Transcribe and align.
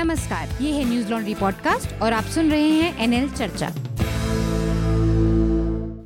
नमस्कार, 0.00 0.48
ये 0.60 0.70
है 0.72 0.84
न्यूज़ 0.88 1.10
लॉन्ड्री 1.10 1.34
पॉडकास्ट 1.34 1.90
और 2.02 2.12
आप 2.12 2.24
सुन 2.34 2.50
रहे 2.50 2.68
हैं 2.68 3.02
एनएल 3.04 3.28
चर्चा। 3.30 3.68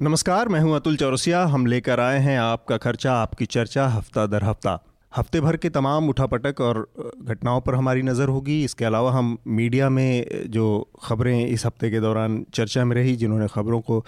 नमस्कार, 0.03 0.49
मैं 0.49 0.61
हूँ 0.61 0.75
अतुल 0.76 0.97
चौरसिया। 0.97 1.44
हम 1.44 1.67
लेकर 1.67 2.00
आए 2.00 2.18
हैं 2.20 2.38
आपका 2.38 2.76
खर्चा, 2.76 3.12
आपकी 3.12 3.46
चर्चा 3.46 3.86
हफ़्ता 3.88 4.26
दर 4.26 4.44
हफ़्ता। 4.44 4.78
हफ़्ते 5.12 5.41
भर 5.41 5.57
के 5.57 5.68
तमाम 5.70 6.08
उठापटक 6.08 6.60
और 6.60 6.86
घटनाओं 7.22 7.60
पर 7.60 7.75
हमारी 7.75 8.02
नज़र 8.02 8.29
होगी। 8.29 8.62
इसके 8.64 8.84
अलावा 8.84 9.12
हम 9.12 9.36
मीडिया 9.61 9.91
में 9.91 10.50
जो 10.50 10.66
खबरें 11.04 11.46
इस 11.46 11.66
हफ़्ते 11.66 11.90
के 11.90 12.00
दौरान 12.00 12.45
चर्चा 12.54 12.84
में 12.84 12.96
रही, 12.96 13.16
जिन्होंने 13.16 13.48
खबरों 13.48 13.80
को 13.80 14.04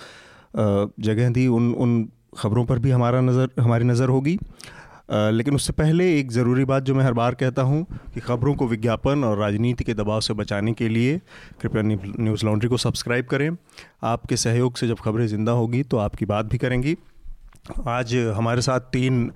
जगह 0.57 1.30
दी, 1.30 1.46
उन 1.48 1.73
उन 1.75 2.09
खबरों 2.39 2.64
पर 2.64 2.79
भी 2.79 2.91
हमारा 2.91 3.21
नज़र, 3.21 3.50
हमारी 3.61 3.84
नज़र 3.84 4.09
होगी। 4.09 4.39
लेकिन 5.09 5.54
उससे 5.54 5.73
पहले 5.73 6.09
एक 6.18 6.30
ज़रूरी 6.32 6.64
बात 6.64 6.82
जो 6.82 6.95
मैं 6.95 7.04
हर 7.04 7.12
बार 7.12 7.34
कहता 7.34 7.62
हूँ 7.62 7.84
कि 8.14 8.20
ख़बरों 8.20 8.55
को 8.55 8.66
विज्ञापन 8.68 9.25
और 9.25 9.38
राजनीति 9.38 9.84
के 9.84 9.95
दबाव 9.95 10.20
से 10.20 10.34
बचाने 10.34 10.73
के 10.73 10.88
लिए 10.88 11.20
कृपया 11.62 11.83
न्यूज़ 11.83 12.45
लॉन्ड्री 12.47 12.69
को 12.69 12.77
सब्सक्राइब 12.77 13.27
करें। 13.27 13.50
आपके 14.05 14.37
सहयोग 14.37 14.77
से 14.77 14.88
जब 14.88 14.98
खबरें 15.05 15.27
ज़िंदा 15.27 15.52
होगी 15.52 15.83
तो 15.83 15.97
आपकी 15.98 16.27
बात 16.27 16.47
भी 16.47 16.59
करेंगी। 16.59 16.97
आज 17.88 18.14
हमारे 18.37 18.62
साथ 18.62 18.80
तीन 18.92 19.30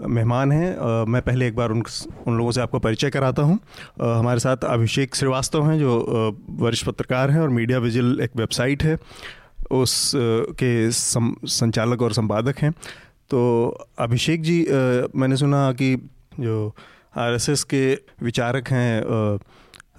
मेहमान 0.00 0.52
हैं। 0.52 1.04
मैं 1.06 1.22
पहले 1.22 1.46
एक 1.48 1.56
बार 1.56 1.70
उन 1.70 1.82
उन 2.26 2.36
लोगों 2.36 2.50
से 2.50 2.60
आपको 2.60 2.78
परिचय 2.78 3.10
कराता 3.10 3.42
हूँ। 3.42 3.58
आ, 4.02 4.18
हमारे 4.18 4.40
साथ 4.40 4.64
अभिषेक 4.66 5.14
श्रीवास्तव 5.14 5.70
हैं 5.70 5.78
जो 5.78 6.38
वरिष्ठ 6.60 6.86
पत्रकार 6.86 7.30
हैं 7.30 7.40
और 7.40 7.48
मीडिया 7.50 7.78
विजिल 7.78 8.20
एक 8.22 8.36
वेबसाइट 8.36 8.82
है। 8.82 8.98
उस 9.72 10.12
के 10.16 10.90
संचालक 10.92 12.02
और 12.02 12.12
संपादक 12.12 12.58
हैं। 12.58 12.72
तो 13.30 13.40
अभिषेक 13.98 14.42
जी 14.42 14.64
आ, 14.64 14.68
मैंने 15.16 15.36
सुना 15.36 15.72
कि 15.72 15.96
जो 16.40 16.74
आरएसएस 17.16 17.64
के 17.64 17.94
विचारक 18.22 18.68
हैं 18.68 19.02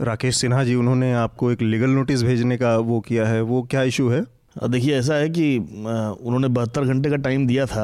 राकेश 0.05 0.37
सिन्हा 0.37 0.63
जी 0.63 0.75
उन्होंने 0.75 1.13
आपको 1.13 1.51
एक 1.51 1.61
लीगल 1.61 1.89
नोटिस 1.89 2.23
भेजने 2.23 2.57
का 2.57 2.77
वो 2.77 2.99
किया 2.99 3.27
है 3.27 3.41
वो 3.41 3.61
क्या 3.71 3.83
इशू 3.83 4.09
है? 4.09 4.25
देखिए 4.69 4.97
ऐसा 4.97 5.15
है 5.15 5.29
कि 5.29 5.57
उन्होंने 5.57 6.47
बहत्तर 6.47 6.83
घंटे 6.83 7.09
का 7.09 7.15
टाइम 7.15 7.45
दिया 7.47 7.65
था 7.65 7.83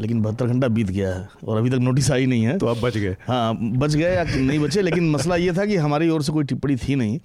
लेकिन 0.00 0.22
बहत्तर 0.22 0.46
घंटा 0.46 0.68
बीत 0.68 0.86
गया 0.86 1.14
है 1.14 1.28
और 1.44 1.58
अभी 1.58 1.70
तक 1.70 1.76
नोटिस 1.76 2.10
आई 2.10 2.26
नहीं 2.26 2.42
है। 2.42 2.56
तो 2.58 2.66
आप 2.66 2.76
बच 2.82 2.96
गए। 2.98 3.16
हाँ 3.28 3.56
बच 3.60 3.94
गए 3.94 4.14
या 4.14 4.24
नहीं 4.24 4.58
बचे 4.58 4.82
लेकिन 4.82 5.10
मसला 5.14 5.36
ये 5.36 5.52
था 5.52 5.66
कि 5.66 5.76
हमारी 5.76 6.08
ओर 6.08 6.22
से 6.22 6.32
कोई 6.32 6.44
टिप्पणी 6.44 6.76
थी 6.76 6.94
नहीं। 6.94 7.18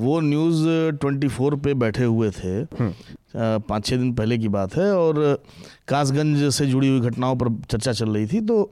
वो 0.00 0.20
न्यूज़ 0.20 0.62
ट्वेंटी 1.00 1.28
फोर 1.28 1.56
पे 1.56 1.74
बैठे 1.74 2.04
हुए 2.04 2.30
थे। 2.30 2.54
हम्म। 2.80 2.92
पाँच 3.36 3.86
छः 3.86 3.96
दिन 3.96 4.12
पहले 4.14 4.38
की 4.38 4.48
बात 4.48 4.76
है 4.76 4.92
और 4.96 5.42
कासगंज 5.90 6.48
से 6.52 6.66
जुड़ी 6.66 6.88
हुई 6.88 7.00
घटनाओं 7.00 7.36
पर 7.36 7.54
चर्चा 7.70 7.92
चल 7.94 8.10
रही 8.10 8.26
थी 8.26 8.40
तो 8.42 8.62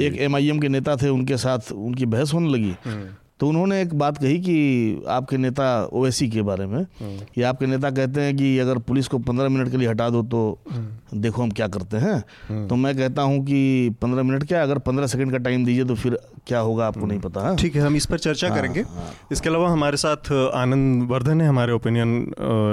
एक 0.00 0.20
एमआईएम 0.20 0.58
के 0.60 0.68
नेता 0.68 0.96
थे 0.96 1.08
उनके 1.10 1.36
साथ 1.38 1.72
उनकी 1.72 2.06
बहस 2.08 2.34
होने 2.34 2.48
लगी 2.48 2.74
हम्म। 2.84 3.08
तो 3.40 3.48
उन्होंने 3.48 3.80
एक 3.82 3.92
बात 3.94 4.18
कही 4.18 4.38
कि 4.38 5.04
आपके 5.08 5.36
नेता 5.36 5.66
ओवैसी 5.92 6.28
के 6.30 6.42
बारे 6.42 6.64
में 6.66 6.78
हम्म। 6.78 7.24
कि 7.34 7.42
आपके 7.42 7.66
नेता 7.66 7.90
कहते 7.90 8.20
हैं 8.20 8.36
कि 8.36 8.58
अगर 8.58 8.78
पुलिस 8.88 9.08
को 9.08 9.18
पंद्रह 9.20 9.48
मिनट 9.48 9.70
के 9.70 9.76
लिए 9.76 9.88
हटा 9.88 10.08
दो 10.10 10.22
तो 10.24 10.40
हम्म। 10.70 11.20
देखो 11.20 11.42
हम 11.42 11.50
क्या 11.50 11.68
करते 11.68 11.96
हैं। 11.96 12.66
तो 12.68 12.76
मैं 12.76 12.96
कहता 12.96 13.22
हूँ 13.22 13.40
कि 13.44 13.96
पंद्रह 14.02 14.22
मिनट 14.22 14.44
क्या 14.44 14.62
अगर 14.62 14.78
पंद्रह 14.80 15.06
सेकंड 15.06 15.32
का 15.32 15.38
टाइम 15.38 15.64
दीजिए 15.64 15.84
तो 15.84 15.94
फिर 15.94 16.18
क्या 16.46 16.58
होगा 16.60 16.86
आपको 16.86 17.06
नहीं 17.06 17.20
पता 17.20 17.48
है 17.48 17.56
ठीक 17.56 17.76
है 17.76 17.82
हम 17.82 17.96
इस 17.96 18.06
पर 18.06 18.18
चर्चा 18.18 18.48
हाँ, 18.48 18.58
करेंगे 18.58 18.80
हाँ। 18.80 19.12
इसके 19.32 19.48
अलावा 19.48 19.70
हमारे 19.70 19.96
साथ 19.96 20.32
आनंद 20.32 21.08
वर्धन 21.10 21.40
है 21.40 21.48
हमारे 21.48 21.72
ओपिनियन 21.72 22.16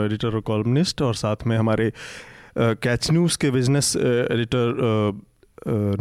एडिटर 0.06 0.36
और 0.36 0.42
कॉलमनिस्ट 0.44 1.02
और 1.02 1.16
साथ 1.16 1.48
में 1.48 1.58
हमारे 1.58 1.92
कैच 2.58 3.10
न्यूज़ 3.12 3.38
के 3.38 3.50
बिज़नेस 3.52 3.96
एडिटर 3.96 5.20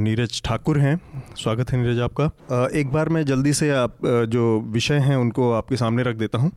नीरज 0.00 0.40
ठाकुर 0.44 0.78
हैं। 0.78 1.00
स्वागत 1.36 1.70
है 1.70 1.80
नीरज 1.82 2.00
आपका। 2.00 2.68
एक 2.74 2.92
बार 2.92 3.08
मैं 3.08 3.24
जल्दी 3.26 3.52
से 3.52 3.70
आप 3.70 3.98
जो 4.28 4.44
विषय 4.72 4.98
हैं 4.98 5.16
उनको 5.16 5.52
आपके 5.52 5.76
सामने 5.76 6.02
रख 6.02 6.16
देता 6.16 6.38
हूँ। 6.38 6.50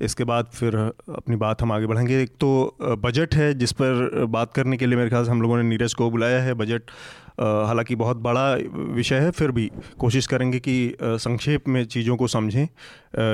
इसके 0.00 0.24
बाद 0.24 0.46
फिर 0.54 0.76
अपनी 0.76 1.36
बात 1.36 1.62
हम 1.62 1.72
आगे 1.72 1.86
बढ़ेंगे 1.86 2.22
एक 2.22 2.30
तो 2.40 2.76
बजट 3.02 3.34
है 3.34 3.52
जिस 3.54 3.72
पर 3.72 4.24
बात 4.30 4.52
करने 4.54 4.76
के 4.76 4.86
लिए 4.86 4.96
मेरे 4.96 5.10
ख्याल 5.10 5.24
से 5.24 5.30
हम 5.30 5.42
लोगों 5.42 5.56
ने 5.56 5.62
नीरज 5.62 5.94
को 5.94 6.10
बुलाया 6.10 6.40
है। 6.42 6.54
बजट 6.54 6.90
हालाँकि 7.38 7.94
बहुत 7.96 8.16
बड़ा 8.18 8.52
विषय 8.94 9.16
है, 9.16 9.30
फिर 9.30 9.50
भी 9.50 9.70
कोशिश 9.98 10.26
करेंगे 10.26 10.58
कि 10.58 10.96
संक्षेप 11.02 11.68
में 11.68 11.84
चीज़ों 11.86 12.16
को 12.16 12.26
समझें। 12.28 12.66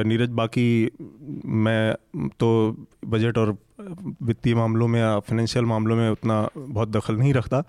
नीरज, 0.05 0.29
बाकी 0.31 0.91
मैं 1.45 1.95
तो 2.41 2.87
बजट 3.07 3.39
और 3.39 3.57
वित्तीय 4.23 4.55
मामलों 4.55 4.87
में 4.89 5.01
या 5.01 5.19
फाइनेंशियल 5.19 5.65
मामलों 5.65 5.97
में 5.97 6.09
उतना 6.11 6.49
बहुत 6.59 6.89
दखल 6.89 7.15
नहीं 7.15 7.33
रखता। 7.35 7.63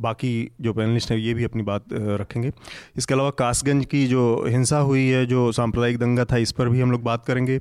बाकी 0.00 0.50
जो 0.60 0.72
पैनलिस्ट 0.72 1.10
हैं, 1.10 1.18
ये 1.18 1.34
भी 1.34 1.44
अपनी 1.44 1.62
बात 1.62 1.84
रखेंगे। 1.92 2.52
इसके 2.96 3.14
अलावा 3.14 3.30
कासगंज 3.30 3.84
की 3.84 4.06
जो 4.06 4.44
हिंसा 4.48 4.78
हुई 4.78 5.06
है, 5.06 5.24
जो 5.26 5.50
सांप्रदायिक 5.52 5.98
दंगा 5.98 6.24
था, 6.24 6.36
इस 6.36 6.52
पर 6.52 6.68
भी 6.68 6.80
हम 6.80 6.90
लोग 6.90 7.02
बात 7.02 7.24
करेंगे। 7.26 7.58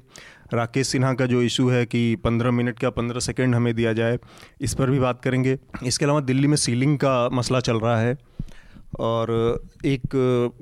राकेश 0.53 0.87
सिन्हा 0.87 1.13
का 1.13 1.25
जो 1.25 1.41
इशू 1.41 1.67
है 1.69 1.85
कि 1.85 2.15
पंद्रह 2.15 2.51
मिनट 2.51 2.79
का 2.79 2.89
पंद्रह 2.91 3.19
सेकेंड 3.19 3.55
हमें 3.55 3.73
दिया 3.75 3.93
जाए, 3.93 4.17
इस 4.61 4.73
पर 4.73 4.89
भी 4.89 4.99
बात 4.99 5.21
करेंगे। 5.21 5.57
इसके 5.83 6.05
अलावा 6.05 6.19
दिल्ली 6.21 6.47
में 6.47 6.57
सीलिंग 6.57 6.97
का 6.97 7.29
मसला 7.33 7.59
चल 7.59 7.79
रहा 7.79 7.99
है 7.99 8.17
और 8.99 9.31
एक 9.85 10.15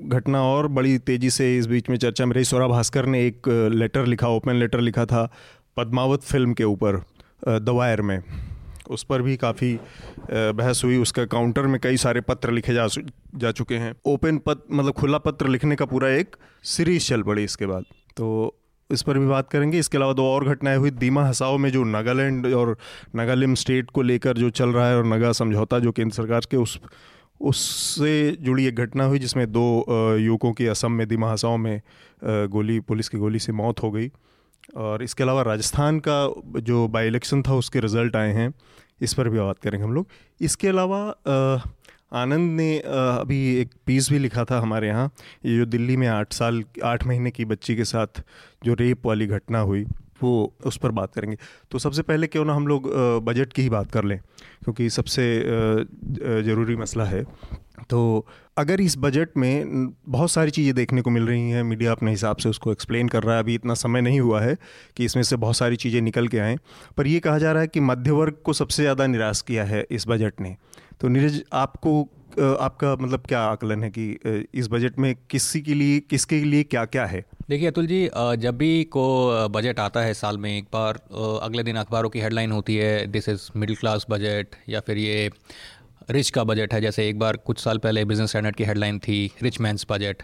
घटना 0.08 0.42
और 0.42 0.68
बड़ी 0.68 0.96
तेज़ी 1.00 1.30
से 1.30 1.56
इस 1.58 1.66
बीच 1.66 1.90
में 1.90 1.96
चर्चा 1.96 2.26
में 2.26 2.34
रही। 2.34 2.44
सौरा 2.44 2.68
भास्कर 2.68 3.06
ने 3.06 3.26
एक 3.26 3.48
लेटर 3.72 4.06
लिखा, 4.06 4.28
ओपन 4.28 4.54
लेटर 4.54 4.80
लिखा 4.80 5.04
था 5.06 5.28
पद्मावत 5.76 6.22
फ़िल्म 6.22 6.54
के 6.54 6.64
ऊपर 6.64 7.02
दवायर 7.48 8.02
में। 8.02 8.18
उस 8.90 9.02
पर 9.04 9.22
भी 9.22 9.36
काफ़ी 9.36 9.78
बहस 10.30 10.80
हुई। 10.84 10.96
उसका 10.96 11.24
काउंटर 11.26 11.66
में 11.66 11.78
कई 11.80 11.96
सारे 11.96 12.20
पत्र 12.20 12.52
लिखे 12.52 12.74
जा 12.74 12.86
जा 13.36 13.50
चुके 13.52 13.74
हैं। 13.76 13.94
ओपन 14.06 14.38
पत्र 14.38 14.74
मतलब 14.74 14.92
खुला 14.92 15.18
पत्र 15.18 15.48
लिखने 15.48 15.76
का 15.76 15.84
पूरा 15.84 16.08
एक 16.10 16.36
सीरीज़ 16.64 17.08
चल 17.08 17.22
पड़ी 17.22 17.44
इसके 17.44 17.66
बाद। 17.66 17.84
तो 18.16 18.26
इस 18.94 19.02
पर 19.02 19.18
भी 19.18 19.26
बात 19.26 19.48
करेंगे। 19.50 19.78
इसके 19.78 19.98
अलावा 19.98 20.12
दो 20.12 20.24
और 20.24 20.48
घटनाएँ 20.48 20.76
हुई। 20.76 20.90
दीमा 20.92 21.26
हसाओ 21.26 21.58
में 21.58 21.70
जो 21.70 21.84
नागालैंड 21.84 22.46
और 22.46 22.76
नागालिम 23.14 23.54
स्टेट 23.54 23.90
को 23.90 24.02
लेकर 24.02 24.36
जो 24.36 24.50
चल 24.52 24.68
रहा 24.68 24.88
है 24.88 24.96
और 24.96 25.06
नगा 25.06 25.32
समझौता 25.32 25.78
जो 25.78 25.92
केंद्र 25.92 26.14
सरकार 26.14 26.46
के 26.50 26.56
उस, 26.56 26.78
उससे 27.40 28.36
जुड़ी 28.40 28.66
एक 28.66 28.76
घटना 28.76 29.04
हुई 29.04 29.18
जिसमें 29.18 29.46
दो 29.52 30.16
युवकों 30.18 30.52
की 30.52 30.66
असम 30.66 30.92
में, 30.92 31.06
दीमा 31.08 31.32
हसाओ 31.32 31.56
में 31.56 31.80
गोली, 32.24 32.80
पुलिस 32.80 33.08
की 33.08 33.18
गोली 33.18 33.38
से 33.38 33.52
मौत 33.52 33.82
हो 33.82 33.90
गई। 33.90 34.10
और 34.76 35.02
इसके 35.02 35.22
अलावा 35.22 35.42
राजस्थान 35.42 35.98
का 35.98 36.60
जो 36.60 36.86
बाई 36.88 37.06
इलेक्शन 37.06 37.42
था 37.42 37.54
उसके 37.54 37.80
रिज़ल्ट 37.80 38.16
आए 38.16 38.32
हैं। 38.32 38.52
इस 39.00 39.14
पर 39.14 39.28
भी 39.28 39.38
बात 39.38 39.58
करेंगे 39.58 39.84
हम 39.84 39.92
लोग। 39.92 40.06
इसके 40.40 40.68
अलावा 40.68 41.00
आनंद 42.14 42.50
ने 42.52 42.78
अभी 42.78 43.38
एक 43.56 43.70
पीस 43.86 44.10
भी 44.10 44.18
लिखा 44.18 44.44
था 44.44 44.58
हमारे 44.60 44.88
यहाँ, 44.88 45.10
ये 45.44 45.56
जो 45.56 45.66
दिल्ली 45.66 45.96
में 45.96 46.06
आठ 46.08 46.32
साल, 46.32 46.62
आठ 46.84 47.06
महीने 47.06 47.30
की 47.30 47.44
बच्ची 47.44 47.76
के 47.76 47.84
साथ 47.86 48.22
जो 48.64 48.74
रेप 48.74 49.06
वाली 49.06 49.26
घटना 49.28 49.58
हुई, 49.60 49.84
वो 50.22 50.52
उस 50.66 50.76
पर 50.76 50.90
बात 50.90 51.14
करेंगे। 51.14 51.36
तो 51.70 51.78
सबसे 51.78 52.02
पहले 52.02 52.26
क्यों 52.26 52.44
ना 52.44 52.54
हम 52.54 52.66
लोग 52.68 52.90
बजट 53.24 53.52
की 53.52 53.62
ही 53.62 53.68
बात 53.70 53.90
कर 53.92 54.04
लें, 54.04 54.18
क्योंकि 54.64 54.88
सबसे 54.90 55.26
ज़रूरी 56.44 56.76
मसला 56.76 57.04
है। 57.04 57.24
तो 57.90 58.26
अगर 58.58 58.80
इस 58.80 58.96
बजट 58.98 59.36
में 59.36 59.92
बहुत 60.08 60.30
सारी 60.30 60.50
चीज़ें 60.50 60.74
देखने 60.74 61.02
को 61.02 61.10
मिल 61.10 61.26
रही 61.26 61.50
हैं 61.50 61.62
मीडिया 61.62 61.92
अपने 61.92 62.10
हिसाब 62.10 62.36
से 62.36 62.48
उसको 62.48 62.72
एक्सप्लेन 62.72 63.08
कर 63.08 63.22
रहा 63.22 63.34
है, 63.34 63.42
अभी 63.42 63.54
इतना 63.54 63.74
समय 63.74 64.00
नहीं 64.00 64.20
हुआ 64.20 64.40
है 64.40 64.56
कि 64.96 65.04
इसमें 65.04 65.22
से 65.22 65.36
बहुत 65.36 65.56
सारी 65.56 65.76
चीज़ें 65.76 66.00
निकल 66.02 66.28
के 66.28 66.38
आएँ, 66.38 66.58
पर 66.96 67.06
यह 67.06 67.20
कहा 67.20 67.38
जा 67.38 67.52
रहा 67.52 67.62
है 67.62 67.68
कि 67.68 67.80
मध्य 67.82 68.10
वर्ग 68.12 68.36
को 68.44 68.52
सबसे 68.52 68.82
ज़्यादा 68.82 69.06
निराश 69.06 69.40
किया 69.42 69.64
है 69.64 69.86
इस 69.90 70.08
बजट 70.08 70.40
ने। 70.40 70.56
तो 71.04 71.08
नीरज, 71.08 71.42
आपको 71.52 71.90
आपका 72.60 72.94
मतलब 72.96 73.24
क्या 73.28 73.40
आकलन 73.40 73.82
है 73.82 73.90
कि 73.90 74.46
इस 74.54 74.68
बजट 74.68 74.98
में 74.98 75.14
किसी 75.30 75.60
के 75.60 75.74
लिए, 75.74 75.98
किसके 76.00 76.36
लिए 76.44 76.62
क्या 76.64 76.84
क्या 76.84 77.04
है? 77.06 77.20
देखिए 77.48 77.68
अतुल 77.68 77.86
जी 77.86 77.98
जब 78.40 78.56
भी 78.58 78.84
को 78.84 79.04
बजट 79.48 79.80
आता 79.80 80.00
है 80.00 80.14
साल 80.14 80.38
में 80.38 80.50
एक 80.56 80.68
बार 80.72 81.00
अगले 81.42 81.62
दिन 81.62 81.76
अखबारों 81.76 82.10
की 82.10 82.20
हेडलाइन 82.20 82.52
होती 82.52 82.76
है 82.76 83.06
this 83.06 83.28
is 83.28 83.48
middle 83.56 83.76
class 83.76 84.06
budget 84.10 84.56
या 84.68 84.80
फिर 84.80 84.98
ये 84.98 85.30
रिच 86.10 86.30
का 86.30 86.44
बजट 86.44 86.74
है 86.74 86.80
जैसे 86.80 87.08
एक 87.08 87.18
बार 87.18 87.36
कुछ 87.36 87.58
साल 87.58 87.78
पहले 87.78 88.04
बिज़नेस 88.04 88.30
स्टैंडर्ड 88.30 88.56
की 88.56 88.64
हेडलाइन 88.64 88.98
थी 88.98 89.18
रिच 89.42 89.60
मैंस 89.60 89.86
बजट 89.90 90.22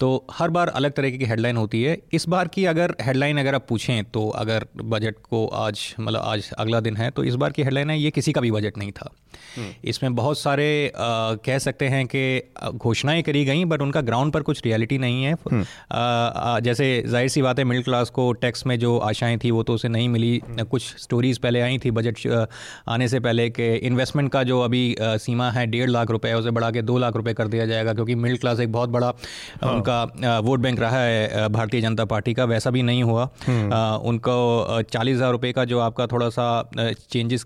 तो 0.00 0.12
हर 0.32 0.50
बार 0.50 0.68
अलग 0.70 0.92
तरीके 0.92 1.18
की 1.18 1.24
हेडलाइन 1.24 1.56
होती 1.56 1.82
है 1.82 1.98
इस 2.12 2.28
बार 2.28 2.48
की 2.48 2.64
अगर 2.64 2.94
हेडलाइन 3.02 3.38
अगर 3.38 3.54
आप 3.54 3.66
पूछें 3.68 4.04
तो 4.04 4.28
अगर 4.36 4.66
बजट 4.84 5.18
को 5.22 5.46
आज 5.58 5.94
मतलब 6.00 6.20
आज 6.20 6.50
अगला 6.58 6.80
दिन 6.80 6.96
है 6.96 7.10
तो 7.10 7.24
इस 7.24 7.34
बार 7.34 7.52
की 7.52 7.62
हेडलाइन 7.62 7.90
है 7.90 7.98
ये 7.98 8.10
किसी 8.10 8.32
का 8.32 8.40
भी 8.40 8.50
बजट 8.50 8.78
नहीं 8.78 8.92
था 8.92 9.10
हम्म। 9.56 9.72
इसमें 9.84 10.14
बहुत 10.14 10.38
सारे 10.38 10.66
आ, 10.88 11.34
कह 11.36 11.58
सकते 11.58 11.88
हैं 11.88 12.04
कि 12.06 12.42
घोषणाएँ 12.74 13.22
करी 13.22 13.44
गई 13.44 13.64
बट 13.64 13.82
उनका 13.82 14.00
ग्राउंड 14.00 14.32
पर 14.32 14.42
कुछ 14.42 14.64
रियलिटी 14.64 14.98
नहीं 14.98 15.24
है 15.24 15.32
हम्म। 15.32 15.64
आ, 15.92 16.60
जैसे 16.60 17.02
ज़ाहिर 17.06 17.28
सी 17.28 17.42
बात 17.42 17.58
है 17.58 17.64
मिडिल 17.64 17.82
क्लास 17.82 18.10
को 18.10 18.32
टैक्स 18.40 18.66
में 18.66 18.78
जो 18.78 18.96
आशाएँ 19.04 19.38
थी 19.38 19.50
वो 19.50 19.62
तो 19.62 19.74
उसे 19.74 19.88
नहीं 19.88 20.08
मिली 20.08 20.40
हम्म। 20.44 20.64
कुछ 20.66 20.94
स्टोरीज 20.98 21.38
पहले 21.38 21.60
आई 21.60 21.78
थी 21.78 21.90
बजट 21.90 22.26
आने 22.88 23.08
से 23.08 23.20
पहले 23.20 23.48
कि 23.50 23.74
इन्वेस्टमेंट 23.84 24.30
का 24.32 24.42
जो 24.42 24.60
अभी 24.60 24.84
सीमा 25.18 25.50
है 25.50 25.66
डेढ़ 25.66 25.90
लाख 25.90 26.10
रुपए 26.10 26.32
उसे 26.32 26.50
बढ़ा 26.50 26.70
के 26.70 26.82
दो 26.82 26.98
लाख 26.98 27.16
रुपए 27.16 27.34
कर 27.34 27.48
दिया 27.48 27.66
जाएगा 27.66 27.92
क्योंकि 27.94 28.14
मिडिल 28.16 28.38
क्लास 28.38 28.60
एक 28.60 28.72
बहुत 28.72 28.90
बड़ा 28.90 29.12
हाँ। 29.62 29.72
उनका 29.72 30.40
वोट 30.40 30.60
बैंक 30.60 30.80
रहा 30.80 31.00
है 31.00 31.48
भारतीय 31.50 31.80
जनता 31.80 32.04
पार्टी 32.06 32.34
का 32.34 32.44
वैसा 32.44 32.70
भी 32.70 32.82
नहीं 32.82 33.02
हुआ 33.02 33.28
हम्म। 33.46 33.82
उनको 34.04 34.82
चालीस 34.84 35.16
हज़ार 35.16 35.32
रुपये 35.32 35.52
का 35.52 35.64
जो 35.64 35.78
आपका 35.80 36.06
थोड़ा 36.06 36.28
सा 36.30 36.46
चेंजेस 37.10 37.44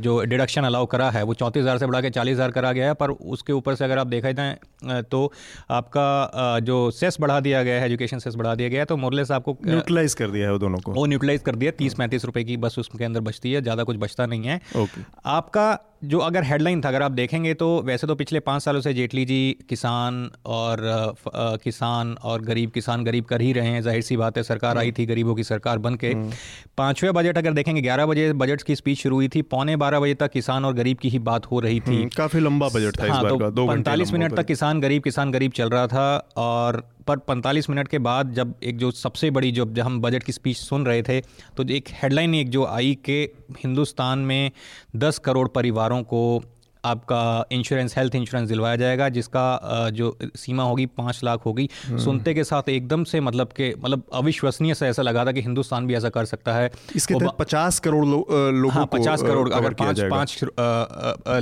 जो 0.00 0.20
डिडक्शन 0.24 0.64
अलाउ 0.64 0.86
करा 0.86 1.10
है 1.10 1.22
वो 1.22 1.34
चौंतीस 1.34 1.62
हज़ार 1.62 1.78
से 1.78 1.86
बढ़ा 1.86 2.00
के 2.00 2.10
चालीस 2.10 2.34
हज़ार 2.34 2.50
करा 2.50 2.72
गया 2.72 2.86
है 2.86 2.94
पर 2.94 3.10
उसके 3.10 3.52
ऊपर 3.52 3.74
से 3.74 3.84
अगर 3.84 3.98
आप 3.98 4.06
देखा 4.08 4.32
जाए 4.32 5.02
तो 5.10 5.24
आपका 5.72 6.58
जो 6.62 6.90
सेस 6.92 7.16
बढ़ा 7.20 7.40
दिया 7.40 7.62
गया 7.62 7.80
है 7.80 7.86
एजुकेशन 7.86 8.18
सेस 8.18 8.34
बढ़ा 8.34 8.54
दिया 8.54 8.68
गया 8.68 8.80
है 8.80 8.86
तो 8.86 8.96
मोरलेस 8.96 9.30
आपको 9.30 9.56
न्यूट्रलाइज 9.66 10.14
कर 10.14 10.30
दिया 10.30 10.50
है 10.50 10.58
दोनों 10.58 10.78
को 10.78 10.92
वो 10.92 11.06
न्यूट्रलाइज 11.06 11.42
कर 11.42 11.56
दिया 11.56 11.70
तीस 11.78 11.94
पैंतीस 11.94 12.24
रुपये 12.24 12.44
की 12.44 12.56
बस 12.58 12.78
उसके 12.78 13.04
अंदर 13.04 13.20
बचती 13.22 13.52
है 13.52 13.62
ज़्यादा 13.62 13.84
कुछ 13.84 13.96
बचता 13.98 14.26
नहीं 14.26 14.44
है 14.44 14.60
okay. 14.76 15.04
आपका 15.26 15.66
जो 16.04 16.18
अगर 16.18 16.44
हेडलाइन 16.44 16.80
था 16.80 16.88
अगर 16.88 17.02
आप 17.02 17.12
देखेंगे 17.12 17.52
तो 17.54 17.66
वैसे 17.82 18.06
तो 18.06 18.14
पिछले 18.14 18.40
पाँच 18.40 18.62
सालों 18.62 18.80
से 18.80 18.92
जेटली 18.94 19.24
जी 19.24 19.56
किसान 19.68 20.30
और 20.46 20.84
आ, 20.86 21.56
किसान 21.56 22.12
और 22.22 22.42
गरीब 22.42 22.70
किसान 22.70 23.04
गरीब 23.04 23.24
कर 23.24 23.40
ही 23.40 23.52
रहे 23.52 23.68
हैं 23.68 23.82
ज़ाहिर 23.82 24.02
सी 24.02 24.16
बात 24.16 24.36
है 24.36 24.42
सरकार 24.42 24.78
आई 24.78 24.92
थी 24.92 25.06
गरीबों 25.06 25.34
की 25.34 25.44
सरकार 25.44 25.78
बन 25.78 25.94
के। 25.94 26.12
हम्म। 26.12 26.32
पाँचवें 26.76 27.12
बजट 27.14 27.38
अगर 27.38 27.52
देखेंगे 27.52 27.82
ग्यारह 27.82 28.06
बजे 28.06 28.32
बजट 28.34 28.62
की 28.62 28.76
स्पीच 28.76 28.98
शुरू 28.98 29.16
हुई 29.16 29.28
थी 29.28 29.42
पौने 29.42 29.76
बारह 29.76 30.00
बजे 30.00 30.14
तक 30.14 30.32
किसान 30.32 30.64
और 30.64 30.74
गरीब 30.74 30.98
की 30.98 31.08
ही 31.08 31.18
बात 31.20 31.46
हो 31.46 31.60
रही 31.60 31.80
थी। 31.80 31.96
हम्म, 31.96 32.08
काफ़ी 32.16 32.40
लंबा 32.40 32.68
बजट 32.68 33.00
था 33.00 33.12
हाँ, 33.12 33.22
इस 33.22 33.30
बार 33.30 33.50
तो 33.50 33.66
पैंतालीस 33.66 34.12
मिनट 34.12 34.36
तक 34.36 34.46
किसान 34.46 34.80
गरीब 34.80 35.02
किसान 35.02 35.32
गरीब 35.32 35.52
चल 35.52 35.68
रहा 35.68 35.86
था 35.86 36.08
और 36.36 36.82
पर 37.10 37.18
45 37.18 37.70
मिनट 37.70 37.88
के 37.88 37.98
बाद 37.98 38.32
जब 38.32 38.54
एक 38.62 38.78
जो 38.78 38.90
सबसे 38.90 39.30
बड़ी 39.30 39.52
जो, 39.52 39.66
जब 39.66 39.84
हम 39.84 40.00
बजट 40.00 40.22
की 40.22 40.32
स्पीच 40.32 40.56
सुन 40.56 40.86
रहे 40.86 41.02
थे 41.02 41.20
तो 41.56 41.64
एक 41.70 41.84
हेडलाइन 41.88 42.34
एक 42.34 42.50
जो 42.50 42.64
आई 42.64 42.94
कि 42.94 43.32
हिंदुस्तान 43.64 44.18
में 44.18 44.50
10 44.96 45.18
करोड़ 45.18 45.48
परिवारों 45.48 46.02
को 46.02 46.42
आपका 46.86 47.46
इंश्योरेंस 47.52 47.96
हेल्थ 47.98 48.14
इंश्योरेंस 48.14 48.48
दिलवाया 48.48 48.76
जाएगा 48.76 49.08
जिसका 49.10 49.88
जो 49.90 50.16
सीमा 50.36 50.62
होगी 50.62 50.86
पाँच 50.98 51.20
लाख 51.24 51.46
होगी। 51.46 51.68
हम्म। 51.86 51.98
सुनते 51.98 52.34
के 52.34 52.44
साथ 52.44 52.68
एकदम 52.68 53.04
से 53.04 53.20
मतलब 53.20 53.52
के 53.56 53.72
मतलब 53.78 54.02
अविश्वसनीय 54.14 54.74
से 54.74 54.86
ऐसा 54.88 55.02
लगा 55.02 55.24
था 55.24 55.32
कि 55.32 55.42
हिंदुस्तान 55.42 55.86
भी 55.86 55.94
ऐसा 55.94 56.08
कर 56.08 56.24
सकता 56.24 56.54
है। 56.54 56.70
इसके 56.96 57.14
तहत 57.14 57.36
पचास 57.38 57.78
करोड़ 57.80 58.04
लो, 58.06 58.24
लोगों 58.30 58.72
हाँ, 58.72 58.86
पचास 58.92 59.22
करोड़ 59.22 59.48
अगर 59.50 59.74
पाँच 59.74 60.00
पाँच 60.10 60.40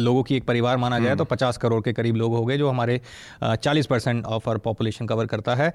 लोगों 0.00 0.22
की 0.22 0.36
एक 0.36 0.46
परिवार 0.46 0.76
माना 0.76 0.98
जाए 0.98 1.14
तो 1.14 1.24
हम्म। 1.24 1.34
पचास 1.34 1.56
करोड़ 1.56 1.82
के 1.84 1.92
करीब 1.92 2.16
लोग 2.16 2.34
हो 2.34 2.44
गए 2.44 2.58
जो 2.58 2.68
हमारे 2.68 3.00
चालीस 3.44 3.86
percent 3.86 4.24
of 4.26 4.50
our 4.50 4.58
population 4.58 5.06
cover 5.06 5.26
करता 5.26 5.54
है। 5.54 5.72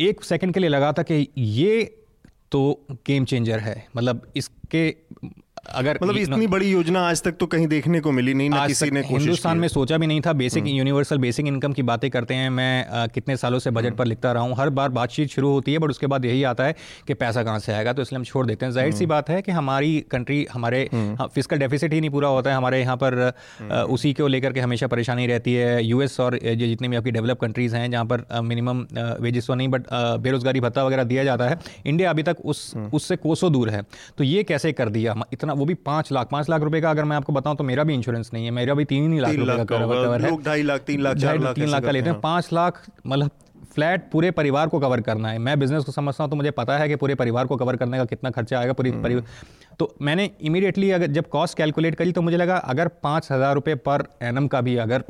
एक 0.00 0.24
सेकेंड 0.24 0.54
के 0.54 0.60
लिए 0.60 0.70
लगा 0.70 0.92
था 0.92 1.02
कि 1.02 1.26
ये 1.38 1.84
तो 2.52 2.60
गेम 3.06 3.24
चेंजर 3.24 3.58
है। 3.58 3.86
मतलब 3.96 4.26
इसके 4.36 4.88
अगर 5.68 5.98
मतलब 6.02 6.16
इतनी 6.16 6.46
बड़ी 6.46 6.70
योजना 6.70 7.00
आज 7.08 7.22
तक 7.22 7.36
तो 7.36 7.46
कहीं 7.46 7.66
देखने 7.66 8.00
को 8.00 8.12
मिली 8.12 8.34
नहीं 8.34 8.50
ना 8.50 8.66
किसी 8.66 8.90
ने 8.90 9.00
हिंदुस्तान 9.02 9.58
में 9.58 9.66
सोचा 9.68 9.98
भी 9.98 10.06
नहीं 10.06 10.20
था 10.20 10.32
बेसिक 10.34 10.66
यूनिवर्सल 10.66 11.18
बेसिक 11.18 11.46
इनकम 11.46 11.72
की 11.72 11.82
बातें 11.84 12.10
करते 12.10 12.34
हैं। 12.34 12.50
मैं 12.50 12.86
आ, 12.86 13.06
कितने 13.08 13.36
सालों 13.36 13.58
से 13.58 13.70
बजट 13.70 13.86
हम्म। 13.86 13.96
पर 13.96 14.06
लिखता 14.06 14.32
रहा 14.32 14.42
हूँ 14.42 14.56
हर 14.58 14.70
बार 14.70 14.88
बातचीत 14.90 15.30
शुरू 15.30 15.50
होती 15.50 15.72
है 15.72 15.78
बट 15.78 15.90
उसके 15.90 16.06
बाद 16.06 16.24
यही 16.24 16.42
आता 16.44 16.64
है 16.64 16.74
कि 17.06 17.14
पैसा 17.14 17.42
कहाँ 17.42 17.58
से 17.58 17.72
आएगा 17.72 17.92
तो 17.92 18.02
इसलिए 18.02 18.18
हम 18.18 18.24
छोड़ 18.24 18.46
देते 18.46 18.66
हैं। 18.66 18.72
ज़ाहिर 18.72 18.92
सी 18.92 19.04
हम्म। 19.04 19.10
बात 19.10 19.30
है 19.30 19.40
कि 19.42 19.52
हमारी 19.52 20.00
कंट्री 20.10 20.46
हमारे 20.52 20.84
फ़िज़िकल 20.86 21.56
हम्म। 21.56 21.58
डेफिसिट 21.58 21.92
ही 21.92 22.00
नहीं 22.00 22.10
पूरा 22.10 22.28
होता 22.28 22.50
है। 22.50 22.56
हमारे 22.56 22.80
यहाँ 22.80 22.96
पर 22.96 23.84
उसी 23.90 24.12
को 24.12 24.26
लेकर 24.28 24.52
के 24.52 24.60
हमेशा 24.60 24.86
परेशानी 24.86 25.26
रहती 25.26 25.54
है। 25.54 25.84
यूएस 25.84 26.18
और 26.20 26.38
जितनी 26.56 26.88
भी 26.88 26.96
आपकी 26.96 27.10
डेवलप 27.10 27.40
कंट्रीज़ 27.40 27.76
हैं 27.76 27.90
जहाँ 27.90 28.04
पर 28.04 28.24
मिनिमम 28.44 28.86
वेजेस 29.20 29.46
तो 29.46 29.54
नहीं 29.54 29.68
बट 29.68 29.86
बेरोजगारी 30.22 30.60
भत्ता 30.60 30.84
वगैरह 30.84 31.04
दिया 31.04 31.24
जाता 31.24 31.48
है। 31.48 31.58
इंडिया 31.86 32.10
अभी 32.10 32.22
तक 32.22 32.36
उस 32.44 32.72
उससे 32.94 33.16
कोसों 33.18 33.52
दूर 33.52 33.70
है। 33.70 33.82
तो 34.18 34.24
ये 34.24 34.42
कैसे 34.44 34.72
कर 34.72 34.88
दिया? 34.90 35.14
इतना 35.32 35.52
वो 35.56 35.64
भी 35.64 35.74
पाँच 35.86 36.12
लाख 36.12 36.28
पाँच 36.28 36.50
लाख 36.50 36.62
रुपए 36.62 36.80
का 36.80 36.90
अगर 36.90 37.04
मैं 37.04 37.16
आपको 37.16 37.32
बताऊँ 37.32 37.56
तो 37.56 37.64
मेरा 37.64 37.84
भी 37.84 37.94
इंश्योरेंस 37.94 38.30
नहीं 38.34 38.44
है। 38.44 38.50
मेरा 38.52 38.74
भी 38.74 38.84
तीन 38.86 39.12
ही 39.12 39.20
लाख 39.20 39.34
रुपए 39.34 39.64
का 39.64 40.38
ढाई 40.44 40.62
लाख 40.62 40.80
तीन 40.82 41.00
लाख 41.00 41.16
तीन 41.54 41.68
लाख 41.68 41.84
का 41.84 41.90
लेते 41.90 42.10
हैं। 42.10 42.20
पाँच 42.20 42.52
लाख 42.52 42.82
मतलब 43.06 43.30
फ्लैट 43.74 44.08
पूरे 44.12 44.30
परिवार 44.32 44.68
को 44.68 44.78
कवर 44.80 45.00
करना 45.02 45.28
है। 45.28 45.38
मैं 45.40 45.58
बिज़नेस 45.60 45.84
को 45.84 45.92
समझता 45.92 46.24
हूँ 46.24 46.30
तो 46.30 46.36
मुझे 46.36 46.50
पता 46.52 46.76
है 46.78 46.88
कि 46.88 46.96
पूरे 46.96 47.14
परिवार 47.14 47.46
को 47.46 47.56
कवर 47.56 47.76
करने 47.76 47.98
का 47.98 48.04
कितना 48.06 48.30
खर्चा 48.30 48.58
आएगा 48.58 48.72
पूरी 48.72 48.90
हम्म। 48.90 49.02
परिवार 49.02 49.24
तो 49.78 49.94
मैंने 50.02 50.30
इमीडिएटली 50.40 50.90
अगर 50.90 51.06
जब 51.12 51.28
कॉस्ट 51.28 51.56
कैलकुलेट 51.56 51.94
करी 51.94 52.12
तो 52.12 52.22
मुझे 52.22 52.36
लगा 52.36 52.56
अगर 52.66 52.88
पाँच 53.02 53.28
हज़ार 53.32 53.54
रुपये 53.54 53.74
पर 53.82 54.04
एनम 54.22 54.46
का 54.46 54.60
भी 54.60 54.76
अगर 54.78 55.04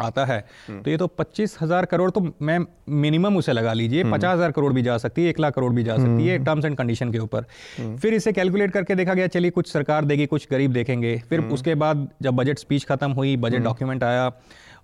आता 0.00 0.24
है 0.24 0.38
हम्म। 0.68 0.80
तो 0.82 0.90
ये 0.90 0.96
तो 0.96 1.06
पच्चीस 1.08 1.56
हज़ार 1.60 1.84
करोड़ 1.84 2.10
तो 2.10 2.20
मैं 2.42 2.58
मिनिमम 2.96 3.36
उसे 3.36 3.52
लगा 3.52 3.72
लीजिए 3.72 4.02
हम्म। 4.02 4.16
पचास 4.16 4.34
हज़ार 4.34 4.52
करोड़ 4.52 4.72
भी 4.72 4.82
जा 4.82 4.96
सकती 4.98 5.24
है 5.24 5.30
एक 5.30 5.40
लाख 5.40 5.54
करोड़ 5.54 5.72
भी 5.72 5.82
जा 5.82 5.96
सकती 5.96 6.26
है 6.26 6.38
टर्म्स 6.44 6.64
एंड 6.64 6.76
कंडीशन 6.76 7.12
के 7.12 7.18
ऊपर 7.18 7.44
हम्म। 7.78 7.96
फिर 7.96 8.14
इसे 8.14 8.32
कैलकुलेट 8.32 8.72
करके 8.72 8.94
देखा 8.94 9.14
गया 9.14 9.26
चलिए 9.28 9.50
कुछ 9.50 9.72
सरकार 9.72 10.04
देगी 10.04 10.26
कुछ 10.26 10.46
गरीब 10.50 10.72
देखेंगे 10.72 11.16
फिर 11.30 11.40
उसके 11.50 11.74
बाद 11.76 12.08
जब 12.22 12.36
बजट 12.36 12.58
स्पीच 12.58 12.84
खत्म 12.84 13.10
हुई 13.12 13.36
बजट 13.38 13.62
डॉक्यूमेंट 13.62 14.04
आया 14.04 14.30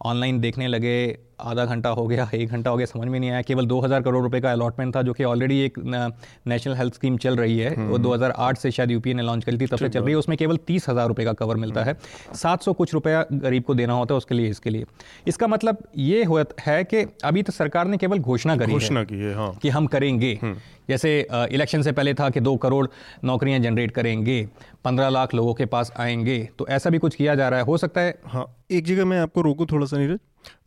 ऑनलाइन 0.04 0.40
देखने 0.40 0.66
लगे 0.68 0.96
आधा 1.42 1.64
घंटा 1.66 1.90
हो 1.90 2.06
गया 2.06 2.28
एक 2.34 2.48
घंटा 2.48 2.70
हो 2.70 2.76
गया 2.76 2.86
समझ 2.86 3.08
में 3.08 3.18
नहीं 3.18 3.30
आया। 3.30 3.42
केवल 3.42 3.66
2000 3.66 4.02
करोड़ 4.02 4.22
रुपए 4.22 4.40
का 4.40 4.52
अलॉटमेंट 4.52 4.94
था 4.96 5.02
जो 5.02 5.12
कि 5.12 5.24
ऑलरेडी 5.24 5.60
एक 5.60 5.78
नेशनल 5.78 6.74
हेल्थ 6.74 6.94
स्कीम 6.94 7.16
चल 7.18 7.36
रही 7.36 7.58
है। 7.58 7.74
वो 7.78 7.98
2008 7.98 8.38
हम्म। 8.38 8.54
से 8.54 8.70
शायद 8.70 8.90
यूपीए 8.90 9.14
ने 9.14 9.22
लॉन्च 9.22 9.44
करी 9.44 9.58
थी 9.58 9.66
तब 9.66 9.78
से 9.78 9.88
चल 9.88 10.00
रही 10.00 10.12
है। 10.12 10.18
उसमें 10.18 10.36
केवल 10.38 10.56
तीस 10.66 10.88
हज़ार 10.88 11.08
रुपये 11.08 11.26
का 11.26 11.32
कवर 11.34 11.56
मिलता 11.56 11.84
है। 11.84 11.96
सात 12.34 12.62
सौ 12.62 12.72
कुछ 12.72 12.94
रुपया 12.94 13.24
गरीब 13.32 13.62
को 13.62 13.74
देना 13.74 13.92
होता 13.92 14.14
है 14.14 14.18
उसके 14.18 14.34
लिए 14.34 14.48
इसके 14.48 14.70
लिए। 14.70 14.84
इसका 15.26 15.46
मतलब 15.46 15.82
ये 15.98 16.24
है 16.60 16.82
कि 16.84 17.04
अभी 17.24 17.42
तो 17.42 17.52
सरकार 17.52 17.86
ने 17.86 17.96
केवल 17.96 18.18
घोषणा 18.18 18.56
करी 18.56 18.72
घोषणा 18.72 19.04
की 19.04 19.18
है 19.18 19.34
हाँ। 19.34 19.52
कि 19.62 19.68
हम 19.68 19.86
करेंगे। 19.86 20.38
हम्म। 20.42 20.56
जैसे 20.88 21.10
इलेक्शन 21.32 21.82
से 21.82 21.92
पहले 21.92 22.14
था 22.14 22.28
कि 22.30 22.40
दो 22.40 22.56
करोड़ 22.56 22.86
नौकरियाँ 23.24 23.58
जनरेट 23.60 23.90
करेंगे 23.90 24.42
पंद्रह 24.84 25.08
लाख 25.08 25.34
लोगों 25.34 25.54
के 25.54 25.66
पास 25.66 25.92
आएँगे 25.96 26.38
तो 26.58 26.66
ऐसा 26.68 26.90
भी 26.90 26.98
कुछ 26.98 27.14
किया 27.14 27.34
जा 27.34 27.48
रहा 27.48 27.58
है। 27.58 27.64
हो 27.64 27.76
सकता 27.78 28.00
है 28.00 28.18
हाँ 28.24 28.46
एक 28.70 28.86
जगह 28.86 29.04
मैं 29.04 29.20
आपको 29.20 29.40
रोकूँ 29.40 29.66
थोड़ा 29.66 29.86
सा 29.86 29.98
नीरज। 29.98 30.18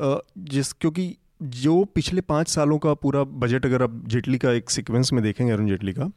जिस, 0.01 0.74
क्योंकि 0.74 1.16
जो 1.44 1.83
पिछले 1.95 2.22
पाँच 2.24 2.48
सालों 2.48 2.77
का 2.77 2.94
पूरा 2.95 3.24
बजट 3.24 3.66
अगर 3.66 3.83
आप 3.83 4.04
जेटली 4.07 4.38
का 4.38 4.51
एक 4.51 4.69
सीक्वेंस 4.69 5.13
में 5.13 5.24
देखेंगे 5.24 5.51
अरुण 5.54 5.68
जेटली 5.68 5.94
का 5.94 6.12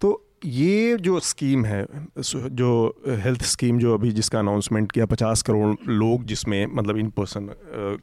तो 0.00 0.20
ये 0.44 0.96
जो 0.96 1.18
स्कीम 1.20 1.64
है 1.64 1.86
जो 2.20 2.70
हेल्थ 3.18 3.42
स्कीम 3.42 3.78
जो 3.78 3.94
अभी 3.94 4.10
जिसका 4.12 4.38
अनाउंसमेंट 4.38 4.90
किया, 4.92 5.06
पचास 5.06 5.42
करोड़ 5.42 5.74
लोग 5.88 6.24
जिसमें 6.24 6.66
मतलब 6.66 6.96
इन 6.98 7.08
पर्सन 7.10 7.48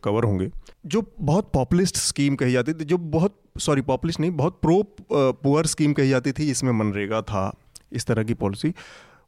कवर 0.04 0.24
होंगे, 0.24 0.50
जो 0.86 1.04
बहुत 1.20 1.52
पॉपुलिस्ट 1.54 1.98
स्कीम 1.98 2.36
कही 2.36 2.52
जाती 2.52 2.74
थी, 2.74 2.86
जो 2.86 2.98
बहुत 2.98 3.38
सॉरी 3.60 3.82
पॉपुलिस्ट 3.82 4.20
नहीं, 4.20 4.32
बहुत 4.32 4.60
प्रो 4.62 4.82
पुअर 5.12 5.66
स्कीम 5.66 5.94
कही 5.94 6.10
जाती 6.10 6.32
थी 6.32 6.46
जिसमें 6.46 6.72
मनरेगा 6.74 7.22
था, 7.22 7.54
इस 7.92 8.06
तरह 8.06 8.24
की 8.24 8.34
पॉलिसी 8.36 8.74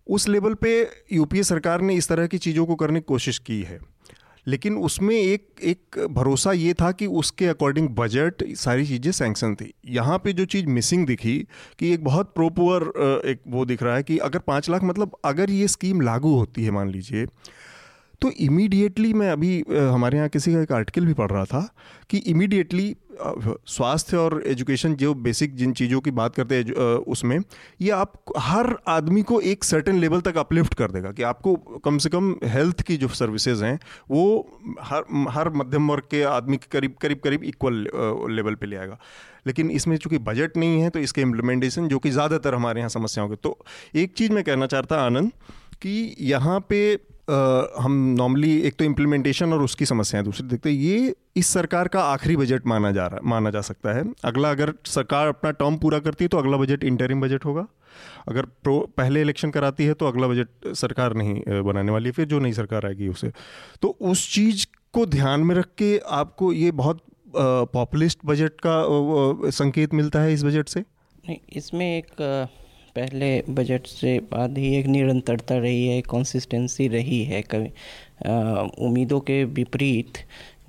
उस 0.08 0.28
लेवल 0.28 0.54
पे 0.54 0.72
यूपीए 1.14 1.44
सरकार 1.44 1.82
ने 1.82 1.96
इस 1.96 2.08
तरह 2.08 2.28
की 2.28 2.38
चीज़ों 2.38 2.66
को 2.66 2.76
करने 2.76 3.00
की 3.00 3.06
कोशिश 3.08 3.38
की 3.40 3.62
है। 3.62 3.80
लेकिन 4.48 4.78
उसमें 4.78 5.16
एक 5.16 5.62
एक 5.64 6.00
भरोसा 6.12 6.52
ये 6.52 6.74
था 6.74 6.92
कि 6.92 7.06
उसके 7.20 7.48
अकॉर्डिंग 7.48 7.88
बजट 7.90 8.44
सारी 8.56 8.86
चीज़ें 8.86 9.12
सैंक्शन 9.12 9.56
थी। 9.56 9.74
यहाँ 9.90 10.18
पे 10.18 10.34
जो 10.34 10.46
चीज़ 10.46 10.66
मिसिंग 10.68 11.06
दिखी 11.08 11.38
कि 11.80 11.94
एक 11.94 12.04
बहुत 12.04 12.34
प्रोपुअर 12.36 12.82
एक 13.26 13.42
वो 13.48 13.66
दिख 13.66 13.84
रहा 13.84 13.96
है 13.96 14.04
कि 14.04 14.18
अगर 14.20 14.40
पाँच 14.40 14.70
लाख 14.70 14.84
मतलब 14.84 15.18
अगर 15.26 15.52
ये 15.52 15.68
स्कीम 15.68 16.02
लागू 16.02 16.36
होती 16.36 16.64
है, 16.64 16.72
मान 16.72 16.90
लीजिए 16.90 17.26
तो 18.24 18.30
इमीडिएटली 18.42 19.14
मैं 19.14 19.30
अभी 19.30 19.64
हमारे 19.70 20.18
यहाँ 20.18 20.30
किसी 20.30 20.54
का 20.54 20.62
एक 20.62 20.72
आर्टिकल 20.72 21.06
भी 21.06 21.14
पढ़ 21.14 21.32
रहा 21.32 21.46
था 21.46 21.68
कि 22.10 22.18
इमीडिएटली 22.18 22.96
स्वास्थ्य 23.68 24.18
और 24.18 24.44
एजुकेशन 24.48 24.96
जो 24.96 25.14
बेसिक 25.16 25.56
जिन 25.56 25.74
चीज़ों 25.74 26.00
की 26.02 26.12
बात 26.12 26.36
करते 26.36 26.56
हैं 26.56 26.86
उसमें, 27.14 27.38
ये 27.82 27.90
आप 27.92 28.14
हर 28.38 28.76
आदमी 28.88 29.22
को 29.24 29.40
एक 29.42 29.64
सर्टेन 29.64 30.00
लेवल 30.00 30.22
तक 30.22 30.38
अपलिफ्ट 30.38 30.74
कर 30.74 30.92
देगा 30.92 31.12
कि 31.12 31.24
आपको 31.24 31.56
कम 31.86 31.98
से 31.98 32.10
कम 32.10 32.34
हेल्थ 32.46 32.82
की 32.82 32.98
जो 32.98 33.08
सर्विसेज़ 33.10 33.64
हैं, 33.64 33.80
वो 34.12 34.60
हर 34.82 35.04
हर 35.30 35.50
मध्यम 35.54 35.92
वर्ग 35.92 36.04
के 36.12 36.24
आदमी 36.32 36.58
के 36.58 36.68
करीब 36.72 36.96
करीब 37.02 37.20
करीब 37.24 37.44
इक्वल 37.44 37.88
लेवल 38.36 38.56
पे 38.56 38.68
ले 38.68 38.76
आएगा। 38.76 38.98
लेकिन 39.48 39.72
इसमें 39.72 39.98
चूँकि 39.98 40.18
बजट 40.24 40.58
नहीं 40.58 40.82
है 40.82 40.90
तो 40.90 41.00
इसके 41.00 41.22
इम्प्लीमेंटेशन 41.22 41.88
जो 41.88 42.00
कि 42.00 42.10
ज़्यादातर 42.12 42.56
हमारे 42.56 42.80
यहाँ 42.80 42.90
समस्याओं 42.90 43.30
के 43.30 43.36
तो 43.36 43.58
एक 43.96 44.14
चीज़ 44.14 44.32
मैं 44.32 44.44
कहना 44.44 44.68
चाहता, 44.68 45.06
आनंद, 45.06 45.32
कि 45.82 46.16
यहाँ 46.22 46.60
पे 46.70 47.13
हम 47.28 47.94
नॉर्मली 48.18 48.52
एक 48.60 48.76
तो 48.76 48.86
इम्प्लीमेंटेशन 48.86 49.54
और 49.54 49.62
उसकी 49.64 49.86
समस्याएँ 49.86 50.24
दूसरी 50.26 50.48
देखते 50.48 50.70
हैं, 50.70 50.78
ये 50.78 51.14
इस 51.38 51.48
सरकार 51.48 51.88
का 51.88 52.04
आखिरी 52.04 52.36
बजट 52.36 52.66
माना 52.68 52.92
जा 52.92 53.06
रहा, 53.08 53.20
माना 53.26 53.50
जा 53.50 53.62
सकता 53.62 53.94
है। 53.94 54.04
अगला 54.26 54.50
अगर 54.52 54.74
सरकार 54.86 55.28
अपना 55.28 55.52
टर्म 55.54 55.78
पूरा 55.78 56.00
करती 56.00 56.24
है 56.24 56.28
तो 56.28 56.38
अगला 56.38 56.58
बजट 56.58 56.84
इंटरिम 56.84 57.22
बजट 57.22 57.46
होगा। 57.46 57.66
अगर 58.28 58.46
प्रो 58.64 58.80
पहले 58.98 59.22
इलेक्शन 59.22 59.52
कराती 59.52 59.86
है 59.86 59.94
तो 59.94 60.08
अगला 60.08 60.28
बजट 60.28 60.74
सरकार 60.76 61.14
नहीं 61.14 61.62
बनाने 61.64 61.92
वाली 61.92 62.06
है, 62.06 62.12
फिर 62.12 62.26
जो 62.26 62.40
नई 62.40 62.54
सरकार 62.54 62.86
आएगी 62.86 63.08
उसे। 63.08 63.32
तो 63.82 63.98
उस 64.02 64.34
चीज़ 64.34 64.66
को 64.94 65.06
ध्यान 65.08 65.42
में 65.42 65.56
रख 65.56 65.68
के 65.78 65.98
आपको 66.14 66.52
ये 66.54 66.72
बहुत 66.74 67.02
पॉपुलिस्ट 67.36 68.20
बजट 68.26 68.60
का 68.66 69.50
संकेत 69.52 69.94
मिलता 69.94 70.22
है 70.22 70.34
इस 70.34 70.44
बजट 70.44 70.68
से? 70.68 70.80
नहीं, 70.80 71.38
इसमें 71.50 71.86
एक 71.98 72.22
पहले 72.96 73.30
बजट 73.50 73.88
से 73.88 74.18
बाद 74.32 74.58
ही 74.58 74.76
एक 74.76 74.86
निरंतरता 74.88 75.58
रही 75.58 75.86
है 75.88 76.02
कंसिस्टेंसी 76.02 76.88
रही 76.88 77.24
है 77.24 77.42
कभी। 77.52 77.70
उम्मीदों 78.86 79.20
के 79.20 79.44
विपरीत 79.44 80.18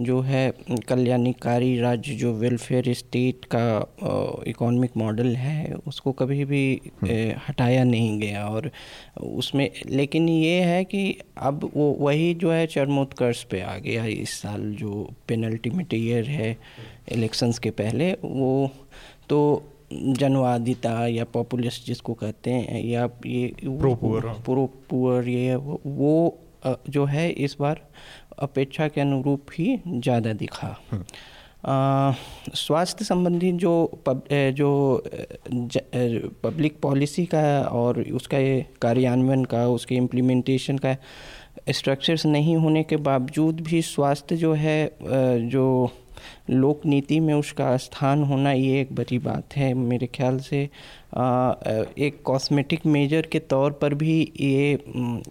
जो 0.00 0.20
है 0.20 0.52
कल्याणकारी 0.88 1.78
राज्य 1.80 2.14
जो 2.14 2.32
वेलफेयर 2.34 2.92
स्टेट 2.94 3.44
का 3.54 4.42
इकोनॉमिक 4.48 4.96
मॉडल 4.96 5.34
है 5.36 5.74
उसको 5.86 6.12
कभी 6.12 6.44
भी 6.44 6.62
ए, 7.06 7.36
हटाया 7.48 7.84
नहीं 7.84 8.18
गया। 8.20 8.46
और 8.46 8.70
उसमें 9.22 9.70
लेकिन 9.86 10.28
ये 10.28 10.60
है 10.62 10.82
कि 10.84 11.18
अब 11.38 11.70
वो 11.74 11.90
वही 12.00 12.34
जो 12.34 12.50
है 12.52 12.66
चरमोत्कर्ष 12.66 13.42
पे 13.44 13.60
आ 13.60 13.76
गया 13.78 14.04
इस 14.06 14.40
साल 14.40 14.70
जो 14.80 15.08
पेनल्टी 15.28 15.70
ईयर 15.96 16.30
है 16.30 16.56
इलेक्शंस 17.12 17.58
के 17.58 17.70
पहले 17.72 18.12
वो 18.24 18.70
तो 19.28 19.40
जनवादिता 19.94 21.06
या 21.06 21.24
पॉपुलिस्ट 21.24 21.86
जिसको 21.86 22.14
कहते 22.14 22.50
हैं 22.50 22.84
या 22.84 23.08
ये 23.26 23.46
प्रो 23.64 23.94
पुअर 23.94 24.22
प्रो 24.44 24.66
पुअर 24.90 25.28
ये 25.28 25.54
वो 25.56 26.38
जो 26.66 27.04
है 27.04 27.30
इस 27.30 27.56
बार 27.60 27.80
अपेक्षा 28.38 28.88
के 28.88 29.00
अनुरूप 29.00 29.46
ही 29.58 29.78
ज़्यादा 29.88 30.32
दिखा। 30.32 30.76
स्वास्थ्य 32.54 33.04
संबंधी 33.04 33.52
जो 33.52 34.02
पब, 34.06 34.22
जो 34.32 35.02
ज, 35.52 35.78
पब्लिक 36.42 36.78
पॉलिसी 36.80 37.24
का 37.26 37.44
और 37.62 38.00
उसका 38.00 38.38
कार्यान्वयन 38.82 39.44
का 39.44 39.66
उसके 39.68 39.94
इम्प्लीमेंटेशन 39.94 40.78
का 40.78 40.96
स्ट्रक्चर्स 41.70 42.26
नहीं 42.26 42.56
होने 42.56 42.82
के 42.82 42.96
बावजूद 42.96 43.60
भी 43.60 43.82
स्वास्थ्य 43.82 44.36
जो 44.36 44.52
है 44.54 44.96
जो 45.48 45.90
लोक 46.48 46.84
नीति 46.86 47.18
में 47.20 47.32
उसका 47.34 47.76
स्थान 47.76 48.22
होना 48.22 48.52
ये 48.52 48.80
एक 48.80 48.94
बड़ी 48.94 49.18
बात 49.18 49.56
है। 49.56 49.72
मेरे 49.74 50.06
ख्याल 50.06 50.38
से 50.40 50.62
एक 51.98 52.20
कॉस्मेटिक 52.24 52.86
मेजर 52.86 53.26
के 53.32 53.38
तौर 53.40 53.72
पर 53.82 53.94
भी 53.94 54.20
ये 54.40 54.72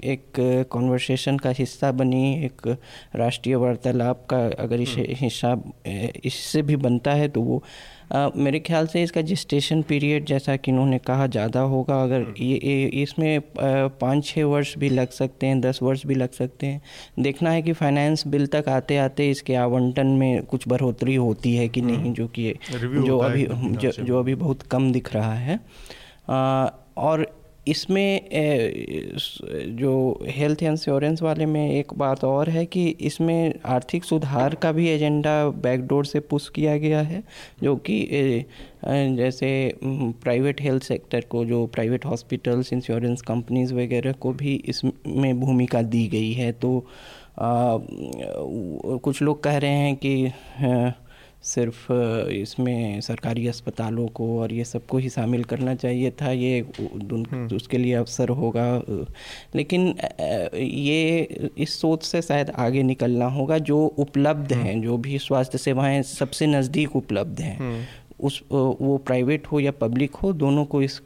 एक 0.05 0.67
कॉन्वर्सेशन 0.71 1.37
का 1.37 1.49
हिस्सा 1.57 1.91
बनी 1.93 2.23
एक 2.45 2.67
राष्ट्रीय 3.15 3.55
वार्तालाप 3.55 4.25
का 4.29 4.45
अगर 4.63 4.81
इसे 4.81 5.07
हिस्सा 5.19 5.57
इससे 6.25 6.61
भी 6.61 6.75
बनता 6.77 7.13
है 7.13 7.27
तो 7.27 7.41
वो 7.41 7.63
आ, 8.13 8.29
मेरे 8.35 8.59
ख्याल 8.59 8.87
से 8.87 9.01
इसका 9.03 9.21
जिस्टेशन 9.23 9.81
पीरियड 9.81 10.25
जैसा 10.25 10.55
कि 10.55 10.71
इन्होंने 10.71 10.97
कहा 10.99 11.25
ज़्यादा 11.27 11.59
होगा। 11.61 12.01
अगर 12.03 12.21
हम्म। 12.21 12.33
ये, 12.39 12.59
ये 12.63 12.85
इसमें 13.03 13.41
पाँच 13.57 14.25
छः 14.25 14.43
वर्ष 14.45 14.77
भी 14.77 14.89
लग 14.89 15.09
सकते 15.11 15.47
हैं 15.47 15.59
दस 15.61 15.79
वर्ष 15.83 16.05
भी 16.05 16.15
लग 16.15 16.31
सकते 16.31 16.67
हैं। 16.67 16.81
देखना 17.19 17.51
है 17.51 17.61
कि 17.61 17.73
फाइनेंस 17.73 18.27
बिल 18.27 18.45
तक 18.47 18.69
आते 18.69 18.97
आते 18.97 19.29
इसके 19.29 19.55
आवंटन 19.55 20.07
में 20.09 20.43
कुछ 20.43 20.67
बढ़ोतरी 20.67 21.02
होती 21.07 21.55
है 21.55 21.67
कि 21.67 21.81
नहीं 21.81 21.97
हम्म। 21.97 22.13
जो 22.13 22.27
कि 22.27 22.53
जो 22.73 23.17
अभी 23.17 23.45
जो, 23.45 23.91
जो 23.91 24.19
अभी 24.19 24.35
बहुत 24.35 24.61
कम 24.61 24.91
दिख 24.91 25.13
रहा 25.13 25.33
है। 25.33 25.59
आ, 26.29 26.69
और 26.97 27.25
इसमें 27.67 28.21
जो 29.77 29.91
हेल्थ 30.27 30.63
इंश्योरेंस 30.63 31.21
वाले 31.21 31.45
में 31.45 31.71
एक 31.71 31.93
बात 31.93 32.23
और 32.23 32.49
है 32.49 32.65
कि 32.65 32.87
इसमें 33.01 33.53
आर्थिक 33.65 34.03
सुधार 34.03 34.55
का 34.55 34.71
भी 34.71 34.87
एजेंडा 34.89 35.35
बैकडोर 35.49 36.05
से 36.05 36.19
पुश 36.19 36.49
किया 36.49 36.77
गया 36.77 37.01
है 37.01 37.23
जो 37.63 37.75
कि 37.75 37.99
जैसे 38.85 39.51
प्राइवेट 39.83 40.61
हेल्थ 40.61 40.83
सेक्टर 40.83 41.25
को 41.29 41.45
जो 41.45 41.65
प्राइवेट 41.65 42.05
हॉस्पिटल्स 42.05 42.73
इंश्योरेंस 42.73 43.21
कंपनीज़ 43.21 43.73
वगैरह 43.73 44.11
को 44.11 44.33
भी 44.33 44.55
इसमें 44.65 45.39
भूमिका 45.39 45.81
दी 45.81 46.07
गई 46.07 46.31
है। 46.33 46.51
तो 46.51 46.85
कुछ 47.37 49.21
लोग 49.21 49.43
कह 49.43 49.57
रहे 49.57 49.71
हैं 49.71 49.95
कि 49.95 50.31
सिर्फ़ 51.43 51.91
इसमें 52.31 53.01
सरकारी 53.01 53.47
अस्पतालों 53.47 54.07
को 54.09 54.27
और 54.39 54.53
ये 54.53 54.63
सबको 54.63 54.97
ही 54.97 55.09
शामिल 55.09 55.43
करना 55.43 55.73
चाहिए 55.75 56.11
था 56.21 56.31
ये 56.31 56.59
हम्म। 56.79 57.55
उसके 57.55 57.77
लिए 57.77 57.93
अवसर 57.93 58.29
होगा 58.31 58.67
लेकिन 59.55 59.93
ये 60.53 61.49
इस 61.57 61.79
सोच 61.81 62.03
से 62.03 62.21
शायद 62.21 62.49
आगे 62.57 62.83
निकलना 62.83 63.25
होगा 63.29 63.57
जो 63.63 63.85
उपलब्ध 63.99 64.53
हम्म। 64.53 64.63
हैं 64.63 64.81
जो 64.81 64.97
भी 64.97 65.19
स्वास्थ्य 65.19 65.57
सेवाएँ 65.57 66.01
सबसे 66.03 66.47
नज़दीक 66.47 66.95
उपलब्ध 66.95 67.41
हैं 67.41 67.57
हम्म। 67.57 67.83
उस 68.19 68.41
वो 68.51 68.97
प्राइवेट 69.05 69.47
हो 69.47 69.59
या 69.59 69.71
पब्लिक 69.79 70.15
हो 70.15 70.33
दोनों 70.33 70.65
को 70.65 70.81
इस 70.81 71.01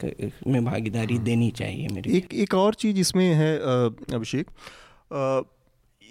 में 0.47 0.63
भागीदारी 0.65 1.17
देनी 1.19 1.51
चाहिए 1.51 1.87
मेरी 1.87 2.17
एक 2.17 2.33
एक 2.35 2.53
और 2.53 2.73
चीज़ 2.75 2.99
इसमें 2.99 3.33
है 3.33 3.55
अभिषेक 4.13 4.49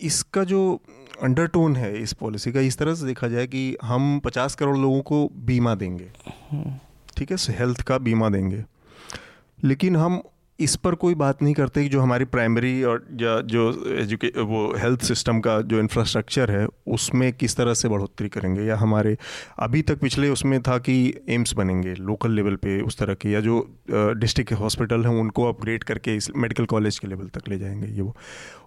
इसका 0.02 0.44
जो 0.44 0.80
अंडरटोन 1.22 1.76
है 1.76 2.02
इस 2.02 2.12
पॉलिसी 2.12 2.52
का 2.52 2.60
इस 2.60 2.78
तरह 2.78 2.94
से 2.94 3.06
देखा 3.06 3.28
जाए 3.28 3.46
कि 3.46 3.76
हम 3.82 4.20
पचास 4.24 4.54
करोड़ 4.54 4.76
लोगों 4.78 5.02
को 5.02 5.30
बीमा 5.34 5.74
देंगे। 5.74 6.10
ठीक 7.16 7.30
है 7.30 7.36
हेल्थ 7.40 7.82
का 7.82 7.98
बीमा 7.98 8.28
देंगे। 8.28 8.64
लेकिन 9.64 9.96
हम 9.96 10.22
इस 10.58 10.74
पर 10.76 10.94
कोई 10.94 11.14
बात 11.14 11.42
नहीं 11.42 11.54
करते 11.54 11.82
कि 11.82 11.88
जो 11.88 12.00
हमारी 12.00 12.24
प्राइमरी 12.24 12.82
और 12.82 13.06
या 13.12 13.40
जो 13.42 13.62
एजुके 13.94 14.28
वो 14.42 14.60
हेल्थ 14.78 15.02
सिस्टम 15.02 15.40
का 15.40 15.60
जो 15.62 15.78
इंफ्रास्ट्रक्चर 15.80 16.50
है, 16.50 16.66
उसमें 16.86 17.32
किस 17.32 17.56
तरह 17.56 17.74
से 17.74 17.88
बढ़ोतरी 17.88 18.28
करेंगे? 18.28 18.62
या 18.62 18.76
हमारे 18.76 19.16
अभी 19.58 19.82
तक 19.82 19.98
पिछले 19.98 20.28
उसमें 20.28 20.60
था 20.62 20.78
कि 20.78 20.96
एम्स 21.28 21.54
बनेंगे 21.54 21.94
लोकल 21.94 22.30
लेवल 22.30 22.56
पे 22.56 22.80
उस 22.80 22.98
तरह 22.98 23.14
के, 23.14 23.30
या 23.30 23.40
जो 23.40 23.60
डिस्ट्रिक्ट 23.90 24.52
हॉस्पिटल 24.52 25.04
हैं, 25.04 25.14
उनको 25.20 25.48
अपग्रेड 25.48 25.84
करके 25.84 26.16
इस 26.16 26.30
मेडिकल 26.36 26.64
कॉलेज 26.64 26.98
के 26.98 27.08
लेवल 27.08 27.28
तक 27.28 27.48
ले 27.48 27.58
जाएँगे 27.58 27.86
ये 27.86 28.00
वो। 28.00 28.16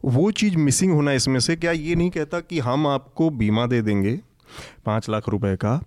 वो 0.05 0.31
चीज़ 0.31 0.58
मिसिंग 0.58 0.93
होना 0.93 1.12
इसमें 1.12 1.39
से, 1.39 1.55
क्या 1.55 1.72
ये 1.72 1.96
नहीं 1.96 2.10
कहता 2.10 2.39
कि 2.39 2.60
हम 2.60 2.88
आपको 2.88 3.29
बीमा 3.29 3.65
दे 3.65 3.81
देंगे 3.81 4.19
पाँच 4.86 5.10
लाख 5.10 5.29
रुपये 5.29 5.55
का, 5.55 5.81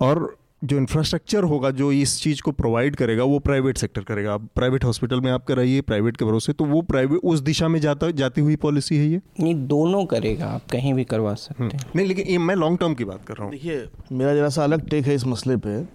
और 0.00 0.36
जो 0.62 0.76
इंफ्रास्ट्रक्चर 0.76 1.44
होगा 1.44 1.70
जो 1.70 1.90
इस 1.92 2.20
चीज़ 2.22 2.40
को 2.42 2.52
प्रोवाइड 2.52 2.96
करेगा 2.96 3.24
वो 3.24 3.38
प्राइवेट 3.38 3.78
सेक्टर 3.78 4.02
करेगा। 4.02 4.32
आप 4.34 4.48
प्राइवेट 4.54 4.84
हॉस्पिटल 4.84 5.20
में 5.20 5.30
आप 5.32 5.44
कराइए 5.44 5.80
प्राइवेट 5.80 6.16
के 6.16 6.24
भरोसे 6.24 6.52
तो 6.52 6.64
वो 6.64 6.80
प्राइवेट 6.82 7.20
उस 7.24 7.40
दिशा 7.40 7.68
में 7.68 7.80
जाता 7.80 8.10
जाती 8.10 8.40
हुई 8.40 8.56
पॉलिसी 8.56 8.96
है 8.96 9.06
ये? 9.06 9.20
नहीं 9.40 9.54
दोनों 9.68 10.04
करेगा 10.06 10.46
आप 10.46 10.62
कहीं 10.72 10.94
भी 10.94 11.04
करवा 11.04 11.34
सकते 11.34 11.64
हैं। 11.64 11.70
हम्म। 11.70 11.90
नहीं 11.96 12.06
लेकिन 12.06 12.26
ये 12.26 12.38
मैं 12.38 12.54
लॉन्ग 12.54 12.78
टर्म 12.78 12.94
की 12.94 13.04
बात 13.04 13.24
कर 13.26 13.34
रहा 13.34 13.44
हूँ। 13.44 13.52
देखिए 13.52 13.88
मेरा 14.12 14.34
जरा 14.34 14.48
सा 14.48 14.64
अलग 14.64 14.88
टेक 14.88 15.06
है 15.06 15.14
इस 15.14 15.26
मसले 15.26 15.56
पर 15.56 15.86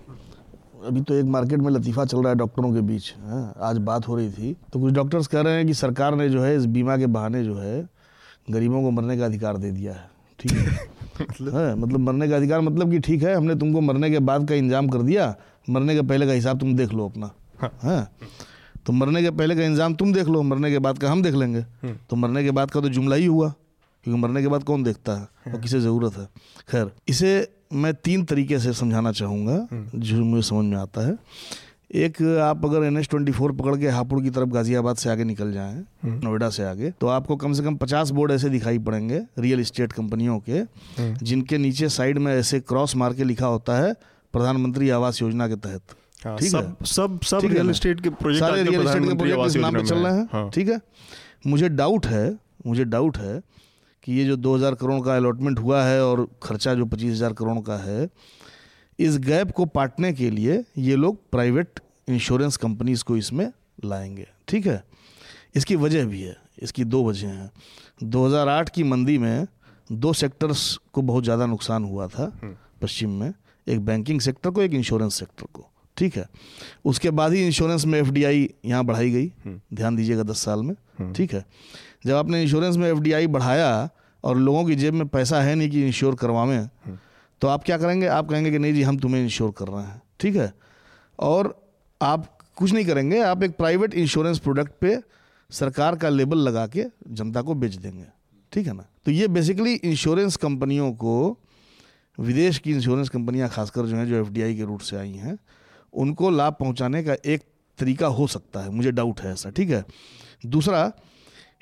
अभी 0.86 1.02
तो 1.02 1.14
एक 1.14 1.26
मार्केट 1.26 1.60
में 1.60 1.70
लतीफ़ा 1.72 2.06
चल 2.06 2.18
रहा 2.18 2.30
है 2.30 2.36
डॉक्टरों 2.36 2.74
के 2.74 2.82
बीच 2.82 3.14
है 3.18 3.30
हाँ, 3.30 3.54
आज 3.62 3.78
बात 3.78 4.08
हो 4.08 4.16
रही 4.16 4.30
थी। 4.32 4.56
तो 4.74 4.80
कुछ 4.80 4.94
डॉक्टर्स 4.94 5.28
कह 5.28 5.42
रहे 5.42 5.54
हैं 5.54 5.68
कि 5.68 5.74
सरकार 5.74 6.16
ने 6.16 6.30
जो 6.30 6.42
है 6.42 6.56
इस 6.58 6.66
बीमा 6.66 6.98
के 6.98 7.08
बहाने 7.08 7.44
जो 7.44 7.56
है 7.56 7.90
गरीबों 8.50 8.82
को 8.84 8.92
मरने 8.92 9.18
का 9.18 9.26
अधिकार 9.26 9.58
दे 9.58 9.72
दिया 9.72 9.94
है। 9.94 10.10
ठीक 10.40 10.52
है? 10.52 10.78
मतलब 11.22 11.56
है 11.56 11.76
मतलब 11.76 12.00
मरने 12.00 12.28
का 12.30 12.36
अधिकार 12.36 12.62
मतलब 12.62 12.92
कि 12.92 13.00
ठीक 13.00 13.24
है 13.24 13.36
हमने 13.36 13.56
तुमको 13.56 13.82
मरने 13.82 14.10
के 14.12 14.20
बाद 14.22 14.48
का 14.50 14.56
इंतज़ाम 14.56 14.90
कर 14.90 15.02
दिया 15.02 15.36
मरने 15.70 15.96
के 15.96 16.02
पहले 16.04 16.26
का 16.26 16.32
हिसाब 16.32 16.60
तुम 16.60 16.76
देख 16.76 16.94
लो 16.94 17.08
अपना 17.10 17.32
है 17.62 17.70
हाँ। 17.82 18.10
तो 18.86 18.94
मरने 18.94 19.22
के 19.22 19.32
पहले 19.32 19.56
का 19.56 19.64
इंतज़ाम 19.64 19.96
तुम 19.96 20.14
देख 20.14 20.28
लो 20.28 20.42
मरने 20.44 20.72
के 20.72 20.80
बाद 20.80 20.98
का 20.98 21.12
हम 21.12 21.22
देख 21.24 21.34
लेंगे 21.34 21.60
हम्म। 21.60 21.98
तो 22.10 22.16
मरने 22.16 22.44
के 22.44 22.52
बाद 22.52 22.72
का 22.72 22.82
तो 22.82 22.90
जुमला 22.90 23.16
ही 23.16 23.26
हुआ 23.26 23.50
क्योंकि 23.50 24.20
मरने 24.22 24.42
के 24.42 24.48
बाद 24.48 24.64
कौन 24.64 24.84
देखता 24.84 25.16
है 25.16 25.54
और 25.54 25.60
किसे 25.62 25.80
ज़रूरत 25.80 26.18
है 26.18 26.28
खैर 26.70 26.92
इसे 27.08 27.32
मैं 27.74 27.94
तीन 27.96 28.24
तरीके 28.26 28.60
से 28.60 28.74
समझाना 28.74 29.12
चाहूँगा 29.12 29.54
हम्म। 29.72 30.00
जो 30.00 30.24
मुझे 30.24 30.42
समझ 30.42 30.66
में 30.66 30.78
आता 30.78 31.08
है 31.08 31.18
एक 31.94 32.22
आप 32.42 32.64
अगर 32.66 32.84
एन 32.84 32.98
एच 32.98 33.08
ट्वेंटी 33.10 33.32
फोर 33.32 33.52
पकड़ 33.52 33.76
के 33.78 33.88
हापुड़ 33.88 34.22
की 34.22 34.30
तरफ़ 34.30 34.50
गाजियाबाद 34.50 34.96
से 34.96 35.10
आगे 35.10 35.24
निकल 35.24 35.52
जाएँ 35.54 35.76
हम्म। 36.04 36.20
नोएडा 36.24 36.50
से 36.50 36.64
आगे 36.64 36.90
तो 37.02 37.08
आपको 37.08 37.36
कम 37.36 37.54
से 37.54 37.64
कम 37.64 37.76
पचास 37.76 38.10
बोर्ड 38.10 38.32
ऐसे 38.32 38.50
दिखाई 38.50 38.80
पड़ेंगे 38.80 39.22
रियल 39.40 39.60
इस्टेट 39.60 39.94
कंपनियों 39.94 40.40
के 40.40 40.60
हम्म। 40.60 41.14
जिनके 41.22 41.58
नीचे 41.58 41.90
साइड 41.90 42.18
में 42.18 42.34
ऐसे 42.34 42.60
क्रॉस 42.62 42.96
मार 42.96 43.14
के 43.14 43.24
लिखा 43.24 43.48
होता 43.48 43.78
है 43.78 43.94
प्रधानमंत्री 44.34 44.90
आवास 44.92 45.22
योजना 45.22 45.48
के 45.48 45.56
तहत 45.58 45.96
हाँ, 46.26 46.38
ठीक 46.38 46.50
सब, 46.50 46.58
है 46.58 46.86
सब 46.86 47.20
सब 47.24 47.46
रियल 47.46 47.70
इस्टेट 47.70 48.02
के 48.02 48.10
प्रोजेक्ट 48.12 48.46
सारे 48.46 48.64
रियल 48.64 48.82
इस्टेट 48.82 49.04
के 49.04 49.16
प्रोजेक्ट 49.16 49.46
इस 49.46 49.56
नाम 49.58 49.74
पे 49.74 49.84
चल 49.84 49.98
रहे 49.98 50.14
हैं 50.14 50.28
हाँ। 50.34 50.50
ठीक 50.50 50.70
है 50.70 50.80
मुझे 51.48 51.70
डाउट 51.72 52.06
है 52.08 52.28
मुझे 52.68 52.84
डाउट 52.86 53.18
है 53.18 53.42
कि 54.04 54.14
ये 54.14 54.26
जो 54.26 54.36
2000 54.38 54.76
करोड़ 54.76 55.02
का 55.02 55.16
अलॉटमेंट 55.16 55.60
हुआ 55.60 55.84
है 55.84 56.04
और 56.06 56.28
खर्चा 56.44 56.74
जो 56.74 56.86
25000 56.86 57.34
करोड़ 57.34 57.58
का 57.60 57.78
है 57.78 58.08
इस 59.00 59.18
गैप 59.18 59.52
को 59.52 59.66
पाटने 59.66 60.14
के 60.14 60.30
लिए 60.30 60.66
ये 60.78 60.96
लोग 60.96 61.30
प्राइवेट 61.32 61.80
इंश्योरेंस 62.10 62.58
कंपनीज़ 62.58 63.04
को 63.04 63.18
इसमें 63.18 63.52
लाएँगे। 63.86 64.28
ठीक 64.48 64.66
है? 64.68 64.84
इसकी 65.56 65.76
वजह 65.76 66.06
भी 66.06 66.22
है। 66.22 66.38
इसकी 66.62 66.84
दो 66.84 67.10
वजह 67.10 67.28
हैं। 67.28 67.52
2008 68.04 68.70
की 68.70 68.84
मंदी 68.84 69.18
में 69.18 69.48
दो 69.92 70.14
सेक्टर्स 70.14 70.80
को 70.94 71.02
बहुत 71.02 71.24
ज़्यादा 71.24 71.46
नुकसान 71.46 71.84
हुआ 71.84 72.08
था 72.08 72.40
हम्म। 72.44 72.56
पश्चिम 72.82 73.10
में। 73.10 73.34
एक 73.68 73.80
बैंकिंग 73.80 74.22
सेक्टर 74.22 74.50
को 74.50 74.62
एक 74.62 74.74
इंश्योरेंस 74.74 75.16
सेक्टर 75.16 75.46
को। 75.54 75.70
ठीक 75.98 76.18
है? 76.18 76.26
उसके 76.86 77.10
बाद 77.10 77.34
ही 77.34 77.46
इंश्योरेंस 77.46 77.86
में 77.86 78.00
एफ़ 78.00 78.10
डी 78.10 78.24
आई 78.24 78.50
यहाँ 78.66 78.86
बढ़ाई 78.86 79.12
गई। 79.12 79.28
हम्म। 79.46 79.62
ध्यान 79.74 79.96
दीजिएगा 79.96 80.24
दस 80.24 80.38
साल 80.38 80.60
में। 80.60 80.76
हम्म। 81.00 81.14
ठीक 81.14 81.34
है? 81.34 81.46
जब 82.06 82.14
आपने 82.16 82.44
इंश्योरेंस 82.44 82.78
में 82.78 82.90
एफ़ 82.92 83.00
डी 83.00 83.12
आई 83.12 83.28
बढ़ाया 83.28 83.90
और 84.24 84.38
लोगों 84.38 84.66
की 84.66 84.76
जेब 84.76 84.94
में 84.94 85.08
पैसा 85.08 85.42
है 85.42 85.56
नहीं 85.56 85.70
कि 85.70 85.86
इंश्योर 85.86 86.16
करवावें 86.16 86.70
तो 87.44 87.48
आप 87.48 87.64
क्या 87.64 87.78
करेंगे? 87.78 88.08
आप 88.08 88.30
कहेंगे 88.30 88.52
कि 88.52 88.60
नहीं 88.60 88.74
जी, 88.74 88.84
हम 88.84 88.98
तुम्हें 88.98 89.24
इंश्योर 89.24 89.52
कर 89.52 89.68
रहे 89.68 89.84
हैं। 89.84 90.02
ठीक 90.20 90.36
है? 90.36 90.54
और 91.20 91.68
आप 92.02 92.38
कुछ 92.56 92.72
नहीं 92.72 92.86
करेंगे, 92.86 93.20
आप 93.20 93.44
एक 93.44 93.58
प्राइवेट 93.58 93.94
इंश्योरेंस 93.94 94.40
प्रोडक्ट 94.40 94.72
पे 94.82 95.02
सरकार 95.52 95.96
का 95.96 96.10
लेबल 96.10 96.38
लगा 96.38 96.68
के 96.68 96.86
जनता 97.08 97.42
को 97.42 97.54
बेच 97.54 97.76
देंगे। 97.76 98.06
ठीक 98.54 98.68
है 98.68 98.74
ना? 98.74 98.86
तो 99.06 99.12
ये 99.12 99.28
बेसिकली 99.28 99.74
इंश्योरेंस 99.74 100.36
कंपनियों 100.36 100.94
को, 100.94 101.40
विदेश 102.20 102.58
की 102.58 102.72
इंश्योरेंस 102.72 103.10
कंपनियाँ 103.10 103.50
खासकर 103.50 103.86
जो 103.86 103.96
हैं, 103.96 104.08
जो 104.08 104.16
एफ़ 104.16 104.30
के 104.30 104.64
रूट 104.64 104.82
से 104.82 104.96
आई 104.96 105.14
हैं, 105.14 105.38
उनको 105.94 106.30
लाभ 106.30 106.54
पहुँचाने 106.60 107.04
का 107.04 107.16
एक 107.26 107.42
तरीका 107.78 108.08
हो 108.08 108.28
सकता 108.28 108.60
है। 108.60 108.70
मुझे 108.70 108.92
डाउट 108.92 109.22
है 109.22 109.34
ऐसा। 109.34 109.50
ठीक 109.50 109.70
है? 109.70 109.86
दूसरा 110.46 110.92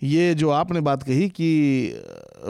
ये 0.03 0.33
जो 0.35 0.49
आपने 0.49 0.79
बात 0.81 1.03
कही 1.03 1.29
कि 1.29 1.49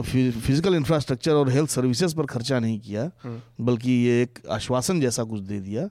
फ़िज़िकल 0.01 0.75
इंफ्रास्ट्रक्चर 0.75 1.31
और 1.31 1.49
हेल्थ 1.49 1.69
सर्विसेज़ 1.69 2.15
पर 2.15 2.25
खर्चा 2.25 2.59
नहीं 2.59 2.79
किया 2.79 3.09
बल्कि 3.61 3.91
ये 3.91 4.21
एक 4.23 4.39
आश्वासन 4.49 5.01
जैसा 5.01 5.23
कुछ 5.23 5.39
दे 5.39 5.59
दिया 5.59 5.89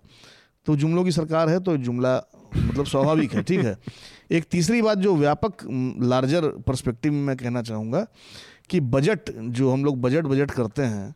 तो 0.66 0.76
जुमलों 0.76 1.04
की 1.04 1.12
सरकार 1.12 1.48
है 1.48 1.60
तो 1.60 1.76
जुमला 1.76 2.16
मतलब 2.56 2.86
स्वाभाविक 2.86 3.34
है 3.34 3.42
ठीक 3.42 3.60
है? 3.60 3.76
एक 4.32 4.44
तीसरी 4.50 4.82
बात 4.82 4.98
जो 4.98 5.14
व्यापक 5.16 5.56
लार्जर 6.02 6.48
पर्सपेक्टिव 6.66 7.12
में 7.12 7.20
मैं 7.20 7.36
कहना 7.36 7.62
चाहूँगा 7.62 8.06
कि 8.70 8.80
बजट 8.80 9.30
जो 9.38 9.70
हम 9.70 9.84
लोग 9.84 10.00
बजट 10.00 10.24
बजट 10.24 10.50
करते 10.50 10.82
हैं 10.82 11.14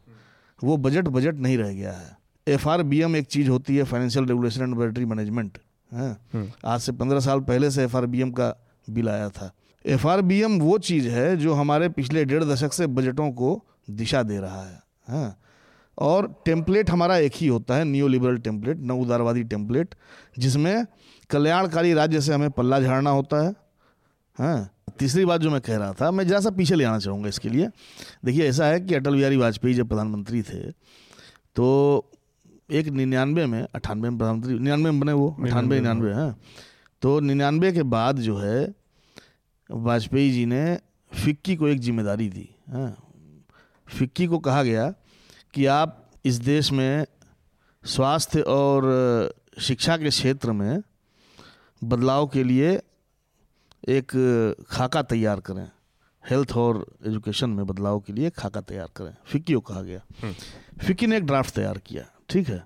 वो 0.64 0.76
बजट 0.76 1.08
बजट 1.08 1.34
नहीं 1.34 1.58
रह 1.58 1.72
गया 1.72 1.92
है। 1.92 2.16
एफआरबीएम 2.46 3.16
एक 3.16 3.26
चीज़ 3.26 3.48
होती 3.48 3.76
है 3.76 3.84
financial 3.84 4.26
regulation 4.26 4.62
and 4.62 4.74
budgetary 4.74 5.04
management 5.04 5.58
है? 5.92 6.16
आज 6.64 6.80
से 6.80 6.92
पंद्रह 6.92 7.20
साल 7.20 7.40
पहले 7.40 7.70
से 7.70 7.84
एफआरबीएम 7.84 8.30
का 8.30 8.56
बिल 8.90 9.08
आया 9.08 9.28
था। 9.28 9.52
एफआरबीएम 9.84 10.58
वो 10.60 10.76
चीज़ 10.80 11.08
है 11.08 11.36
जो 11.36 11.54
हमारे 11.54 11.88
पिछले 11.90 12.24
डेढ़ 12.24 12.44
दशक 12.44 12.72
से 12.72 12.86
बजटों 12.88 13.30
को 13.32 13.60
दिशा 13.92 14.22
दे 14.22 14.38
रहा 14.40 14.62
है 14.62 14.82
हाँ। 15.08 15.36
और 15.98 16.26
टेम्पलेट 16.44 16.90
हमारा 16.90 17.16
एक 17.16 17.32
ही 17.36 17.46
होता 17.46 17.74
है 17.74 17.84
न्यू 17.84 18.08
लिबरल 18.08 18.38
टेम्पलेट 18.38 18.78
नव 18.80 19.00
उदारवादी 19.00 19.42
टेम्पलेट 19.44 19.94
जिसमें 20.38 20.86
कल्याणकारी 21.30 21.92
राज्य 21.94 22.20
से 22.20 22.32
हमें 22.34 22.50
पल्ला 22.50 22.80
झाड़ना 22.80 23.10
होता 23.10 23.42
है 23.44 23.54
हाँ। 24.38 24.70
तीसरी 24.98 25.24
बात 25.24 25.40
जो 25.40 25.50
मैं 25.50 25.60
कह 25.60 25.76
रहा 25.76 25.92
था 25.92 26.10
मैं 26.10 26.26
जरा 26.26 26.40
सा 26.40 26.50
पीछे 26.50 26.74
ले 26.74 26.84
आना 26.84 26.98
चाहूँगा 26.98 27.28
इसके 27.28 27.48
लिए। 27.48 27.68
देखिए 28.24 28.48
ऐसा 28.48 28.66
है 28.66 28.80
कि 28.80 28.94
अटल 28.94 29.14
बिहारी 29.16 29.36
वाजपेयी 29.36 29.74
जब 29.74 29.88
प्रधानमंत्री 29.88 30.42
थे 30.42 30.70
तो 31.56 31.66
एक 32.70 32.88
निन्यानवे 32.88 33.46
में 33.46 33.66
अठानवे 33.74 34.10
में 34.10 34.18
प्रधानमंत्री 34.18 34.54
निन्यानवे 34.54 34.90
में 34.90 35.00
बने 35.00 35.12
वो 35.12 35.28
अठानवे 35.44 35.76
निन्यानवे 35.76 36.12
हैं। 36.14 36.30
तो 37.02 37.18
निन्यानवे 37.20 37.72
के 37.72 37.82
बाद 37.84 38.18
जो 38.18 38.36
है 38.36 38.64
वाजपेयी 39.71 40.30
जी 40.33 40.44
ने 40.47 40.78
फिक्की 41.12 41.56
को 41.56 41.68
एक 41.68 41.80
ज़िम्मेदारी 41.80 42.28
दी 42.28 42.49
हाँ। 42.71 42.97
फिक्की 43.88 44.26
को 44.26 44.38
कहा 44.38 44.62
गया 44.62 44.88
कि 45.54 45.66
आप 45.66 46.11
इस 46.25 46.35
देश 46.35 46.73
में 46.73 47.06
स्वास्थ्य 47.85 48.40
और 48.40 49.35
शिक्षा 49.61 49.97
के 49.97 50.09
क्षेत्र 50.09 50.52
में 50.52 50.83
बदलाव 51.83 52.26
के 52.26 52.44
लिए 52.44 52.71
एक 53.88 54.12
खाका 54.71 55.02
तैयार 55.02 55.40
करें। 55.40 55.71
हेल्थ 56.25 56.52
और 56.56 56.85
एजुकेशन 57.06 57.50
में 57.50 57.66
बदलाव 57.66 57.99
के 58.00 58.12
लिए 58.12 58.30
खाका 58.30 58.61
तैयार 58.61 58.88
करें 58.97 59.14
फिक्की 59.26 59.54
को 59.54 59.61
कहा 59.61 59.83
गया। 59.83 60.00
हम्म। 60.23 60.35
फिक्की 60.87 61.06
ने 61.06 61.16
एक 61.16 61.26
ड्राफ्ट 61.26 61.54
तैयार 61.54 61.78
किया 61.78 62.04
ठीक 62.30 62.49
है। 62.49 62.62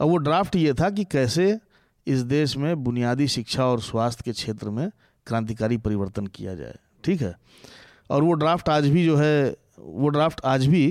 अब 0.00 0.08
वो 0.08 0.16
ड्राफ्ट 0.16 0.56
ये 0.56 0.72
था 0.74 0.90
कि 0.90 1.04
कैसे 1.04 1.58
इस 2.06 2.20
देश 2.28 2.56
में 2.56 2.84
बुनियादी 2.84 3.28
शिक्षा 3.28 3.66
और 3.66 3.80
स्वास्थ्य 3.80 4.22
के 4.24 4.32
क्षेत्र 4.32 4.70
में 4.70 4.90
क्रांतिकारी 5.26 5.76
परिवर्तन 5.76 6.26
किया 6.26 6.54
जाए, 6.54 6.78
ठीक 7.04 7.22
है? 7.22 7.34
और 8.10 8.22
वो 8.22 8.32
ड्राफ्ट 8.32 8.68
आज 8.68 8.88
भी 8.88 9.04
जो 9.04 9.16
है, 9.16 9.56
वो 9.78 10.08
ड्राफ्ट 10.08 10.40
आज 10.44 10.66
भी 10.66 10.86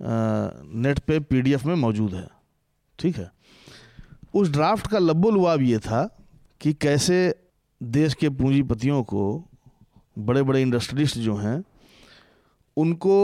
नेट 0.00 0.98
पे 0.98 1.18
पीडीएफ 1.20 1.64
में 1.64 1.74
मौजूद 1.74 2.14
है, 2.14 2.28
ठीक 2.98 3.16
है? 3.16 3.30
उस 4.34 4.50
ड्राफ्ट 4.50 4.86
का 4.86 4.98
लब्बो 4.98 5.30
लुआब 5.30 5.62
ये 5.62 5.78
था 5.78 6.04
कि 6.60 6.72
कैसे 6.72 7.34
देश 7.80 8.14
के 8.14 8.28
पूंजीपतियों 8.30 9.02
को 9.02 9.22
बड़े 10.16 10.42
बड़े 10.42 10.62
इंडस्ट्रियलिस्ट 10.62 11.18
जो 11.18 11.36
हैं, 11.36 11.62
उनको 12.76 13.16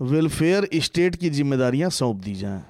वेलफेयर 0.00 0.68
स्टेट 0.74 1.16
की 1.16 1.30
जिम्मेदारियाँ 1.30 1.90
सौंप 1.90 2.16
दी 2.16 2.34
जाएँ। 2.34 2.62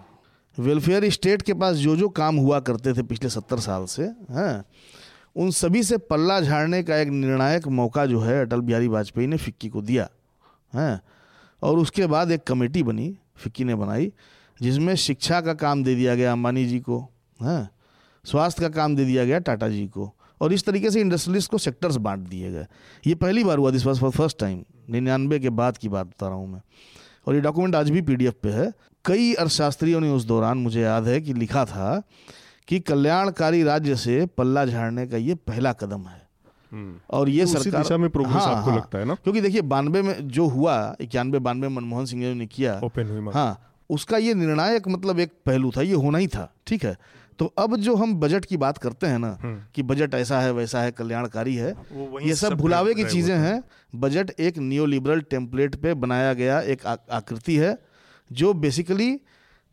वेलफेयर 0.59 1.09
स्टेट 1.11 1.43
के 1.43 1.55
पास 1.55 1.77
जो 1.77 1.97
जो 1.97 2.09
काम 2.09 2.37
हुआ 2.37 2.61
करते 2.61 2.93
थे 2.95 3.03
पिछले 3.03 3.31
सत्तर 3.31 3.59
साल 3.61 3.85
से, 3.87 4.03
हैं 4.03 4.65
उन 5.37 5.51
सभी 5.51 5.83
से 5.83 5.99
पल्ला 5.99 6.41
झाड़ने 6.41 6.83
का 6.83 6.97
एक 6.97 7.09
निर्णायक 7.09 7.69
मौका 7.69 8.07
जो 8.07 8.21
है, 8.21 8.41
अटल 8.41 8.61
बिहारी 8.61 8.89
वाजपेयी 8.89 9.27
ने 9.27 9.37
फिक्की 9.37 9.69
को 9.69 9.83
दिया, 9.83 10.09
है। 10.75 11.01
और 11.63 11.79
उसके 11.79 12.07
बाद 12.07 12.31
एक 12.31 12.45
कमेटी 12.45 12.83
बनी, 12.83 13.19
फिक्की 13.37 13.65
ने 13.65 13.75
बनाई, 13.75 14.13
जिसमें 14.63 14.95
शिक्षा 14.97 15.41
का 15.41 15.55
काम 15.55 15.85
दे 15.85 15.95
दिया 15.95 16.15
गया 16.15 16.33
अंबानी 16.33 16.67
जी 16.67 16.81
को, 16.81 17.11
हैं। 17.43 17.71
स्वास्थ्य 18.25 18.63
का 18.63 18.69
काम 18.69 18.97
दे 18.97 19.05
दिया 19.05 19.25
गया 19.25 19.39
टाटा 19.39 19.69
जी 19.69 19.87
को, 19.87 20.15
और 20.41 20.53
इस 20.53 20.65
तरीके 20.65 20.91
से 20.91 21.01
इंडस्ट्रियलिस्ट 21.01 21.51
को 21.51 21.59
सेक्टर्स 21.59 21.97
बांट 21.97 22.21
दिए 22.21 22.51
गए। 22.51 22.67
ये 23.07 23.15
पहली 23.15 23.45
बार 23.45 23.59
हुआ 23.59 23.71
this 23.71 23.87
was 23.87 24.01
for 24.01 24.11
first 24.11 24.39
time 24.39 24.65
निन्यानवे 24.91 25.39
के 25.39 25.51
बाद 25.51 25.77
की 25.77 25.89
बात 25.89 26.07
बता 26.07 26.27
रहा 26.27 26.37
हूँ 26.37 26.53
मैं। 26.53 26.61
और 27.27 27.35
ये 27.35 27.41
डॉक्यूमेंट 27.41 27.75
आज 27.75 27.91
भी 27.91 28.03
पीडीएफ 28.03 28.35
पे 28.43 28.49
है। 28.49 28.73
कई 29.05 29.35
अर्थशास्त्रियों 29.35 30.01
ने 30.01 30.11
उस 30.11 30.25
दौरान 30.25 30.59
मुझे 30.59 30.81
याद 30.81 31.09
है 31.09 31.21
कि 31.21 31.35
लिखा 31.35 31.65
था 31.65 32.03
कि 32.69 32.79
कल्याणकारी 32.81 33.63
राज्य 33.63 33.97
से 33.97 34.25
पल्ला 34.39 34.65
झाड़ने 34.65 35.07
का 35.07 35.17
ये 35.17 35.35
पहला 35.35 35.73
कदम 35.73 36.07
है। 36.07 36.25
हम्म। 36.73 36.95
और 37.11 37.29
ये 37.29 37.45
तो 37.45 37.53
सरकार 37.53 37.83
दिशा 37.83 37.97
में 37.97 38.09
प्रोग्रेस 38.11 38.37
हाँ, 38.37 38.55
आपको 38.55 38.71
हाँ, 38.71 38.79
लगता 38.79 38.99
है 38.99 39.05
ना? 39.05 39.15
क्योंकि 39.15 39.41
देखिए 39.41 39.61
बानवे 39.65 40.03
में 40.03 40.29
जो 40.29 40.47
हुआ 40.47 40.97
इक्यानवे 41.01 41.39
बानवे 41.39 41.69
मनमोहन 41.69 42.05
सिंह 42.05 42.35
ने 42.35 42.47
किया। 42.47 42.81
ओपन 42.85 43.11
हुई 43.11 43.33
हाँ 43.35 43.63
उसका 43.91 44.17
ये 44.17 44.35
निर्णायक 44.35 44.89
मतलब 44.89 45.19
एक 45.21 45.33
पहलू 45.47 45.71
था 45.77 45.83
ये 45.83 45.95
होना 45.95 46.19
ही 46.19 46.27
था 46.27 46.53
ठीक 46.67 46.85
है। 46.85 46.97
तो 47.39 47.47
अब 47.59 47.77
जो 47.77 47.95
हम 47.97 48.15
बजट 48.21 48.45
की 48.45 48.57
बात 48.57 48.79
करते 48.79 49.07
हैं 49.07 49.19
ना 49.19 49.37
हम्म। 49.43 49.61
कि 49.75 49.83
बजट 49.83 50.15
ऐसा 50.15 50.41
है 50.41 50.53
वैसा 50.53 50.83
है 50.83 50.91
कल्याणकारी 50.93 51.55
है 51.55 51.75
ये 52.23 52.35
सब 52.35 52.55
भुलावे 52.55 52.95
की 52.95 53.05
चीज़ें 53.05 53.37
हैं। 53.37 53.63
बजट 53.95 54.31
एक 54.41 54.59
नियो 54.59 54.87
लिबरल 54.87 55.21
टेम्पलेट 55.31 55.75
पे 55.83 55.95
बनाया 55.95 56.33
गया 56.35 56.61
एक 56.63 56.87
आकृति 56.87 57.57
है 57.57 57.77
जो 58.31 58.53
बेसिकली 58.55 59.11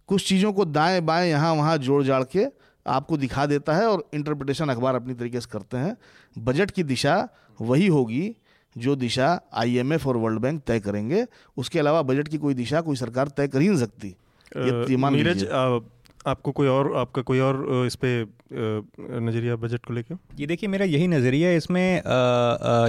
कुछ 0.10 0.28
चीज़ों 0.30 0.52
को 0.54 0.66
दाएँ 0.66 1.02
बाएँ 1.02 1.30
यहाँ 1.30 1.54
वहाँ 1.56 1.78
जोड़ 1.80 2.04
जाड़ 2.04 2.24
के 2.36 2.46
आपको 2.88 3.18
दिखा 3.18 3.46
देता 3.46 3.74
है 3.74 3.88
और 3.88 4.10
इंटरप्रिटेशन 4.14 4.70
अखबार 4.70 4.96
अपनी 4.96 5.14
तरीके 5.14 5.42
से 5.42 5.50
करते 5.52 5.78
हैं। 5.78 5.96
बजट 6.38 6.72
की 6.72 6.84
दिशा 6.84 7.28
वही 7.62 7.88
होगी 7.88 8.36
जो 8.76 8.96
दिशा 8.96 9.40
आईएमएफ 9.54 10.08
और 10.08 10.18
वर्ल्ड 10.18 10.40
बैंक 10.40 10.62
तय 10.68 10.80
करेंगे। 10.80 11.26
उसके 11.58 11.80
अलावा 11.80 12.02
बजट 12.02 12.28
की 12.28 12.38
कोई 12.38 12.54
दिशा 12.54 12.82
कोई 12.82 12.96
सरकार 12.96 13.28
तय 13.28 13.48
कर 13.48 13.62
ही 13.62 13.68
नहीं 13.68 13.80
सकती। 13.80 14.16
नीरज 14.56 15.44
आपको 16.26 16.52
कोई 16.52 16.68
और 16.68 16.96
आपका 16.98 17.22
कोई 17.22 17.40
और 17.42 17.66
इस 17.88 17.96
पे 17.96 18.10
नज़रिया 18.54 19.56
बजट 19.56 19.86
को 19.86 19.94
लेकर 19.94 20.18
ये 20.40 20.46
देखिए 20.48 20.70
मेरा 20.70 20.86
यही 20.86 21.08
नज़रिया 21.08 21.50
है। 21.50 21.58
इसमें 21.58 22.02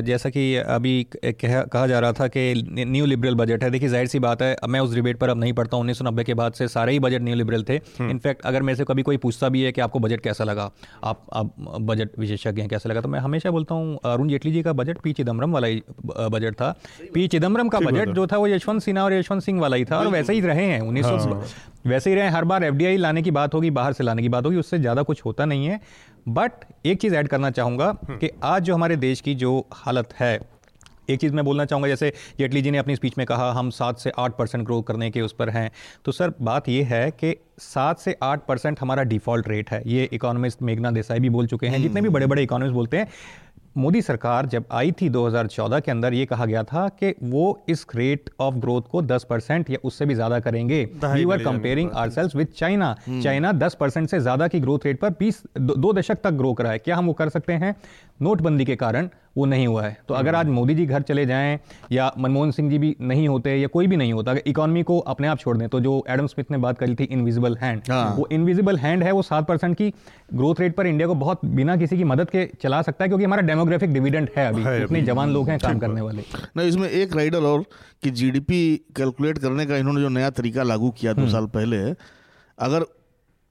जैसा 0.07 0.31
कि 0.31 0.55
अभी 0.57 1.07
कह, 1.15 1.61
कहा 1.63 1.87
जा 1.87 1.99
रहा 1.99 2.13
था 2.13 2.27
कि 2.29 2.85
न्यू 2.87 3.07
लिबरल 3.07 3.35
बजट 3.35 3.65
है। 3.65 3.71
देखिए 3.71 3.89
ज़ाहिर 3.89 4.07
सी 4.07 4.19
बात 4.19 4.43
है 4.43 4.57
मैं 4.69 4.81
उस 4.81 4.95
डिबेट 4.95 5.19
पर 5.19 5.29
अब 5.29 5.41
नहीं 5.41 5.53
पढ़ता 5.53 5.77
उन्नीस 5.77 5.99
सौ 5.99 6.05
नब्बे 6.05 6.25
के 6.25 6.35
बाद 6.35 6.53
से 6.53 6.69
सारे 6.69 6.93
ही 6.93 6.99
बजट 7.01 7.23
न्यू 7.23 7.35
लिबरल 7.35 7.63
थे। 7.63 7.77
इनफैक्ट 7.77 8.45
हम्म। 8.45 8.49
अगर 8.49 8.63
मेरे 8.63 8.77
से 8.77 8.85
कभी 8.85 9.03
कोई 9.03 9.17
पूछता 9.17 9.49
भी 9.49 9.63
है 9.63 9.73
कि 9.73 9.81
आपको 9.81 9.99
बजट 9.99 10.21
कैसा 10.21 10.45
लगा 10.45 10.71
आप 11.05 11.23
आप 11.33 11.55
बजट 11.83 12.19
विशेषज्ञ 12.19 12.61
हैं 12.61 12.69
कैसा 12.71 12.89
लगा 12.89 13.01
तो 13.01 13.09
मैं 13.09 13.21
हमेशा 13.21 13.51
बोलता 13.51 13.75
हूँ 13.75 13.99
अरुण 14.05 14.29
जेटली 14.29 14.53
जी 14.53 14.63
का 14.63 14.73
बजट 14.75 14.99
पी 14.99 15.13
चिदम्बरम 15.13 15.53
वाला 15.53 15.67
ही 15.67 15.83
बजट 16.09 16.55
था। 16.55 16.75
पी 17.15 17.27
चिदम्बरम 17.29 17.69
का 17.69 17.81
बजट 17.81 18.09
जो 18.11 18.27
था 18.27 18.37
वो 18.37 18.49
यशवंत 18.49 18.83
सिन्हा 18.83 19.05
और 19.05 19.13
यशवंत 19.13 19.43
सिंह 19.43 19.61
वाला 19.61 19.77
ही 19.77 19.85
था 19.85 19.99
और 19.99 20.09
वैसे 20.09 20.33
ही 20.33 20.41
रहे 20.43 20.65
हैं। 20.65 20.81
उन्नीस 20.81 21.05
हाँ। 21.07 21.45
वैसे 21.85 22.11
ही 22.11 22.17
रहे 22.17 22.29
हर 22.29 22.45
बार 22.45 22.65
एफडीआई 22.65 22.97
लाने 22.97 23.23
की 23.23 23.31
बात 23.31 23.55
होगी 23.55 23.71
बाहर 23.71 23.93
से 23.93 24.05
लाने 24.05 24.23
की 24.23 24.29
बात 24.29 24.45
होगी 24.45 24.57
उससे 24.57 24.79
ज़्यादा 24.79 25.03
कुछ 25.03 25.25
होता 25.25 25.45
नहीं 25.45 25.67
है। 25.67 25.81
बट 26.29 26.65
एक 26.87 27.01
चीज़ 27.01 27.15
ऐड 27.15 27.29
करना 27.29 27.51
चाहूँगा 27.51 27.87
हम्म। 28.01 28.19
कि 28.19 28.31
आज 28.45 28.63
जो 28.63 28.75
हमारे 28.75 28.97
देश 28.97 29.21
की 29.21 29.35
जो 29.35 29.59
हालत 29.75 30.15
है 30.15 30.39
एक 31.11 31.21
चीज़ 31.21 31.33
मैं 31.35 31.45
बोलना 31.45 31.65
चाहूँगा 31.65 31.89
जैसे 31.89 32.13
जेटली 32.39 32.63
जी 32.63 32.71
ने 32.71 32.79
अपनी 32.79 32.95
स्पीच 32.97 33.19
में 33.19 33.27
कहा 33.27 33.51
हम 33.53 33.71
सात 33.71 33.99
से 33.99 34.11
आठ 34.19 34.37
परसेंट 34.37 34.65
ग्रो 34.65 34.81
करने 34.83 35.11
के 35.11 35.21
उस 35.21 35.33
पर 35.33 35.51
हैं। 35.51 35.71
तो 36.05 36.13
सर 36.13 36.33
बात 36.43 36.69
यह 36.69 36.87
है 36.87 37.11
कि 37.13 37.35
सात 37.59 37.99
से 37.99 38.17
आठ 38.23 38.47
परसेंट 38.47 38.81
हमारा 38.81 39.03
डिफ़ॉल्ट 39.03 39.49
रेट 39.49 39.71
है। 39.71 39.83
ये 39.87 40.09
इकोनॉमिस्ट 40.13 40.63
मेघना 40.63 40.91
देसाई 40.91 41.21
भी 41.21 41.31
बोल 41.31 41.47
चुके 41.47 41.67
हैं 41.67 41.83
जितने 41.83 42.01
भी 42.01 42.09
बड़े 42.09 42.27
बड़े 42.27 42.43
इकोनॉमिस्ट 42.43 42.75
बोलते 42.75 42.97
हैं 42.97 43.09
मोदी 43.77 44.01
सरकार 44.03 44.47
जब 44.47 44.65
आई 44.73 44.93
थी 44.93 45.09
2014 45.11 45.81
के 45.81 45.91
अंदर 45.91 46.15
ये 46.15 46.27
कहा 46.27 46.47
गया 46.47 46.63
था 46.63 46.89
कि 47.01 47.15
वो 47.23 47.65
इस 47.69 47.85
रेट 47.95 48.31
ऑफ़ 48.41 48.55
ग्रोथ 48.55 48.83
को 48.83 49.03
10 49.03 49.25
परसेंट 49.25 49.71
या 49.71 49.79
उससे 49.85 50.07
भी 50.07 50.15
ज़्यादा 50.15 50.39
करेंगे। 50.41 50.83
We 50.95 51.25
are 51.33 51.43
comparing 51.43 51.91
with 52.37 52.49
China 52.57 52.95
China 53.09 53.53
10 53.55 53.75
percent 53.75 54.09
से 54.09 54.21
ज़्यादा 54.21 54.49
की 54.49 54.61
ग्रोथ 54.61 54.87
रेट 54.87 55.01
पर 55.01 55.11
बीस 55.11 55.43
दो 55.59 55.93
दशक 55.93 56.21
तक 56.25 56.31
ग्रो 56.33 56.53
करा 56.53 56.71
है। 56.71 56.79
क्या 56.79 56.97
हम 56.97 57.07
वो 57.07 57.13
कर 57.13 57.29
सकते 57.29 57.53
हैं? 57.53 57.75
नोटबंदी 58.23 58.65
के 58.65 58.77
कारण 58.77 59.09
वो 59.37 59.45
नहीं 59.45 59.67
हुआ 59.67 59.83
है। 59.83 59.97
तो 60.09 60.15
अगर 60.15 60.35
आज 60.35 60.47
मोदी 60.49 60.75
जी 60.75 60.87
घर 60.87 61.03
चले 61.03 61.25
जाएँ 61.27 61.59
या 61.93 62.11
मनमोहन 62.19 62.51
सिंह 62.51 62.71
जी 62.71 62.79
भी 62.79 62.95
नहीं 63.01 63.27
होते 63.29 63.57
या 63.57 63.69
कोई 63.69 63.87
भी 63.87 63.97
नहीं 63.97 64.13
होता 64.13 64.31
अगर 64.31 64.43
इकोनॉमी 64.47 64.83
को 64.83 64.99
अपने 64.99 65.29
आप 65.29 65.39
छोड़ 65.39 65.57
दें 65.59 65.69
तो 65.69 65.81
जो 65.81 66.05
एडम 66.09 66.27
स्मिथ 66.27 66.51
ने 66.51 66.59
बात 66.59 66.79
करी 66.79 66.95
थी 66.95 67.05
इनविजिबल 67.05 67.57
हैंड 67.57 67.83
हाँ। 67.91 68.15
वो 68.15 68.29
इनविजिबल 68.33 68.79
हैंड 68.79 69.03
है 69.03 69.13
वो 69.13 69.23
सात 69.23 69.47
परसेंट 69.49 69.77
की 69.77 69.93
ग्रोथ 70.35 70.61
रेट 70.61 70.77
पर 70.77 70.87
इंडिया 70.87 71.09
को 71.09 71.15
बहुत 71.15 71.45
बिना 71.55 71.77
किसी 71.77 71.97
की 71.97 72.05
मदद 72.05 72.31
के 72.31 72.49
चला 72.63 72.83
सकता 72.83 73.05
है 73.05 73.09
क्योंकि 73.09 73.25
हमारा 73.25 73.43
डेमोग्राफिक 73.43 73.93
डिविडेंड 73.93 74.29
है 74.37 74.47
अभी 74.49 74.63
इतने 74.83 75.03
जवान 75.03 75.31
लोग 75.31 75.49
हैं 75.51 75.59
काम 75.59 75.79
करने 75.79 76.01
वाले। 76.01 76.25
ना 76.57 76.63
इसमें 76.63 76.89
एक 76.89 77.17
राइडर 77.17 77.45
और 77.45 77.65
कि 78.03 78.11
जीडीपी 78.11 78.61
कैलकुलेट 78.97 79.39
करने 79.39 79.67
का 79.67 79.77
इन्होंने 79.77 80.01
जो 80.01 80.09
नया 80.09 80.31
तरीका 80.31 80.63
लागू 80.63 80.91
किया 80.91 81.13
दो 81.13 81.23
हम्म। 81.23 81.33
साल 81.33 81.47
पहले 81.55 81.77
अगर 82.59 82.85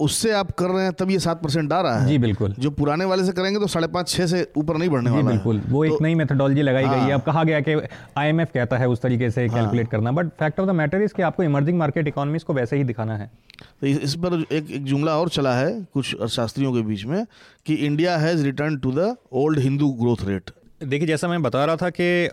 उससे 0.03 0.31
आप 0.31 0.51
कर 0.51 0.65
रहे 0.65 0.83
हैं 0.83 0.93
तब 0.93 1.11
ये 1.11 1.19
सात 1.19 1.41
परसेंट 1.41 1.73
आ 1.73 1.81
रहा 1.81 1.99
है। 1.99 2.07
जी 2.07 2.17
बिल्कुल। 2.17 2.55
जो 2.59 2.71
पुराने 2.71 3.05
वाले 3.05 3.23
से 3.23 3.31
करेंगे 3.31 3.59
तो 3.59 3.67
साढ़े 3.67 3.87
पाँच 3.87 4.09
छः 4.09 4.25
से 4.25 4.47
ऊपर 4.57 4.77
नहीं 4.77 4.89
बढ़ने 4.89 5.09
वाला 5.09 5.29
बिल्कुल। 5.29 5.61
वो 5.67 5.85
तो, 5.85 5.93
एक 5.95 6.01
नई 6.01 6.15
मेथोडोलॉजी 6.15 6.61
लगाई 6.61 6.83
गई 6.83 6.89
है। 6.89 7.01
हाँ। 7.01 7.11
अब 7.11 7.21
कहा 7.21 7.43
गया 7.43 7.59
कि 7.59 7.79
आईएमएफ 8.17 8.51
कहता 8.53 8.77
है 8.77 8.87
उस 8.89 9.01
तरीके 9.01 9.29
से 9.31 9.47
कैलकुलेट 9.49 9.85
हाँ। 9.85 9.91
करना। 9.91 10.11
But 10.11 10.29
fact 10.39 10.59
of 10.59 10.67
the 10.67 10.71
matter 10.71 11.01
is 11.01 11.13
कि 11.13 11.21
आपको 11.21 11.43
इमर्जिंग 11.43 11.77
मार्केट 11.77 12.07
इकोनॉमीज 12.07 12.43
को 12.43 12.53
वैसे 12.53 12.77
ही 12.77 12.83
दिखाना 12.83 13.17
है। 13.17 13.31
तो 13.81 13.87
इस 13.87 14.15
पर 14.15 14.43
एक 14.51 14.71
एक 14.71 14.83
जुमला 14.83 15.17
और 15.17 15.29
चला 15.29 15.53
है 15.53 15.71
कुछ 15.93 16.15
शास्त्रियों 16.29 16.73
के 16.73 16.81
बीच 16.81 17.05
में 17.05 17.25
कि 17.65 17.73
India 17.73 18.17
has 18.17 18.43
return 18.43 18.77
to 18.77 18.91
the 18.91 19.15
old 19.33 19.59
Hindu 19.59 19.89
growth 19.91 20.27
rate 20.27 20.51
देखिए 20.83 21.07
जैसा 21.07 21.27
मैं 21.27 21.41
बता 21.41 21.63
रहा 21.65 21.75
था 21.75 21.89
कि 21.91 22.29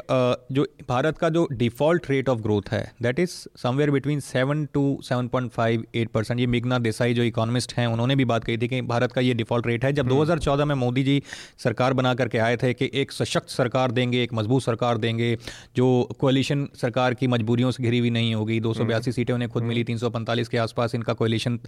जो 0.50 0.64
भारत 0.88 1.18
का 1.18 1.28
जो 1.28 1.46
डिफ़ॉल्ट 1.54 2.10
रेट 2.10 2.28
ऑफ़ 2.28 2.38
ग्रोथ 2.40 2.70
है 2.70 2.80
that 3.02 3.18
is 3.18 3.30
somewhere 3.56 3.90
between 3.90 4.20
seven 4.20 4.64
to 4.74 4.82
seven 5.04 5.28
point 5.28 5.50
five 5.52 5.84
eight 5.94 6.08
percent 6.10 6.40
ये 6.40 6.46
मेघना 6.46 6.78
देसाई 6.80 7.14
जो 7.14 7.22
इकोनॉमिस्ट 7.22 7.74
हैं 7.74 7.86
उन्होंने 7.86 8.16
भी 8.16 8.24
बात 8.24 8.44
कही 8.44 8.58
थी 8.58 8.68
कि 8.68 8.80
भारत 8.84 9.12
का 9.12 9.20
ये 9.20 9.34
डिफ़ॉल्ट 9.34 9.66
रेट 9.66 9.84
है 9.84 9.92
जब 9.92 10.08
2014 10.08 10.50
हम्म। 10.50 10.68
में 10.68 10.74
मोदी 10.76 11.02
जी 11.02 11.22
सरकार 11.58 11.92
बना 11.92 12.14
करके 12.14 12.38
आए 12.38 12.56
थे 12.56 12.72
कि 12.74 12.90
एक 12.94 13.12
सशक्त 13.12 13.48
सरकार 13.50 13.90
देंगे 13.90 14.22
एक 14.22 14.34
मज़बूत 14.34 14.62
सरकार 14.62 14.98
देंगे 14.98 15.36
जो 15.76 15.88
कोलिशन 16.20 16.66
सरकार 16.76 17.14
की 17.14 17.26
मजबूरियों 17.28 17.70
से 17.70 17.82
घिरी 17.82 17.98
हुई 17.98 18.10
नहीं 18.10 18.34
होगी 18.34 18.60
दो 18.60 18.72
हम्म। 18.72 19.00
सीटें 19.02 19.34
उन्हें 19.34 19.50
खुद 19.50 19.62
मिली 19.64 19.80
हम्म। 19.82 19.98
तीन 19.98 20.44
के 20.46 20.58
आसपास 20.58 20.94
इनका 20.94 21.12
कोलिशन 21.14 21.58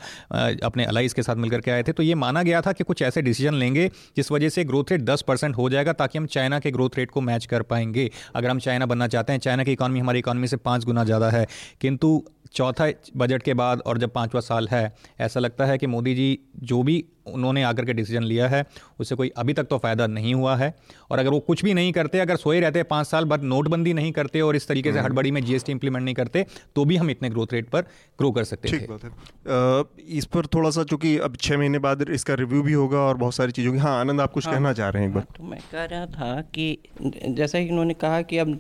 अपने 0.63 0.85
अलाइस 0.87 1.13
के 1.13 1.23
साथ 1.23 1.37
मिलकर 1.37 1.61
के 1.61 1.71
आए 1.71 1.83
थे 1.83 1.93
तो 1.93 2.03
ये 2.03 2.15
माना 2.17 2.43
गया 2.43 2.61
था 2.61 2.73
कि 2.73 2.85
कुछ 2.85 3.03
ऐसे 3.03 3.23
डिसीज़न 3.23 3.55
लेंगे 3.57 3.91
जिस 4.17 4.33
वजह 4.33 4.49
से 4.51 4.65
ग्रोथ 4.65 4.93
रेट 4.93 5.03
दस 5.05 5.25
हो 5.57 5.69
जाएगा 5.71 5.93
ताकि 5.95 6.19
हम 6.19 6.27
चाइना 6.29 6.59
के 6.59 6.71
ग्रोथ 6.73 6.97
रेट 6.97 7.11
को 7.11 7.21
मैच 7.21 7.47
कर 7.47 7.63
पाएँगे। 7.63 8.11
अगर 8.35 8.51
हम 8.51 8.59
चाइना 8.59 8.87
बनना 8.87 9.09
चाहते 9.09 9.33
हैं 9.33 9.41
चाइना 9.41 9.65
की 9.65 9.73
इकॉनमी 9.73 10.01
हमारी 10.01 10.19
इकॉनमी 10.19 10.49
से 10.49 10.57
पाँच 10.59 10.85
गुना 10.85 11.05
ज़्यादा 11.05 11.31
है। 11.31 11.47
किंतु 11.81 12.23
चौथा 12.53 12.87
बजट 13.17 13.43
के 13.43 13.55
बाद 13.55 13.81
और 13.81 13.99
जब 13.99 14.13
पाँचवा 14.13 14.41
साल 14.41 14.69
है, 14.69 14.93
ऐसा 15.21 15.41
लगता 15.41 15.65
है 15.65 15.79
कि 15.79 15.87
मोदी 15.87 16.15
जी 16.15 16.39
जो 16.63 16.83
भी 16.83 17.05
उन्होंने 17.27 17.63
आकर 17.63 17.85
के 17.85 17.93
डिसीज़न 17.93 18.23
लिया 18.25 18.49
है 18.49 18.65
उससे 19.01 19.15
कोई 19.15 19.29
अभी 19.37 19.53
तक 19.53 19.65
तो 19.65 19.79
फ़ायदा 19.79 20.07
नहीं 20.09 20.35
हुआ 20.35 20.57
है। 20.57 20.75
और 21.11 21.19
अगर 21.19 21.31
वो 21.31 21.39
कुछ 21.43 21.63
भी 21.65 21.75
नहीं 21.75 21.93
करते 21.93 22.21
अगर 22.21 22.37
सोए 22.37 22.61
रहते 22.61 22.83
पाँच 22.85 23.07
साल 23.07 23.25
बाद 23.25 23.43
नोटबंदी 23.45 23.93
नहीं 23.95 24.13
करते 24.13 24.41
और 24.41 24.57
इस 24.57 24.69
तरीके 24.69 24.93
से 24.93 24.99
हम्म। 24.99 25.07
हड़बड़ी 25.07 25.31
में 25.31 25.45
जीएसटी 25.45 25.73
इंप्लीमेंट 25.73 26.05
नहीं 26.05 26.15
करते 26.15 26.45
तो 26.77 26.85
भी 26.85 26.97
हम 26.97 27.11
इतने 27.11 27.31
ग्रोथ 27.31 27.53
रेट 27.53 27.69
पर 27.69 27.83
ग्रो 28.19 28.31
कर 28.33 28.45
सकते 28.45 28.69
ठीक 28.69 28.89
बात 28.91 29.05
है। 29.05 30.17
इस 30.19 30.25
पर 30.27 30.47
थोड़ा 30.55 30.71
सा 30.71 30.85
चूँकि 30.85 31.17
अब 31.21 31.37
छः 31.39 31.59
महीने 31.59 31.79
बाद 31.81 32.09
इसका 32.11 32.35
रिव्यू 32.35 32.63
भी 32.63 32.73
होगा 32.73 32.99
और 33.01 33.17
बहुत 33.17 33.35
सारी 33.35 33.53
चीज़ों 33.53 33.73
की 33.73 33.79
हाँ 33.79 33.99
आनंद 34.01 34.21
आप 34.21 34.33
कुछ 34.33 34.47
हाँ, 34.47 34.55
कहना 34.55 34.73
चाह 34.73 34.89
रहे 34.89 35.03
हैं 35.03 35.09
एक 35.09 35.15
बार। 35.15 35.27
तो 35.37 35.45
मैं 35.45 35.61
कह 35.73 35.85
रहा 35.85 36.07
था 36.09 36.41
कि 36.55 36.77
जैसा 37.03 37.61
कि 37.61 37.71
उन्होंने 37.71 37.95
कहा 37.97 38.21
कि 38.23 38.39
अब 38.39 38.59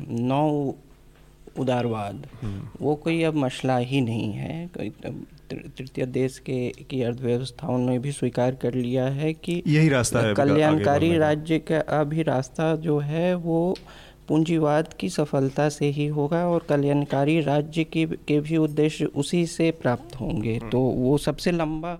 नौ 0.00 0.74
उदारवाद 1.58 2.26
हम्म। 2.42 2.68
वो 2.80 2.94
कोई 2.96 3.22
अब 3.22 3.36
मसला 3.36 3.76
ही 3.78 4.00
नहीं 4.00 4.32
है 4.32 4.66
तृतीय 5.50 6.06
देश 6.08 6.38
के 6.38 6.68
की 6.90 7.02
अर्थव्यवस्थाओं 7.02 7.78
ने 7.78 7.98
भी 7.98 8.12
स्वीकार 8.12 8.54
कर 8.54 8.74
लिया 8.74 9.06
है 9.12 9.32
कि 9.34 9.62
यही 9.66 9.88
रास्ता 9.88 10.20
है 10.20 10.34
कल्याणकारी 10.34 11.16
राज्य 11.18 11.58
का 11.62 11.80
अभी 11.98 12.22
रास्ता 12.24 12.74
जो 12.78 12.98
है 13.00 13.34
वो 13.36 13.74
पूंजीवाद 14.28 14.92
की 14.92 15.08
सफलता 15.08 15.68
से 15.68 15.86
ही 15.88 16.06
होगा 16.08 16.46
और 16.48 16.64
कल्याणकारी 16.68 17.40
राज्य 17.40 17.84
के 17.84 18.04
के 18.28 18.38
भी 18.40 18.56
उद्देश्य 18.56 19.04
उसी 19.16 19.44
से 19.46 19.70
प्राप्त 19.80 20.20
होंगे 20.20 20.56
हम्म। 20.56 20.70
तो 20.70 20.80
वो 20.80 21.16
सबसे 21.18 21.50
लंबा 21.52 21.98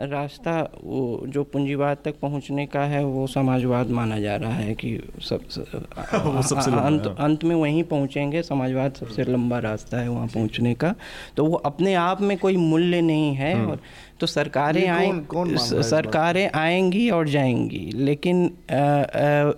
रास्ता 0.00 0.70
वो 0.84 1.22
जो 1.26 1.44
पूंजीवाद 1.44 1.96
तक 2.04 2.14
पहुँचने 2.22 2.66
का 2.66 2.80
है 2.80 3.04
वो 3.04 3.26
समाजवाद 3.26 3.90
माना 3.90 4.18
जा 4.20 4.36
रहा 4.36 4.52
है 4.52 4.74
कि 4.74 5.00
सब 5.20 5.40
वो 6.26 6.42
सबसे 6.42 6.70
अंत 6.70 7.16
अंत 7.18 7.44
में 7.44 7.56
वहीं 7.56 7.82
पहुँचेंगे 7.82 8.42
समाजवाद 8.42 8.94
सबसे 8.94 9.22
लंबा 9.22 9.58
रास्ता 9.58 9.98
है 9.98 10.08
वहाँ 10.08 10.26
पहुँचने 10.26 10.74
का। 10.74 10.94
तो 11.36 11.44
वो 11.44 11.56
अपने 11.56 11.94
आप 11.94 12.20
में 12.20 12.38
कोई 12.38 12.56
मूल्य 12.56 13.00
नहीं 13.00 13.34
है 13.34 13.54
हम्म। 13.54 13.70
और 13.70 13.80
तो 14.20 14.26
सरकारें 14.26 14.88
आए 14.88 15.12
सरकारें 15.58 16.50
आएँगी 16.54 17.10
और 17.10 17.28
जाएँगी 17.28 17.92
लेकिन 17.94 18.50
आ, 18.70 18.74
आ, 18.74 19.52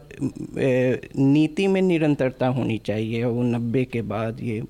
नीति 1.16 1.66
में 1.66 1.83
निरंतरता 1.83 2.46
होनी 2.46 2.79
चाहिए 2.79 3.24
वो 3.24 3.42
नब्बे 3.42 3.85
के 3.85 4.03
बाद 4.03 4.40
ये 4.40 4.62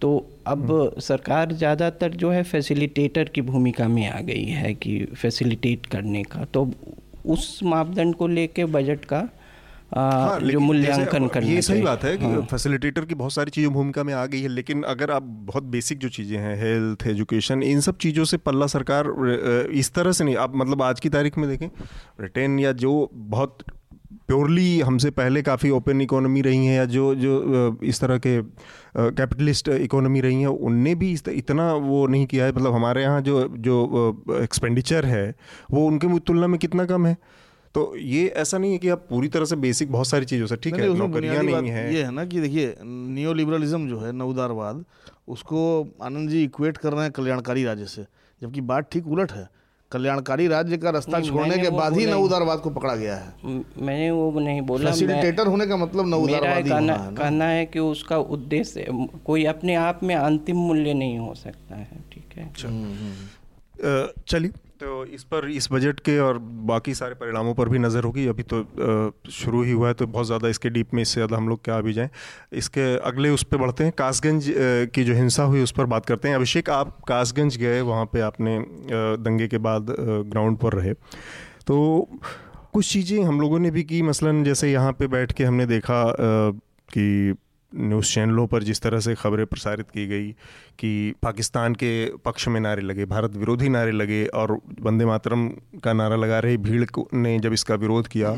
तो 0.00 0.31
अब। 0.46 0.94
सरकार 0.98 1.52
ज़्यादातर 1.52 2.10
जो 2.10 2.30
है 2.30 2.42
फैसिलिटेटर 2.42 3.28
की 3.28 3.42
भूमिका 3.42 3.88
में 3.88 4.06
आ 4.08 4.20
गई 4.20 4.44
है 4.44 4.74
कि 4.74 5.04
फैसिलिटेट 5.16 5.86
करने 5.86 6.22
का 6.22 6.44
तो 6.44 6.70
उस 7.26 7.60
मापदंड 7.62 8.14
को 8.14 8.26
लेके 8.26 8.64
बजट 8.64 9.04
का 9.04 9.28
हाँ, 9.96 10.40
जो 10.40 10.60
मूल्यांकन 10.60 11.26
करना 11.28 11.50
ये 11.50 11.62
सही 11.62 11.82
बात 11.82 12.04
है 12.04 12.16
कि 12.18 12.24
हाँ। 12.24 12.42
फैसिलिटेटर 12.42 13.04
की 13.04 13.14
बहुत 13.14 13.32
सारी 13.32 13.50
चीज़ें 13.50 13.72
भूमिका 13.72 14.04
में 14.04 14.14
आ 14.14 14.24
गई 14.26 14.40
है 14.42 14.48
लेकिन 14.48 14.82
अगर 14.82 15.10
आप 15.10 15.22
बहुत 15.22 15.62
बेसिक 15.62 15.98
जो 15.98 16.08
चीज़ें 16.08 16.38
हैं 16.38 16.56
हेल्थ 16.56 17.06
एजुकेशन 17.06 17.62
इन 17.62 17.80
सब 17.80 17.96
चीज़ों 17.96 18.24
से 18.24 18.36
पल्ला 18.36 18.66
सरकार 18.66 19.06
इस 19.72 19.92
तरह 19.94 20.12
से 20.12 20.24
नहीं 20.24 20.36
आप 20.36 20.56
मतलब 20.56 20.82
आज 20.82 21.00
की 21.00 21.08
तारीख 21.08 21.38
में 21.38 21.48
देखें 21.48 21.68
ब्रिटेन 22.18 22.58
या 22.58 22.72
जो 22.72 23.10
बहुत 23.14 23.58
प्योरली 24.28 24.80
हमसे 24.80 25.10
पहले 25.12 25.42
काफ़ी 25.42 25.70
ओपन 25.70 26.00
इकोनॉमी 26.00 26.40
रही 26.42 26.66
हैं 26.66 26.76
या 26.76 26.84
जो 26.86 27.14
जो 27.14 27.78
इस 27.82 28.00
तरह 28.00 28.18
के 28.18 28.40
कैपिटलिस्ट 28.96 29.68
इकोनॉमी 29.68 30.20
रही 30.20 30.40
हैं 30.40 30.48
उनने 30.48 30.94
भी 30.94 31.12
इतना 31.28 31.72
वो 31.74 32.06
नहीं 32.06 32.26
किया 32.26 32.44
है। 32.44 32.52
मतलब 32.52 32.74
हमारे 32.74 33.02
यहाँ 33.02 33.20
जो 33.22 33.46
जो 33.58 34.38
एक्सपेंडिचर 34.42 35.06
है 35.06 35.34
वो 35.70 35.86
उनके 35.86 36.18
तुलना 36.20 36.46
में 36.46 36.58
कितना 36.58 36.84
कम 36.86 37.06
है? 37.06 37.16
तो 37.74 37.94
ये 37.96 38.26
ऐसा 38.36 38.58
नहीं 38.58 38.72
है 38.72 38.78
कि 38.78 38.88
आप 38.88 39.06
पूरी 39.10 39.28
तरह 39.28 39.44
से 39.44 39.56
बेसिक 39.56 39.92
बहुत 39.92 40.06
सारी 40.06 40.24
चीज़ों 40.24 40.46
से 40.46 40.56
ठीक 40.56 40.74
है 40.74 40.92
नौकरियाँ 40.96 41.42
नहीं 41.42 41.70
है। 41.70 41.94
ये 41.94 42.02
है 42.02 42.10
ना 42.10 42.24
कि 42.24 42.40
देखिए 42.40 42.74
नियो 42.82 43.32
लिबरलिज्म 43.32 43.88
जो 43.88 43.98
है 44.00 44.12
नवदारवाद 44.12 44.84
उसको 45.28 45.62
आनंद 46.02 46.30
जी 46.30 46.42
इक्वेट 46.44 46.76
कर 46.76 46.92
रहे 46.92 47.02
हैं 47.02 47.12
कल्याणकारी 47.12 47.64
राज्य 47.64 47.86
से 47.86 48.06
जबकि 48.42 48.60
बात 48.62 48.88
ठीक 48.92 49.06
उलट 49.06 49.32
है। 49.32 49.48
कल्याणकारी 49.92 50.46
राज्य 50.48 50.76
का 50.76 50.90
रास्ता 50.90 51.20
छोड़ने 51.20 51.58
के 51.58 51.70
बाद 51.70 51.96
ही 51.98 52.06
नवउदारवाद 52.06 52.58
को 52.58 52.70
पकड़ा 52.70 52.94
गया 52.96 53.16
है। 53.16 53.28
मैंने 53.78 54.10
वो 54.10 54.40
नहीं 54.40 54.60
बोला 54.62 54.90
फैसिलिटेटर 54.90 55.46
होने 55.46 55.66
का 55.66 55.76
मतलब 55.76 56.08
नवउदारवाद 56.08 56.68
कहना, 56.68 56.96
कहना 57.18 57.44
है 57.44 57.66
कि 57.66 57.78
उसका 57.78 58.18
उद्देश्य 58.36 58.86
कोई 59.26 59.44
अपने 59.44 59.74
आप 59.74 60.00
में 60.02 60.14
अंतिम 60.14 60.56
मूल्य 60.56 60.94
नहीं 60.94 61.18
हो 61.18 61.34
सकता 61.34 61.76
है 61.76 62.04
ठीक 62.12 62.36
है? 62.36 62.50
हम्म, 62.64 63.12
तो 64.82 65.04
इस 65.06 65.22
पर, 65.24 65.48
इस 65.50 65.68
बजट 65.72 66.00
के 66.00 66.18
और 66.18 66.38
बाकी 66.68 66.94
सारे 66.94 67.14
परिणामों 67.14 67.52
पर 67.54 67.68
भी 67.68 67.78
नज़र 67.78 68.04
होगी। 68.04 68.26
अभी 68.26 68.42
तो 68.52 68.62
शुरू 69.30 69.62
ही 69.62 69.72
हुआ 69.72 69.88
है 69.88 69.94
तो 69.94 70.06
बहुत 70.06 70.26
ज़्यादा 70.26 70.48
इसके 70.48 70.70
डीप 70.70 70.94
में 70.94 71.02
इससे 71.02 71.14
ज़्यादा 71.14 71.36
हम 71.36 71.48
लोग 71.48 71.62
क्या 71.64 71.76
अभी 71.78 71.92
जाएँ। 71.92 72.08
इसके 72.52 72.86
अगले 73.00 73.30
उस 73.30 73.42
पर 73.42 73.56
बढ़ते 73.56 73.84
हैं। 73.84 73.92
कासगंज 73.98 74.52
की 74.94 75.04
जो 75.04 75.14
हिंसा 75.14 75.42
हुई 75.44 75.62
उस 75.62 75.72
पर 75.72 75.86
बात 75.86 76.06
करते 76.06 76.28
हैं। 76.28 76.36
अभिषेक, 76.36 76.70
आप 76.70 76.98
कासगंज 77.08 77.56
गए, 77.56 77.80
वहाँ 77.82 78.04
पे 78.12 78.20
आपने 78.20 78.58
दंगे 79.22 79.48
के 79.48 79.58
बाद 79.60 79.94
ग्राउंड 80.00 80.58
पर 80.58 80.72
रहे। 80.72 80.94
तो 81.66 82.08
कुछ 82.72 82.92
चीज़ें 82.92 83.22
हम 83.24 83.40
लोगों 83.40 83.58
ने 83.58 83.70
भी 83.70 83.82
की। 83.84 84.02
मसलन 84.02 84.42
जैसे 84.44 84.72
यहाँ 84.72 84.92
पे 84.92 85.06
बैठ 85.08 85.32
के 85.32 85.44
हमने 85.44 85.66
देखा 85.66 86.04
कि 86.88 87.34
न्यूज़ 87.74 88.12
चैनलों 88.14 88.46
पर 88.46 88.62
जिस 88.62 88.80
तरह 88.80 89.00
से 89.00 89.14
खबरें 89.14 89.44
प्रसारित 89.46 89.90
की 89.90 90.06
गई 90.06 90.30
कि 90.78 91.14
पाकिस्तान 91.22 91.74
के 91.74 91.92
पक्ष 92.24 92.48
में 92.48 92.60
नारे 92.60 92.82
लगे, 92.82 93.04
भारत 93.06 93.36
विरोधी 93.36 93.68
नारे 93.68 93.92
लगे 93.92 94.24
और 94.26 94.52
वंदे 94.80 95.04
मातरम 95.04 95.48
का 95.84 95.92
नारा 95.92 96.16
लगा 96.16 96.38
रही 96.38 96.56
भीड़ 96.58 96.86
ने 97.14 97.38
जब 97.38 97.52
इसका 97.52 97.74
विरोध 97.76 98.08
किया 98.08 98.36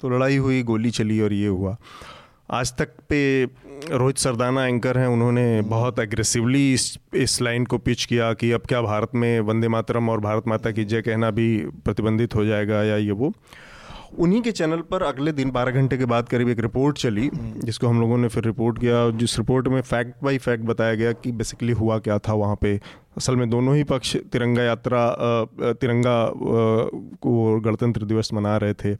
तो 0.00 0.08
लड़ाई 0.08 0.36
हुई, 0.36 0.62
गोली 0.62 0.90
चली 0.90 1.20
और 1.20 1.32
ये 1.32 1.46
हुआ। 1.46 1.76
आज 2.50 2.72
तक 2.76 2.88
पे 3.08 3.44
रोहित 3.90 4.18
सरदाना 4.18 4.66
एंकर 4.66 4.98
हैं, 4.98 5.06
उन्होंने 5.06 5.60
बहुत 5.62 5.98
एग्रेसिवली 5.98 6.72
इस 6.74 6.98
इस 7.14 7.40
लाइन 7.42 7.64
को 7.64 7.78
पिच 7.78 8.04
किया 8.04 8.32
कि 8.34 8.50
अब 8.52 8.62
क्या 8.68 8.80
भारत 8.82 9.14
में 9.14 9.40
वंदे 9.40 9.68
मातरम 9.68 10.08
और 10.08 10.20
भारत 10.20 10.48
माता 10.48 10.70
की 10.70 10.84
जय 10.84 11.02
कहना 11.02 11.30
भी 11.30 11.48
प्रतिबंधित 11.84 12.34
हो 12.34 12.44
जाएगा 12.44 12.82
या 12.84 12.96
ये 12.96 13.12
वो। 13.12 13.32
उन्हीं 14.16 14.40
के 14.42 14.52
चैनल 14.52 14.80
पर 14.90 15.02
अगले 15.02 15.32
दिन 15.32 15.50
बारह 15.50 15.72
घंटे 15.72 15.96
के 15.98 16.04
बाद 16.04 16.28
करीब 16.28 16.48
एक 16.48 16.60
रिपोर्ट 16.60 16.98
चली। 16.98 17.30
जिसको 17.34 17.86
हम 17.86 18.00
लोगों 18.00 18.18
ने 18.18 18.28
फिर 18.28 18.44
रिपोर्ट 18.44 18.78
किया, 18.78 19.10
जिस 19.10 19.38
रिपोर्ट 19.38 19.68
में 19.68 19.80
फैक्ट 19.80 20.24
बाई 20.24 20.38
फैक्ट 20.38 20.64
बताया 20.64 20.94
गया 20.94 21.12
कि 21.12 21.32
बेसिकली 21.32 21.72
हुआ 21.72 21.98
क्या 21.98 22.18
था 22.18 22.32
वहाँ 22.34 22.56
पे 22.56 22.74
असल 23.16 23.36
में 23.36 23.48
दोनों 23.50 23.76
ही 23.76 23.84
पक्ष 23.84 24.16
तिरंगा 24.32 24.62
यात्रा 24.62 25.02
तिरंगा 25.72 26.16
को 27.22 27.60
गणतंत्र 27.60 28.04
दिवस 28.04 28.32
मना 28.32 28.56
रहे 28.56 28.74
थे 28.74 28.94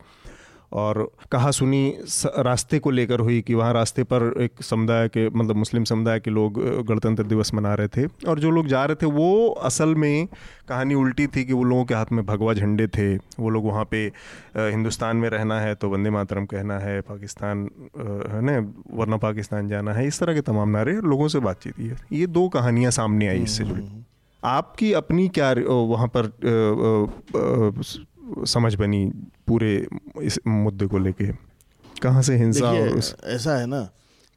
और 0.73 1.11
कहा 1.33 1.51
सुनी 1.51 1.95
रास्ते 2.39 2.79
को 2.79 2.91
लेकर 2.91 3.21
हुई 3.21 3.41
कि 3.41 3.55
वहाँ 3.55 3.73
रास्ते 3.73 4.03
पर 4.05 4.33
एक 4.43 4.63
समुदाय 4.63 5.09
के 5.09 5.29
मतलब 5.31 5.57
मुस्लिम 5.57 5.85
समुदाय 5.85 6.21
के 6.21 6.31
लोग 6.31 6.61
गणतंत्र 6.87 7.25
दिवस 7.25 7.53
मना 7.55 7.75
रहे 7.75 7.89
थे। 7.89 8.07
और 8.29 8.41
जो 8.41 8.51
लोग 8.51 8.67
जा 8.67 8.85
रहे 8.85 8.95
थे 8.95 9.07
वो 9.07 9.49
असल 9.65 9.95
में 9.95 10.27
कहानी 10.69 10.95
उल्टी 10.95 11.27
थी 11.27 11.45
कि 11.45 11.53
वो 11.53 11.63
लोगों 11.65 11.85
के 11.85 11.95
हाथ 11.95 12.13
में 12.13 12.25
भगवा 12.27 12.55
झंडे 12.55 12.87
थे। 12.89 13.15
वो 13.17 13.51
लोग 13.51 13.67
वहाँ 13.67 13.85
पे 13.91 14.05
हिंदुस्तान 14.57 15.17
में 15.17 15.29
रहना 15.31 15.61
है 15.61 15.75
तो 15.75 15.89
वंदे 15.89 16.11
मातरम 16.11 16.47
कहना 16.47 16.79
है 16.79 17.01
पाकिस्तान 17.09 17.69
है 18.33 18.41
ना 18.43 18.59
वरना 18.93 19.17
पाकिस्तान 19.19 19.69
जाना 19.69 19.93
है। 19.93 20.07
इस 20.07 20.21
तरह 20.21 20.35
के 20.35 20.41
तमाम 20.43 20.69
नारे 20.69 20.93
लोगों 21.05 21.29
से 21.29 21.39
बातचीत 21.41 21.81
ये 21.81 21.97
ये 22.13 22.27
दो 22.29 22.49
कहानियाँ 22.51 22.91
सामने 22.91 23.29
आई 23.29 23.43
इससे 23.43 23.65
जुड़ी। 23.65 23.83
हम्म। 23.83 24.05
आपकी 24.43 24.93
अपनी 24.95 25.29
क्या 25.31 25.53
वहाँ 25.69 26.11
पर 26.17 26.27
समझ 28.47 28.75
बनी 28.75 29.05
पूरे 29.47 29.87
इस 30.23 30.39
मुद्दे 30.47 30.87
को 30.87 30.99
लेके। 30.99 31.33
कहाँ 32.03 32.23
से 32.23 32.37
हिंसा 32.37 32.71
और 32.71 32.89
उस... 32.89 33.15
ऐसा 33.25 33.57
है 33.57 33.67
ना 33.67 33.83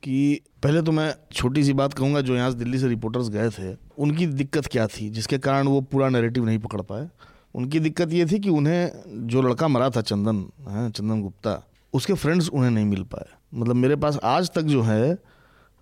कि 0.03 0.41
पहले 0.63 0.81
तो 0.81 0.91
मैं 0.91 1.13
छोटी 1.33 1.63
सी 1.63 1.73
बात 1.73 1.93
कहूँगा 1.93 2.21
जो 2.21 2.35
यहाँ 2.35 2.51
से 2.51 2.57
दिल्ली 2.57 2.79
से 2.79 2.87
रिपोर्टर्स 2.87 3.29
गए 3.29 3.49
थे 3.49 3.75
उनकी 3.97 4.25
दिक्कत 4.27 4.65
क्या 4.65 4.87
थी 4.87 5.09
जिसके 5.09 5.37
कारण 5.37 5.67
वो 5.67 5.81
पूरा 5.81 6.09
नैरेटिव 6.09 6.45
नहीं 6.45 6.59
पकड़ 6.59 6.81
पाए? 6.81 7.09
उनकी 7.55 7.79
दिक्कत 7.79 8.13
ये 8.13 8.25
थी 8.25 8.39
कि 8.39 8.49
उन्हें 8.49 9.27
जो 9.27 9.41
लड़का 9.41 9.67
मरा 9.67 9.89
था 9.89 10.01
चंदन 10.01 10.45
है 10.69 10.89
चंदन 10.91 11.21
गुप्ता 11.21 11.61
उसके 11.93 12.13
फ्रेंड्स 12.13 12.49
उन्हें 12.49 12.71
नहीं 12.71 12.85
मिल 12.85 13.03
पाए। 13.03 13.27
मतलब 13.53 13.75
मेरे 13.75 13.95
पास 13.95 14.19
आज 14.23 14.51
तक 14.51 14.61
जो 14.61 14.81
है 14.81 15.17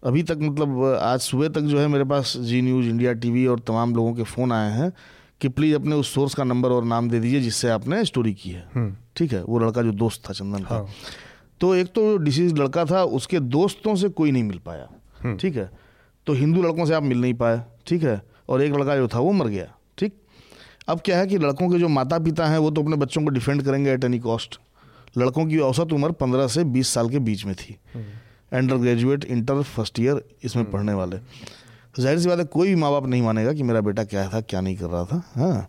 अभी 0.04 0.24
तक 0.24 0.38
मतलब 0.42 0.84
आज 1.02 1.20
सुबह 1.20 1.48
तक 1.50 1.62
जो 1.62 1.80
है 1.80 1.88
मेरे 1.88 2.04
पास 2.04 2.38
जी 2.38 2.62
न्यूज़ 2.62 2.88
इंडिया 2.88 3.14
टीवी 3.14 3.46
और 3.46 3.60
तमाम 3.60 3.96
लोगों 3.96 4.14
के 4.14 4.24
फ़ोन 4.24 4.52
आए 4.52 4.72
हैं 4.72 4.92
कि 5.42 5.50
प्लीज़ 5.50 5.76
अपने 5.76 5.96
उस 5.96 6.14
सोर्स 6.14 6.34
का 6.34 6.44
नंबर 6.44 6.70
और 6.70 6.84
नाम 6.84 7.10
दे 7.10 7.20
दीजिए 7.20 7.42
जिससे 7.42 7.70
आपने 7.70 8.04
स्टोरी 8.06 8.34
की 8.34 8.50
है। 8.50 8.68
हम्म। 8.74 8.96
ठीक 9.16 9.34
है? 9.34 9.44
वो 9.44 9.60
लड़का 9.60 9.82
जो 9.82 9.92
दोस्त 9.92 10.30
था 10.30 10.34
चंदन 10.34 10.64
का 10.64 10.76
हाँ। 10.76 10.88
तो 11.62 11.74
एक 11.76 11.88
तो 11.88 12.18
डिसीज 12.18 12.58
लड़का 12.60 12.86
था 12.86 13.04
उसके 13.04 13.40
दोस्तों 13.40 13.96
से 13.96 14.10
कोई 14.10 14.32
नहीं 14.32 14.44
मिल 14.44 14.60
पाया। 14.66 15.36
ठीक 15.36 15.56
है? 15.56 15.70
तो 16.28 16.34
हिंदू 16.34 16.62
लड़कों 16.64 16.86
से 16.86 16.94
आप 16.94 17.04
मिल 17.04 17.22
नहीं 17.22 17.34
पाए। 17.34 17.62
ठीक 17.88 18.04
है? 18.04 18.22
और 18.50 18.62
एक 18.62 18.74
लड़का 18.74 18.96
जो 18.96 19.08
था 19.08 19.20
वो 19.20 19.32
मर 19.32 19.48
गया। 19.48 19.68
ठीक? 19.98 20.14
अब 20.88 21.02
क्या 21.06 21.18
है 21.18 21.28
कि 21.28 21.38
लड़कों 21.38 21.70
के 21.70 21.80
जो 21.80 21.88
माता 21.88 22.20
पिता 22.20 22.48
हैं 22.48 22.58
वो 22.58 22.72
तो 22.72 22.82
अपने 22.84 22.96
बच्चों 22.96 23.24
को 23.24 23.30
डिफेंड 23.30 23.64
करेंगे 23.64 23.92
एट 23.92 24.04
एनी 24.04 24.20
कॉस्ट 24.20 24.60
लड़कों 25.18 25.46
की 25.46 25.58
औसत 25.60 25.94
उम्र 25.94 26.12
पंद्रह 26.12 26.48
से 26.48 26.64
बीस 26.64 26.88
साल 26.88 27.10
के 27.10 27.20
बीच 27.20 27.46
में 27.46 27.56
थी। 27.56 27.78
Under 28.54 28.76
graduate 28.76 29.26
inter 29.26 29.62
first 29.62 30.00
year 30.00 30.24
इसमें 30.44 30.70
पढ़ने 30.72 30.94
वाले। 30.94 31.18
तो 31.96 32.02
ज़ाहिर 32.02 32.20
सी 32.20 32.28
बात 32.30 32.40
है 32.40 32.46
कोई 32.46 32.68
भी 32.68 32.76
माँ 32.76 32.92
बाप 32.92 33.06
नहीं 33.06 33.22
मानेगा 33.22 33.54
कि 33.54 33.64
मेरा 33.64 33.82
बेटा 33.82 34.04
क्या 34.06 34.28
था 34.30 34.42
क्या 34.42 34.62
नहीं 34.62 34.76
कर 34.78 34.90
रहा 34.90 35.06
था 35.06 35.24
हाँ। 35.36 35.68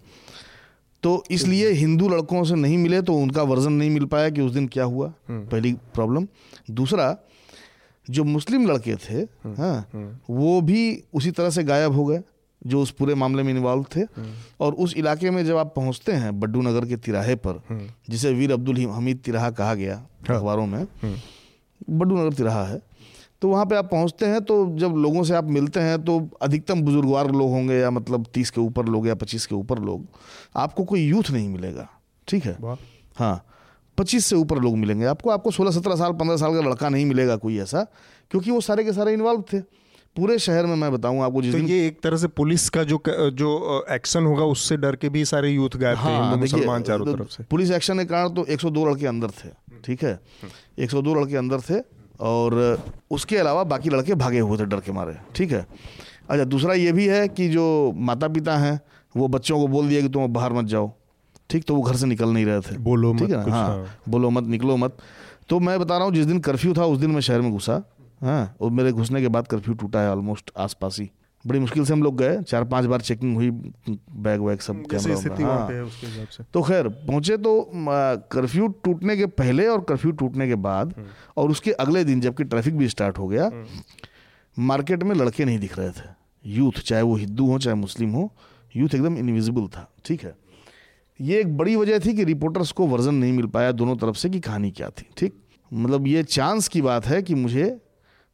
तो 1.03 1.23
इसलिए 1.31 1.71
हिंदू 1.73 2.09
लड़कों 2.09 2.43
से 2.45 2.55
नहीं 2.55 2.79
मिले 2.79 3.01
तो 3.03 3.15
उनका 3.17 3.43
वर्जन 3.45 3.73
नहीं 3.73 3.91
मिल 3.91 4.05
पाया 4.07 4.31
कि 4.31 4.41
उस 4.41 4.53
दिन 4.53 4.67
क्या 4.69 4.85
हुआ 4.85 5.13
पहली 5.31 5.73
प्रॉब्लम। 5.95 6.27
दूसरा 6.71 7.17
जो 8.09 8.25
मुस्लिम 8.25 8.67
लड़के 8.67 8.95
थे 8.99 9.21
हाँ 9.57 10.19
वो 10.31 10.61
भी 10.61 10.83
उसी 11.15 11.31
तरह 11.31 11.51
से 11.51 11.65
गायब 11.65 11.93
हो 11.93 12.05
गए 12.07 12.23
जो 12.67 12.81
उस 12.83 12.91
पूरे 12.91 13.15
मामले 13.15 13.43
में 13.43 13.53
इन्वॉल्व 13.53 13.85
थे। 13.97 14.05
और 14.61 14.73
उस 14.75 14.95
इलाके 14.97 15.31
में 15.31 15.45
जब 15.47 15.57
आप 15.57 15.73
पहुँचते 15.77 16.13
हैं 16.13 16.39
बड्डू 16.41 16.63
नगर 16.63 16.87
के 16.87 16.97
तिराहे 16.99 17.35
पर 17.37 17.63
जिसे 18.11 18.33
वीर 18.35 18.53
अब्दुल 18.53 18.79
हमीद 18.87 19.21
तिराहा 19.25 19.51
कहा 19.53 19.75
गया 19.75 19.97
अखबारों 20.23 20.67
में 20.67 20.87
बड्डू 21.91 22.17
नगर 22.17 22.33
तिराहा 22.33 22.65
है। 22.67 22.81
तो 23.43 23.49
वहाँ 23.49 23.67
पे 23.67 23.77
आप 23.77 23.91
पहुँचते 23.91 24.27
हैं 24.27 24.41
तो 24.45 24.55
जब 24.79 24.95
लोगों 24.97 25.23
से 25.25 25.35
आप 25.35 25.45
मिलते 25.51 25.81
हैं 25.81 26.03
तो 26.05 26.19
अधिकतम 26.43 26.83
बुजुर्गवार 26.83 27.31
लोग 27.31 27.51
होंगे 27.51 27.75
या 27.75 27.91
मतलब 27.91 28.27
तीस 28.35 28.51
के 28.51 28.61
ऊपर 28.61 28.87
लोग 28.87 29.07
या 29.09 29.15
पच्चीस 29.15 29.47
के 29.47 29.55
ऊपर 29.55 29.79
लोग 29.79 30.07
आपको 30.57 30.85
कोई 30.85 31.05
यूथ 31.07 31.31
नहीं 31.31 31.49
मिलेगा 31.49 31.89
ठीक 32.29 32.45
है? 32.45 32.57
हाँ 33.17 33.45
पच्चीस 33.99 34.27
से 34.27 34.37
ऊपर 34.37 34.59
लोग 34.59 34.77
मिलेंगे। 34.77 35.05
आपको 35.05 35.31
आपको 35.31 35.51
सोलह 35.51 35.71
सत्रह 35.71 35.97
साल 35.97 36.13
पंद्रह 36.13 36.37
साल 36.37 36.55
का 36.55 36.69
लड़का 36.69 36.89
नहीं 36.89 37.07
मिलेगा 37.07 37.37
कोई 37.37 37.59
ऐसा 37.59 37.87
क्योंकि 38.31 38.51
वो 38.51 38.61
सारे 38.61 38.85
के 38.85 38.93
सारे 38.93 39.13
इन्वॉल्व 39.13 39.45
थे। 39.53 39.61
पूरे 40.17 40.39
शहर 40.39 40.67
में 40.67 40.75
मैं 40.77 40.91
बताऊँ 40.93 41.23
आपको 41.23 41.43
जिस 41.43 41.53
तो 41.53 41.59
दिन 41.59 41.69
ये 41.69 41.87
एक 41.87 42.01
तरह 42.03 42.17
से 42.17 42.29
पुलिस 42.29 42.69
का 42.69 42.83
जो 42.85 43.01
जो 43.09 43.85
एक्शन 43.91 44.25
होगा 44.25 44.45
उससे 44.45 44.77
डर 44.77 44.97
के 44.97 45.09
भी 45.09 45.25
सारे 45.25 45.51
यूथ 45.51 45.77
गायब 45.77 45.97
थे 45.97 46.01
हाँ 46.03 46.41
देखिए, 46.41 46.57
मुसलमान 46.57 46.83
चारों 46.83 47.07
तो 47.07 47.13
तरफ़ 47.13 47.29
से। 47.29 47.45
पुलिस 47.51 47.71
एक्शन 47.71 47.99
के 47.99 48.05
कारण 48.05 48.35
तो 48.35 48.45
102 48.47 48.87
लड़के 48.87 49.07
अंदर 49.07 49.31
थे 49.35 49.49
ठीक 49.85 50.03
है? 50.05 50.19
102 50.79 51.15
लड़के 51.15 51.37
अंदर 51.37 51.61
थे 51.61 51.79
और 52.21 52.83
उसके 53.11 53.37
अलावा 53.37 53.65
बाकी 53.65 53.91
लड़के 53.91 54.15
भागे 54.15 54.41
हुए 54.41 54.59
थे 54.59 54.65
डर 54.65 54.81
के 54.81 54.93
मारे। 54.93 55.17
ठीक 55.35 55.53
है? 55.53 55.67
अच्छा 56.31 56.45
दूसरा 56.45 56.75
ये 56.75 56.93
भी 56.93 57.07
है 57.07 57.27
कि 57.29 57.49
जो 57.49 57.93
माता 57.97 58.29
पिता 58.29 58.57
हैं 58.57 58.81
वो 59.15 59.29
बच्चों 59.29 59.59
को 59.59 59.67
बोल 59.69 59.89
दिया 59.89 60.01
कि 60.01 60.09
तुम 60.09 60.27
बाहर 60.33 60.53
मत 60.53 60.65
जाओ। 60.65 60.91
ठीक 61.51 61.65
तो 61.65 61.75
वो 61.75 61.83
घर 61.83 61.97
से 61.97 62.07
निकल 62.07 62.29
नहीं 62.29 62.45
रहे 62.47 62.61
थे। 62.61 62.77
बोलो 62.79 63.13
ठीक 63.15 63.31
है 63.31 63.37
ना? 63.37 63.53
हाँ 63.53 63.67
हाँ। 63.69 63.87
बोलो 64.09 64.31
मत 64.31 64.45
निकलो 64.47 64.77
मत। 64.77 64.97
तो 65.49 65.59
मैं 65.61 65.79
बता 65.81 65.97
रहा 65.97 66.05
हूँ 66.05 66.15
जिस 66.15 66.27
दिन 66.27 66.39
कर्फ्यू 66.41 66.75
था 66.75 66.85
उस 66.85 66.99
दिन 66.99 67.11
मैं 67.11 67.21
शहर 67.21 67.41
में 67.41 67.51
घुसा। 67.53 67.83
हाँ 68.23 68.57
और 68.61 68.71
मेरे 68.71 68.93
घुसने 68.93 69.21
के 69.21 69.29
बाद 69.29 69.47
कर्फ्यू 69.47 69.75
टूटा 69.75 70.01
है 70.01 70.11
ऑलमोस्ट 70.11 70.51
आसपास 70.59 70.97
ही। 71.01 71.11
बड़ी 71.45 71.59
मुश्किल 71.59 71.85
से 71.85 71.93
हम 71.93 72.03
लोग 72.03 72.17
गए 72.19 72.41
चार 72.43 72.65
पाँच 72.65 72.85
बार 72.85 73.01
चेकिंग 73.01 73.35
हुई 73.35 73.51
बैग 73.51 74.41
वैग 74.41 74.59
सब 74.59 74.83
कैमरा 74.87 75.47
हाँ। 75.47 75.83
उसके 75.83 76.07
हिसाब 76.07 76.29
से। 76.29 76.45
तो 76.55 76.63
खैर 76.63 76.89
पहुँचे 76.89 77.37
तो 77.37 77.71
कर्फ्यू 78.33 78.69
टूटने 78.85 79.17
के 79.17 79.27
पहले 79.27 79.67
और 79.67 79.81
कर्फ्यू 79.81 80.11
टूटने 80.13 80.49
के 80.49 80.55
बाद 80.55 80.95
और 81.37 81.51
उसके 81.51 81.73
अगले 81.73 82.05
दिन 82.05 82.21
जबकि 82.21 82.45
ट्रैफ़िक 82.45 82.77
भी 82.77 82.89
स्टार्ट 82.89 83.19
हो 83.19 83.29
गया 83.29 83.51
मार्केट 84.57 85.03
में 85.03 85.15
लड़के 85.17 85.45
नहीं 85.45 85.59
दिख 85.59 85.79
रहे 85.79 85.91
थे। 85.91 86.09
यूथ 86.45 86.81
चाहे 86.81 87.03
वो 87.03 87.17
हिंदू 87.17 87.47
हो 87.47 87.59
चाहे 87.59 87.75
मुस्लिम 87.77 88.11
हो 88.11 88.33
यूथ 88.77 88.95
एकदम 88.95 89.17
इनविजिबल 89.17 89.67
था 89.67 89.91
ठीक 90.05 90.25
है? 90.25 90.35
ये 91.21 91.41
एक 91.41 91.57
बड़ी 91.57 91.77
वजह 91.77 91.99
थी 91.99 92.15
कि 92.15 92.25
रिपोर्टर्स 92.25 92.73
को 92.73 92.87
वर्जन 92.87 93.15
नहीं 93.15 93.33
मिल 93.33 93.47
पाया 93.47 93.73
दोनों 93.73 93.97
तरफ़ 93.97 94.17
से 94.17 94.31
कि 94.31 94.41
कहानी 94.41 94.71
क्या 94.71 94.91
थी 94.91 95.07
ठीक? 95.17 95.35
मतलब 95.73 96.07
ये 96.07 96.23
चांस 96.23 96.69
की 96.69 96.83
बात 96.83 97.07
है 97.07 97.23
कि 97.23 97.35
मुझे 97.35 97.65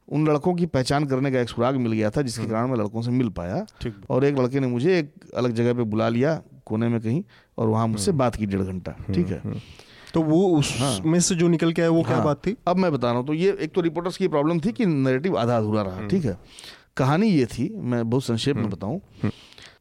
उन 0.09 0.27
लड़कों 0.29 0.55
की 0.55 0.66
पहचान 0.66 1.05
करने 1.05 1.31
का 1.33 1.40
एक 1.40 1.49
सुराग 1.49 1.77
मिल 1.77 1.92
गया 1.92 2.11
था 2.11 2.23
जिसके 2.23 2.47
कारण 2.47 2.69
मैं 2.71 2.77
लड़कों 2.79 3.03
से 3.03 3.11
मिल 3.11 3.29
पाया। 3.31 3.64
और 4.11 4.25
एक 4.25 4.38
लड़के 4.38 4.61
ने 4.61 4.66
मुझे 4.66 4.99
एक 4.99 5.12
अलग 5.37 5.55
जगह 5.55 5.75
पे 5.75 5.83
बुला 5.85 6.09
लिया 6.09 6.40
कोने 6.66 6.88
में 6.88 7.01
कहीं 7.01 7.23
और 7.59 7.69
वहाँ 7.69 7.87
मुझसे 7.88 8.12
बात 8.14 8.37
की 8.37 8.47
डेढ़ 8.47 8.62
घंटा 8.62 8.92
ठीक 9.14 9.27
है? 9.29 9.42
तो 10.14 10.23
वो 10.23 10.47
उसमें 10.59 11.19
से 11.21 11.35
जो 11.35 11.49
निकल 11.49 11.73
के 11.73 11.83
आया 11.83 11.90
वो 11.90 11.97
हाँ। 11.97 12.05
क्या 12.05 12.16
हाँ, 12.16 12.25
बात 12.25 12.47
थी? 12.47 12.57
अब 12.69 12.77
मैं 12.77 12.92
बता 12.92 13.09
रहा 13.09 13.19
हूँ 13.19 13.27
तो 13.27 13.35
ये 13.35 13.57
एक 13.61 13.75
तो 13.75 13.81
रिपोर्टर्स 13.81 14.16
की 14.16 14.29
प्रॉब्लम 14.29 14.61
थी 14.61 14.73
कि 14.73 14.87
नैरेटिव 14.87 15.37
आधा 15.38 15.57
अधूरा 15.59 15.83
रहा 15.83 16.07
ठीक 16.09 16.25
है? 16.25 16.38
कहानी 16.97 17.29
ये 17.29 17.47
थी 17.47 17.69
मैं 17.75 18.09
बहुत 18.11 18.25
संक्षेप 18.25 18.57
में 18.57 18.71
बताऊँ। 18.71 19.01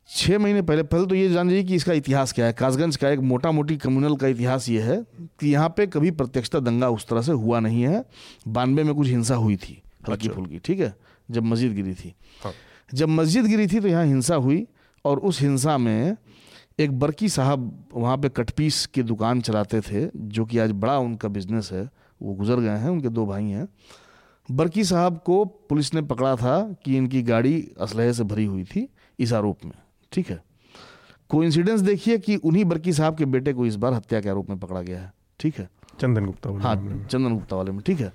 छः 0.07 0.39
महीने 0.39 0.61
पहले 0.61 0.83
पहले 0.83 1.05
तो 1.05 1.15
ये 1.15 1.29
जान 1.29 1.49
जाइए 1.49 1.63
कि 1.63 1.75
इसका 1.75 1.93
इतिहास 1.93 2.31
क्या 2.33 2.45
है। 2.45 2.53
कासगंज 2.53 2.95
का 2.95 3.09
एक 3.09 3.19
मोटा 3.21 3.51
मोटी 3.51 3.77
कम्युनल 3.77 4.15
का 4.15 4.27
इतिहास 4.27 4.67
ये 4.69 4.81
है 4.81 5.01
कि 5.39 5.51
यहाँ 5.51 5.69
पे 5.77 5.87
कभी 5.87 6.11
प्रत्यक्षता 6.11 6.59
दंगा 6.59 6.89
उस 6.89 7.07
तरह 7.07 7.21
से 7.21 7.31
हुआ 7.31 7.59
नहीं 7.59 7.81
है। 7.83 8.03
बानवे 8.47 8.83
में 8.83 8.93
कुछ 8.95 9.07
हिंसा 9.07 9.35
हुई 9.35 9.55
थी। 9.55 9.81
हल्की 10.09 10.29
फुल्की 10.29 10.59
ठीक 10.59 10.79
है? 10.79 10.93
जब 11.31 11.43
मस्जिद 11.43 11.73
गिरी 11.73 11.93
थी। 11.93 12.13
हाँ। 12.43 12.53
जब 12.93 13.09
मस्जिद 13.09 13.45
गिरी 13.45 13.67
थी 13.67 13.79
तो 13.79 13.87
यहाँ 13.87 14.05
हिंसा 14.05 14.35
हुई 14.35 14.65
और 15.05 15.19
उस 15.19 15.41
हिंसा 15.41 15.77
में 15.77 16.17
एक 16.79 16.99
बरकी 16.99 17.29
साहब 17.29 17.87
वहाँ 17.93 18.17
पे 18.17 18.29
कटपीस 18.29 18.85
की 18.85 19.03
दुकान 19.03 19.41
चलाते 19.41 19.81
थे 19.81 20.09
जो 20.15 20.45
कि 20.45 20.57
आज 20.57 20.71
बड़ा 20.71 20.97
उनका 20.97 21.29
बिज़नेस 21.29 21.69
है। 21.71 21.89
वो 22.21 22.33
गुजर 22.33 22.59
गए 22.59 22.77
हैं 22.77 22.89
उनके 22.89 23.09
दो 23.09 23.25
भाई 23.25 23.45
हैं। 23.45 23.67
बरकी 24.49 24.83
साहब 24.83 25.17
को 25.25 25.43
पुलिस 25.45 25.93
ने 25.93 26.01
पकड़ा 26.01 26.35
था 26.35 26.59
कि 26.85 26.97
इनकी 26.97 27.21
गाड़ी 27.23 27.55
असलहे 27.81 28.13
से 28.13 28.23
भरी 28.23 28.45
हुई 28.45 28.63
थी 28.63 28.87
इस 29.19 29.33
आरोप 29.33 29.65
में 29.65 29.71
ठीक 30.11 30.29
है? 30.29 30.43
कोइंसिडेंस 31.29 31.81
देखिए 31.81 32.17
कि 32.17 32.35
उन्हीं 32.35 32.65
बरकी 32.65 32.93
साहब 32.93 33.17
के 33.17 33.25
बेटे 33.25 33.53
को 33.53 33.65
इस 33.65 33.75
बार 33.75 33.93
हत्या 33.93 34.21
के 34.21 34.29
आरोप 34.29 34.49
में 34.49 34.59
पकड़ा 34.59 34.81
गया 34.81 34.99
है 35.01 35.11
ठीक 35.39 35.59
है? 35.59 35.69
चंदन 35.99 36.25
गुप्ता 36.25 36.49
वाले 36.49 36.63
हाँ। 36.63 36.75
चंदन 37.11 37.33
गुप्ता 37.33 37.55
वाले 37.55 37.71
में 37.71 37.81
ठीक 37.81 37.99
है। 37.99 38.11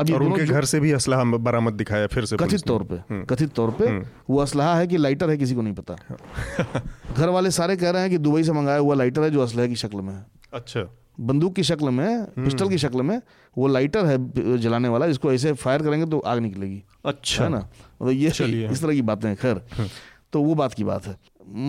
अब 0.00 0.08
ये 0.08 0.14
और 0.14 0.22
उनके 0.22 0.44
घर 0.44 0.64
से 0.64 0.80
भी 0.80 0.92
असलाह 0.92 1.24
बरामद 1.24 1.74
दिखाया 1.74 2.06
फिर 2.06 2.24
से 2.24 2.36
कथित 2.36 2.66
तौर 2.66 2.82
पे 2.82 3.24
कथित 3.24 3.52
तौर 3.52 3.70
पे 3.70 3.86
वो 4.30 4.38
असलहा 4.38 4.74
है 4.76 4.86
कि 4.86 4.96
लाइटर 4.96 5.30
है 5.30 5.36
किसी 5.36 5.54
को 5.54 5.62
नहीं 5.62 5.74
पता। 5.74 5.96
घर 7.16 7.28
वाले 7.28 7.50
सारे 7.50 7.76
कह 7.76 7.90
रहे 7.90 8.02
हैं 8.02 8.10
कि 8.10 8.18
दुबई 8.18 8.42
से 8.42 8.52
मंगाया 8.52 8.78
हुआ 8.78 8.94
लाइटर 8.94 9.22
है 9.22 9.30
जो 9.30 9.40
असलहे 9.40 9.68
की 9.68 9.76
शक्ल 9.76 10.00
में 10.00 10.14
है। 10.14 10.26
अच्छा। 10.52 10.88
बंदूक 11.20 11.54
की 11.54 11.62
शक्ल 11.62 11.90
में 11.90 12.24
पिस्टल 12.24 12.68
की 12.68 12.78
शक्ल 12.78 13.02
में 13.02 13.20
वो 13.58 13.66
लाइटर 13.66 14.06
है 14.06 14.58
जलाने 14.58 14.88
वाला 14.88 15.06
जिसको 15.06 15.32
ऐसे 15.32 15.52
फायर 15.52 15.82
करेंगे 15.82 16.06
तो 16.06 16.18
आग 16.18 16.38
निकलेगी। 16.38 16.82
अच्छा। 17.04 17.44
है 17.44 17.50
ना? 17.50 17.58
मतलब 18.02 18.12
ये 18.12 18.28
इस 18.72 18.82
तरह 18.82 18.92
की 18.92 19.02
बातें 19.02 19.28
हैं 19.28 19.36
खैर। 19.36 19.88
तो 20.32 20.42
वो 20.42 20.54
बात 20.54 20.74
की 20.74 20.84
बात 20.84 21.06
है। 21.06 21.16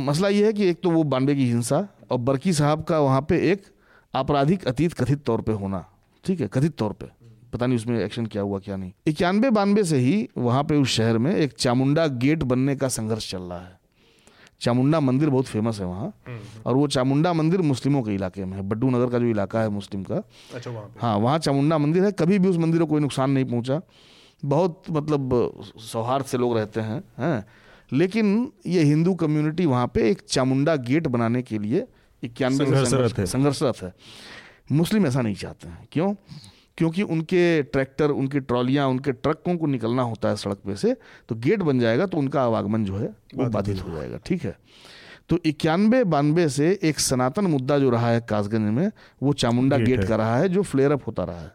मसला 0.06 0.30
ये 0.30 0.46
है 0.46 0.54
कि 0.54 0.70
एक 0.70 0.82
तो 0.84 0.90
वो 0.90 1.04
बानवे 1.04 1.36
की 1.36 1.46
हिंसा 1.46 1.88
और 2.12 2.18
बरकी 2.18 2.54
साहब 2.54 2.84
का 2.84 3.00
वहाँ 3.00 3.22
पे 3.22 3.52
एक 3.52 3.64
आपराधिक 4.16 4.68
अतीत 4.68 4.94
कथित 4.94 5.24
तौर 5.24 5.42
पे 5.42 5.52
होना। 5.52 5.86
ठीक 6.24 6.42
है 6.42 6.48
कथित 6.48 6.76
तौर 6.76 6.94
पे। 6.94 7.08
पता 7.54 7.66
नहीं 7.66 7.78
उसमें 7.78 8.00
एक्शन 8.00 8.26
क्या 8.26 8.42
हुआ 8.42 8.60
क्या 8.60 8.76
नहीं। 8.76 8.92
इक्यानवे 9.08 9.50
बानवे 9.50 9.84
से 9.84 9.98
ही 9.98 10.28
वहाँ 10.38 10.64
पे 10.64 10.76
उस 10.76 10.90
शहर 10.90 11.18
में 11.18 11.36
एक 11.36 11.54
चामुंडा 11.54 12.08
गेट 12.24 12.44
बनने 12.44 12.76
का 12.76 12.88
संघर्ष 12.88 13.32
चल 13.32 13.42
रहा 13.42 13.60
है। 13.60 13.80
चामुंडा 14.62 15.00
मंदिर 15.00 15.30
बहुत 15.30 15.46
फ़ेमस 15.46 15.80
है 15.80 15.86
वहाँ। 15.86 16.14
और 16.66 16.76
वो 16.76 16.88
चामुंडा 16.88 17.34
मंदिर 17.34 17.62
मुस्लिमों 17.62 18.02
के 18.04 18.14
इलाके 18.14 18.46
में 18.46 18.56
है। 18.58 18.64
बड्डू 18.64 18.90
नगर 18.90 19.10
का 19.10 19.20
जो 19.20 19.26
इलाका 19.26 19.62
है 19.62 19.70
मुस्लिम 19.70 20.04
का। 20.04 20.16
अच्छा 20.54 20.72
वहाँ 20.72 20.86
पे। 20.86 21.00
हाँ 21.02 21.18
वहाँ 21.18 21.40
चामुंडा 21.40 21.78
मंदिर 21.78 22.04
है। 22.04 22.12
कभी 22.12 22.40
भी 22.40 22.50
उस 22.50 22.58
मंदिर 22.58 22.80
को 22.80 22.86
कोई 22.86 23.02
नुकसान 23.02 23.32
नहीं 23.32 23.46
पहुँचा। 23.46 23.82
बहुत 24.46 24.84
मतलब 24.92 25.62
सौहार्द 25.82 26.26
से 26.26 26.38
लोग 26.38 26.58
रहते 26.58 26.82
हैं 26.82 27.04
हैं। 27.20 27.46
लेकिन 27.94 28.52
ये 28.68 28.84
हिंदू 28.84 29.14
कम्युनिटी 29.16 29.66
वहाँ 29.66 29.88
पे 29.88 30.10
एक 30.10 30.22
चामुंडा 30.22 30.76
गेट 30.76 31.08
बनाने 31.08 31.42
के 31.42 31.58
लिए 31.60 31.86
इक्यानवे 32.26 32.66
संघर्षरत 32.66 33.18
है। 33.20 33.26
संघर्षरत 33.26 33.82
है। 33.84 33.94
मुस्लिम 34.72 35.06
ऐसा 35.08 35.22
नहीं 35.22 35.36
चाहते 35.36 35.68
हैं। 35.68 35.88
क्यों? 35.92 36.14
क्योंकि 36.78 37.02
उनके 37.02 37.64
ट्रैक्टर 37.64 38.12
उनकी 38.12 38.40
ट्रॉलियाँ 38.40 38.88
उनके 38.88 39.12
ट्रकों 39.12 39.56
को 39.58 39.68
निकलना 39.68 40.04
होता 40.04 40.30
है 40.30 40.36
सड़क 40.36 40.58
पे 40.58 40.76
से 40.76 40.96
तो 41.30 41.36
गेट 41.36 41.60
बन 41.60 41.80
जाएगा 41.80 42.06
तो 42.06 42.18
उनका 42.18 42.42
आवागमन 42.42 42.86
जो 42.86 42.98
है 42.98 43.08
वो 43.36 43.50
बाधित 43.50 43.84
हो 43.84 43.92
जाएगा। 43.92 44.18
ठीक 44.26 44.44
है? 44.44 44.58
तो 45.30 45.40
इक्यानवे 45.46 46.04
बानवे 46.04 46.48
से 46.50 46.68
एक 46.84 47.00
सनातन 47.00 47.46
मुद्दा 47.48 47.78
जो 47.80 47.90
रहा 47.90 48.10
है 48.10 48.20
कासगंज 48.22 48.74
में 48.74 48.92
वो 49.24 49.34
चामुंडा 49.34 49.78
गेट 49.78 49.88
गेट 49.88 50.08
का 50.08 50.16
रहा 50.16 50.38
है 50.38 50.50
जो 50.50 50.64
फ्लेयर 50.64 50.92
अप 50.92 51.08
होता 51.08 51.24
रहा 51.24 51.42
है। 51.42 51.52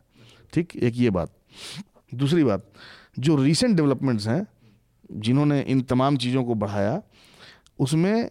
ठीक? 0.52 0.76
एक 0.76 0.94
ये 0.96 1.10
बात। 1.10 1.32
दूसरी 2.14 2.44
बात 2.44 2.66
जो 3.18 3.36
रिसेंट 3.36 3.76
डेवलपमेंट्स 3.76 4.26
हैं 4.28 4.46
जिन्होंने 5.12 5.60
इन 5.60 5.80
तमाम 5.82 6.16
चीज़ों 6.16 6.44
को 6.44 6.54
बढ़ाया 6.54 7.00
उसमें 7.78 8.30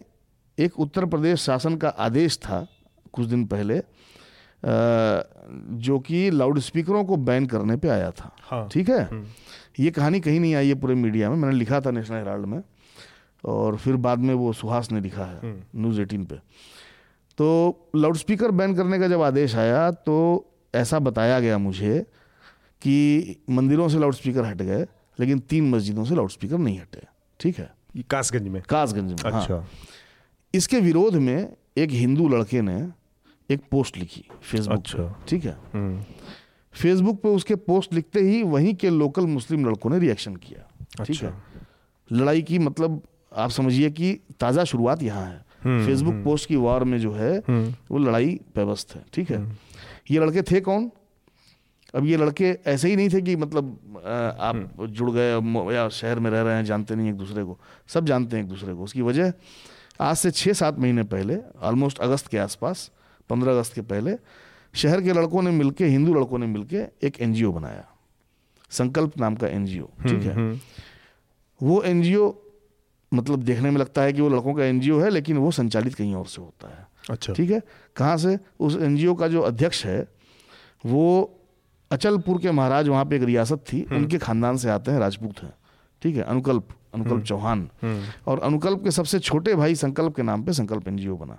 एक 0.60 0.78
उत्तर 0.80 1.04
प्रदेश 1.06 1.40
शासन 1.40 1.76
का 1.76 1.88
आदेश 1.88 2.36
था 2.38 2.66
कुछ 3.12 3.26
दिन 3.26 3.44
पहले 3.46 3.82
जो 5.80 5.98
कि 5.98 6.30
लाउड 6.30 6.58
स्पीकरों 6.60 7.04
को 7.04 7.16
बैन 7.18 7.46
करने 7.46 7.76
पे 7.76 7.88
आया 7.88 8.10
था। 8.10 8.34
हाँ। 8.40 8.68
ठीक 8.68 8.88
है? 8.90 9.08
ये 9.80 9.90
कहानी 9.90 10.20
कहीं 10.20 10.40
नहीं 10.40 10.54
आई 10.54 10.68
है 10.68 10.74
पूरे 10.80 10.94
मीडिया 10.94 11.30
में। 11.30 11.36
मैंने 11.36 11.56
लिखा 11.56 11.80
था 11.80 11.90
नेशनल 11.90 12.16
हेराल्ड 12.16 12.46
में 12.46 12.62
और 13.44 13.76
फिर 13.76 13.96
बाद 13.98 14.18
में 14.18 14.34
वो 14.34 14.52
सुहास 14.52 14.90
ने 14.92 15.00
लिखा 15.00 15.24
है 15.24 15.40
न्यूज़ 15.44 16.00
एटीन 16.00 16.24
पे। 16.24 16.36
तो 17.38 17.48
लाउड 17.96 18.16
स्पीकर 18.16 18.50
बैन 18.50 18.74
करने 18.76 18.98
का 18.98 19.08
जब 19.08 19.22
आदेश 19.22 19.54
आया 19.56 19.90
तो 19.90 20.16
ऐसा 20.74 20.98
बताया 20.98 21.40
गया 21.40 21.58
मुझे 21.58 21.98
कि 22.82 23.36
मंदिरों 23.50 23.88
से 23.88 23.98
लाउड 23.98 24.14
स्पीकर 24.14 24.44
हट 24.44 24.62
गए 24.62 24.86
लेकिन 25.18 25.38
तीन 25.40 25.70
मस्जिदों 25.70 26.04
से 26.04 26.14
लाउड 26.14 26.30
स्पीकर 26.30 26.58
नहीं 26.58 26.78
हटे। 26.80 27.06
ठीक 27.40 27.58
है? 27.58 27.70
कासगंज 28.10 28.48
में? 28.48 28.62
कासगंज 28.62 29.12
में 29.12 29.16
अच्छा 29.16 29.30
हाँ। 29.30 29.42
अच्छा। 29.42 29.66
इसके 30.54 30.80
विरोध 30.80 31.14
में 31.16 31.52
एक 31.78 31.90
हिंदू 31.90 32.28
लड़के 32.28 32.60
ने 32.62 32.78
एक 33.50 33.60
पोस्ट 33.70 33.96
लिखी 33.96 34.24
फेसबुक 34.42 34.78
अच्छा। 34.78 35.24
ठीक 35.28 35.44
है? 35.44 35.56
हम्म, 35.74 36.02
फेसबुक 36.74 37.20
पे 37.22 37.28
उसके 37.28 37.54
पोस्ट 37.68 37.94
लिखते 37.94 38.20
ही 38.20 38.42
वहीं 38.44 38.74
के 38.74 38.90
लोकल 38.90 39.26
मुस्लिम 39.26 39.68
लड़कों 39.68 39.90
ने 39.90 39.98
रिएक्शन 39.98 40.36
किया 40.36 41.04
ठीक 41.04 41.22
है? 41.22 41.32
लड़ाई 42.10 42.42
की 42.42 42.58
मतलब 42.58 43.02
आप 43.36 43.50
समझिए 43.50 43.90
कि 43.90 44.12
ताज़ा 44.40 44.64
शुरुआत 44.64 45.02
यहाँ 45.02 45.26
है। 45.26 45.86
फेसबुक 45.86 46.14
पोस्ट 46.24 46.48
की 46.48 46.56
वार 46.56 46.84
में 46.84 46.98
जो 47.00 47.12
है 47.12 47.38
वो 47.90 47.98
लड़ाई 47.98 48.38
पेवस्त 48.54 48.94
है 48.94 49.04
ठीक 49.14 49.30
है? 49.30 49.40
ये 50.10 50.20
लड़के 50.20 50.42
थे 50.42 50.60
कौन? 50.60 50.90
अब 51.94 52.06
ये 52.06 52.16
लड़के 52.16 52.50
ऐसे 52.66 52.88
ही 52.88 52.96
नहीं 52.96 53.08
थे 53.08 53.20
कि 53.22 53.36
मतलब 53.36 54.02
आप 54.40 54.86
जुड़ 54.90 55.10
गए 55.10 55.30
या 55.74 55.88
शहर 55.90 56.18
में 56.18 56.30
रह 56.30 56.42
रहे 56.42 56.54
हैं 56.56 56.64
जानते 56.64 56.94
नहीं 56.94 57.08
एक 57.08 57.16
दूसरे 57.16 57.44
को। 57.44 57.58
सब 57.88 58.06
जानते 58.06 58.36
हैं 58.36 58.42
एक 58.44 58.48
दूसरे 58.50 58.74
को। 58.74 58.84
उसकी 58.84 59.02
वजह 59.02 59.32
आज 60.00 60.16
से 60.16 60.30
छः 60.30 60.52
सात 60.52 60.78
महीने 60.78 61.02
पहले 61.04 61.36
ऑलमोस्ट 61.60 61.98
अगस्त 61.98 62.26
के 62.26 62.38
आसपास 62.38 62.90
पंद्रह 63.30 63.52
अगस्त 63.52 63.74
के 63.74 63.80
पहले 63.80 64.14
शहर 64.74 65.00
के 65.02 65.12
लड़कों 65.12 65.42
ने 65.42 65.50
मिलके 65.50 65.86
हिंदू 65.86 66.14
लड़कों 66.14 66.38
ने 66.38 66.46
मिलके 66.46 66.84
एक 67.06 67.20
एनजीओ 67.20 67.52
बनाया। 67.52 67.84
संकल्प 68.70 69.18
नाम 69.18 69.34
का 69.34 69.48
एनजीओ 69.48 69.86
ठीक 70.02 70.22
है? 70.22 70.60
वो 71.60 71.82
एनजीओ 71.82 72.34
मतलब 73.12 73.42
देखने 73.42 73.70
में 73.70 73.78
लगता 73.80 74.02
है 74.02 74.12
कि 74.12 74.22
वो 74.22 74.28
लड़कों 74.28 74.54
का 74.54 74.64
एनजीओ 74.64 75.00
है 75.00 75.10
लेकिन 75.10 75.36
वो 75.36 75.50
संचालित 75.50 75.94
कहीं 75.94 76.14
और 76.14 76.26
से 76.26 76.42
होता 76.42 76.68
है। 76.68 76.86
अच्छा। 77.10 77.32
ठीक 77.32 77.50
है? 77.50 77.62
कहाँ 77.96 78.16
से? 78.16 78.38
उस 78.60 78.76
एनजीओ 78.76 79.14
का 79.14 79.28
जो 79.28 79.40
अध्यक्ष 79.42 79.84
है 79.86 80.00
वो 80.86 81.36
अचलपुर 81.90 82.40
के 82.40 82.50
महाराज 82.50 82.88
वहाँ 82.88 83.04
पे 83.04 83.16
एक 83.16 83.22
रियासत 83.22 83.64
थी। 83.72 83.82
उनके 83.92 84.18
खानदान 84.18 84.56
से 84.56 84.70
आते 84.70 84.90
हैं 84.90 84.98
राजपूत 84.98 85.42
हैं। 85.42 85.54
ठीक 86.02 86.16
है? 86.16 86.22
अनुकल्प। 86.22 86.68
अनुकल्प 86.94 87.24
चौहान। 87.24 87.70
और 88.26 88.40
अनुकल्प 88.40 88.84
के 88.84 88.90
सबसे 88.90 89.18
छोटे 89.18 89.54
भाई 89.54 89.74
संकल्प 89.74 90.16
के 90.16 90.22
नाम 90.22 90.42
पे 90.42 90.52
संकल्प 90.52 90.88
एनजीओ 90.88 91.16
बना। 91.16 91.38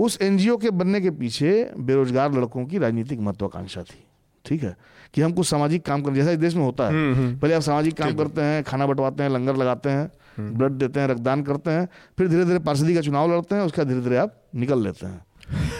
उस 0.00 0.18
एनजीओ 0.22 0.56
के 0.56 0.70
बनने 0.70 1.00
के 1.00 1.10
पीछे 1.10 1.72
बेरोजगार 1.78 2.32
लड़कों 2.32 2.66
की 2.66 2.78
राजनीतिक 2.78 3.20
महत्वाकांक्षा 3.20 3.82
थी। 3.82 4.04
ठीक 4.44 4.62
है? 4.62 4.76
कि 5.14 5.22
हम 5.22 5.32
कुछ 5.32 5.46
सामाजिक 5.46 5.86
काम 5.86 6.02
करें 6.02 6.14
जैसा 6.14 6.30
इस 6.30 6.38
देश 6.38 6.54
में 6.54 6.64
होता 6.64 6.84
है। 6.84 6.92
पहले 7.38 7.54
आप 7.54 7.62
सामाजिक 7.62 7.96
काम 7.96 8.14
करते 8.14 8.40
हैं 8.40 8.64
खाना 8.64 8.86
बंटवाते 8.86 9.22
हैं 9.22 9.30
लंगर 9.30 9.56
लगाते 9.56 9.90
हैं 9.90 10.10
ब्लड 10.40 10.72
देते 10.72 11.00
हैं 11.00 11.08
रक्तदान 11.08 11.42
करते 11.42 11.70
हैं 11.70 11.88
फिर 12.18 12.28
धीरे 12.28 12.44
धीरे 12.44 12.58
पार्षदी 12.58 12.94
का 12.94 13.00
चुनाव 13.00 13.34
लड़ते 13.34 13.54
हैं 13.54 13.62
उसका 13.62 13.84
धीरे 13.84 14.00
धीरे 14.00 14.16
आप 14.16 14.42
निकल 14.54 14.82
लेते 14.82 15.06
हैं। 15.06 15.24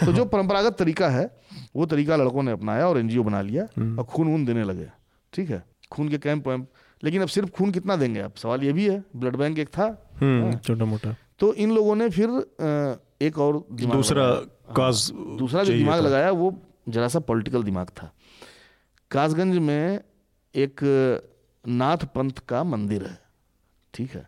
तो 0.05 0.13
जो 0.13 0.25
परंपरागत 0.33 0.75
तरीका 0.79 1.09
है 1.09 1.37
वो 1.75 1.85
तरीका 1.85 2.15
लड़कों 2.15 2.43
ने 2.43 2.51
अपनाया 2.51 2.87
और 2.87 2.99
एनजीओ 2.99 3.23
बना 3.23 3.41
लिया 3.41 3.63
और 3.97 4.03
खून 4.03 4.27
वून 4.27 4.45
देने 4.45 4.63
लगे। 4.63 4.87
ठीक 5.33 5.49
है? 5.49 5.63
खून 5.91 6.09
के 6.09 6.17
कैंप 6.17 6.47
वैम्प 6.47 6.67
लेकिन 7.03 7.21
अब 7.21 7.27
सिर्फ़ 7.27 7.49
खून 7.49 7.71
कितना 7.71 7.95
देंगे 7.95 8.19
आप? 8.21 8.35
सवाल 8.35 8.63
ये 8.63 8.73
भी 8.73 8.87
है 8.89 9.03
ब्लड 9.15 9.35
बैंक 9.35 9.59
एक 9.59 9.69
था। 9.69 9.85
हम्म 10.21 10.57
छोटा 10.57 10.85
मोटा। 10.85 11.15
तो 11.39 11.53
इन 11.53 11.71
लोगों 11.71 11.95
ने 11.95 12.09
फिर 12.09 12.29
एक 13.21 13.37
और 13.39 13.63
दूसरा 13.71 14.27
काज 14.75 15.11
हाँ, 15.15 15.35
दूसरा 15.37 15.63
जो 15.63 15.73
दिमाग 15.73 16.01
लगाया 16.01 16.31
वो 16.31 16.53
जरा 16.89 17.07
सा 17.07 17.19
पॉलिटिकल 17.19 17.63
दिमाग 17.63 17.89
था। 18.01 18.11
कासगंज 19.11 19.57
में 19.57 19.99
एक 20.55 20.79
नाथ 21.65 22.05
पंथ 22.15 22.39
का 22.49 22.63
मंदिर 22.63 23.03
है 23.03 23.17
ठीक 23.93 24.11
है? 24.15 24.27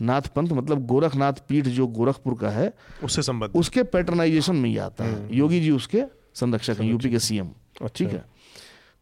नाथ 0.00 0.22
पंथ 0.34 0.48
मतलब 0.52 0.86
गोरखनाथ 0.86 1.32
पीठ 1.48 1.66
जो 1.76 1.86
गोरखपुर 1.86 2.34
का 2.40 2.50
है 2.50 2.72
उससे 3.04 3.22
संबंध 3.22 3.56
उसके 3.56 3.82
पैटर्नाइजेशन 3.82 4.56
में 4.56 4.68
ही 4.70 4.76
आता 4.78 5.04
हम्म, 5.04 5.16
है 5.16 5.36
योगी 5.36 5.60
जी 5.60 5.70
उसके 5.70 6.02
संरक्षक 6.34 6.80
हैं 6.80 6.86
यूपी 6.90 7.10
के 7.10 7.18
सीएम 7.18 7.48
अच्छा। 7.82 7.88
ठीक 7.96 8.12
है? 8.12 8.24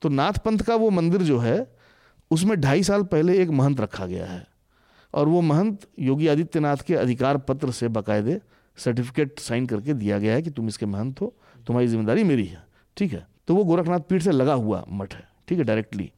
तो 0.03 0.09
नाथ 0.09 0.39
पंथ 0.45 0.59
का 0.67 0.75
वो 0.75 0.91
मंदिर 0.91 1.23
जो 1.23 1.39
है 1.39 1.57
उसमें 2.31 2.61
ढाई 2.61 2.83
साल 2.83 3.03
पहले 3.03 3.39
एक 3.43 3.51
महंत 3.51 3.81
रखा 3.81 4.07
गया 4.07 4.27
है 4.27 4.47
और 5.15 5.29
वो 5.29 5.41
महंत 5.43 5.87
योगी 5.99 6.29
आदित्यनाथ 6.29 6.77
के 6.87 6.95
अधिकार 6.95 7.39
पत्र 7.39 7.71
से 7.71 7.89
बाकायदे 7.89 8.41
सर्टिफिकेट 8.79 9.39
साइन 9.39 9.67
करके 9.67 9.95
दिया 9.95 10.19
गया 10.19 10.35
है 10.35 10.43
कि 10.43 10.51
तुम 10.51 10.69
इसके 10.69 10.87
महंत 10.87 11.21
हो 11.21 11.33
तुम्हारी 11.67 11.89
ज़िम्मेदारी 11.89 12.25
मेरी 12.25 12.45
है 12.45 12.63
ठीक 12.97 13.13
है? 13.13 13.27
तो 13.49 13.55
वो 13.55 13.65
गोरखनाथ 13.65 14.01
पीठ 14.09 14.23
से 14.23 14.31
लगा 14.31 14.55
हुआ 14.55 14.85
मठ 14.91 15.15
है 15.15 15.23
ठीक 15.49 15.59
है 15.59 15.65
डायरेक्टली 15.65 16.11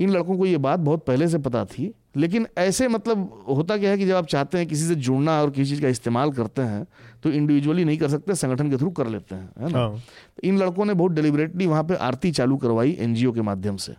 इन 0.00 0.10
लड़कों 0.10 0.36
को 0.38 0.46
ये 0.46 0.58
बात 0.58 0.80
बहुत 0.80 1.04
पहले 1.06 1.28
से 1.28 1.38
पता 1.38 1.64
थी 1.64 1.92
लेकिन 2.16 2.46
ऐसे 2.58 2.88
मतलब 2.88 3.44
होता 3.48 3.76
क्या 3.78 3.90
है 3.90 3.98
कि 3.98 4.06
जब 4.06 4.14
आप 4.14 4.26
चाहते 4.26 4.58
हैं 4.58 4.66
किसी 4.66 4.86
से 4.88 4.94
जुड़ना 4.94 5.40
और 5.42 5.50
किसी 5.50 5.70
चीज़ 5.70 5.82
का 5.82 5.88
इस्तेमाल 5.88 6.30
करते 6.32 6.62
हैं 6.62 6.86
तो 7.22 7.30
इंडिविजुअली 7.30 7.84
नहीं 7.84 7.98
कर 7.98 8.08
सकते 8.08 8.34
संगठन 8.34 8.70
के 8.70 8.76
थ्रू 8.76 8.90
कर 8.90 9.06
लेते 9.06 9.34
हैं 9.34 9.50
है 9.60 9.72
ना? 9.72 9.78
हाँ। 9.78 9.90
तो 10.36 10.48
इन 10.48 10.58
लड़कों 10.58 10.84
ने 10.84 10.94
बहुत 10.94 11.12
डेलिबरेटली 11.12 11.66
वहाँ 11.66 11.84
पे 11.84 11.94
आरती 11.94 12.30
चालू 12.32 12.56
करवाई 12.56 12.96
एनजीओ 13.00 13.32
के 13.32 13.42
माध्यम 13.42 13.76
से। 13.76 13.94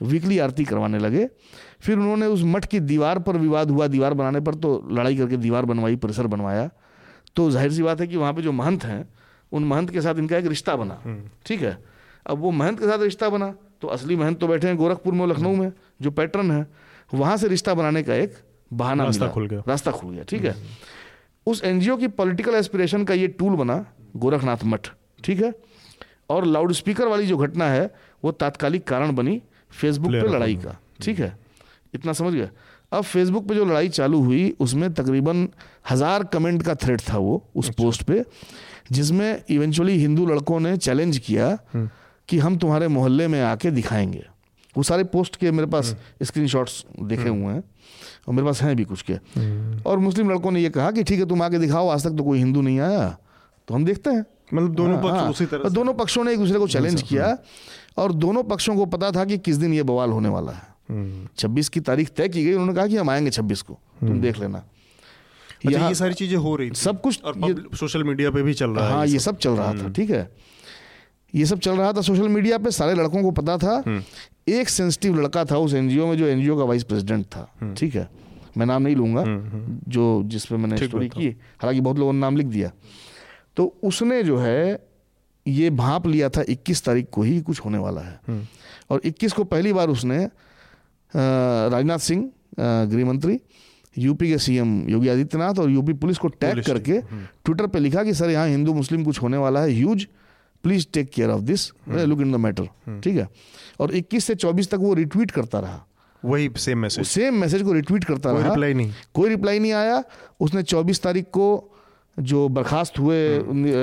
वीकली 0.00 0.38
आरती 0.38 0.64
करवाने 0.64 0.98
लगे। 0.98 1.26
फिर 1.80 1.98
उन्होंने 1.98 2.26
उस 2.26 2.42
मठ 2.44 2.64
की 2.64 2.80
दीवार 2.82 3.18
पर 3.18 3.36
विवाद 3.36 3.70
हुआ। 3.70 3.86
दीवार 3.88 4.14
बनाने 4.14 4.40
पर 4.40 4.54
तो 4.56 4.70
लड़ाई 4.90 5.16
करके 5.16 5.36
दीवार 5.38 5.64
बनवाई 5.64 5.96
परिसर 5.96 6.26
बनवाया। 6.26 6.68
तो 7.36 7.50
ज़ाहिर 7.50 7.72
सी 7.72 7.82
बात 7.82 8.00
है 8.00 8.06
कि 8.06 8.16
वहाँ 8.16 8.32
पे 8.34 8.42
जो 8.42 8.52
महंत 8.52 8.84
हैं 8.84 9.08
उन 9.52 9.64
महंत 9.64 9.90
के 9.90 10.00
साथ 10.00 10.14
इनका 10.14 10.36
एक 10.36 10.46
रिश्ता 10.46 10.76
बना। 10.76 11.00
ठीक 11.46 11.62
है? 11.62 11.78
अब 12.26 12.38
वो 12.38 12.50
महंत 12.52 12.80
के 12.80 12.86
साथ 12.86 12.98
रिश्ता 13.00 13.28
बना। 13.28 13.54
तो 13.80 13.88
असली 13.88 14.16
महंत 14.16 14.38
तो 14.40 14.46
बैठे 14.48 14.66
हैं 14.66 14.76
गोरखपुर 14.76 15.14
में 15.14 15.26
लखनऊ 15.26 15.54
में 15.56 15.72
जो 16.02 16.10
पैटर्न 16.12 16.50
है 16.50 16.66
वहाँ 17.10 17.36
से 17.36 17.48
रिश्ता 17.48 17.74
बनाने 17.74 18.02
का 18.02 18.14
एक 18.16 18.34
बहाना 18.70 19.04
रास्ता 19.04 19.28
खुल 19.28 19.46
गया। 19.48 19.62
रास्ता 19.68 19.90
खुल 19.90 20.12
गया 20.12 20.24
ठीक 20.24 20.44
है? 20.44 20.54
उस 21.46 21.62
एनजीओ 21.64 21.96
की 21.96 22.08
पॉलिटिकल 22.10 22.54
एस्पिरेशन 22.54 23.04
का 23.04 23.14
ये 23.14 23.28
टूल 23.30 23.56
बना 23.56 23.84
गोरखनाथ 24.16 24.64
मठ 24.64 24.88
ठीक 25.24 25.42
है? 25.42 25.52
और 26.30 26.44
लाउड 26.46 26.72
स्पीकर 26.72 27.08
वाली 27.08 27.26
जो 27.26 27.36
घटना 27.38 27.64
है 27.66 27.90
वो 28.24 28.32
तात्कालिक 28.34 28.86
कारण 28.88 29.14
बनी। 29.14 29.40
फेसबुक 29.74 30.12
पे 30.12 30.28
लड़ाई 30.28 30.54
का। 30.56 30.76
ठीक 31.02 31.18
है? 31.20 31.36
इतना 31.94 32.12
समझ 32.12 32.32
गया? 32.34 32.48
अब 32.92 33.04
फेसबुक 33.04 33.46
पे 33.48 33.54
जो 33.54 33.64
लड़ाई 33.64 33.88
चालू 33.90 34.20
हुई 34.22 34.54
उसमें 34.60 34.92
तकरीबन 34.94 35.48
हज़ार 35.90 36.24
कमेंट 36.32 36.62
का 36.62 36.74
थ्रेड 36.76 37.00
था 37.02 37.18
वो 37.18 37.42
उस 37.56 37.70
पोस्ट 37.74 38.02
पे 38.02 38.24
जिसमें 38.92 39.42
इवेंचुअली 39.50 39.96
हिंदू 39.98 40.26
लड़कों 40.26 40.60
ने 40.60 40.76
चैलेंज 40.78 41.18
किया 41.18 41.56
कि 42.28 42.38
हम 42.38 42.56
तुम्हारे 42.58 42.88
मोहल्ले 42.88 43.28
में 43.28 43.40
आके 43.42 43.70
दिखाएँगे। 43.70 44.24
वो 44.76 44.82
सारे 44.82 45.04
पोस्ट 45.06 45.36
के 45.36 45.50
मेरे 45.50 45.66
पास 45.68 45.94
स्क्रीनशॉट्स 46.22 46.84
देखे 47.02 47.28
हुए 47.28 47.52
हैं 47.52 47.62
और 48.28 48.34
मेरे 48.34 48.46
पास 48.46 48.62
हैं 48.62 48.74
भी 48.76 48.84
कुछ 48.84 49.02
के। 49.10 49.14
और 49.82 49.98
मुस्लिम 49.98 50.30
लड़कों 50.30 50.50
ने 50.50 50.60
ये 50.60 50.70
कहा 50.70 50.90
कि 50.90 51.02
ठीक 51.02 51.18
है 51.18 51.26
तुम 51.26 51.42
आके 51.42 51.58
दिखाओ 51.58 51.88
आज 51.88 52.06
तक 52.06 52.16
तो 52.16 52.24
कोई 52.24 52.38
हिंदू 52.38 52.60
नहीं 52.62 52.80
आया 52.80 53.08
तो 53.68 53.74
हम 53.74 53.84
देखते 53.84 54.10
हैं। 54.10 54.24
मतलब 54.54 54.74
दोनों 54.74 54.94
हाँ, 54.94 55.02
पक्ष 55.02 55.20
हाँ। 55.20 55.30
उसी 55.30 55.46
तरह 55.46 55.68
दोनों 55.70 55.94
पक्षों 55.94 56.24
ने 56.24 56.32
एक 56.32 56.38
दूसरे 56.38 56.58
को 56.58 56.66
चैलेंज 56.68 57.02
किया 57.02 57.36
और 57.96 58.12
दोनों 58.12 58.42
पक्षों 58.42 58.76
को 58.76 58.86
पता 58.86 59.10
था 59.10 59.24
कि 59.24 59.38
किस 59.38 59.56
दिन 59.56 59.74
ये 59.74 59.82
बवाल 59.82 60.10
होने 60.10 60.28
वाला 60.28 60.52
है। 60.52 60.62
हम्म। 60.90 61.28
छब्बीस 61.38 61.68
की 61.68 61.80
तारीख 61.80 62.08
तय 62.08 62.28
की 62.28 62.44
गई 62.44 62.52
उन्होंने 62.52 62.74
कहा 62.74 62.86
कि 62.86 62.96
हम 62.96 63.10
आएँगे 63.10 63.30
छब्बीस 63.30 63.62
को। 63.62 63.78
तुम 64.00 64.20
देख 64.20 64.38
लेना। 64.38 64.64
अच्छा 65.66 65.88
ये 65.88 65.94
सारी 65.94 66.14
चीज़ें 66.14 66.36
हो 66.36 66.54
रही 66.56 66.70
थी 66.70 66.74
सब 66.74 67.00
कुछ 67.00 67.22
और 67.24 67.70
सोशल 67.74 68.04
मीडिया 68.04 68.30
पे 68.30 68.42
भी 68.42 68.54
चल 68.54 68.70
रहा 68.70 68.88
है 68.88 68.94
हाँ 68.94 69.06
ये 69.06 69.18
सब 69.18 69.36
चल 69.38 69.50
रहा 69.50 69.72
था 69.74 69.88
ठीक 69.92 70.10
है। 70.10 70.28
ये 71.34 71.46
सब 71.46 71.58
चल 71.58 71.76
रहा 71.76 71.92
था 71.92 72.00
सोशल 72.00 72.28
मीडिया 72.28 72.58
पे 72.58 72.70
सारे 72.70 72.94
लड़कों 72.94 73.22
को 73.22 73.30
पता 73.30 73.56
था। 73.58 74.02
एक 74.48 74.68
सेंसिटिव 74.68 75.20
लड़का 75.20 75.44
था 75.44 75.56
उस 75.58 75.74
एनजीओ 75.74 76.06
में 76.06 76.16
जो 76.18 76.26
एनजीओ 76.26 76.58
का 76.58 76.64
वाइस 76.64 76.84
प्रेसिडेंट 76.84 77.24
था 77.26 77.74
ठीक 77.78 77.94
है। 77.94 78.08
मैं 78.56 78.66
नाम 78.66 78.82
नहीं 78.82 78.96
लूँगा 78.96 79.24
जो 79.88 80.22
जिस 80.24 80.44
पे 80.46 80.56
मैंने 80.56 80.76
स्टोरी 80.76 81.08
की 81.08 81.28
हालाँकि 81.28 81.80
बहुत 81.80 81.98
लोगों 81.98 82.12
ने 82.12 82.18
नाम 82.18 82.36
लिख 82.36 82.46
दिया। 82.46 82.70
तो 83.56 83.64
उसने 83.84 84.22
जो 84.22 84.36
है 84.38 84.86
ये 85.46 85.70
भाप 85.70 86.06
लिया 86.06 86.28
था 86.28 86.42
21 86.48 86.84
तारीख 86.84 87.08
को 87.12 87.22
ही 87.22 87.40
कुछ 87.40 87.60
होने 87.60 87.78
वाला 87.78 88.00
है। 88.00 88.20
और 88.90 89.00
21 89.04 89.32
को 89.32 89.44
पहली 89.44 89.72
बार 89.72 89.88
उसने 89.88 90.24
राजनाथ 91.14 91.98
सिंह 91.98 92.24
अ, 92.24 92.84
गृह 92.84 93.04
मंत्री 93.04 93.40
यूपी 93.98 94.28
के 94.28 94.38
सीएम 94.38 94.88
योगी 94.88 95.08
आदित्यनाथ 95.08 95.54
और 95.54 95.70
यूपी 95.70 95.92
पुलिस 95.92 96.18
को 96.18 96.28
टैग 96.28 96.54
करके 96.66 97.00
ट्विटर 97.44 97.66
पे 97.66 97.78
लिखा 97.78 98.04
कि 98.04 98.14
सर 98.14 98.30
यहाँ 98.30 98.48
हिंदू 98.48 98.74
मुस्लिम 98.74 99.04
कुछ 99.04 99.22
होने 99.22 99.36
वाला 99.36 99.60
है 99.60 99.70
huge 99.70 100.06
please 100.64 100.86
take 100.92 101.10
care 101.10 101.30
of 101.30 101.40
this 101.40 101.68
look 101.88 102.20
in 102.20 102.32
the 102.32 102.36
matter. 102.36 102.68
ठीक 103.00 103.16
है? 103.16 103.28
और 103.80 103.94
21 103.94 104.24
से 104.24 104.34
24 104.34 104.70
तक 104.70 104.78
वो 104.78 104.94
रिट्वीट 104.94 105.30
करता 105.30 105.60
रहा। 105.60 105.84
वही 106.24 106.50
सेम 106.56 106.78
मैसेज 106.78 107.06
सेम 107.06 107.34
मैसेज 107.34 107.62
को 107.62 107.72
रिट्वीट 107.72 108.04
करता 108.04 108.32
कोई 108.32 108.40
रहा। 108.42 108.50
रिप्लाई 108.50 108.74
नहीं। 108.74 108.92
कोई 109.14 109.28
रिप्लाई 109.28 109.58
नहीं 109.58 109.72
आया। 109.72 110.02
उसने 110.40 110.62
24 110.62 111.02
तारीख 111.02 111.24
को 111.24 111.73
जो 112.16 112.48
बर्खास्त 112.50 112.98
हुए 112.98 113.18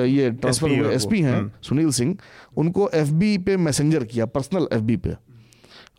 ये 0.08 0.30
ट्रांसफ़र 0.32 0.70
हुए 0.70 0.88
है 0.88 0.94
एसपी 0.96 1.22
हैं 1.22 1.42
सुनील 1.64 1.92
सिंह 1.94 2.16
उनको 2.58 2.90
एफबी 2.96 3.38
पे 3.40 3.58
मैसेंजर 3.60 4.04
किया 4.06 4.26
पर्सनल 4.28 4.68
एफबी 4.74 4.98
पे। 4.98 5.16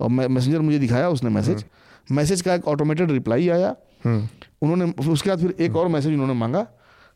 और 0.00 0.08
मैसेंजर 0.08 0.60
मुझे 0.60 0.78
दिखाया 0.78 1.08
उसने 1.10 1.30
मैसेज 1.30 1.64
मैसेज 2.10 2.40
का 2.42 2.54
एक 2.54 2.68
ऑटोमेटेड 2.68 3.10
रिप्लाई 3.10 3.48
आया। 3.50 3.74
उन्होंने 4.06 4.92
उसके 5.10 5.30
बाद 5.30 5.40
फिर 5.40 5.54
एक 5.60 5.76
और 5.76 5.88
मैसेज 5.88 6.12
उन्होंने 6.12 6.34
मांगा। 6.36 6.66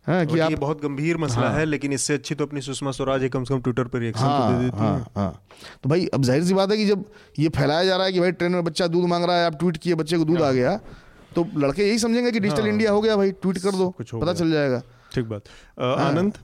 है 0.06 0.24
कि 0.26 0.38
आप 0.38 0.50
ये 0.50 0.56
बहुत 0.56 0.82
गंभीर 0.82 1.16
मसला 1.18 1.42
हाँ, 1.42 1.58
है 1.58 1.64
लेकिन 1.64 1.92
इससे 1.92 2.14
अच्छी 2.14 2.34
तो 2.34 2.46
अपनी 2.46 2.60
सुषमा 2.60 2.90
स्वराज 2.90 3.22
है 3.22 3.28
कम 3.28 3.44
से 3.44 3.54
कम 3.54 3.60
ट्विटर 3.60 3.84
पर 3.84 3.98
रिएक्शन 3.98 4.24
हाँ, 4.24 4.40
तो 4.40 4.46
दे 4.48 4.54
हाँ 4.54 4.62
देती 4.64 4.76
है। 4.78 4.90
हाँ 4.90 5.10
हाँ। 5.16 5.42
तो 5.82 5.88
भाई 5.88 6.06
अब 6.14 6.22
ज़ाहिर 6.24 6.44
सी 6.44 6.54
बात 6.54 6.70
है 6.70 6.76
कि 6.76 6.86
जब 6.86 7.04
ये 7.38 7.48
फैलाया 7.56 7.84
जा 7.84 7.96
रहा 7.96 8.06
है 8.06 8.12
कि 8.12 8.20
भाई 8.20 8.32
ट्रेन 8.32 8.52
में 8.52 8.64
बच्चा 8.64 8.86
दूध 8.86 9.08
मांग 9.08 9.24
रहा 9.24 9.36
है 9.36 9.46
आप 9.46 9.58
ट्वीट 9.58 9.76
किए 9.76 9.94
बच्चे 9.94 10.18
को 10.18 10.24
दूध 10.24 10.40
हाँ। 10.40 10.48
आ 10.48 10.52
गया 10.52 10.76
तो 11.34 11.46
लड़के 11.56 11.88
यही 11.88 11.98
समझेंगे 11.98 12.30
कि 12.30 12.40
डिजिटल 12.40 12.66
इंडिया 12.66 12.90
हो 12.90 13.00
गया 13.00 13.16
भाई 13.16 13.32
ट्वीट 13.32 13.58
कर 13.58 13.70
दो 13.72 13.88
पता 14.00 14.32
चल 14.34 14.50
जाएगा। 14.50 14.82
ठीक 15.16 15.24
बात। 15.24 15.44
आनंद 15.80 16.38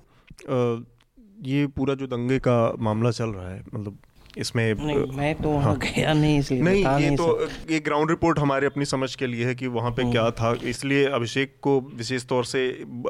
ये 1.46 1.66
पूरा 1.66 1.94
जो 1.94 2.06
दंगे 2.06 2.38
का 2.38 2.56
मामला 2.78 3.10
चल 3.10 3.28
रहा 3.28 3.50
है 3.50 3.62
मतलब 3.74 3.98
इसमें 4.38 4.74
नहीं 4.74 5.16
मैं 5.16 5.34
तो 5.34 5.56
हाँ, 5.58 5.76
गया 5.76 6.12
नहीं 6.12 6.38
इसलिए 6.38 6.62
हाँ। 6.62 6.70
नहीं 6.70 6.84
ये 6.84 7.08
नहीं 7.08 7.16
तो 7.16 7.48
ये 7.70 7.80
ग्राउंड 7.80 8.10
रिपोर्ट 8.10 8.38
हमारे 8.38 8.66
अपनी 8.66 8.84
समझ 8.84 9.14
के 9.14 9.26
लिए 9.26 9.46
है 9.46 9.54
कि 9.54 9.66
वहाँ 9.66 9.90
पे 9.90 10.10
क्या 10.12 10.30
था। 10.30 10.54
इसलिए 10.64 11.04
अभिषेक 11.06 11.56
को 11.62 11.80
विशेष 11.94 12.26
तौर 12.26 12.44
से 12.44 12.62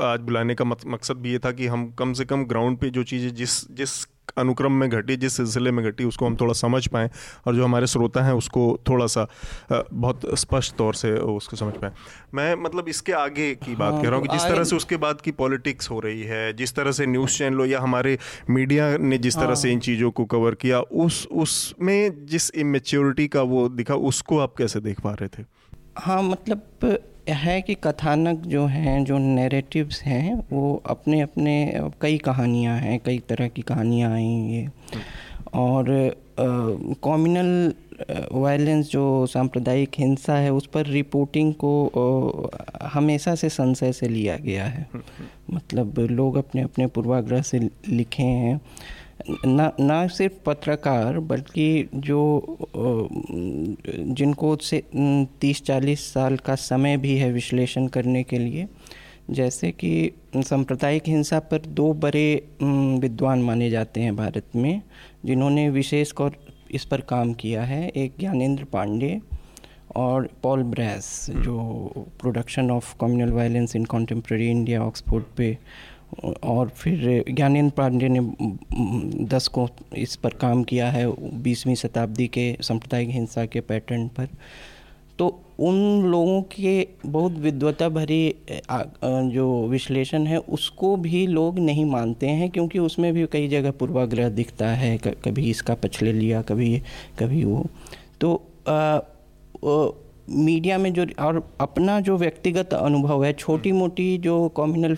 आज 0.02 0.20
बुलाने 0.20 0.54
का 0.54 0.64
मत- 0.64 0.86
मकसद 0.86 1.16
भी 1.16 1.32
ये 1.32 1.38
था 1.38 1.52
कि 1.52 1.66
हम 1.66 1.90
कम 1.92 2.12
से 2.12 2.24
कम 2.24 2.44
ग्राउंड 2.44 2.78
पे 2.78 2.90
जो 2.90 3.02
चीज़ें 3.04 3.34
जिस 3.34 3.60
जिस 3.72 4.04
अनुक्रम 4.38 4.72
में 4.72 4.88
घटी 4.90 5.16
जिस 5.16 5.36
सिलसिले 5.36 5.70
में 5.70 5.84
घटी 5.84 6.04
उसको 6.04 6.26
हम 6.26 6.36
थोड़ा 6.36 6.52
समझ 6.54 6.86
पाएँ 6.88 7.08
और 7.46 7.54
जो 7.56 7.64
हमारे 7.64 7.86
श्रोता 7.86 8.22
हैं 8.24 8.32
उसको 8.32 8.62
थोड़ा 8.88 9.06
सा 9.06 9.26
बहुत 9.72 10.26
स्पष्ट 10.34 10.76
तौर 10.76 10.94
से 10.94 11.12
उसको 11.12 11.56
समझ 11.56 11.74
पाएँ 11.74 11.92
मैं 12.34 12.54
मतलब 12.54 12.88
इसके 12.88 13.12
आगे 13.14 13.54
की 13.54 13.74
बात 13.74 13.92
हाँ, 13.92 14.02
कह 14.02 14.08
रहा 14.08 14.18
हूँ 14.18 14.26
कि 14.26 14.32
जिस 14.32 14.42
तरह 14.42 14.64
से 14.64 14.76
उसके 14.76 14.96
बाद 14.96 15.20
की 15.20 15.30
पॉलिटिक्स 15.32 15.90
हो 15.90 16.00
रही 16.00 16.22
है 16.22 16.52
जिस 16.52 16.74
तरह 16.74 16.92
से 16.92 17.06
न्यूज़ 17.06 17.38
चैनलों 17.38 17.66
या 17.66 17.80
हमारे 17.80 18.18
मीडिया 18.50 18.96
ने 18.98 19.18
जिस 19.18 19.36
तरह 19.36 19.54
से 19.54 19.70
इन 19.70 19.74
हाँ। 19.74 19.80
चीज़ों 19.80 20.10
को 20.10 20.24
कवर 20.26 20.54
किया 20.54 20.80
उस 20.80 21.26
उसमें 21.36 22.26
जिस 22.26 22.50
इमेच्योरिटी 22.56 23.28
का 23.28 23.42
वो 23.44 23.68
दिखा 23.70 23.94
उसको 24.06 24.38
आप 24.38 24.54
कैसे 24.58 24.80
देख 24.80 25.00
पा 25.00 25.12
रहे 25.12 25.28
थे 25.28 25.44
हाँ 25.96 26.22
मतलब 26.22 26.62
है 27.28 27.60
कि 27.62 27.74
कथानक 27.74 28.38
जो 28.46 28.64
हैं 28.66 29.04
जो 29.04 29.18
नैरेटिव्स 29.18 30.02
हैं 30.02 30.34
वो 30.52 30.82
अपने 30.86 31.20
अपने 31.20 31.54
कई 32.00 32.18
कहानियाँ 32.18 32.78
हैं 32.78 32.98
कई 32.98 33.18
तरह 33.18 33.48
की 33.48 33.62
कहानियाँ 33.62 34.12
आई 34.12 34.24
ये। 34.24 34.68
और 35.54 36.16
कॉम्युनल 37.02 37.74
वायलेंस 38.32 38.90
जो 38.90 39.26
सांप्रदायिक 39.26 39.90
हिंसा 39.98 40.34
है 40.34 40.52
उस 40.52 40.66
पर 40.66 40.86
रिपोर्टिंग 40.86 41.52
को 41.54 41.72
आ, 42.80 42.88
हमेशा 42.88 43.34
से 43.34 43.48
संशय 43.48 43.92
से 43.92 44.08
लिया 44.08 44.36
गया 44.36 44.64
है। 44.64 44.86
मतलब 45.52 45.98
लोग 46.10 46.36
अपने 46.36 46.62
अपने 46.62 46.86
पूर्वाग्रह 46.86 47.42
से 47.42 47.58
लिखे 47.88 48.22
हैं। 48.22 48.60
ना 49.46 49.70
ना 49.80 50.06
सिर्फ़ 50.06 50.34
पत्रकार 50.46 51.18
बल्कि 51.18 51.88
जो 51.94 52.56
जिनको 53.88 54.56
से 54.56 54.82
तीस 55.40 55.62
चालीस 55.62 56.12
साल 56.12 56.36
का 56.36 56.54
समय 56.54 56.96
भी 56.96 57.16
है 57.16 57.32
विश्लेषण 57.32 57.86
करने 57.86 58.22
के 58.22 58.38
लिए 58.38 58.66
जैसे 59.30 59.70
कि 59.70 60.10
सांप्रदायिक 60.36 61.02
हिंसा 61.06 61.38
पर 61.38 61.58
दो 61.58 61.92
बड़े 61.94 62.48
विद्वान 62.62 63.42
माने 63.42 63.70
जाते 63.70 64.00
हैं 64.00 64.16
भारत 64.16 64.56
में 64.56 64.82
जिन्होंने 65.24 65.70
विशेष 65.70 66.12
कर 66.12 66.30
इस 66.70 66.84
पर 66.84 67.00
काम 67.00 67.32
किया 67.32 67.62
है। 67.62 67.88
एक 67.88 68.12
ज्ञानेंद्र 68.20 68.64
पांडे 68.64 69.20
और 69.96 70.28
पॉल 70.42 70.62
ब्रैस 70.62 71.26
जो 71.30 71.56
production 72.20 72.70
of 72.70 72.94
communal 73.00 73.32
violence 73.32 73.76
in 73.76 73.84
contemporary 73.84 74.50
India 74.50 74.82
Oxford 74.82 75.24
पे 75.36 75.58
और 76.44 76.68
फिर 76.68 77.24
ज्ञानेन्द्र 77.30 77.74
पांडे 77.76 78.08
ने 78.08 78.20
दस 79.26 79.48
को 79.48 79.68
इस 79.96 80.16
पर 80.16 80.34
काम 80.40 80.62
किया 80.64 80.90
है 80.90 81.06
बीसवीं 81.42 81.74
शताब्दी 81.74 82.26
के 82.28 82.56
सांप्रदायिक 82.62 83.08
हिंसा 83.08 83.46
के 83.46 83.60
पैटर्न 83.60 84.08
पर। 84.08 84.28
तो 85.18 85.28
उन 85.58 86.02
लोगों 86.02 86.42
के 86.42 86.86
बहुत 87.06 87.32
विद्वता 87.32 87.88
भरी 87.88 88.34
जो 89.30 89.46
विश्लेषण 89.68 90.26
है 90.26 90.38
उसको 90.38 90.96
भी 90.96 91.26
लोग 91.26 91.58
नहीं 91.58 91.84
मानते 91.84 92.28
हैं 92.28 92.50
क्योंकि 92.50 92.78
उसमें 92.78 93.12
भी 93.14 93.26
कई 93.32 93.48
जगह 93.48 93.70
पूर्वाग्रह 93.70 94.28
दिखता 94.28 94.68
है 94.68 94.96
कभी 94.98 95.48
इसका 95.50 95.74
पछले 95.74 96.12
लिया 96.12 96.42
कभी 96.42 96.82
कभी 97.18 97.44
वो। 97.44 97.66
तो 98.20 98.34
आ, 98.68 98.98
मीडिया 100.30 100.78
में 100.78 100.92
जो 100.92 101.06
और 101.18 101.50
अपना 101.60 102.00
जो 102.00 102.16
व्यक्तिगत 102.16 102.74
अनुभव 102.74 103.24
है 103.24 103.32
छोटी 103.32 103.72
मोटी 103.72 104.18
जो 104.18 104.48
कम्युनल 104.48 104.96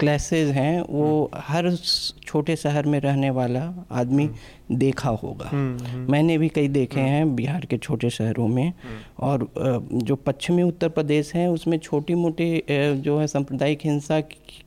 क्लासेस 0.00 0.48
हैं 0.48 0.80
वो 0.88 1.30
हर 1.34 1.74
छोटे 2.26 2.56
शहर 2.56 2.86
में 2.86 3.00
रहने 3.00 3.30
वाला 3.30 3.86
आदमी 3.90 4.24
हम्म। 4.24 4.76
देखा 4.76 5.10
होगा। 5.10 5.48
हम्म, 5.48 5.84
हम्म। 5.84 6.12
मैंने 6.12 6.38
भी 6.38 6.48
कई 6.48 6.68
देखे 6.68 7.00
हैं 7.00 7.36
बिहार 7.36 7.64
के 7.64 7.78
छोटे 7.78 8.10
शहरों 8.10 8.48
में 8.48 8.72
और 9.20 9.50
जो 9.92 10.16
पश्चिमी 10.16 10.62
उत्तर 10.62 10.88
प्रदेश 10.88 11.34
हैं 11.34 11.48
उसमें 11.48 11.78
छोटी 11.78 12.14
मोटी 12.14 12.62
जो 12.70 13.18
है 13.18 13.26
सांप्रदायिक 13.26 13.78
हिंसा 13.84 14.20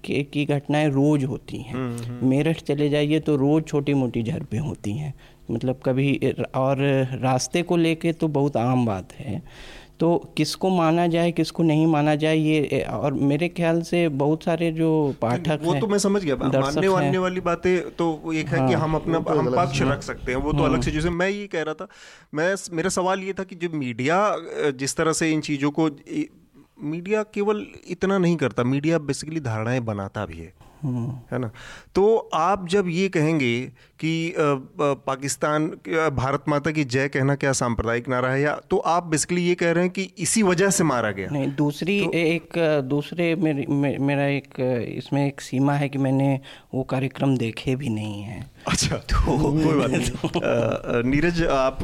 की 0.09 0.45
घटनाएँ 0.45 0.89
रोज़ 0.89 1.25
होती 1.25 1.57
हैं। 1.57 1.75
मेरठ 2.23 2.61
चले 2.61 2.89
जाइए 2.89 3.19
तो 3.19 3.35
रोज़ 3.35 3.63
छोटी 3.63 3.93
मोटी 3.93 4.23
झड़पें 4.23 4.59
होती 4.59 4.91
हैं। 4.91 5.13
मतलब 5.51 5.79
कभी 5.85 6.17
और 6.55 6.77
रास्ते 7.21 7.61
को 7.63 7.77
लेके 7.77 8.13
तो 8.13 8.27
बहुत 8.29 8.57
आम 8.57 8.85
बात 8.85 9.13
है। 9.13 9.41
तो 9.99 10.07
किसको 10.37 10.69
माना 10.69 11.05
जाए 11.07 11.31
किसको 11.31 11.63
नहीं 11.63 11.85
माना 11.87 12.13
जाए 12.15 12.35
ये 12.35 12.81
और 12.83 13.13
मेरे 13.13 13.47
ख्याल 13.49 13.81
से 13.81 14.07
बहुत 14.21 14.43
सारे 14.43 14.71
जो 14.71 14.89
पाठक 15.21 15.59
वो 15.63 15.73
तो 15.79 15.87
मैं 15.87 15.97
समझ 15.97 16.23
गया 16.23 16.35
मानने 16.35 16.87
वानने 16.87 17.17
वाली 17.17 17.41
बातें 17.41 17.89
तो 17.91 18.07
एक 18.33 18.47
है 18.47 18.59
हाँ, 18.59 18.67
कि 18.67 18.73
हम 18.73 18.95
अपना 18.95 19.19
तो 19.19 19.33
हम 19.33 19.55
पक्ष 19.55 19.81
रख 19.81 20.01
सकते 20.01 20.31
हैं 20.31 20.39
वो 20.39 20.53
तो 20.53 20.63
अलग 20.63 20.73
हाँ। 20.73 20.81
से 20.81 20.91
जैसे 20.91 21.09
मैं 21.09 21.29
ये 21.29 21.45
कह 21.47 21.61
रहा 21.61 21.73
था 21.73 21.87
मैं 22.33 22.55
मेरा 22.71 22.89
सवाल 22.89 23.23
ये 23.23 23.33
था 23.33 23.43
कि 23.43 23.55
जो 23.55 23.69
मीडिया 23.75 24.17
जिस 24.73 24.95
तरह 24.95 25.13
से 25.13 25.31
इन 25.31 25.41
चीज़ों 25.41 25.71
को 25.71 25.89
मीडिया 26.83 27.23
केवल 27.33 27.65
इतना 27.87 28.17
नहीं 28.17 28.35
करता 28.37 28.63
मीडिया 28.63 28.97
बेसिकली 29.05 29.39
धारणाएँ 29.39 29.79
बनाता 29.85 30.25
भी 30.25 30.37
है। 30.37 30.53
है 30.85 31.39
ना? 31.39 31.51
तो 31.95 32.29
आप 32.33 32.67
जब 32.67 32.85
ये 32.87 33.09
कहेंगे 33.09 33.61
कि 33.99 34.33
पाकिस्तान 34.79 35.67
भारत 36.15 36.43
माता 36.49 36.71
की 36.71 36.83
जय 36.83 37.07
कहना 37.07 37.35
क्या 37.35 37.51
सांप्रदायिक 37.51 38.09
नारा 38.09 38.29
है? 38.29 38.41
या 38.41 38.59
तो 38.69 38.77
आप 38.77 39.03
बेसिकली 39.03 39.41
ये 39.41 39.55
कह 39.55 39.71
रहे 39.71 39.83
हैं 39.83 39.93
कि 39.93 40.09
इसी 40.17 40.43
वजह 40.43 40.69
से 40.69 40.83
मारा 40.83 41.11
गया? 41.11 41.29
नहीं 41.31 41.55
दूसरी 41.55 42.05
तो, 42.05 42.11
एक 42.11 42.49
दूसरे 42.85 43.35
मेरी 43.35 43.65
मे, 43.69 43.97
मेरा 43.97 44.25
एक 44.25 44.59
इसमें 44.97 45.27
एक 45.27 45.41
सीमा 45.41 45.73
है 45.73 45.89
कि 45.89 45.97
मैंने 45.97 46.39
वो 46.73 46.83
कार्यक्रम 46.83 47.37
देखे 47.37 47.75
भी 47.75 47.89
नहीं 47.89 48.21
है। 48.21 48.51
अच्छा 48.67 48.97
तो 48.97 49.37
कोई 49.41 49.79
बात 49.79 49.89
नहीं। 49.89 51.03
नीरज 51.11 51.43
आप 51.43 51.77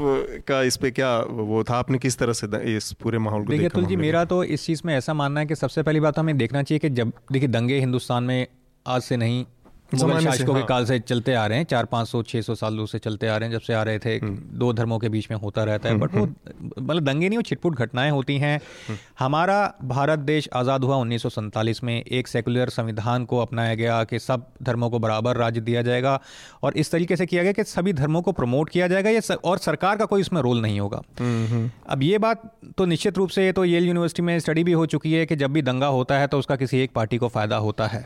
का 0.47 0.61
इस 0.61 0.77
पे 0.77 0.91
क्या 0.91 1.19
वो 1.19 1.63
था? 1.63 1.77
आपने 1.77 1.97
किस 1.97 2.17
तरह 2.17 2.33
से 2.33 2.77
इस 2.77 2.91
पूरे 2.91 3.17
माहौल 3.17 3.43
को 3.43 3.51
देखिए 3.51 3.69
तुल 3.69 3.85
जी 3.85 3.95
मेरा 3.95 4.25
तो 4.25 4.43
इस 4.43 4.65
चीज़ 4.65 4.81
में 4.85 4.95
ऐसा 4.97 5.13
मानना 5.13 5.39
है 5.39 5.45
कि 5.45 5.55
सबसे 5.55 5.83
पहली 5.83 5.99
बात 5.99 6.19
हमें 6.19 6.37
देखना 6.37 6.63
चाहिए 6.63 6.79
कि 6.79 6.89
जब 6.89 7.11
देखिए 7.31 7.47
दंगे 7.47 7.79
हिंदुस्तान 7.79 8.23
में 8.23 8.47
आज 8.87 9.01
से 9.01 9.17
नहीं 9.17 9.45
मुगल 9.93 10.19
शासकों 10.19 10.53
के 10.53 10.59
हाँ। 10.59 10.67
काल 10.67 10.85
से 10.85 10.99
चलते 10.99 11.33
आ 11.33 11.45
रहे 11.47 11.57
हैं। 11.57 11.65
चार 11.65 11.85
पाँच 11.85 12.07
सौ 12.07 12.21
छः 12.23 12.41
सौ 12.41 12.55
सालों 12.55 12.85
से 12.85 12.99
चलते 12.99 13.27
आ 13.27 13.35
रहे 13.37 13.49
हैं। 13.49 13.55
जब 13.55 13.61
से 13.61 13.73
आ 13.73 13.83
रहे 13.83 13.99
थे 13.99 14.15
हम्म। 14.15 14.57
दो 14.59 14.71
धर्मों 14.73 14.97
के 14.99 15.09
बीच 15.09 15.29
में 15.31 15.37
होता 15.37 15.63
रहता 15.63 15.89
है। 15.89 15.97
बट 15.97 16.11
हम्म, 16.11 16.19
वो 16.19 16.25
हम्म। 16.25 16.83
मतलब 16.83 17.03
दंगे 17.03 17.29
नहीं 17.29 17.37
वो 17.37 17.41
छिटपुट 17.41 17.75
घटनाएँ 17.75 18.11
होती 18.11 18.37
हैं। 18.37 18.59
हमारा 19.19 19.73
भारत 19.83 20.19
देश 20.19 20.49
आज़ाद 20.53 20.83
हुआ 20.83 20.95
उन्नीस 20.95 21.79
में। 21.83 22.01
एक 22.01 22.27
सेकुलर 22.27 22.69
संविधान 22.69 23.25
को 23.25 23.39
अपनाया 23.39 23.75
गया 23.75 24.03
कि 24.03 24.19
सब 24.19 24.45
धर्मों 24.63 24.89
को 24.89 24.99
बराबर 24.99 25.37
राज्य 25.37 25.61
दिया 25.61 25.81
जाएगा। 25.81 26.19
और 26.63 26.77
इस 26.77 26.91
तरीके 26.91 27.15
से 27.15 27.25
किया 27.25 27.43
गया 27.43 27.51
कि 27.51 27.63
सभी 27.63 27.93
धर्मों 27.93 28.21
को 28.21 28.31
प्रमोट 28.31 28.69
किया 28.69 28.87
जाएगा। 28.87 29.09
ये 29.09 29.21
और 29.35 29.57
सरकार 29.57 29.97
का 29.97 30.05
कोई 30.05 30.21
इसमें 30.21 30.41
रोल 30.41 30.61
नहीं 30.61 30.79
होगा। 30.79 31.01
अब 31.89 32.03
ये 32.03 32.17
बात 32.17 32.51
तो 32.77 32.85
निश्चित 32.85 33.17
रूप 33.17 33.29
से 33.29 33.51
तो 33.51 33.65
येल 33.65 33.87
यूनिवर्सिटी 33.87 34.21
में 34.21 34.39
स्टडी 34.39 34.63
भी 34.63 34.71
हो 34.71 34.85
चुकी 34.85 35.13
है 35.13 35.25
कि 35.25 35.35
जब 35.35 35.53
भी 35.53 35.61
दंगा 35.61 35.87
होता 35.87 36.19
है 36.19 36.27
तो 36.27 36.39
उसका 36.39 36.55
किसी 36.55 36.79
एक 36.79 36.91
पार्टी 36.91 37.17
को 37.17 37.27
फ़ायदा 37.27 37.57
होता 37.57 37.87
है। 37.87 38.05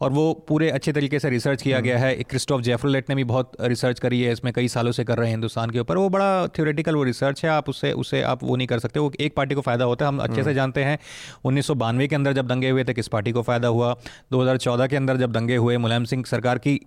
और 0.00 0.10
वो 0.12 0.32
पूरे 0.48 0.70
अच्छे 0.70 0.92
तरीके 0.92 1.04
से 1.14 1.30
रिसर्च 1.30 1.62
किया 1.62 1.80
गया 1.80 1.98
है। 1.98 2.14
क्रिस्टोफ 2.22 2.60
जेफरलेट 2.60 3.10
ने 3.10 3.14
भी 3.16 3.24
बहुत 3.24 3.52
रिसर्च 3.62 4.00
करी 4.00 4.20
है 4.22 4.32
इसमें 4.32 4.52
कई 4.52 4.68
सालों 4.68 4.92
से 4.92 5.04
कर 5.04 5.18
रहे 5.18 5.28
हैं 5.28 5.34
हिंदुस्तान 5.34 5.70
के 5.70 5.78
ऊपर। 5.78 5.96
वो 5.96 6.08
बड़ा 6.08 6.46
थियोरेटिकल 6.48 6.96
वो 6.96 7.02
रिसर्च 7.02 7.44
है 7.44 7.50
आप 7.50 7.68
उससे 7.68 7.92
उससे 7.94 8.22
आप 8.24 8.44
वो 8.44 8.56
नहीं 8.56 8.66
कर 8.66 8.78
सकते। 8.78 9.00
वो 9.00 9.12
एक 9.20 9.36
पार्टी 9.36 9.54
को 9.54 9.60
फ़ायदा 9.60 9.84
होता 9.84 10.04
है 10.04 10.08
हम 10.08 10.18
अच्छे 10.18 10.34
से 10.34 10.40
हम्म। 10.40 10.54
जानते 10.54 10.84
हैं। 10.84 10.98
उन्नीस 11.44 11.68
के 11.70 12.14
अंदर 12.14 12.32
जब 12.32 12.46
दंगे 12.46 12.70
हुए 12.70 12.84
थे 12.84 12.94
किस 12.94 13.08
पार्टी 13.08 13.32
को 13.32 13.42
फ़ायदा 13.42 13.68
हुआ? 13.68 13.94
दो 14.32 14.86
के 14.86 14.96
अंदर 14.96 15.16
जब 15.16 15.32
दंगे 15.32 15.56
हुए 15.56 15.76
मुलायम 15.76 16.04
सिंह 16.04 16.24
सरकार 16.24 16.58
की 16.58 16.80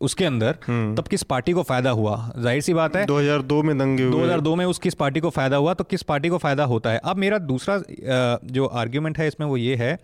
उसके 0.00 0.24
अंदर 0.24 0.56
हम्म। 0.66 0.94
तब 0.94 1.08
किस 1.08 1.22
पार्टी 1.22 1.52
को 1.52 1.62
फ़ायदा 1.62 1.90
हुआ? 1.90 2.14
ज़ाहिर 2.38 2.60
सी 2.62 2.74
बात 2.74 2.96
है 2.96 3.04
2002 3.06 3.62
में 3.62 3.76
दंगे 3.78 4.02
हुए। 4.02 4.12
2002 4.12 4.54
में 4.56 4.64
उस 4.66 4.78
किस 4.78 4.94
पार्टी 4.94 5.20
को 5.20 5.30
फ़ायदा 5.30 5.56
हुआ? 5.56 5.74
तो 5.74 5.84
किस 5.84 6.02
पार्टी 6.02 6.28
को 6.28 6.38
फ़ायदा 6.38 6.64
होता 6.64 6.90
है? 6.90 7.00
अब 7.04 7.16
मेरा 7.16 7.38
दूसरा 7.38 7.78
जो 8.52 8.66
आर्ग्यूमेंट 8.76 9.18
है 9.18 9.26
इसमें 9.28 9.46
वो 9.46 9.56
ये 9.56 9.76
है 9.76 9.98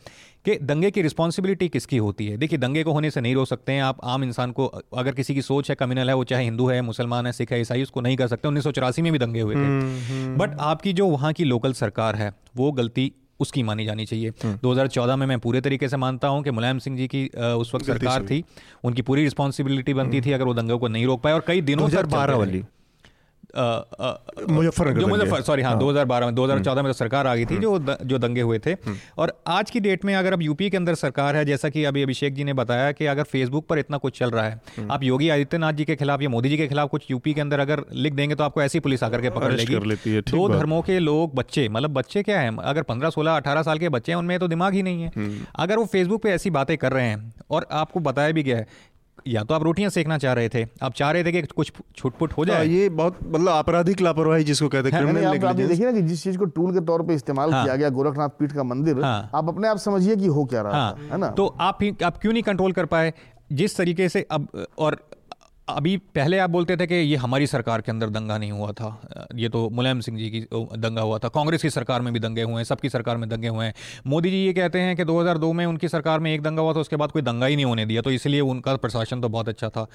कि 0.44 0.58
दंगे 0.62 0.90
की 0.90 1.02
रिस्पॉन्सिबिलिटी 1.02 1.68
किसकी 1.68 1.96
होती 1.96 2.26
है? 2.26 2.36
देखिए 2.36 2.58
दंगे 2.58 2.82
को 2.84 2.92
होने 2.92 3.10
से 3.10 3.20
नहीं 3.20 3.34
रोक 3.34 3.46
सकते 3.48 3.72
हैं 3.72 3.82
आप। 3.82 3.98
आम 4.04 4.24
इंसान 4.24 4.52
को 4.52 4.66
अगर 4.96 5.12
किसी 5.12 5.34
की 5.34 5.42
सोच 5.42 5.70
है 5.70 5.76
कम्युनल 5.76 6.08
है 6.08 6.14
वो 6.14 6.24
चाहे 6.24 6.44
हिंदू 6.44 6.68
है 6.68 6.80
मुसलमान 6.82 7.26
है 7.26 7.32
सिख 7.32 7.52
है 7.52 7.60
ईसाई 7.60 7.82
उसको 7.82 8.00
नहीं 8.00 8.16
कर 8.16 8.26
सकते। 8.26 8.48
उन्नीस 8.48 8.64
सौ 8.64 8.72
चौरासी 8.72 9.02
में 9.02 9.12
भी 9.12 9.18
दंगे 9.18 9.40
हुए 9.40 9.54
थे। 9.54 9.58
But 9.58 9.64
hmm, 9.64 10.42
hmm. 10.42 10.56
आपकी 10.60 10.92
जो 10.92 11.06
वहाँ 11.06 11.32
की 11.32 11.44
लोकल 11.44 11.72
सरकार 11.72 12.16
है 12.16 12.32
वो 12.56 12.72
गलती 12.72 13.12
उसकी 13.40 13.62
मानी 13.62 13.84
जानी 13.84 14.04
चाहिए। 14.06 14.32
2014 14.62 15.12
हम्म। 15.12 15.20
में 15.20 15.26
मैं 15.26 15.38
पूरे 15.40 15.60
तरीके 15.60 15.88
से 15.88 15.96
मानता 15.96 16.28
हूँ 16.28 16.42
कि 16.42 16.50
मुलायम 16.50 16.78
सिंह 16.78 16.96
जी 16.96 17.06
की 17.06 17.26
उस 17.38 17.74
वक्त 17.74 17.86
सरकार 17.86 18.22
थी। 18.22 18.44
उनकी 18.84 19.02
पूरी 19.02 19.24
रिस्पॉन्सिबिलिटी 19.24 19.94
बनती 19.94 20.20
थी 20.20 20.32
अगर 20.32 20.44
वो 20.44 20.54
दंगों 20.54 20.78
को 20.78 20.88
नहीं 20.88 21.06
रोक 21.06 21.22
पाए 21.22 21.32
और 21.32 21.44
कई 21.46 21.60
दिनों 21.60 21.88
तक 21.88 22.14
वाली। 22.30 22.64
मुजफ्फर 23.56 24.92
जो 24.92 25.06
मुजफ्फर 25.06 25.42
सॉरी 25.42 25.62
हाँ, 25.62 25.72
हाँ। 25.72 25.80
2012 25.80 26.26
में 26.26 26.34
2014 26.34 26.82
में 26.82 26.92
तो 26.92 26.92
सरकार 26.92 27.26
आ 27.26 27.34
गई 27.34 27.44
थी 27.44 27.56
जो 27.56 27.78
जो 28.04 28.18
दंगे 28.18 28.40
हुए 28.40 28.58
थे। 28.58 28.70
हम्म। 28.70 28.96
और 29.18 29.32
आज 29.46 29.70
की 29.70 29.80
डेट 29.80 30.04
में 30.04 30.14
अगर 30.14 30.32
अब 30.32 30.42
यूपी 30.42 30.70
के 30.70 30.76
अंदर 30.76 30.94
सरकार 30.94 31.36
है 31.36 31.44
जैसा 31.44 31.68
कि 31.68 31.84
अभी 31.84 32.02
अभिषेक 32.02 32.34
जी 32.34 32.44
ने 32.44 32.52
बताया 32.52 32.90
कि 32.92 33.06
अगर 33.06 33.22
फेसबुक 33.24 33.66
पर 33.66 33.78
इतना 33.78 33.98
कुछ 33.98 34.18
चल 34.18 34.30
रहा 34.30 34.44
है 34.44 34.60
हम्म। 34.78 34.92
आप 34.92 35.02
योगी 35.02 35.28
आदित्यनाथ 35.28 35.72
जी 35.72 35.84
के 35.84 35.96
खिलाफ 35.96 36.22
या 36.22 36.28
मोदी 36.28 36.48
जी 36.48 36.56
के 36.56 36.66
खिलाफ 36.68 36.88
कुछ 36.90 37.10
यूपी 37.10 37.34
के 37.34 37.40
अंदर 37.40 37.60
अगर 37.60 37.84
लिख 37.92 38.12
देंगे 38.12 38.34
तो 38.34 38.44
आपको 38.44 38.62
ऐसी 38.62 38.80
पुलिस 38.80 39.02
आकर 39.02 39.20
के 39.20 39.30
पकड़ 39.30 39.52
लेगी। 39.52 40.20
दो 40.30 40.48
धर्मों 40.48 40.80
के 40.82 40.98
लोग 40.98 41.34
बच्चे 41.34 41.68
मतलब 41.68 41.92
बच्चे 41.92 42.22
क्या 42.22 42.40
है? 42.40 42.56
अगर 42.56 42.82
पंद्रह 42.82 43.10
सोलह 43.10 43.36
अठारह 43.36 43.62
साल 43.62 43.78
के 43.78 43.88
बच्चे 43.88 44.12
हैं 44.12 44.18
उनमें 44.18 44.38
तो 44.38 44.48
दिमाग 44.48 44.74
ही 44.74 44.82
नहीं 44.82 45.02
है। 45.02 45.10
हम्म। 45.16 45.46
अगर 45.56 45.76
वो 45.76 45.84
फेसबुक 45.84 46.22
पर 46.22 46.28
ऐसी 46.28 46.50
बातें 46.50 46.76
कर 46.78 46.92
रहे 46.92 47.06
हैं 47.06 47.32
और 47.50 47.66
आपको 47.72 48.00
बताया 48.00 48.32
भी 48.32 48.42
गया 48.42 48.56
है 48.56 48.66
या 49.28 49.42
तो 49.44 49.54
आप 49.54 49.62
रोटियाँ 49.62 49.90
सेकना 49.90 50.18
चाह 50.18 50.32
रहे 50.32 50.48
थे 50.48 50.66
आप 50.82 50.92
चाह 50.92 51.10
रहे 51.10 51.24
थे 51.24 51.32
कि 51.32 51.42
कुछ 51.42 51.72
छुटपुट 51.96 52.32
हो 52.32 52.44
जाए। 52.44 52.56
हाँ, 52.56 52.64
ये 52.64 52.88
बहुत 52.88 53.18
मतलब 53.26 53.48
आपराधिक 53.48 54.00
लापरवाही 54.00 54.44
जिसको 54.44 54.68
कहते 54.68 54.90
हैं 54.90 55.24
आप 55.26 55.56
देखिए 55.56 55.86
ना 55.86 55.92
कि 55.92 56.02
जिस 56.02 56.22
चीज़ 56.24 56.38
को 56.38 56.44
टूल 56.44 56.72
के 56.72 56.80
तौर 56.80 57.02
पे 57.02 57.14
इस्तेमाल 57.14 57.52
हाँ, 57.52 57.64
किया 57.64 57.76
गया 57.76 57.88
गोरखनाथ 57.88 58.28
पीठ 58.28 58.52
का 58.52 58.62
मंदिर 58.62 59.02
हाँ, 59.02 59.30
आप 59.34 59.48
अपने 59.48 59.68
आप 59.68 59.76
समझिए 59.76 60.16
कि 60.16 60.26
हो 60.26 60.44
क्या 60.44 60.62
रहा 60.62 60.72
हाँ, 60.72 60.96
है 61.10 61.18
ना? 61.18 61.30
तो 61.30 61.46
आप 61.46 61.78
आप 62.04 62.18
क्यों 62.18 62.32
नहीं 62.32 62.42
कंट्रोल 62.42 62.72
कर 62.72 62.86
पाए? 62.86 63.12
जिस 63.52 63.76
तरीके 63.76 64.08
से 64.08 64.26
अब 64.30 64.66
और 64.78 64.96
अभी 65.68 65.96
पहले 65.96 66.38
आप 66.38 66.50
बोलते 66.50 66.76
थे 66.76 66.86
कि 66.86 66.94
ये 66.94 67.16
हमारी 67.16 67.46
सरकार 67.46 67.80
के 67.80 67.90
अंदर 67.92 68.10
दंगा 68.10 68.36
नहीं 68.38 68.52
हुआ 68.52 68.72
था। 68.72 69.28
ये 69.34 69.48
तो 69.48 69.68
मुलायम 69.70 70.00
सिंह 70.00 70.18
जी 70.18 70.28
की 70.30 70.40
दंगा 70.52 71.02
हुआ 71.02 71.18
था। 71.18 71.28
कांग्रेस 71.28 71.62
की 71.62 71.70
सरकार 71.70 72.02
में 72.02 72.12
भी 72.12 72.20
दंगे 72.20 72.42
हुए 72.42 72.54
हैं 72.54 72.64
सबकी 72.64 72.88
सरकार 72.88 73.16
में 73.16 73.28
दंगे 73.28 73.48
हुए 73.48 73.66
हैं। 73.66 73.74
मोदी 74.06 74.30
जी 74.30 74.36
ये 74.36 74.52
कहते 74.52 74.80
हैं 74.80 74.96
कि 74.96 75.04
2002 75.04 75.52
में 75.52 75.64
उनकी 75.66 75.88
सरकार 75.88 76.20
में 76.20 76.32
एक 76.34 76.42
दंगा 76.42 76.62
हुआ 76.62 76.74
था 76.74 76.80
उसके 76.80 76.96
बाद 76.96 77.12
कोई 77.12 77.22
दंगा 77.22 77.46
ही 77.46 77.56
नहीं 77.56 77.64
होने 77.64 77.86
दिया 77.86 78.02
तो 78.02 78.10
इसलिए 78.10 78.40
उनका 78.40 78.76
प्रशासन 78.76 79.20
तो 79.20 79.28
बहुत 79.28 79.48
अच्छा 79.48 79.68
था। 79.68 79.86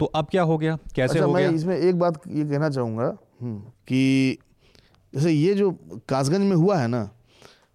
तो 0.00 0.06
अब 0.06 0.26
क्या 0.30 0.42
हो 0.42 0.58
गया? 0.58 0.78
कैसे 0.96 1.12
अच्छा, 1.12 1.24
हो 1.24 1.32
मैं 1.32 1.42
गया? 1.42 1.52
इसमें 1.52 1.76
एक 1.76 1.98
बात 1.98 2.20
ये 2.28 2.44
कहना 2.44 2.68
चाहूँगा 2.70 3.16
हम्म, 3.42 3.58
कि 3.88 4.38
जैसे 5.14 5.32
ये 5.32 5.54
जो 5.54 5.70
कासगंज 6.08 6.48
में 6.48 6.56
हुआ 6.56 6.78
है 6.78 6.88
ना 6.88 7.08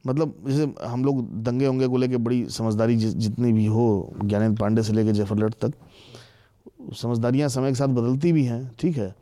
मतलब 0.08 0.36
जैसे 0.48 0.74
हम 0.86 1.06
लोग 1.06 1.24
दंगे 1.44 1.66
होंगे 1.66 1.88
को 1.88 1.98
लेके 1.98 2.18
बड़ी 2.18 2.46
समझदारी 2.50 2.96
जितनी 2.96 3.54
भी 3.54 3.66
हो 3.66 3.86
ज्ञानेंद्र 4.24 4.62
पांडे 4.62 4.84
से 4.84 4.94
लेके 4.94 5.12
जफरलट 5.12 5.54
तक 5.54 5.74
समझदारियाँ 6.96 7.50
समय 7.50 7.70
के 7.70 7.76
साथ 7.76 7.88
बदलती 7.90 8.32
भी 8.32 8.44
हैं, 8.46 8.72
ठीक 8.80 8.98
है। 8.98 9.14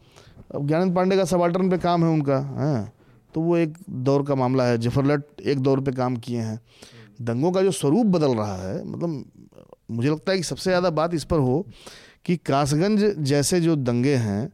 अब 0.56 0.68
ज्ञानंद 0.68 0.96
पांडे 0.96 1.18
का 1.18 1.26
सबाल्टर्न 1.26 1.70
पे 1.70 1.78
काम 1.78 2.04
है 2.04 2.10
उनका, 2.10 2.40
हैं 2.58 2.94
तो 3.36 3.42
वो 3.42 3.58
एक 3.58 3.78
दौर 3.90 4.24
का 4.24 4.36
मामला 4.36 4.66
है 4.66 4.78
जफरलट 4.78 5.42
एक 5.42 5.60
दौर 5.60 5.82
पे 5.82 5.92
काम 5.92 6.16
किए 6.18 6.40
हैं। 6.40 6.60
दंगों 7.22 7.52
का 7.52 7.62
जो 7.62 7.72
स्वरूप 7.72 8.06
बदल 8.08 8.36
रहा 8.36 8.56
है 8.58 8.84
मतलब 8.86 9.24
मुझे 9.92 10.10
लगता 10.10 10.32
है 10.32 10.38
कि 10.38 10.44
सबसे 10.44 10.70
ज़्यादा 10.70 10.90
बात 10.92 11.14
इस 11.14 11.24
पर 11.24 11.40
हो 11.40 11.66
कि 12.26 12.36
कासगंज 12.38 13.04
जैसे 13.20 13.60
जो 13.62 13.76
दंगे 13.76 14.16
हैं 14.16 14.52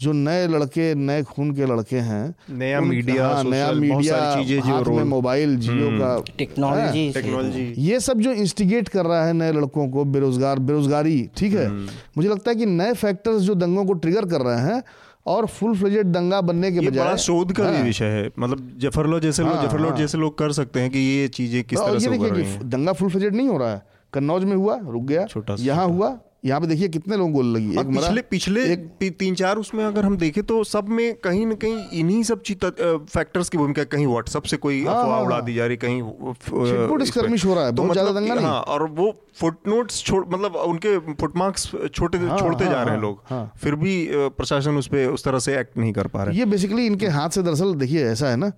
जो 0.00 0.12
नए 0.12 0.46
लड़के 0.46 0.94
नए 0.94 1.22
खून 1.22 1.50
के 1.54 1.66
लड़के 1.66 1.96
हैं 1.98 2.34
नया 2.50 2.80
मीडिया 2.80 3.28
हाँ, 3.28 3.44
नया 3.44 3.70
मीडिया 3.72 4.18
चीज़ें 4.34 4.60
जो 4.60 4.92
में 4.92 5.04
मोबाइल 5.04 5.56
जियो 5.56 5.88
हम्म। 5.88 5.98
का 5.98 6.32
टेक्नोलॉजी 6.38 7.10
टेक्नोलॉजी। 7.12 7.72
ये 7.78 8.00
सब 8.00 8.20
जो 8.20 8.32
इंस्टिगेट 8.32 8.88
कर 8.88 9.06
रहा 9.06 9.24
है 9.26 9.32
नए 9.32 9.52
लड़कों 9.52 9.88
को 9.88 10.04
बेरोजगार 10.04 10.58
बेरोजगारी 10.58 11.18
ठीक 11.36 11.54
है? 11.54 11.66
हम्म। 11.66 11.88
मुझे 12.16 12.28
लगता 12.28 12.50
है 12.50 12.56
कि 12.56 12.66
नए 12.66 12.92
फैक्टर्स 12.94 13.42
जो 13.42 13.54
दंगों 13.54 13.84
को 13.84 13.92
ट्रिगर 13.94 14.24
कर 14.24 14.40
रहे 14.40 14.60
हैं 14.62 14.82
और 15.26 15.46
फुल 15.46 15.76
फ्लेजेड 15.76 16.06
दंगा 16.06 16.40
बनने 16.40 16.72
के 16.72 16.80
बजाय 16.80 17.16
शोध 17.16 17.52
का 17.52 17.64
भी 17.64 17.76
हाँ। 17.76 17.84
विषय 17.84 18.04
है। 18.04 18.30
मतलब 18.38 18.70
जफरलो 18.78 19.20
जैसे 19.20 19.42
लोग 19.42 19.52
हाँ, 19.52 19.66
जफरलो 19.66 19.88
हाँ। 19.88 19.96
जैसे 19.98 20.18
लोग 20.18 20.38
कर 20.38 20.52
सकते 20.52 20.80
हैं 20.80 20.90
कि 20.90 20.98
ये 20.98 21.28
चीज़ें 21.28 21.62
किस 21.64 21.78
तरह 21.78 21.98
से 21.98 22.16
हो 22.16 22.24
रही 22.24 22.44
हैं। 22.44 22.68
दंगा 22.70 22.92
फुल 22.92 23.10
फ्लेजेड 23.10 23.36
नहीं 23.36 23.48
हो 23.48 23.58
रहा 23.58 23.74
है। 23.74 23.82
कन्नौज 24.12 24.44
में 24.44 24.56
हुआ 24.56 24.78
रुक 24.84 25.04
गया। 25.04 25.24
छोटा 25.26 25.56
यहाँ 25.60 25.86
हुआ 25.86 26.18
यहाँ 26.44 26.60
पे 26.60 26.66
देखिए 26.66 26.88
कितने 26.88 27.16
लोगों 27.16 27.32
गोल 27.32 27.46
लगी। 27.46 27.78
एक 27.80 27.86
पिछले 27.88 28.22
पिछले 28.22 28.62
एक 28.64 29.16
तीन 29.18 29.34
चार 29.34 29.56
उसमें 29.58 29.84
अगर 29.84 30.04
हम 30.04 30.16
देखें 30.16 30.42
तो 30.44 30.62
सब 30.64 30.88
में 30.88 31.14
कहीं 31.14 31.46
ना 31.46 31.54
कहीं 31.54 31.98
इन्हीं 32.00 32.22
सब 32.22 32.42
फैक्टर्स 32.42 33.48
की 33.48 33.58
भूमिका 33.58 33.84
कहीं 33.84 34.06
व्हाट्सएप 34.06 34.42
से 34.42 34.56
कोई 34.56 34.84
हाँ, 34.84 34.94
अफवाह 34.94 35.14
हाँ, 35.14 35.24
उड़ा 35.24 35.36
हाँ। 35.36 35.44
दी 35.44 35.54
जा 35.54 35.66
रही 35.66 35.76
कहीं 35.76 36.00
हो 36.02 37.54
रहा 37.54 37.64
है 37.64 37.74
तो 37.74 37.84
मतलब 37.84 38.14
दंगा 38.14 38.34
नहीं। 38.34 38.46
हाँ, 38.46 38.60
और 38.60 38.88
वो 38.90 39.12
फुटनोट्स 39.40 40.02
छोड़ 40.04 40.24
मतलब 40.28 40.56
उनके 40.56 40.96
फुटमार्क्स 41.12 41.66
छोटे 41.94 42.18
छोड़ते 42.18 42.64
जा 42.64 42.82
रहे 42.82 42.94
हैं 42.94 43.00
लोग। 43.02 43.54
फिर 43.58 43.74
भी 43.74 44.06
प्रशासन 44.10 44.76
उस 44.76 44.86
पर 44.86 45.06
उस 45.08 45.24
तरह 45.24 45.38
से 45.38 45.58
एक्ट 45.58 45.78
नहीं 45.78 45.92
कर 45.92 46.06
पा 46.06 46.24
रहे 46.24 46.38
ये 46.38 46.44
बेसिकली 46.46 46.86
इनके 46.86 47.06
हाथ 47.10 47.30
से 47.30 47.42
दरअसल 47.42 47.74
देखिए 47.74 48.06
ऐसा 48.06 48.30
है 48.30 48.36
ना 48.36 48.52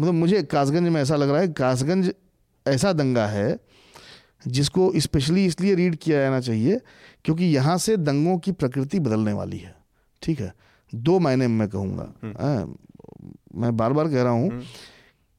मतलब 0.00 0.14
मुझे 0.14 0.42
कासगंज 0.52 0.88
में 0.88 1.00
ऐसा 1.02 1.16
लग 1.16 1.30
रहा 1.30 1.40
है 1.40 1.48
कासगंज 1.48 2.12
ऐसा 2.66 2.92
दंगा 2.92 3.26
है 3.26 3.52
जिसको 4.46 4.92
स्पेशली 4.96 5.44
इसलिए 5.46 5.74
रीड 5.74 5.96
किया 5.96 6.20
जाना 6.20 6.40
चाहिए 6.40 6.80
क्योंकि 7.24 7.44
यहाँ 7.44 7.78
से 7.78 7.96
दंगों 7.96 8.38
की 8.38 8.52
प्रकृति 8.52 9.00
बदलने 9.00 9.32
वाली 9.32 9.58
है। 9.58 9.74
ठीक 10.22 10.40
है? 10.40 10.52
दो 10.94 11.18
मायने 11.18 11.46
में 11.46 11.68
कहूँगा। 11.68 12.12
हम्म। 12.22 12.74
मैं 13.60 13.76
बार 13.76 13.92
बार 13.92 14.08
कह 14.08 14.22
रहा 14.22 14.32
हूँ 14.32 14.50
हम्म। 14.50 14.62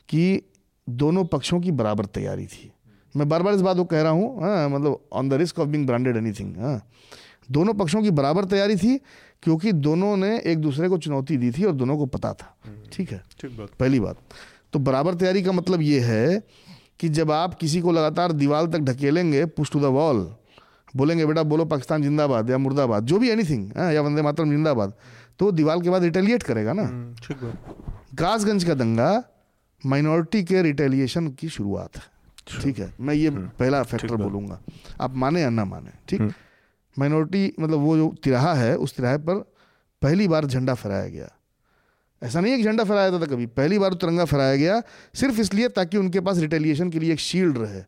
कि 0.09 0.41
दोनों 0.89 1.25
पक्षों 1.25 1.59
की 1.59 1.71
बराबर 1.71 2.05
तैयारी 2.05 2.45
थी। 2.45 2.71
मैं 3.17 3.29
बार 3.29 3.43
बार 3.43 3.53
इस 3.53 3.61
बात 3.61 3.77
को 3.77 3.83
कह 3.83 4.01
रहा 4.01 4.11
हूँ 4.11 4.37
मतलब 4.75 4.99
on 5.13 5.29
the 5.29 5.33
risk 5.33 5.59
of 5.59 5.69
being 5.69 5.85
branded 5.87 6.17
anything 6.17 6.57
हाँ। 6.57 6.89
दोनों 7.51 7.73
पक्षों 7.73 8.01
की 8.01 8.11
बराबर 8.11 8.45
तैयारी 8.45 8.75
थी 8.75 8.97
क्योंकि 9.43 9.71
दोनों 9.71 10.17
ने 10.17 10.39
एक 10.39 10.57
दूसरे 10.57 10.89
को 10.89 10.97
चुनौती 10.97 11.37
दी 11.37 11.51
थी 11.51 11.63
और 11.63 11.71
दोनों 11.71 11.97
को 11.97 12.05
पता 12.05 12.33
था। 12.33 12.57
हम्म। 12.65 12.89
ठीक 12.93 13.11
है? 13.11 13.23
पहली 13.79 13.99
बात। 13.99 14.17
तो 14.73 14.79
बराबर 14.79 15.15
तैयारी 15.15 15.43
का 15.43 15.51
मतलब 15.51 15.81
ये 15.81 15.99
है 15.99 16.43
कि 17.03 17.09
जब 17.09 17.31
आप 17.31 17.53
किसी 17.53 17.79
को 17.81 17.91
लगातार 17.91 18.31
दीवार 18.31 18.65
तक 18.71 18.79
ढकेलेंगे 18.79 19.45
पुश 19.51 19.71
टू 19.71 19.79
द 19.79 19.85
वॉल 19.91 20.19
बोलेंगे 20.95 21.25
बेटा 21.25 21.43
बोलो 21.43 21.65
पाकिस्तान 21.65 22.01
जिंदाबाद 22.01 22.49
या 22.49 22.57
मुर्दाबाद 22.57 23.05
जो 23.05 23.19
भी 23.19 23.29
एनीथिंग 23.29 23.71
या 23.93 24.01
वंदे 24.01 24.21
मातरम 24.21 24.49
जिंदाबाद 24.49 24.93
तो 25.39 25.51
दीवार 25.51 25.81
के 25.81 25.89
बाद 25.89 26.03
रिटेलिएट 26.03 26.43
करेगा 26.43 26.73
ना। 26.73 26.83
हम्म, 26.83 27.51
कासगंज 28.15 28.63
का 28.63 28.73
दंगा 28.73 29.11
माइनॉरिटी 29.83 30.43
के 30.43 30.61
रिटेलिएशन 30.61 31.27
की 31.35 31.49
शुरुआत 31.49 31.97
है। 31.97 32.03
ठीक 32.61 32.79
है 32.79 32.91
मैं 32.99 33.13
ये 33.13 33.27
हम्म, 33.27 33.49
पहला 33.59 33.83
फैक्टर 33.83 34.15
बोलूँगा। 34.15 34.59
आप 35.01 35.15
माने 35.15 35.41
या 35.41 35.49
ना 35.49 35.65
माने 35.65 35.91
ठीक? 36.09 36.21
माइनॉरिटी 36.97 37.45
हम्म। 37.45 37.63
मतलब 37.63 37.79
वो 37.79 37.97
जो 37.97 38.13
तिराहा 38.23 38.53
है 38.55 38.75
उस 38.77 38.95
तिराहे 38.95 39.17
पर 39.27 39.45
पहली 40.01 40.27
बार 40.27 40.45
झंडा 40.45 40.73
फहराया 40.73 41.07
गया। 41.09 41.29
ऐसा 42.23 42.39
नहीं 42.39 42.51
है 42.51 42.57
कि 42.57 42.63
झंडा 42.63 42.83
फहराया 42.83 43.11
था 43.11 43.25
कभी। 43.25 43.45
पहली 43.57 43.79
बार 43.79 43.93
तिरंगा 43.95 44.25
फहराया 44.25 44.55
गया 44.55 44.81
सिर्फ़ 45.15 45.39
इसलिए 45.41 45.67
ताकि 45.69 45.97
उनके 45.97 46.19
पास 46.19 46.37
रिटेलिएशन 46.39 46.89
के 46.89 46.99
लिए 46.99 47.13
एक 47.13 47.19
शील्ड 47.19 47.57
रहे। 47.57 47.81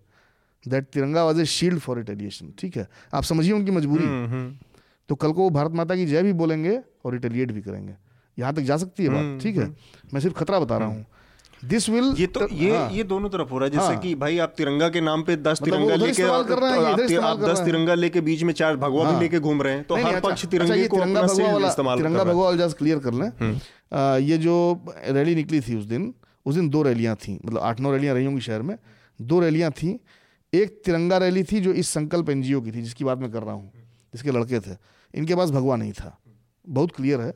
That 0.66 0.86
Tiranga 0.94 1.24
was 1.26 1.42
a 1.42 1.46
shield 1.48 1.80
for 1.80 1.98
retaliation 1.98 2.54
ठीक 2.60 2.78
है? 2.78 2.88
आप 3.14 3.24
समझिए 3.24 3.52
उनकी 3.54 3.72
मजबूरी। 3.72 4.06
हम्म, 4.06 4.28
हम्म। 4.28 4.56
तो 5.10 5.16
कल 5.16 5.32
को 5.32 5.42
वो 5.42 5.50
भारत 5.50 5.72
माता 5.72 5.96
की 5.96 6.06
जय 6.06 6.24
भी 6.24 6.34
बोलेंगे 6.34 6.80
और 7.06 7.14
रिटेलिएट 7.14 7.52
भी 7.52 7.62
करेंगे। 7.62 7.94
यहाँ 8.38 8.54
तक 8.54 8.62
जा 8.62 8.78
सकती 8.78 9.04
है 9.04 9.10
बात 9.10 9.20
हम्म, 9.20 9.40
ठीक 9.40 9.58
है? 9.58 9.74
मैं 10.14 10.22
सिर्फ़ 10.22 10.38
खतरा 10.38 10.60
बता 10.60 10.78
रहा 10.78 10.88
हूँ। 10.88 11.06
दिस 11.64 11.88
विल 11.90 12.14
ये 12.18 12.26
तो 12.28 12.48
ये 12.54 12.76
हाँ, 12.78 12.90
ये 12.92 13.04
दोनों 13.04 13.30
तरफ़ 13.30 13.50
हो 13.50 13.58
रहा 13.58 13.66
है 13.66 13.72
जैसे 13.72 13.86
हाँ, 13.86 13.98
कि 13.98 14.14
भाई 14.16 14.38
आप 14.38 14.54
तिरंगा 14.58 14.90
के 14.90 15.02
नाम 15.02 15.22
पे 15.24 15.36
दस 15.36 15.62
मतलब 15.62 15.76
तिरंगा 15.76 15.96
लेके 15.96 16.24
आप, 16.24 17.24
आप 17.24 17.40
दस 17.40 17.60
तिरंगा 17.60 17.94
लेके 17.94 18.22
बीच 18.22 18.44
में 18.44 18.54
चार 18.54 18.76
भगवा 18.78 19.06
हाँ, 19.06 19.14
भी 19.14 19.20
लेके 19.20 19.40
घूम 19.40 19.62
रहे 19.62 19.74
हैं 19.74 19.84
तो 19.84 19.96
हर 19.96 20.04
अच्छा, 20.06 20.20
पक्ष 20.20 20.46
तिरंगे 20.46 20.74
अच्छा, 20.74 20.88
को 20.88 20.98
अपना 20.98 21.68
इस्तेमाल 21.68 21.98
तिरंगा 21.98 22.24
भगवा 22.24 22.68
क्लियर 22.70 23.00
कर 23.00 23.14
लें। 23.14 23.32
ये 23.92 24.38
जो 24.38 24.56
रैली 24.90 25.36
निकली 25.36 25.62
थी 25.62 25.76
उस 25.76 25.86
दिन 25.86 26.14
उस 26.46 26.56
दिन 26.56 26.70
दो 26.70 26.82
रैलियाँ 26.84 27.16
थीं 27.18 27.38
मतलब 27.46 27.62
आठ 27.62 27.80
नौ 27.80 27.92
रैलियाँ 27.92 28.16
रही 28.16 28.26
होंगी 28.26 28.42
शहर 28.42 28.62
में। 28.62 28.78
दो 29.20 29.40
रैलियाँ 29.40 29.72
थी। 29.72 30.00
एक 30.54 30.82
तिरंगा 30.86 31.18
रैली 31.18 31.44
थी 31.44 31.60
जो 31.62 31.72
इस 31.74 31.90
संकल्प 31.90 32.30
एनजीओ 32.30 32.62
की 32.62 32.72
थी 32.72 32.82
जिसकी 32.82 33.04
बात 33.04 33.20
मैं 33.20 33.32
कर 33.32 33.44
रहा 33.44 33.54
हूँ 33.54 33.72
जिसके 34.14 34.32
लड़के 34.32 34.60
थे। 34.60 34.76
इनके 35.14 35.36
पास 35.36 35.50
भगवा 35.52 35.76
नहीं 35.76 35.92
था। 35.94 36.18
बहुत 36.68 36.96
क्लियर 36.96 37.22
है। 37.22 37.34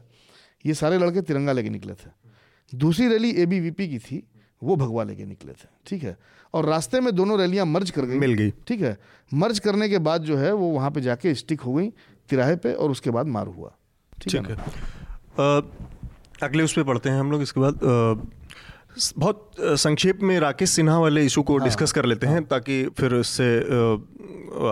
ये 0.66 0.74
सारे 0.74 0.98
लड़के 0.98 1.22
तिरंगा 1.22 1.52
लेके 1.52 1.70
निकले 1.70 1.94
थे। 1.94 2.10
दूसरी 2.74 3.08
रैली 3.08 3.32
एबीवीपी 3.42 3.88
की 3.88 4.00
थी 4.00 4.24
वो 4.62 4.76
भगवा 4.76 5.04
लेके 5.04 5.26
निकले 5.26 5.54
थे। 5.54 5.68
ठीक 5.88 6.04
है? 6.04 6.18
और 6.54 6.66
रास्ते 6.66 7.00
में 7.00 7.14
दोनों 7.16 7.40
रैलियाँ 7.40 7.66
मर्ज 7.66 7.92
कर 7.92 8.06
गई। 8.06 8.18
मिल 8.20 8.34
गई। 8.34 8.52
ठीक 8.68 8.82
है? 8.82 8.98
मर्ज 9.32 9.60
करने 9.60 9.90
के 9.90 10.00
बाद 10.00 10.24
जो 10.24 10.38
है 10.38 10.54
वो 10.54 10.70
वहाँ 10.72 10.92
पे 10.92 11.02
जाके 11.02 11.34
स्टिक 11.36 11.62
हो 11.62 11.74
गई 11.74 11.90
तिराहे 12.30 12.56
पे 12.56 12.74
और 12.74 12.92
उसके 12.92 13.10
बाद 13.10 13.28
मार 13.28 13.48
हुआ। 13.48 13.76
ठीक 14.14 14.50
है, 14.50 14.56
है। 14.56 15.62
अगले 16.42 16.64
उस 16.64 16.74
पर 16.74 16.84
पढ़ते 16.84 17.10
हैं 17.10 17.20
हम 17.20 17.32
लोग 17.32 17.42
इसके 17.42 17.60
बाद 17.60 17.80
बहुत 19.18 19.56
संक्षेप 19.80 20.22
में 20.22 20.40
राकेश 20.40 20.70
सिन्हा 20.72 20.98
वाले 21.00 21.24
इशू 21.26 21.42
को 21.44 21.58
हाँ, 21.58 21.64
डिस्कस 21.64 21.92
कर 21.92 22.06
लेते 22.06 22.28
हैं 22.28 22.34
हाँ। 22.34 22.44
ताकि 22.46 22.84
फिर 23.00 23.16
इससे 23.16 23.50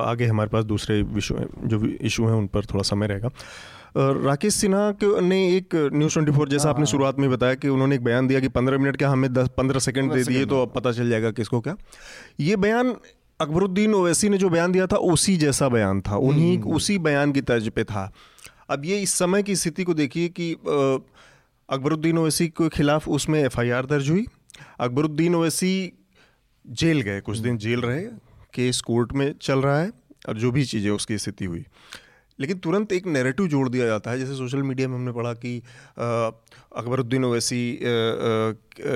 आगे 0.02 0.26
हमारे 0.26 0.50
पास 0.50 0.64
दूसरे 0.66 1.02
विषय 1.04 1.48
जो 1.64 1.86
इशू 1.86 2.26
हैं 2.26 2.34
उन 2.34 2.48
पर 2.48 2.66
थोड़ा 2.66 2.84
समय 2.84 3.08
रहेगा 3.08 3.32
राकेश 3.98 4.54
सिन्हा 4.56 5.20
ने 5.22 5.38
एक 5.50 5.76
न्यूज़ 5.94 6.14
ट्वेंटी 6.14 6.32
फोर 6.32 6.50
जैसा 6.50 6.70
आपने 6.70 6.82
हाँ। 6.82 6.86
शुरुआत 6.86 7.20
में 7.20 7.30
बताया 7.30 7.56
कि 7.56 7.70
उन्होंने 7.70 7.96
एक 7.96 8.04
बयान 8.04 8.28
दिया 8.28 8.40
कि 8.40 8.48
पंद्रह 8.50 8.78
मिनट 8.78 8.98
का 8.98 9.10
हमें 9.10 9.32
दस 9.34 9.50
पंद्रह 9.58 9.80
सेकंड 9.80 10.14
दे 10.14 10.24
दिए 10.24 10.46
तो 10.46 10.62
अब 10.62 10.72
पता 10.76 10.92
चल 10.92 11.10
जाएगा 11.10 11.32
किसको 11.32 11.60
क्या 11.62 11.76
ये 12.40 12.56
बयान 12.58 12.96
अकबरुद्दीन 13.40 13.94
ओवैसी 13.94 14.30
ने 14.30 14.38
जो 14.38 14.50
बयान 14.50 14.72
दिया 14.72 14.88
था 14.88 14.98
उसी 15.08 15.36
जैसा 15.38 15.70
बयान 15.70 16.02
था 16.02 16.18
उन्हीं 16.20 16.58
हम्म। 16.58 16.76
उसी 16.76 16.98
बयान 17.00 17.32
की 17.32 17.42
तर्ज 17.44 17.70
पे 17.70 17.84
था 17.84 18.12
अब 18.70 18.86
ये 18.86 19.00
इस 19.02 19.14
समय 19.14 19.44
की 19.44 19.56
स्थिति 19.56 19.84
को 19.84 19.94
देखिए 19.94 20.30
कि 20.30 20.56
अकबरुद्दीन 21.70 22.18
ओवैसी 22.18 22.48
के 22.48 22.70
खिलाफ 22.70 23.08
उसमें 23.08 23.40
एफआईआर 23.40 23.86
दर्ज 23.86 24.10
हुई। 24.10 24.26
अकबरुद्दीन 24.80 25.36
ओवैसी 25.36 25.94
जेल 26.66 27.02
गए, 27.02 27.22
कुछ 27.22 27.38
दिन 27.38 27.58
जेल 27.58 27.82
रहे, 27.82 28.02
केस 28.54 28.82
कोर्ट 28.82 29.14
में 29.14 29.34
चल 29.42 29.60
रहा 29.60 29.80
है 29.80 29.92
और 30.30 30.38
जो 30.38 30.52
भी 30.52 30.66
चीज़ें 30.66 30.92
उसकी 30.92 31.18
स्थिति 31.18 31.46
हुई। 31.46 31.66
लेकिन 32.40 32.58
तुरंत 32.58 32.92
एक 32.92 33.08
नैरेटिव 33.08 33.48
जोड़ 33.48 33.68
दिया 33.70 33.86
जाता 33.86 34.12
है 34.12 34.20
जैसे 34.20 34.36
सोशल 34.36 34.62
मीडिया 34.64 34.88
में 34.88 34.96
हमने 34.96 35.12
पढ़ा 35.12 35.34
कि 35.36 35.62
अकबरुद्दीन 35.98 37.26
ओवैसी 37.26 37.80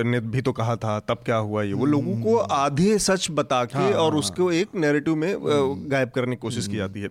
ने 0.04 0.20
भी 0.22 0.42
तो 0.42 0.52
कहा 0.52 0.76
था 0.76 0.98
तब 1.00 1.22
क्या 1.24 1.36
हुआ 1.38 1.62
ये 1.62 1.72
वो 1.74 1.86
लोगों 1.86 2.16
को 2.22 2.36
हम्म। 2.38 2.54
आधे 2.54 2.98
सच 3.00 3.26
बता 3.30 3.64
के 3.64 3.78
हाँ, 3.78 3.90
और 3.92 4.10
हाँ, 4.10 4.18
उसको 4.18 4.44
हाँ। 4.44 4.54
एक 4.54 4.74
नैरेटिव 4.76 5.14
में 5.14 5.32
हम्म। 5.34 5.88
गायब 5.88 6.10
करने 6.10 6.36
की 6.36 6.40
कोशिश 6.40 6.68
की 6.68 6.76
जाती 6.76 7.00
है 7.00 7.08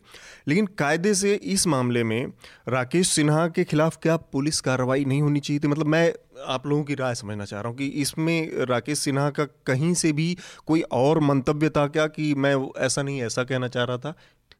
लेकिन 0.47 0.65
कायदे 0.77 1.13
से 1.15 1.33
इस 1.49 1.67
मामले 1.67 2.03
में 2.03 2.25
राकेश 2.69 3.09
सिन्हा 3.09 3.47
के 3.49 3.63
खिलाफ 3.63 3.97
क्या 4.01 4.17
पुलिस 4.31 4.61
कार्रवाई 4.61 5.05
नहीं 5.05 5.21
होनी 5.21 5.39
चाहिए 5.39 5.59
थी 5.59 5.67
मतलब 5.67 5.87
मैं 5.87 6.11
आप 6.45 6.67
लोगों 6.67 6.83
की 6.83 6.95
राय 6.95 7.15
समझना 7.15 7.45
चाह 7.45 7.61
रहा 7.61 7.69
हूँ 7.69 7.77
कि 7.77 7.87
इसमें 8.01 8.65
राकेश 8.65 8.99
सिन्हा 8.99 9.29
का 9.29 9.45
कहीं 9.65 9.93
से 9.93 10.11
भी 10.13 10.35
कोई 10.65 10.81
और 10.93 11.19
मंतव्य 11.21 11.69
था 11.69 11.87
क्या 11.87 12.07
कि 12.09 12.33
मैं 12.35 12.55
ऐसा 12.79 13.01
नहीं 13.01 13.21
ऐसा 13.23 13.43
कहना 13.43 13.67
चाह 13.67 13.83
रहा 13.83 13.97
था 13.97 14.15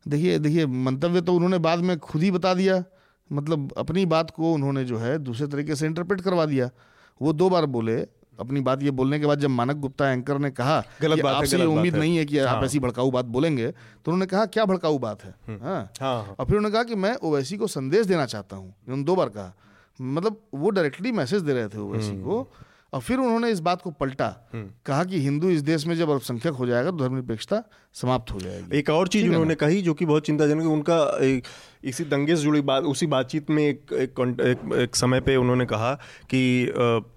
देखिए 0.06 0.40
देखिए 0.40 0.66
मंतव्य 0.66 1.22
तो 1.22 1.34
उन्होंने 1.34 1.58
बाद 1.60 1.80
में 1.80 1.98
खुद 2.00 2.22
ही 2.22 2.32
बता 2.32 2.54
दिया। 2.54 2.84
मतलब 3.32 3.74
अपनी 3.78 4.06
बात 4.06 4.32
को 4.32 4.54
उन्होंने 4.54 4.84
जो 4.86 4.98
है 4.98 5.18
दूसरे 5.20 5.48
तरीके 5.48 5.76
से 5.76 5.86
इंटरप्रेट 5.86 6.22
करवा 6.22 6.46
दिया। 6.46 6.70
वो 7.22 7.34
दो 7.34 7.50
बार 7.50 7.66
बोले। 7.68 7.98
अपनी 8.40 8.62
बात 8.62 8.84
ये 8.84 8.92
बोलने 8.92 9.20
के 9.20 9.26
बाद 9.26 9.40
जब 9.40 9.50
मानक 9.50 9.76
गुप्ता 9.76 10.10
एंकर 10.12 10.38
ने 10.40 10.50
कहा 10.52 10.80
गलत 11.02 11.16
कि 11.16 11.22
बात 11.22 11.36
आपसे 11.36 11.64
उम्मीद। 11.66 11.96
नहीं 11.96 12.16
है 12.18 12.26
कि 12.26 12.38
हाँ। 12.40 12.48
आप। 12.48 12.64
ऐसी 12.64 12.80
भड़काऊ 12.80 13.12
बात 13.12 13.26
बोलेंगे 13.28 13.68
तो 13.68 14.12
उन्होंने 14.12 14.26
कहा 14.26 14.46
क्या 14.46 14.66
भड़काऊ 14.66 14.98
बात 15.00 15.24
है? 15.24 15.36
हाँ। 15.50 15.60
हाँ, 16.02 16.24
हाँ। 16.24 16.36
और 16.40 16.46
फिर 16.46 16.58
उन्होंने 16.58 16.74
कहा 16.74 16.84
कि 16.84 16.96
मैं 16.96 17.16
ओवैसी 17.16 17.58
को 17.58 17.68
संदेश 17.68 18.06
देना 18.06 18.26
चाहता 18.26 18.56
हूँ। 18.56 18.68
उन्होंने 18.68 19.04
दो 19.04 19.16
बार 19.16 19.30
कहा। 19.30 19.54
मतलब 20.00 20.42
वो 20.54 20.70
डायरेक्टली 20.70 21.12
मैसेज 21.12 21.42
दे 21.42 21.54
रहे 21.54 21.68
थे 21.68 21.80
ओवैसी 21.80 22.16
को। 22.22 22.48
और 22.94 23.02
फिर 23.02 23.18
उन्होंने 23.18 23.50
इस 23.50 23.60
बात 23.60 23.82
को 23.82 23.92
पलटा। 23.92 24.28
कहा 24.56 25.04
कि 25.04 25.20
हिंदू 25.20 25.50
इस 25.50 25.62
देश 25.62 25.86
में 25.88 25.96
जब 25.96 26.10
अल्पसंख्यक 26.10 26.54
हो 26.54 26.66
जाएगा 26.66 26.92
तो 26.92 26.98
धर्मनिरपेक्षता 26.98 27.64
समाप्त 27.96 28.32
हो 28.32 28.40
जाएगी। 28.40 28.78
एक 28.78 28.90
और 28.90 29.08
चीज़ 29.08 29.28
उन्होंने 29.28 29.56
कही 29.56 29.82
जो 29.82 29.94
कि 29.94 30.06
बहुत 30.06 30.26
चिंताजनक 30.26 30.62
है 30.62 30.68
उनका 30.68 30.98
एक, 31.22 31.44
इसी 31.84 32.04
दंगे 32.04 32.36
से 32.36 32.42
जुड़ी 32.44 32.62
बात 32.62 32.84
उसी 32.84 33.06
बातचीत 33.08 33.50
में 33.50 33.64
एक 33.64 33.94
एक, 33.94 34.20
एक, 34.20 34.74
एक 34.74 34.96
समय 34.96 35.20
पे 35.22 35.36
उन्होंने 35.36 35.66
कहा 35.66 35.94
कि 36.30 36.42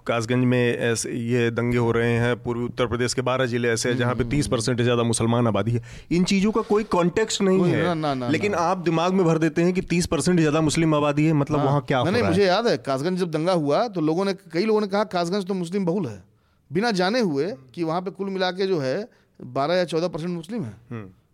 कासगंज 0.07 0.45
में 0.45 0.77
ऐसे 0.79 1.11
ये 1.13 1.51
दंगे 1.51 1.79
हो 1.79 1.91
रहे 1.93 2.13
हैं 2.13 2.35
पूर्वी 2.43 2.65
उत्तर 2.65 2.87
प्रदेश 2.87 3.15
के 3.15 3.23
बारह 3.23 3.47
ज़िले 3.47 3.69
ऐसे 3.69 3.89
हैं 3.89 3.97
जहाँ 3.99 4.15
पे 4.15 4.25
तीस 4.25 4.47
परसेंट 4.47 4.79
से 4.79 4.85
ज़्यादा 4.85 5.03
मुसलमान 5.03 5.47
आबादी 5.47 5.73
है। 5.73 5.83
इन 6.11 6.25
चीज़ों 6.25 6.53
का 6.53 6.61
कोई 6.61 6.85
कॉन्टेक्स्ट 6.85 7.43
नहीं 7.43 7.59
कोई- 7.59 7.73
है। 7.73 7.83
ना, 7.85 7.95
ना, 7.95 8.15
ना, 8.15 8.29
लेकिन 8.29 8.55
आप 8.55 8.79
दिमाग 8.79 9.13
में 9.13 9.25
भर 9.27 9.39
देते 9.39 9.63
हैं 9.63 9.73
कि 9.73 9.81
तीस 9.81 10.07
परसेंट 10.07 10.39
ज़्यादा 10.41 10.61
मुस्लिम 10.61 10.95
आबादी 10.95 11.27
है 11.27 11.33
मतलब 11.33 11.65
वहाँ 11.65 11.85
क्या 11.89 11.99
हो 11.99 12.11
नहीं 12.11 12.23
है? 12.23 12.29
मुझे 12.29 12.45
याद 12.45 12.67
है 12.67 12.77
कासगंज 12.77 13.19
जब 13.19 13.31
दंगा 13.31 13.53
हुआ 13.53 13.87
तो 13.89 14.01
लोगों 14.01 14.25
ने 14.25 14.35
कई 14.53 14.65
लोगों 14.65 14.81
ने 14.81 14.87
कहा 14.87 15.05
कासगंज 15.15 15.47
तो 15.47 15.55
मुस्लिम 15.55 15.87
बहुल 15.87 16.07
है। 16.07 16.23
बिना 16.73 16.91
जाने 16.91 17.21
हुए 17.21 17.53
कि 17.75 17.85
वहाँ 17.85 18.01
पे 18.03 18.11
कुल 18.11 18.31
मिला 18.31 18.51
के 18.51 18.67
जो 18.67 18.79
है 18.79 19.24
बारह 19.41 19.75
या 19.75 19.85
चौदह 19.85 20.09
परसेंट 20.09 20.31
मुस्लिम 20.31 20.65
है। 20.65 20.75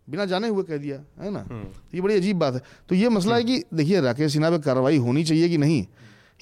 बिना 0.09 0.25
जाने 0.25 0.47
हुए 0.47 0.63
कह 0.63 0.77
दिया 0.77 1.23
है 1.23 1.31
ना? 1.31 1.39
तो 1.39 1.95
ये 1.95 2.01
बड़ी 2.01 2.15
अजीब 2.15 2.37
बात 2.37 2.53
है। 2.53 2.61
तो 2.89 2.95
ये 2.95 3.09
मसला 3.09 3.35
है 3.35 3.43
कि 3.43 3.63
देखिए 3.73 4.01
राकेश 4.01 4.33
सिन्हा 4.33 4.49
पे 4.49 4.59
कार्रवाई 4.59 4.97
होनी 4.97 5.23
चाहिए 5.23 5.49
कि 5.49 5.57
नहीं? 5.57 5.85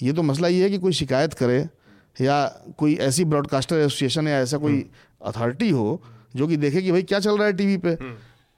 ये 0.04 0.14
तो 0.14 0.24
मसला 0.24 0.48
ये 0.48 0.64
है 0.64 0.70
कि 0.70 0.78
कोई 0.78 0.94
शिकायत 0.94 1.34
करे 1.34 1.60
या 2.22 2.46
कोई 2.78 2.96
ऐसी 2.96 3.26
ब्रॉडकास्टर 3.26 3.76
एसोसिएशन 3.76 4.28
या 4.28 4.40
ऐसा 4.40 4.58
कोई 4.58 4.86
अथॉरिटी 5.26 5.70
हो 5.70 6.02
जो 6.36 6.48
कि 6.48 6.58
देखे 6.58 6.82
कि 6.82 6.92
भाई 6.92 7.04
क्या 7.04 7.20
चल 7.20 7.38
रहा 7.38 7.48
है 7.48 7.54
टीवी 7.54 7.78
पे? 7.78 7.98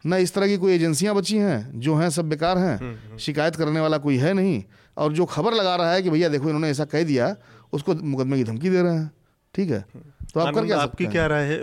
ना 0.06 0.18
इस 0.18 0.34
तरह 0.34 0.48
की 0.48 0.58
कोई 0.58 0.74
एजेंसियाँ 0.74 1.16
बची 1.16 1.38
हैं 1.38 1.80
जो 1.80 1.96
हैं 1.96 2.10
सब 2.10 2.30
बेकार 2.30 2.58
हैं। 2.58 3.18
शिकायत 3.18 3.56
करने 3.56 3.80
वाला 3.80 3.98
कोई 3.98 4.18
है 4.18 4.34
नहीं। 4.34 4.64
और 4.98 5.14
जो 5.14 5.26
खबर 5.26 5.54
लगा 5.54 5.76
रहा 5.76 5.92
है 5.94 6.02
कि 6.02 6.10
भैया 6.10 6.30
देखो 6.30 6.46
इन्होंने 6.46 6.70
ऐसा 6.70 6.86
कह 6.86 7.04
दिया 7.04 7.36
उसको 7.74 7.96
मुकदमे 7.96 8.38
की 8.38 8.44
धमकी 8.44 8.70
दे 8.70 8.82
रहे 8.82 8.96
हैं। 8.96 9.12
ठीक 9.54 9.70
है? 9.70 9.86
तो 10.34 10.40
आप 10.40 10.56
कर 10.56 10.66
क्या 10.66 10.78
आपकी 10.78 10.90
सकते 10.90 11.04
हैं 11.04 11.12
क्या 11.12 11.28
राय 11.28 11.44
है 11.44 11.60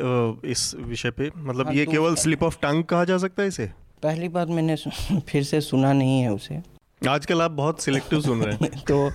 इस 0.51 0.75
विषय 0.79 1.11
पे? 1.11 1.31
मतलब 1.37 1.67
हाँ, 1.67 1.75
ये 1.75 1.85
तो- 1.85 1.95
केवल 1.95 2.15
स्लिप 2.15 2.43
ऑफ़ 2.43 2.57
टंग 2.57 2.85
कहा 2.85 3.05
जा 3.05 3.19
सकता 3.19 3.43
है 3.43 3.49
इसे? 3.49 3.71
पहली 4.03 4.29
बात 4.29 4.49
मैंने 4.49 4.77
फिर 5.29 5.43
से 5.43 5.61
सुना 5.61 5.93
नहीं 5.93 6.21
है 6.21 6.33
उसे। 6.33 6.79
आजकल 7.09 7.43
आप 7.43 7.51
बहुत 7.51 7.81
सिलेक्टिव 7.83 8.21
सुन 8.21 8.43
रहे 8.43 8.55
हैं। 8.55 8.83
तो 8.91 9.09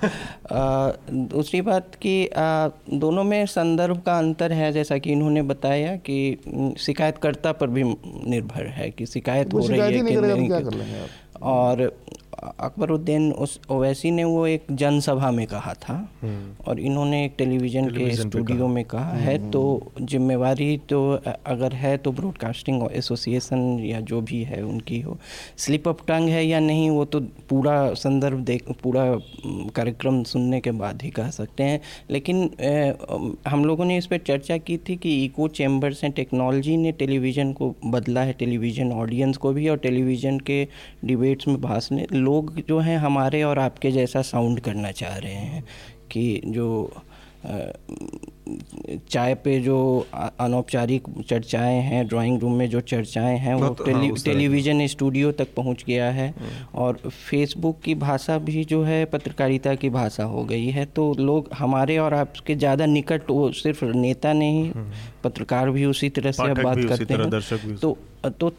आ, 0.55 0.91
दूसरी 1.13 1.61
बात 1.61 1.95
कि 2.01 2.27
आ, 2.27 2.67
दोनों 2.93 3.23
में 3.23 3.45
संदर्भ 3.45 4.01
का 4.01 4.17
अंतर 4.17 4.51
है 4.51 4.71
जैसा 4.71 4.97
कि 4.97 5.11
इन्होंने 5.11 5.41
बताया 5.41 5.95
कि 5.95 6.37
शिकायतकर्ता 6.79 7.51
पर 7.51 7.67
भी 7.67 7.83
निर्भर 8.27 8.67
है 8.67 8.89
कि 8.91 9.05
शिकायत 9.05 9.53
हो 9.53 9.67
रही 9.67 9.79
है 9.79 9.91
ही 9.93 10.01
नहीं 10.01 10.15
कि 10.15 10.21
करेगा 10.21 10.59
तो 10.59 10.69
नहीं। 10.69 10.79
लेंगे 10.79 10.99
आप? 10.99 11.43
और 11.43 11.97
अकबरुद्दीन 12.59 13.31
उस 13.33 13.59
ओवैसी 13.69 14.11
ने 14.11 14.23
वो 14.23 14.45
एक 14.47 14.65
जनसभा 14.71 15.31
में 15.31 15.45
कहा 15.47 15.73
था। 15.73 15.95
और 16.67 16.79
इन्होंने 16.79 17.23
एक 17.25 17.33
टेलीविज़न 17.37 17.89
के 17.89 18.09
स्टूडियो 18.15 18.67
में 18.67 18.83
कहा 18.85 19.13
है 19.17 19.37
तो 19.51 19.63
जिम्मेवारी 20.01 20.77
तो 20.89 21.01
अगर 21.45 21.73
है 21.73 21.95
तो 21.97 22.11
ब्रॉडकास्टिंग 22.11 22.83
एसोसिएशन 22.91 23.79
या 23.83 23.99
जो 24.01 24.21
भी 24.21 24.43
है 24.43 24.61
उनकी 24.63 24.99
हो। 25.01 25.17
स्लिप 25.57 25.87
ऑफ़ 25.87 26.05
टंग 26.07 26.29
है 26.29 26.45
या 26.45 26.59
नहीं 26.59 26.89
वो 26.89 27.05
तो 27.05 27.19
पूरा 27.49 27.93
संदर्भ 27.95 28.39
देख 28.45 28.71
पूरा 28.83 29.05
कार्यक्रम 29.75 30.21
सुनने 30.23 30.59
के 30.61 30.71
बाद 30.73 31.01
ही 31.03 31.09
कह 31.09 31.29
सकते 31.29 31.63
हैं। 31.63 31.79
लेकिन 32.11 32.47
अम, 32.47 33.35
हम 33.47 33.65
लोगों 33.65 33.85
ने 33.85 33.97
इस 33.97 34.05
पर 34.05 34.17
चर्चा 34.27 34.57
की 34.57 34.77
थी 34.79 34.95
कि 34.95 35.13
इको 35.25 35.47
चैम्बर्स 35.53 36.03
एंड 36.03 36.13
टेक्नोलॉजी 36.13 36.77
ने 36.77 36.91
टेलीविज़न 36.93 37.53
को 37.53 37.73
बदला 37.85 38.21
है 38.21 38.33
टेलीविज़न 38.33 38.91
ऑडियंस 38.91 39.37
को 39.37 39.51
भी 39.53 39.67
और 39.69 39.77
टेलीविज़न 39.77 40.39
के 40.39 40.63
डिबेट्स 41.05 41.47
में 41.47 41.59
भाषण 41.61 42.05
लोग 42.23 42.53
जो 42.67 42.79
हैं 42.79 42.97
हमारे 42.97 43.43
और 43.43 43.59
आपके 43.59 43.91
जैसा 43.91 44.21
साउंड 44.21 44.59
करना 44.59 44.91
चाह 44.91 45.17
रहे 45.17 45.33
हैं 45.33 45.63
कि 46.11 46.41
जो 46.47 46.67
चाय 49.09 49.33
पे 49.35 49.59
जो 49.59 49.75
अनौपचारिक 50.13 51.03
चर्चाएँ 51.29 51.79
हैं 51.81 52.05
ड्राइंग 52.07 52.39
रूम 52.41 52.53
में 52.53 52.69
जो 52.69 52.81
चर्चाएँ 52.81 53.37
हैं 53.37 53.53
वो 53.53 53.61
हाँ, 53.61 53.75
टेली 53.85 54.09
की। 54.09 54.23
टेलीविज़न 54.23 54.85
स्टूडियो 54.87 55.31
तक 55.31 55.53
पहुँच 55.55 55.83
गया 55.87 56.09
है 56.11 56.33
और 56.75 56.99
फेसबुक 57.09 57.79
की 57.81 57.95
भाषा 57.95 58.37
भी 58.47 58.63
जो 58.63 58.81
है 58.83 59.03
पत्रकारिता 59.05 59.75
की 59.75 59.89
भाषा 59.89 60.23
हो 60.23 60.43
गई 60.45 60.69
है 60.69 60.85
तो 60.95 61.13
लोग 61.19 61.49
हमारे 61.53 61.97
और 61.97 62.13
आपके 62.13 62.55
ज़्यादा 62.55 62.85
निकट 62.85 63.29
वो 63.29 63.51
सिर्फ़ 63.61 63.85
नेता 63.85 64.33
नहीं 64.33 64.71
पत्रकार 65.23 65.69
भी 65.69 65.85
उसी 65.85 66.09
तरह 66.09 66.31
से 66.31 66.49
अब 66.49 66.61
बात 66.61 66.83
करते 66.89 67.13
हैं 67.13 67.77
तो 67.77 67.97
तो 68.39 68.53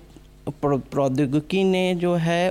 प्रौद्योगिकी 0.51 1.65
ने 1.65 1.95
जो 1.95 2.15
है 2.15 2.51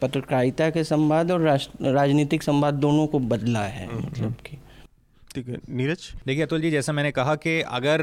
पत्रकारिता 0.00 0.68
के 0.70 0.84
संवाद 0.84 1.30
और 1.30 1.40
राजनीतिक 1.82 2.42
संवाद 2.42 2.74
दोनों 2.74 3.06
को 3.06 3.18
बदला 3.18 3.62
है 3.62 3.88
मतलब 3.96 4.34
कि 4.46 4.58
ठीक 5.34 5.48
है। 5.48 5.56
नीरज? 5.70 6.02
देखिए 6.26 6.42
अतुल 6.42 6.60
जी 6.60 6.70
जैसा 6.70 6.92
मैंने 6.92 7.10
कहा 7.12 7.34
कि 7.36 7.60
अगर 7.72 8.02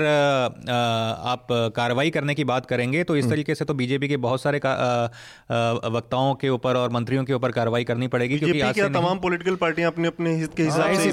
आप 1.26 1.48
कार्रवाई 1.76 2.10
करने 2.10 2.34
की 2.36 2.44
बात 2.46 2.66
करेंगे 2.66 3.04
तो 3.04 3.16
इस 3.18 3.30
तरीके 3.30 3.56
से 3.56 3.66
तो 3.66 3.74
बीजेपी 3.74 4.08
के 4.08 4.18
बहुत 4.20 4.42
सारे 4.42 4.58
वक्ताओं 5.92 6.34
के 6.36 6.50
ऊपर 6.50 6.78
और 6.78 6.92
मंत्रियों 6.92 7.24
के 7.26 7.34
ऊपर 7.34 7.52
कार्रवाई 7.52 7.84
करनी 7.84 8.08
पड़ेगी 8.10 8.40
क्योंकि 8.40 8.62
आज 8.62 8.80
तमाम 8.94 9.20
पॉलिटिकल 9.20 9.56
पार्टियाँ 9.58 9.92
अपने 9.92 10.08
अपने 10.08 10.34
हित 10.36 10.54
के 10.58 10.64
हिसाब 10.64 10.94
से 10.94 11.00
है 11.00 11.06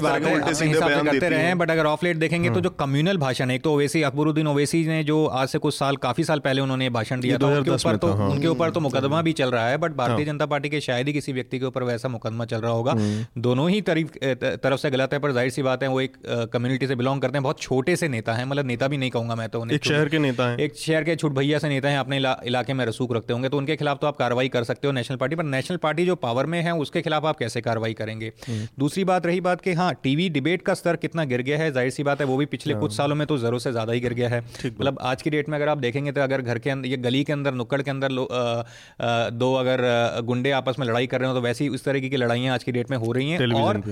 हिसाब 0.63 0.89
से 0.89 1.03
करते 1.03 1.29
रहे 1.29 1.39
हैं। 1.39 1.45
हैं 1.45 1.57
बट 1.57 1.71
अगर 1.71 1.85
ऑफ़ 1.85 2.05
लेट 2.05 2.17
देखेंगे 2.17 2.49
तो 2.49 2.61
जो 2.61 2.69
कम्युनल 2.79 3.17
भाषण 3.17 3.49
है 3.49 3.55
एक 3.55 3.63
तो 3.63 3.73
ओवैसी 3.73 4.01
अकबरुद्दीन 4.03 4.47
ओवैसी 4.47 4.83
ने 4.87 5.03
जो 5.03 5.25
आज 5.41 5.47
से 5.49 5.59
कुछ 5.59 5.75
साल 5.75 5.95
काफ़ी 5.99 6.23
साल 6.23 6.39
पहले 6.39 6.61
उन्होंने 6.61 6.89
भाषण 6.91 7.21
दिया 7.21 7.37
था 7.37 7.47
उनके 7.49 7.71
ऊपर 7.71 7.97
तो 7.97 8.11
हाँ। 8.13 8.29
उनके 8.29 8.47
ऊपर 8.47 8.69
तो 8.69 8.79
मुकदमा 8.79 9.21
भी 9.21 9.33
चल 9.33 9.51
रहा 9.51 9.67
है 9.67 9.77
बट 9.77 9.95
भारतीय 9.95 10.25
जनता 10.25 10.45
पार्टी 10.47 10.69
के 10.69 10.81
शायद 10.81 11.07
ही 11.07 11.13
किसी 11.13 11.33
व्यक्ति 11.33 11.59
के 11.59 11.65
ऊपर 11.65 11.83
वैसा 11.83 12.09
मुकदमा 12.09 12.45
चल 12.47 12.61
रहा 12.61 12.71
होगा। 12.71 12.95
दोनों 13.39 13.69
ही 13.69 13.81
तरफ़ 13.81 14.17
तरफ़ 14.57 14.79
से 14.79 14.89
गलत 14.91 15.13
है 15.13 15.19
पर 15.19 15.31
ज़ाहिर 15.31 15.51
सी 15.51 15.61
बात 15.63 15.83
है 15.83 15.89
वो 15.89 16.07
एक 16.09 16.17
कम्युनिटी 16.53 16.87
से 16.87 16.95
बिलोंग 16.95 17.21
करते 17.21 17.37
हैं। 17.37 17.43
बहुत 17.43 17.61
छोटे 17.61 17.95
से 17.95 18.07
नेता 18.09 18.33
हैं 18.33 18.45
मतलब 18.45 18.65
नेता 18.65 18.87
भी 18.87 18.97
नहीं 18.97 19.09
कहूँगा 19.11 19.35
मैं 19.35 19.47
तो 19.49 19.61
उन्हें 19.61 19.75
एक 19.75 19.85
शहर 19.85 20.09
के 20.09 20.19
नेता 20.19 20.49
हैं। 20.49 20.57
एक 20.59 20.75
शहर 20.77 21.03
के 21.03 21.15
छुट 21.17 21.33
भैया 21.33 21.59
से 21.59 21.69
नेता 21.69 21.89
हैं 21.89 21.97
अपने 21.99 22.17
इला, 22.17 22.35
इलाके 22.45 22.73
में 22.73 22.85
रसूख 22.85 23.13
रखते 23.13 23.33
होंगे 23.33 23.49
तो 23.49 23.57
उनके 23.57 23.75
खिलाफ 23.75 23.99
तो 23.99 24.07
आप 24.07 24.17
कार्रवाई 24.17 24.49
कर 24.49 24.63
सकते 24.65 24.87
हो 24.87 24.93
नेशनल 24.93 25.17
पार्टी 25.17 25.35
पर 25.35 25.43
नेशनल 25.45 25.77
पार्टी 25.79 26.05
जो 26.05 26.15
पावर 26.17 26.45
में 26.45 26.61
है 26.61 26.73
उसके 26.77 27.01
खिलाफ 27.01 27.25
आप 27.25 27.37
कैसे 27.37 27.61
कार्रवाई 27.61 27.93
करेंगे? 27.95 28.31
दूसरी 28.79 29.03
बात 29.05 29.25
रही 29.25 29.41
बात 29.41 29.61
कि 29.61 29.73
हाँ 29.73 29.93
टीवी 30.03 30.29
डिबेट 30.31 30.61
का 30.61 30.73
स्तर 30.73 30.95
कितना 30.97 31.23
गिर 31.25 31.41
गया 31.41 31.57
है 31.57 31.71
ज़ाहिर 31.71 31.91
सी 31.91 32.03
बात 32.03 32.21
है 32.21 32.27
वो 32.27 32.37
भी 32.37 32.45
पिछले 32.47 32.73
कुछ 32.75 32.95
सालों 32.95 33.15
में 33.15 33.25
तो 33.27 33.37
ज़रूर 33.39 33.59
से 33.59 33.71
ज़्यादा 33.71 33.93
ही 33.93 33.99
गिर 33.99 34.13
गया 34.13 34.29
है। 34.29 34.39
मतलब 34.39 34.97
आज 35.03 35.21
की 35.21 35.29
डेट 35.29 35.49
में 35.49 35.57
अगर 35.57 35.69
आप 35.69 35.77
देखेंगे 35.79 36.11
तो 36.11 36.21
अगर 36.21 36.41
घर 36.43 36.59
के 36.59 36.69
अंदर 36.69 36.89
ये 36.89 36.97
गली 36.99 37.23
के 37.23 37.33
अंदर 37.33 37.53
नुक्कड़ 37.55 37.81
के 37.81 37.91
अंदर 37.91 38.17
दो 39.33 39.53
अगर 39.55 39.85
गुंडे 40.25 40.51
आपस 40.53 40.79
में 40.79 40.87
लड़ाई 40.87 41.07
कर 41.07 41.19
रहे 41.19 41.29
हो 41.29 41.35
तो 41.35 41.41
वैसी 41.41 41.69
उस 41.69 41.85
तरीके 41.85 42.09
की 42.09 42.17
लड़ाइयाँ 42.17 42.53
आज 42.53 42.63
की 42.63 42.71
डेट 42.71 42.91
में 42.91 42.97
हो 42.97 43.11
रही 43.11 43.29
हैं। 43.31 43.51
और। 43.55 43.83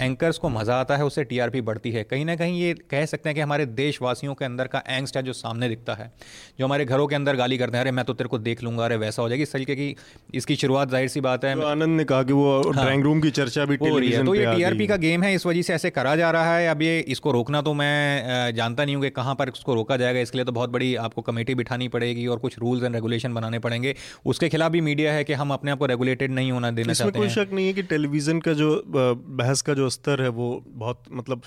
एंकर्स 0.00 0.38
को 0.38 0.48
मज़ा 0.48 0.74
आता 0.76 0.96
है 0.96 1.04
उससे 1.04 1.24
टीआरपी 1.24 1.60
बढ़ती 1.62 1.90
है। 1.90 2.02
कहीं 2.04 2.24
ना 2.24 2.36
कहीं 2.36 2.60
ये 2.60 2.74
कह 2.90 3.04
सकते 3.06 3.28
हैं 3.28 3.34
कि 3.34 3.40
हमारे 3.40 3.66
देशवासियों 3.66 4.34
के 4.34 4.44
अंदर 4.44 4.66
का 4.66 4.82
एंगस्ट 4.88 5.16
है 5.16 5.22
जो 5.22 5.32
सामने 5.34 5.68
दिखता 5.68 5.94
है। 5.94 6.10
जो 6.58 6.64
हमारे 6.64 6.84
घरों 6.84 7.06
के 7.06 7.14
अंदर 7.14 7.36
गाली 7.36 7.58
करते 7.58 7.76
हैं 7.76 7.84
अरे 7.84 7.90
मैं 7.90 8.04
तो 8.04 8.12
तेरे 8.14 8.28
को 8.28 8.38
देख 8.40 8.62
लूँगा 8.62 8.84
अरे 8.84 8.96
वैसा 8.96 9.22
हो 9.22 9.28
जाएगी। 9.28 9.42
इस 9.42 9.52
तरीके 9.52 9.74
की 9.76 9.94
इसकी 10.34 10.56
शुरुआत 10.56 10.90
ज़ाहिर 10.90 11.08
सी 11.08 11.20
बात 11.20 11.44
है। 11.44 11.54
तो 11.54 11.66
आनंद 11.66 11.96
ने 11.96 12.04
कहा 12.04 12.22
कि 12.22 12.32
वो 12.32 12.72
ड्राइंग 12.72 13.04
रूम 13.04 13.20
की 13.20 13.30
चर्चा 13.32 13.64
भी 13.64 13.76
हो 13.82 13.98
रही 13.98 14.10
है। 14.10 14.24
तो 14.24 14.34
ये 14.34 14.46
टीआरपी 14.46 14.86
का 14.86 14.96
गेम 14.98 15.22
है 15.22 15.34
इस 15.34 15.46
वजह 15.46 15.62
से 15.62 15.74
ऐसे 15.74 15.90
करा 15.90 16.14
जा 16.16 16.30
रहा 16.30 16.56
है। 16.56 16.68
अब 16.68 16.82
ये 16.82 16.98
इसको 17.08 17.32
रोकना 17.32 17.62
तो 17.62 17.74
मैं 17.74 18.54
जानता 18.54 18.84
नहीं 18.84 18.94
हूँ 18.96 19.04
कि 19.04 19.10
कहाँ 19.12 19.34
पर 19.34 19.48
इसको 19.48 19.74
रोका 19.74 19.96
जाएगा। 19.96 20.20
इसके 20.20 20.38
लिए 20.38 20.44
तो 20.44 20.52
बहुत 20.52 20.70
बड़ी 20.70 20.94
आपको 21.04 21.22
कमेटी 21.22 21.54
बिठानी 21.54 21.88
पड़ेगी 21.88 22.26
और 22.26 22.38
कुछ 22.38 22.58
रूल्स 22.58 22.84
एंड 22.84 22.94
रेगुलेशन 22.94 23.34
बनाने 23.34 23.58
पड़ेंगे। 23.60 23.94
उसके 24.26 24.48
खिलाफ 24.48 24.72
भी 24.72 24.80
मीडिया 24.82 25.12
है 25.12 25.24
कि 25.24 25.32
हम 25.34 25.52
अपने 25.52 25.70
आप 25.70 25.78
को 25.78 25.86
रेगुलेटेड 25.86 26.32
नहीं 26.32 26.52
होना 26.52 26.70
देना 26.72 26.92
चाहते 26.92 27.18
कोई 27.18 27.26
हैं। 27.26 27.34
शक 27.34 27.52
नहीं 27.52 27.66
है 27.66 27.72
कि 27.72 27.82
टेलीविज़न 27.84 28.40
का 28.40 28.52
जो 28.54 28.82
बहस 28.88 29.62
का 29.62 29.74
जो 29.74 29.83
स्तर 29.88 30.22
है 30.22 30.28
वो 30.28 30.64
बहुत 30.66 31.02
मतलब 31.12 31.42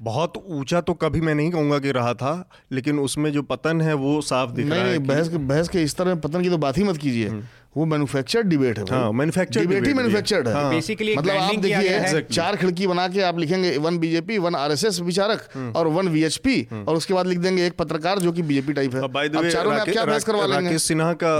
बहुत 0.00 0.32
ऊँचा 0.46 0.80
तो 0.80 0.94
कभी 0.94 1.20
मैं 1.20 1.34
नहीं 1.34 1.50
कहूँगा 1.50 1.78
कि 1.78 1.90
रहा 1.90 2.14
था 2.14 2.50
लेकिन 2.72 2.98
उसमें 2.98 3.32
जो 3.32 3.42
पतन 3.42 3.80
है 3.80 3.94
वो 3.94 4.20
साफ़ 4.20 4.50
दिख 4.50 4.66
नहीं 4.66 4.80
रहा 4.80 4.88
है 4.88 4.98
नहीं 4.98 5.08
बहस 5.08 5.28
के 5.28 5.36
बहस 5.36 5.68
के 5.68 5.82
इस 5.82 5.96
तरह 5.96 6.14
पतन 6.14 6.42
की 6.42 6.50
तो 6.50 6.58
बात 6.58 6.78
ही 6.78 6.84
मत 6.84 6.96
कीजिए। 6.96 7.30
वो 7.76 7.84
मैन्युफैक्चर्ड 7.86 8.46
डिबेट 8.46 8.78
है 8.78 8.84
हाँ, 8.90 9.10
manufactured 9.12 9.58
डिबेट 9.58 9.84
ही 9.84 9.90
है। 9.90 9.96
मैन्युफैक्चर्ड 9.96 10.48
है। 10.48 10.54
हाँ। 10.54 10.72
Basically 10.72 11.16
मतलब 11.18 11.36
आप 11.36 11.58
देखिए 11.58 12.20
चार 12.32 12.56
खिड़की 12.56 12.86
बना 12.86 13.06
के 13.08 13.20
आप 13.22 13.38
लिखेंगे 13.38 13.76
वन 13.78 13.98
बीजेपी 13.98 14.38
वन 14.38 14.54
आरएसएस 14.54 15.00
विचारक 15.02 15.48
और 15.76 15.86
वन 15.88 16.08
वीएचपी 16.08 16.60
और 16.78 16.96
उसके 16.96 17.14
बाद 17.14 17.26
लिख 17.26 17.38
देंगे 17.38 17.66
एक 17.66 17.76
पत्रकार 17.78 18.18
जो 18.18 18.32
कि 18.32 18.42
बीजेपी 18.42 18.72
टाइप 18.72 18.94
है। 18.94 19.08
बाय 19.08 19.28
द 19.28 19.36
वे 19.36 19.50
चारों 19.50 19.70
में 19.70 19.78
आप 19.78 19.88
क्या 19.88 20.04
बहस 20.04 20.24
करवा 20.24 20.46
लेंगे? 20.46 20.64
राकेश 20.64 20.82
सिन्हा 20.82 21.12
का 21.22 21.32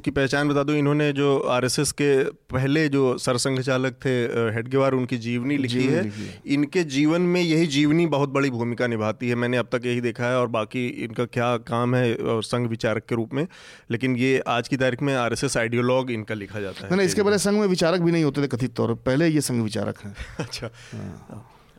की 0.00 0.10
पहचान 0.10 0.48
बता 0.48 0.62
दूँ 0.62 0.76
इन्होंने 0.76 1.12
जो 1.12 1.38
आरएसएस 1.50 1.92
के 1.92 2.10
पहले 2.50 2.88
जो 2.88 3.16
सरसंघ 3.18 3.60
चालक 3.60 3.98
थे 4.04 4.16
हेडगेवार 4.54 4.92
उनकी 4.92 5.18
जीवनी 5.18 5.56
लिखी 5.58 5.84
है। 5.84 6.10
इनके 6.48 6.84
जीवन 6.86 7.22
में 7.22 7.40
यही 7.40 7.66
जीवनी 7.68 8.06
बहुत 8.08 8.28
बड़ी 8.30 8.50
भूमिका 8.50 8.86
निभाती 8.86 9.28
है। 9.28 9.34
मैंने 9.36 9.56
अब 9.56 9.68
तक 9.72 9.86
यही 9.86 10.00
देखा 10.00 10.24
है 10.24 10.38
और 10.38 10.48
बाकी 10.50 10.86
इनका 11.04 11.24
क्या 11.28 11.56
काम 11.68 11.94
है 11.94 12.16
संघ 12.20 12.68
विचारक 12.68 13.04
के 13.08 13.14
रूप 13.14 13.34
में। 13.34 13.46
लेकिन 13.90 14.16
ये 14.16 14.42
आज 14.48 14.68
की 14.68 14.76
तारीख 14.76 15.02
में 15.02 15.14
आरएसएस 15.16 15.49
आइडियोलॉग 15.56 16.10
इनका 16.10 16.34
लिखा 16.34 16.60
जाता 16.60 16.86
है 16.86 16.96
नहीं 16.96 17.06
इसके 17.06 17.22
पहले 17.22 17.38
संघ 17.38 17.58
में 17.60 17.66
विचारक 17.66 18.00
भी 18.00 18.12
नहीं 18.12 18.24
होते 18.24 18.42
थे 18.42 18.46
कथित 18.46 18.74
तौर 18.74 18.94
पर। 18.94 19.02
पहले 19.02 19.28
ये 19.28 19.40
संघ 19.40 19.62
विचारक 19.62 19.98
हैं। 20.04 20.14
अच्छा। 20.38 20.70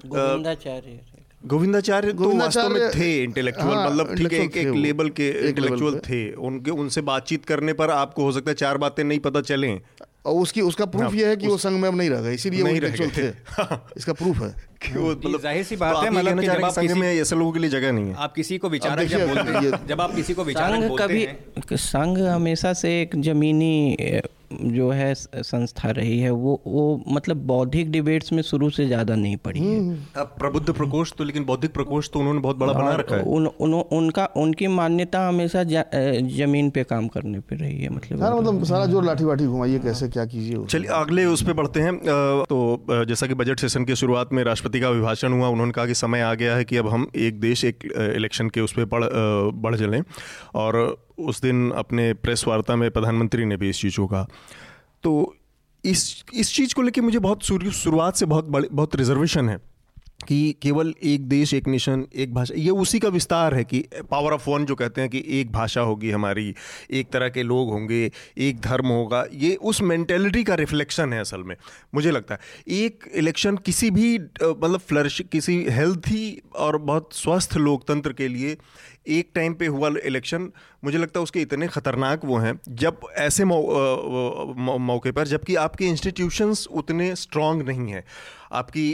गोविंदाचार्य। 0.05 0.99
गोविंदाचार्य 1.45 2.13
तो 2.13 2.37
वास्तव 2.37 2.69
में 2.69 2.89
थे 2.89 3.23
इंटेलेक्चुअल 3.23 3.75
हाँ, 3.75 3.89
मतलब 3.89 4.15
ठीक 4.15 4.33
है 4.33 4.39
एक, 4.39 4.57
एक 4.57 4.67
लेवल 4.67 5.09
के 5.09 5.29
इंटेलेक्चुअल 5.49 5.99
थे। 5.99 6.33
उनके 6.33 6.71
उनसे 6.71 7.01
बातचीत 7.01 7.45
करने 7.45 7.73
पर 7.73 7.89
आपको 7.89 8.23
हो 8.23 8.31
सकता 8.31 8.51
है 8.51 8.55
चार 8.55 8.77
बातें 8.77 9.03
नहीं 9.03 9.19
पता 9.19 9.41
चलें। 9.41 9.81
और 10.25 10.41
उसकी 10.41 10.61
उसका 10.61 10.85
प्रूफ 10.85 11.13
ये 11.13 11.27
है 11.27 11.35
कि 11.35 11.47
वो 11.47 11.57
संघ 11.57 11.81
में 11.81 11.87
अब 11.89 11.95
नहीं 11.95 12.09
रह 12.09 12.21
गए 12.21 12.33
इसीलिए 12.33 12.61
वो 12.61 12.65
हाँ, 12.65 12.71
नहीं 12.71 12.81
रह 12.81 12.87
इंटेलेक्चुअल 12.87 13.31
थे। 13.31 13.77
इसका 13.97 14.13
प्रूफ 14.13 14.41
है। 14.41 14.70
मतलब 14.81 15.39
ज़ाहिर 15.41 15.63
सी 15.63 15.75
तो 15.75 15.79
बात 15.79 15.95
आप 15.95 16.03
है, 16.03 16.09
मतलब 16.11 16.39
कि 16.39 16.47
जब 16.47 16.65
आप 16.65 16.71
संघ 16.71 16.85
किसी- 16.87 16.99
में 16.99 17.07
ऐसे 17.13 17.35
लोगों 17.35 17.51
के 17.51 17.59
लिए 17.59 17.69
जगह 17.69 17.91
नहीं 17.91 18.07
है? 18.07 18.15
आप 18.17 18.33
किसी 18.33 18.57
को 18.57 18.69
विचारक 18.69 19.07
जब 19.07 19.27
बोलते 19.27 19.51
हैं 19.51 19.87
जब 19.87 20.01
आप 20.01 20.15
किसी 20.15 20.33
को 20.33 20.43
विचारक 20.43 20.87
बोलते 20.87 21.03
कभी 21.03 21.23
हैं। 21.23 21.75
संघ 21.77 22.17
हमेशा 22.19 22.73
से 22.73 23.01
एक 23.01 23.19
जमीनी 23.21 24.21
जो 24.53 24.89
है 24.91 25.13
संस्था 25.15 25.89
रही 25.91 26.19
है 26.19 26.29
वो 26.29 26.59
वो 26.67 26.81
मतलब 27.09 27.37
बौद्धिक 27.47 27.91
डिबेट्स 27.91 28.31
में 28.33 28.41
शुरू 28.43 28.69
से 28.69 28.85
ज़्यादा 28.87 29.15
नहीं 29.15 29.35
पड़ी 29.37 29.59
है। 29.59 29.95
प्रबुद्ध 30.17 30.73
प्रकोष्ठ 30.73 31.15
तो 31.17 31.23
लेकिन 31.23 31.43
बौद्धिक 31.45 31.71
प्रकोष्ठ 31.73 32.11
तो 32.13 32.19
उन्होंने 32.19 32.39
बहुत 32.39 32.57
बड़ा 32.57 32.73
बना 32.73 32.95
रखा 32.95 33.15
है। 33.15 33.21
उन, 33.23 33.45
उन, 33.47 33.73
उनका 33.73 34.25
उनकी 34.37 34.67
मान्यता 34.67 35.27
हमेशा 35.27 35.63
ज़मीन 35.63 36.69
पे 36.69 36.83
काम 36.83 37.07
करने 37.07 37.39
पे 37.39 37.55
रही 37.55 37.77
है 37.77 37.89
मतलब 37.89 38.19
सारा 38.19 38.35
मतलब 38.35 38.63
सारा 38.63 38.85
ज़ोर 38.85 39.03
लाठी 39.03 39.23
वाठी 39.23 39.45
घुमाइए 39.45 39.79
कैसे 39.79 40.07
क्या 40.07 40.25
कीजिए 40.25 40.65
चलिए 40.65 40.89
अगले 40.93 41.25
उस 41.25 41.43
पर 41.43 41.53
बढ़ते 41.53 41.79
हैं। 41.79 41.97
तो 42.43 43.05
जैसा 43.07 43.27
कि 43.27 43.33
बजट 43.33 43.59
सेशन 43.59 43.85
की 43.85 43.95
शुरुआत 43.95 44.33
में 44.33 44.43
राष्ट्रपति 44.43 44.70
का 44.79 44.87
अभिभाषण 44.87 45.33
हुआ, 45.33 45.47
उन्होंने 45.47 45.71
कहा 45.71 45.85
कि 45.85 45.93
समय 45.93 46.21
आ 46.21 46.33
गया 46.33 46.55
है 46.55 46.65
कि 46.65 46.77
अब 46.77 46.87
हम 46.87 47.07
एक 47.15 47.39
देश, 47.39 47.65
एक 47.65 47.83
इलेक्शन 48.15 48.49
के 48.49 48.61
उस 48.61 48.73
पर 48.79 48.85
बढ़ 48.85 49.03
बढ़ 49.61 49.75
चलें 49.75 50.01
और 50.55 51.05
उस 51.19 51.41
दिन 51.41 51.71
अपने 51.71 52.13
प्रेस 52.13 52.45
वार्ता 52.47 52.75
में 52.75 52.91
प्रधानमंत्री 52.91 53.45
ने 53.45 53.57
भी 53.57 53.69
इस 53.69 53.81
चीज़ 53.81 53.97
को 53.97 54.07
कहा। 54.07 54.27
तो 55.03 55.35
इस 55.85 56.23
इस 56.33 56.53
चीज़ 56.53 56.75
को 56.75 56.81
लेकर 56.81 57.01
मुझे 57.01 57.19
बहुत 57.19 57.43
शुरुआत 57.43 58.15
से 58.15 58.25
बहुत 58.25 58.45
बहुत 58.71 58.95
रिजर्वेशन 58.95 59.49
है। 59.49 59.70
कि 60.27 60.55
केवल 60.61 60.93
एक 61.03 61.27
देश 61.29 61.53
एक 61.53 61.67
नेशन 61.67 62.05
एक 62.15 62.33
भाषा 62.33 62.53
ये 62.57 62.69
उसी 62.69 62.99
का 62.99 63.09
विस्तार 63.09 63.55
है 63.55 63.63
कि 63.63 63.83
पावर 64.11 64.33
ऑफ़ 64.33 64.49
वन 64.49 64.65
जो 64.65 64.75
कहते 64.75 65.01
हैं 65.01 65.09
कि 65.09 65.23
एक 65.39 65.51
भाषा 65.51 65.81
होगी 65.81 66.11
हमारी 66.11 66.53
एक 66.91 67.09
तरह 67.09 67.29
के 67.29 67.43
लोग 67.43 67.71
होंगे 67.71 68.11
एक 68.37 68.59
धर्म 68.61 68.87
होगा 68.87 69.25
ये 69.33 69.55
उस 69.55 69.81
मेंटेलिटी 69.81 70.43
का 70.43 70.55
रिफ्लेक्शन 70.55 71.13
है 71.13 71.19
असल 71.19 71.43
में। 71.43 71.55
मुझे 71.95 72.11
लगता 72.11 72.35
है 72.35 72.39
एक 72.67 73.09
इलेक्शन 73.15 73.57
किसी 73.57 73.91
भी 73.91 74.17
मतलब 74.19 74.79
फ्लरिश 74.79 75.21
किसी 75.31 75.65
हेल्थी 75.69 76.41
और 76.55 76.77
बहुत 76.77 77.09
स्वस्थ 77.13 77.57
लोकतंत्र 77.57 78.13
के 78.13 78.27
लिए 78.27 78.57
एक 79.07 79.29
टाइम 79.35 79.53
पे 79.53 79.65
हुआ 79.65 79.89
इलेक्शन 80.05 80.51
मुझे 80.83 80.97
लगता 80.97 81.19
है 81.19 81.23
उसके 81.23 81.41
इतने 81.41 81.67
खतरनाक 81.67 82.25
वो 82.25 82.37
हैं 82.37 82.59
जब 82.69 82.99
ऐसे 83.17 83.45
मौ, 83.45 83.61
मौ, 84.57 84.77
मौके 84.77 85.11
पर 85.11 85.27
जबकि 85.27 85.55
आपके 85.55 85.85
इंस्टीट्यूशंस 85.85 86.67
उतने 86.71 87.15
स्ट्रांग 87.15 87.61
नहीं 87.61 87.91
हैं। 87.91 88.03
आपकी 88.51 88.85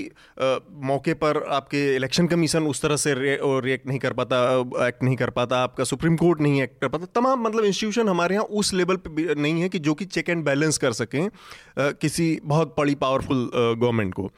मौके 0.88 1.14
पर 1.16 1.42
आपके 1.52 1.80
इलेक्शन 1.96 2.28
कमीशन 2.28 2.68
उस 2.68 2.82
तरह 2.82 2.96
से 2.98 3.14
रिएक्ट 3.18 3.88
नहीं 3.88 4.00
कर 4.00 4.14
पाता 4.14 4.40
एक्ट 4.88 5.04
नहीं 5.04 5.16
कर 5.16 5.30
पाता, 5.32 5.58
आपका 5.60 5.84
सुप्रीम 5.84 6.16
कोर्ट 6.18 6.42
नहीं 6.42 6.62
एक्ट 6.62 6.80
कर 6.82 6.88
पाता। 6.88 7.06
तमाम 7.16 7.42
मतलब 7.42 7.66
इंस्टीट्यूशन 7.66 8.10
हमारे 8.10 8.36
यहाँ 8.36 8.46
उस 8.54 8.74
लेवल 8.74 8.96
पर 8.98 9.36
नहीं 9.38 9.62
है 9.62 9.70
कि 9.70 9.80
जो 9.80 9.94
कि 9.94 10.06
चेक 10.08 10.30
एंड 10.30 10.44
बैलेंस 10.46 10.78
कर 10.78 10.94
सकें 10.94 11.30
किसी 11.80 12.28
बहुत 12.46 12.76
बड़ी 12.78 12.96
पावरफुल 12.98 13.50
गवर्नमेंट 13.54 14.14
को। 14.14 14.30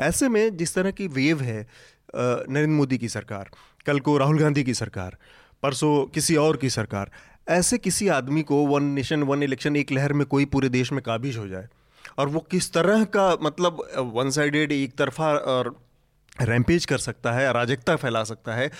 ऐसे 0.00 0.28
में 0.28 0.56
जिस 0.56 0.74
तरह 0.74 0.90
की 0.90 1.06
वेव 1.10 1.40
है 1.42 1.60
नरेंद्र 2.14 2.70
मोदी 2.70 2.98
की 2.98 3.08
सरकार, 3.08 3.50
कल 3.86 4.00
को 4.00 4.16
राहुल 4.18 4.38
गांधी 4.38 4.64
की 4.64 4.74
सरकार, 4.74 5.16
परसों 5.62 6.04
किसी 6.06 6.36
और 6.36 6.56
की 6.56 6.70
सरकार, 6.70 7.10
ऐसे 7.50 7.78
किसी 7.78 8.08
आदमी 8.10 8.42
को 8.42 8.56
वन 8.66 8.84
नेशन 8.94 9.22
वन 9.22 9.42
इलेक्शन 9.42 9.76
एक 9.76 9.92
लहर 9.92 10.12
में 10.12 10.26
कोई 10.26 10.44
पूरे 10.46 10.68
देश 10.70 10.92
में 10.92 11.02
काबिज 11.02 11.36
हो 11.36 11.46
जाए 11.48 11.68
और 12.18 12.28
वो 12.28 12.40
किस 12.50 12.72
तरह 12.72 13.04
का 13.16 13.30
मतलब 13.42 13.86
वन 14.14 14.30
साइडेड 14.30 14.72
एक 14.72 14.96
तरफा 14.98 15.32
और 15.34 15.74
रैम्पेज 16.42 16.84
कर 16.84 16.98
सकता 16.98 17.32
है, 17.32 17.46
अराजकता 17.46 17.96
फैला 17.96 18.24
सकता 18.24 18.54
है। 18.54 18.70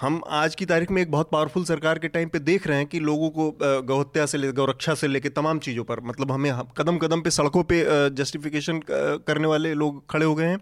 हम 0.00 0.20
आज 0.28 0.54
की 0.54 0.66
तारीख 0.66 0.90
में 0.90 1.00
एक 1.02 1.10
बहुत 1.10 1.30
पावरफुल 1.30 1.64
सरकार 1.64 1.98
के 1.98 2.08
टाइम 2.08 2.28
पे 2.28 2.38
देख 2.38 2.66
रहे 2.66 2.76
हैं 2.76 2.86
कि 2.86 3.00
लोगों 3.00 3.28
को 3.30 3.82
गौहत्या 3.82 4.26
से 4.26 4.38
ले 4.38 4.52
गौरक्षा 4.52 4.94
से 4.94 5.06
लेकर 5.06 5.28
तमाम 5.28 5.58
चीज़ों 5.58 5.84
पर 5.84 6.00
मतलब 6.00 6.32
हमें 6.32 6.52
कदम 6.78 6.98
कदम 6.98 7.20
पे 7.20 7.30
सड़कों 7.30 7.62
पे 7.62 7.84
जस्टिफिकेशन 8.10 8.80
करने 8.90 9.48
वाले 9.48 9.74
लोग 9.74 10.02
खड़े 10.10 10.26
हो 10.26 10.34
गए 10.34 10.46
हैं। 10.46 10.58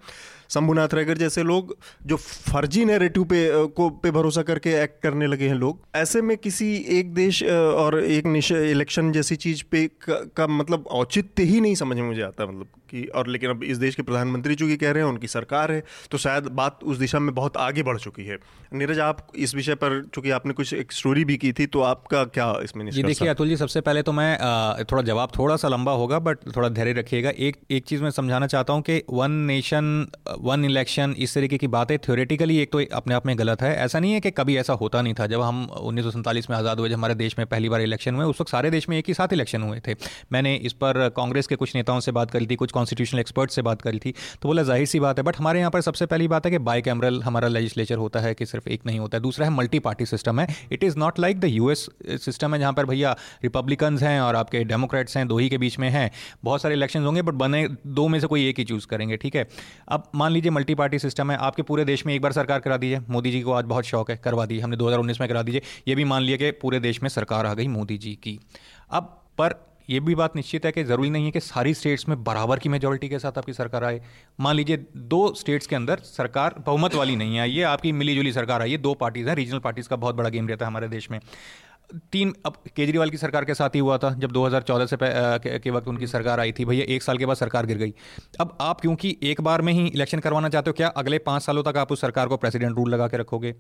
शंभुनाथ 0.48 0.94
रैगर 0.94 1.18
जैसे 1.18 1.42
लोग 1.42 1.76
जो 2.06 2.16
फर्जी 2.16 2.84
नेरेटिव 2.84 3.24
पे 3.24 3.66
को 3.66 3.88
पे 3.90 4.10
भरोसा 4.10 4.42
करके 4.42 4.70
एक्ट 4.82 5.02
करने 5.02 5.26
लगे 5.26 5.48
हैं 5.48 5.54
लोग 5.54 5.82
ऐसे 5.94 6.22
में 6.22 6.36
किसी 6.36 6.74
एक 6.88 7.14
देश 7.14 7.42
और 7.42 7.98
एक 8.04 8.26
इलेक्शन 8.52 9.12
जैसी 9.12 9.36
चीज़ 9.36 9.62
पे 9.70 9.86
का, 9.86 10.14
का 10.36 10.46
मतलब 10.46 10.86
औचित्य 10.90 11.42
ही 11.42 11.60
नहीं 11.60 11.74
समझ 11.74 11.96
में 11.96 12.06
मुझे 12.06 12.22
आता 12.22 12.46
मतलब 12.46 12.66
कि 12.90 13.02
और 13.14 13.28
लेकिन 13.28 13.50
अब 13.50 13.64
इस 13.64 13.78
देश 13.78 13.94
के 13.94 14.02
प्रधानमंत्री 14.02 14.54
चूँकि 14.54 14.76
कह 14.76 14.90
रहे 14.90 15.02
हैं 15.02 15.10
उनकी 15.10 15.28
सरकार 15.28 15.72
है 15.72 15.82
तो 16.10 16.18
शायद 16.18 16.44
बात 16.52 16.78
उस 16.82 16.96
दिशा 16.96 17.18
में 17.18 17.34
बहुत 17.34 17.56
आगे 17.56 17.82
बढ़ 17.82 17.98
चुकी 17.98 18.24
है। 18.24 18.38
नीरज 18.74 18.98
आप 18.98 19.26
इस 19.36 19.54
विषय 19.54 19.74
पर 19.74 20.02
चूँकि 20.14 20.30
आपने 20.30 20.52
कुछ 20.52 20.72
एक 20.74 20.92
स्टोरी 20.92 21.24
भी 21.24 21.36
की 21.36 21.52
थी 21.52 21.66
तो 21.66 21.80
आपका 21.80 22.24
क्या 22.24 22.52
इसमें 22.62 22.90
जी 22.90 23.02
देखिए 23.02 23.28
अतुल 23.28 23.48
जी 23.48 23.56
सबसे 23.56 23.80
पहले 23.80 24.02
तो 24.02 24.12
मैं 24.12 24.38
थोड़ा 24.84 25.02
जवाब 25.02 25.32
थोड़ा 25.38 25.56
सा 25.56 25.68
लंबा 25.68 25.92
होगा 25.92 26.18
बट 26.18 26.38
थोड़ा 26.56 26.68
धैर्य 26.68 26.92
रखिएगा। 26.92 27.30
एक 27.30 27.56
एक 27.70 27.84
चीज़ 27.84 28.02
मैं 28.02 28.10
समझाना 28.10 28.46
चाहता 28.46 28.72
हूँ 28.72 28.82
कि 28.82 29.02
वन 29.10 29.30
नेशन 29.30 30.10
वन 30.40 30.64
इलेक्शन 30.64 31.14
इस 31.18 31.34
तरीके 31.34 31.58
की 31.58 31.66
बातें 31.68 31.96
थ्योरेटिकली 31.98 32.58
एक 32.58 32.72
तो 32.72 32.80
अपने 32.92 33.14
आप 33.14 33.26
में 33.26 33.38
गलत 33.38 33.62
है। 33.62 33.74
ऐसा 33.76 34.00
नहीं 34.00 34.12
है 34.12 34.20
कि 34.20 34.30
कभी 34.32 34.56
ऐसा 34.56 34.72
होता 34.74 35.02
नहीं 35.02 35.14
था। 35.14 35.26
जब 35.26 35.40
हम 35.42 35.64
उन्नीस 35.72 36.48
में 36.50 36.56
आज़ाद 36.56 36.80
हुए, 36.80 36.88
जब 36.88 36.94
हमारे 36.94 37.14
देश 37.14 37.38
में 37.38 37.46
पहली 37.46 37.68
बार 37.68 37.80
इलेक्शन 37.80 38.14
हुए, 38.14 38.24
उस 38.24 38.40
वक्त 38.40 38.50
सारे 38.50 38.70
देश 38.70 38.88
में 38.88 38.96
एक 38.98 39.08
ही 39.08 39.14
साथ 39.14 39.32
इलेक्शन 39.32 39.62
हुए 39.62 39.80
थे। 39.88 39.94
मैंने 40.32 40.54
इस 40.56 40.72
पर 40.74 41.08
कांग्रेस 41.16 41.46
के 41.46 41.56
कुछ 41.56 41.74
नेताओं 41.76 42.00
से 42.00 42.12
बात 42.12 42.30
करी 42.30 42.46
थी, 42.46 42.56
कुछ 42.56 42.72
कॉन्स्टिट्यूशनल 42.72 43.20
एक्सपर्ट 43.20 43.50
से 43.50 43.62
बात 43.62 43.82
करी 43.82 43.98
थी 43.98 44.12
तो 44.42 44.48
बोला 44.48 44.62
ज़ाहिर 44.62 44.86
सी 44.86 45.00
बात 45.00 45.18
है 45.18 45.24
बट 45.24 45.36
हमारे 45.36 45.58
यहाँ 45.58 45.70
पर 45.70 45.80
सबसे 45.80 46.06
पहली 46.06 46.28
बात 46.28 46.46
है 46.46 46.50
कि 46.50 46.58
बाई 46.60 46.82
कैमरल 46.82 47.22
हमारा 47.22 47.48
लेजिस्लेचर 47.48 47.96
होता 47.98 48.20
है 48.20 48.34
कि 48.34 48.46
सिर्फ़ 48.46 48.68
एक 48.68 48.86
नहीं 48.86 48.98
होता 48.98 49.16
है। 49.16 49.22
दूसरा 49.22 49.46
है 49.46 49.52
मल्टी 49.52 49.78
पार्टी 49.80 50.06
सिस्टम 50.06 50.40
है 50.40 50.46
it 50.72 50.84
is 50.84 50.96
not 50.98 51.18
like 51.18 51.40
the 51.40 51.44
US 51.46 51.86
system 52.24 52.54
है, 52.54 52.60
जहाँ 52.60 52.72
पर 52.72 52.86
भैया 52.86 53.16
रिपब्लिकन्स 53.42 54.02
हैं 54.02 54.20
और 54.20 54.36
आपके 54.36 54.62
डेमोक्रेट्स 54.66 55.16
हैं, 55.16 55.26
दो 55.28 55.38
ही 55.38 55.48
के 55.48 55.58
बीच 55.58 55.78
में 55.78 55.88
हैं। 55.90 56.10
बहुत 56.44 56.62
सारे 56.62 56.74
इलेक्शन 56.74 57.04
होंगे 57.04 57.22
बट 57.22 57.34
बने, 57.36 57.66
दो 57.88 58.06
में 58.08 58.18
से 58.20 58.26
कोई 58.26 58.48
एक 58.48 58.58
ही 58.58 58.64
चूज़ 58.64 58.86
करेंगे, 58.86 59.16
ठीक 59.16 59.36
है? 59.36 59.46
अब 59.88 60.10
मान 60.14 60.27
लीजिए 60.32 60.50
मल्टी 60.50 60.74
पार्टी 60.74 60.98
सिस्टम 60.98 61.30
है, 61.30 61.36
आपके 61.36 61.62
पूरे 61.62 61.84
देश 61.84 62.06
में 62.06 62.14
एक 62.14 62.22
बार 62.22 62.32
सरकार 62.32 62.60
करा 62.60 62.76
दीजिए। 62.76 63.00
मोदी 63.08 63.30
जी 63.30 63.40
को 63.42 63.52
आज 63.52 63.64
बहुत 63.64 63.84
शौक 63.84 64.10
है, 64.10 64.16
करवा 64.16 64.46
दी। 64.46 64.60
हमने 64.60 64.76
2019 64.76 65.20
में 65.20 65.28
करा 65.28 65.42
दीजिए। 65.42 65.62
ये 65.88 65.94
भी 65.94 66.04
मान 66.04 66.22
लिया 66.22 66.36
कि 66.36 66.50
पूरे 66.52 66.80
देश 66.80 67.02
में 67.02 67.08
सरकार 67.10 67.46
आ 67.46 67.54
गई 67.54 67.68
मोदी 67.68 67.98
जी 67.98 68.14
की। 68.14 68.38
अब 68.90 69.14
पर 69.38 69.54
ये 69.90 70.00
भी 70.00 70.14
बात 70.14 70.34
निश्चित 70.36 70.64
है 70.66 70.70
कि 70.72 70.82
ज़रूरी 70.84 71.10
नहीं 71.10 71.24
है 71.24 71.30
कि 71.30 71.40
सारी 71.40 71.74
स्टेट्स 71.74 72.08
में 72.08 72.22
बराबर 72.24 72.58
की 72.58 72.68
मेजोरिटी 72.68 73.08
के 73.08 73.18
साथ 73.18 73.38
आपकी 73.38 73.52
सरकार 73.52 73.84
आए। 73.84 74.00
मान 74.40 74.56
लीजिए 74.56 74.84
दो 74.96 75.34
स्टेट्स 75.34 75.66
के 75.66 75.76
अंदर 75.76 75.98
सरकार 75.98 76.54
बहुमत 76.66 76.94
वाली 76.94 77.16
नहीं 77.16 77.38
आई 77.38 77.54
है 77.54 77.64
आपकी 77.64 77.92
मिलीजुली 77.92 78.32
सरकार 78.32 78.62
आई 78.62 78.70
है, 78.70 78.78
दो 78.78 78.94
पार्टीज़ 78.94 79.28
हैं 79.28 79.36
रीजनल 79.36 79.58
पार्टीज़ 79.58 79.88
का 79.88 79.96
बहुत 79.96 80.14
बड़ा 80.14 80.28
गेम 80.28 80.48
रहता 80.48 80.64
है 80.64 80.70
हमारे 80.70 80.88
देश 80.88 81.10
में। 81.10 81.20
तीन 82.12 82.32
अब 82.46 82.56
केजरीवाल 82.76 83.10
की 83.10 83.16
सरकार 83.16 83.44
के 83.44 83.54
साथ 83.54 83.68
ही 83.68 83.78
हुआ 83.78 83.96
था 83.98 84.10
जब 84.14 84.32
2014 84.32 84.86
से 84.86 84.96
के, 85.00 85.58
के 85.58 85.70
वक्त 85.70 85.88
उनकी 85.88 86.06
सरकार 86.06 86.40
आई 86.40 86.52
थी। 86.52 86.64
भैया 86.64 86.84
एक 86.84 87.02
साल 87.02 87.18
के 87.18 87.26
बाद 87.26 87.36
सरकार 87.36 87.66
गिर 87.66 87.78
गई। 87.78 87.94
अब 88.40 88.56
आप 88.60 88.80
क्योंकि 88.80 89.16
एक 89.22 89.40
बार 89.40 89.62
में 89.62 89.72
ही 89.72 89.86
इलेक्शन 89.86 90.18
करवाना 90.18 90.48
चाहते 90.48 90.70
हो 90.70 90.74
क्या 90.74 90.88
अगले 90.96 91.18
पाँच 91.18 91.42
सालों 91.42 91.62
तक 91.62 91.76
आप 91.76 91.92
उस 91.92 92.00
सरकार 92.00 92.28
को 92.28 92.36
प्रेसिडेंट 92.36 92.76
रूल 92.76 92.90
लगा 92.90 93.08
के 93.08 93.16
रखोगे? 93.16 93.54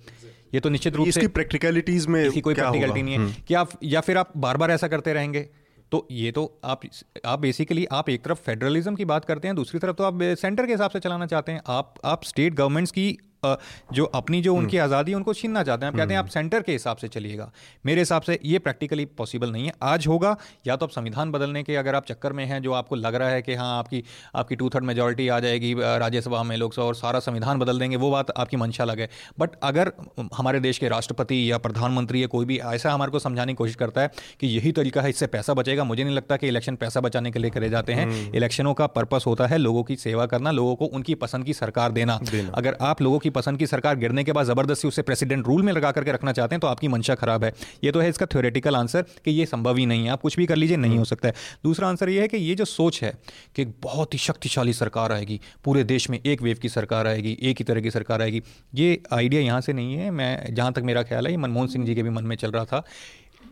ये 0.54 0.60
तो 0.60 0.68
निश्चित 0.68 0.96
रूप 0.96 1.04
से 1.04 1.08
इसकी 1.08 1.26
प्रैक्टिकलिटीज 1.26 2.06
में 2.06 2.22
इसकी 2.24 2.40
कोई 2.40 2.54
प्रैक्टिकलिटी 2.54 3.02
नहीं 3.02 3.18
है। 3.18 3.36
कि 3.48 3.54
आप 3.54 3.70
या 3.84 4.00
फिर 4.00 4.18
आप 4.18 4.32
बार 4.36 4.56
बार 4.56 4.70
ऐसा 4.70 4.88
करते 4.88 5.12
रहेंगे? 5.12 5.48
तो 5.92 6.06
ये 6.10 6.32
तो 6.32 6.60
आप 6.64 6.80
आप 7.26 7.38
बेसिकली 7.38 7.86
आप 7.92 8.08
एक 8.08 8.24
तरफ़ 8.24 8.38
फेडरलिज्म 8.38 8.94
की 8.94 9.04
बात 9.04 9.24
करते 9.24 9.48
हैं 9.48 9.54
दूसरी 9.56 9.80
तरफ़ 9.80 9.96
तो 9.96 10.04
आप 10.04 10.18
सेंटर 10.22 10.66
के 10.66 10.72
हिसाब 10.72 10.90
से 10.90 11.00
चलाना 11.00 11.26
चाहते 11.26 11.52
हैं। 11.52 11.62
आप 11.66 11.94
आप 12.04 12.24
स्टेट 12.24 12.54
गवर्नमेंट्स 12.54 12.92
की 12.92 13.16
जो 13.42 14.04
अपनी 14.04 14.40
जो 14.42 14.54
उनकी 14.54 14.78
आज़ादी 14.78 15.12
है 15.12 15.16
उनको 15.16 15.34
छीनना 15.34 15.62
चाहते 15.62 15.86
हैं। 15.86 15.92
आप 15.92 15.98
कहते 15.98 16.14
हैं 16.14 16.18
आप 16.18 16.28
सेंटर 16.28 16.62
के 16.62 16.72
हिसाब 16.72 16.96
से 16.96 17.08
चलिएगा। 17.08 17.50
मेरे 17.86 18.00
हिसाब 18.00 18.22
से 18.22 18.38
ये 18.44 18.58
प्रैक्टिकली 18.58 19.04
पॉसिबल 19.18 19.52
नहीं 19.52 19.66
है। 19.66 19.72
आज 19.84 20.06
होगा 20.06 20.36
या 20.66 20.76
तो 20.76 20.86
आप 20.86 20.92
संविधान 20.92 21.32
बदलने 21.32 21.62
के 21.62 21.76
अगर 21.76 21.94
आप 21.94 22.06
चक्कर 22.06 22.32
में 22.32 22.44
हैं 22.46 22.60
जो 22.62 22.72
आपको 22.72 22.96
लग 22.96 23.14
रहा 23.14 23.28
है 23.28 23.42
कि 23.42 23.54
हाँ 23.54 23.78
आपकी 23.78 24.02
आपकी 24.36 24.56
टू 24.56 24.68
थर्ड 24.68 24.84
मेजोरिटी 24.84 25.28
आ 25.28 25.38
जाएगी 25.40 25.74
राज्यसभा 25.74 26.42
में 26.42 26.56
लोकसभा 26.56 26.84
और 26.84 26.94
सारा 26.96 27.20
संविधान 27.20 27.58
बदल 27.58 27.78
देंगे 27.78 27.96
वो 27.96 28.10
बात 28.10 28.30
आपकी 28.36 28.56
मंशा 28.56 28.84
लगे 28.84 29.08
बट 29.38 29.50
अगर 29.62 29.92
हमारे 30.34 30.60
देश 30.60 30.78
के 30.78 30.88
राष्ट्रपति 30.88 31.40
या 31.50 31.58
प्रधानमंत्री 31.58 32.22
या 32.22 32.26
कोई 32.28 32.46
भी 32.46 32.58
ऐसा 32.58 32.92
हमारे 32.92 33.10
को 33.10 33.18
समझाने 33.18 33.52
की 33.52 33.56
कोशिश 33.56 33.76
करता 33.76 34.00
है 34.00 34.10
कि 34.40 34.46
यही 34.48 34.72
तरीका 34.72 35.02
है 35.02 35.10
इससे 35.10 35.26
पैसा 35.28 35.54
बचेगा। 35.54 35.84
मुझे 35.84 36.02
नहीं 36.04 36.14
लगता 36.14 36.36
कि 36.36 36.48
इलेक्शन 36.48 36.76
पैसा 36.76 37.00
बचाने 37.00 37.30
के 37.30 37.38
लिए 37.38 37.50
करे 37.50 37.68
जाते 37.70 37.92
हैं। 37.92 38.32
इलेक्शनों 38.32 38.74
का 38.74 38.86
पर्पस 38.88 39.24
होता 39.26 39.46
है 39.46 39.58
लोगों 39.58 39.82
की 39.82 39.96
सेवा 39.98 40.26
करना 40.26 40.50
लोगों 40.50 40.74
को 40.76 40.86
उनकी 40.88 41.14
पसंद 41.16 41.44
की 41.44 41.54
सरकार 41.54 41.92
देना। 41.92 42.18
अगर 42.54 42.76
आप 42.82 43.02
लोगों 43.02 43.18
की 43.18 43.27
पसंद 43.30 43.58
की 43.58 43.66
सरकार 43.66 43.96
गिरने 43.96 44.24
के 44.24 44.32
बाद 44.32 44.46
ज़बरदस्ती 44.46 44.88
उसे 44.88 45.02
प्रेसिडेंट 45.02 45.46
रूल 45.46 45.62
में 45.62 45.72
लगा 45.72 45.90
करके 45.92 46.12
रखना 46.12 46.32
चाहते 46.32 46.54
हैं 46.54 46.60
तो 46.60 46.66
आपकी 46.66 46.88
मंशा 46.88 47.14
खराब 47.14 47.44
है। 47.44 47.52
ये 47.84 47.92
तो 47.92 48.00
है 48.00 48.08
इसका 48.08 48.26
थ्योरेटिकल 48.26 48.76
आंसर 48.76 49.04
कि 49.24 49.30
ये 49.30 49.46
संभव 49.46 49.76
ही 49.76 49.86
नहीं 49.86 50.04
है। 50.04 50.10
आप 50.10 50.20
कुछ 50.20 50.36
भी 50.36 50.46
कर 50.46 50.56
लीजिए, 50.56 50.76
नहीं 50.76 50.98
हो 50.98 51.04
सकता 51.04 51.28
है। 51.28 51.34
दूसरा 51.64 51.88
आंसर 51.88 52.08
ये 52.08 52.20
है 52.20 52.28
कि 52.28 52.36
ये 52.38 52.54
जो 52.54 52.64
सोच 52.66 53.02
है 53.02 53.12
कि 53.56 53.64
बहुत 53.82 54.14
ही 54.14 54.18
शक्तिशाली 54.18 54.72
सरकार 54.74 55.12
आएगी, 55.12 55.40
पूरे 55.64 55.84
देश 55.84 56.08
में 56.10 56.18
एक 56.20 56.42
वेव 56.42 56.58
की 56.62 56.68
सरकार 56.68 57.06
आएगी, 57.06 57.36
एक 57.42 57.58
ही 57.58 57.64
तरह 57.64 57.80
की 57.80 57.90
सरकार 57.90 58.22
आएगी, 58.22 58.42
ये 58.74 59.00
आइडिया 59.12 59.42
यहाँ 59.42 59.60
से 59.60 59.72
नहीं 59.72 59.94
है। 59.94 60.10
मैं, 60.10 60.54
जहाँ 60.54 60.72
तक 60.72 60.82
मेरा 60.82 61.02
ख्याल 61.02 61.26
है, 61.26 61.32
ये 61.32 61.38
मनमोहन 61.38 61.66
सिंह 61.66 61.84
जी 61.86 61.94
के 61.94 62.02
भी 62.02 62.10
मन 62.10 62.24
में 62.24 62.36
चल 62.36 62.50
रहा 62.50 62.64
था। 62.64 62.84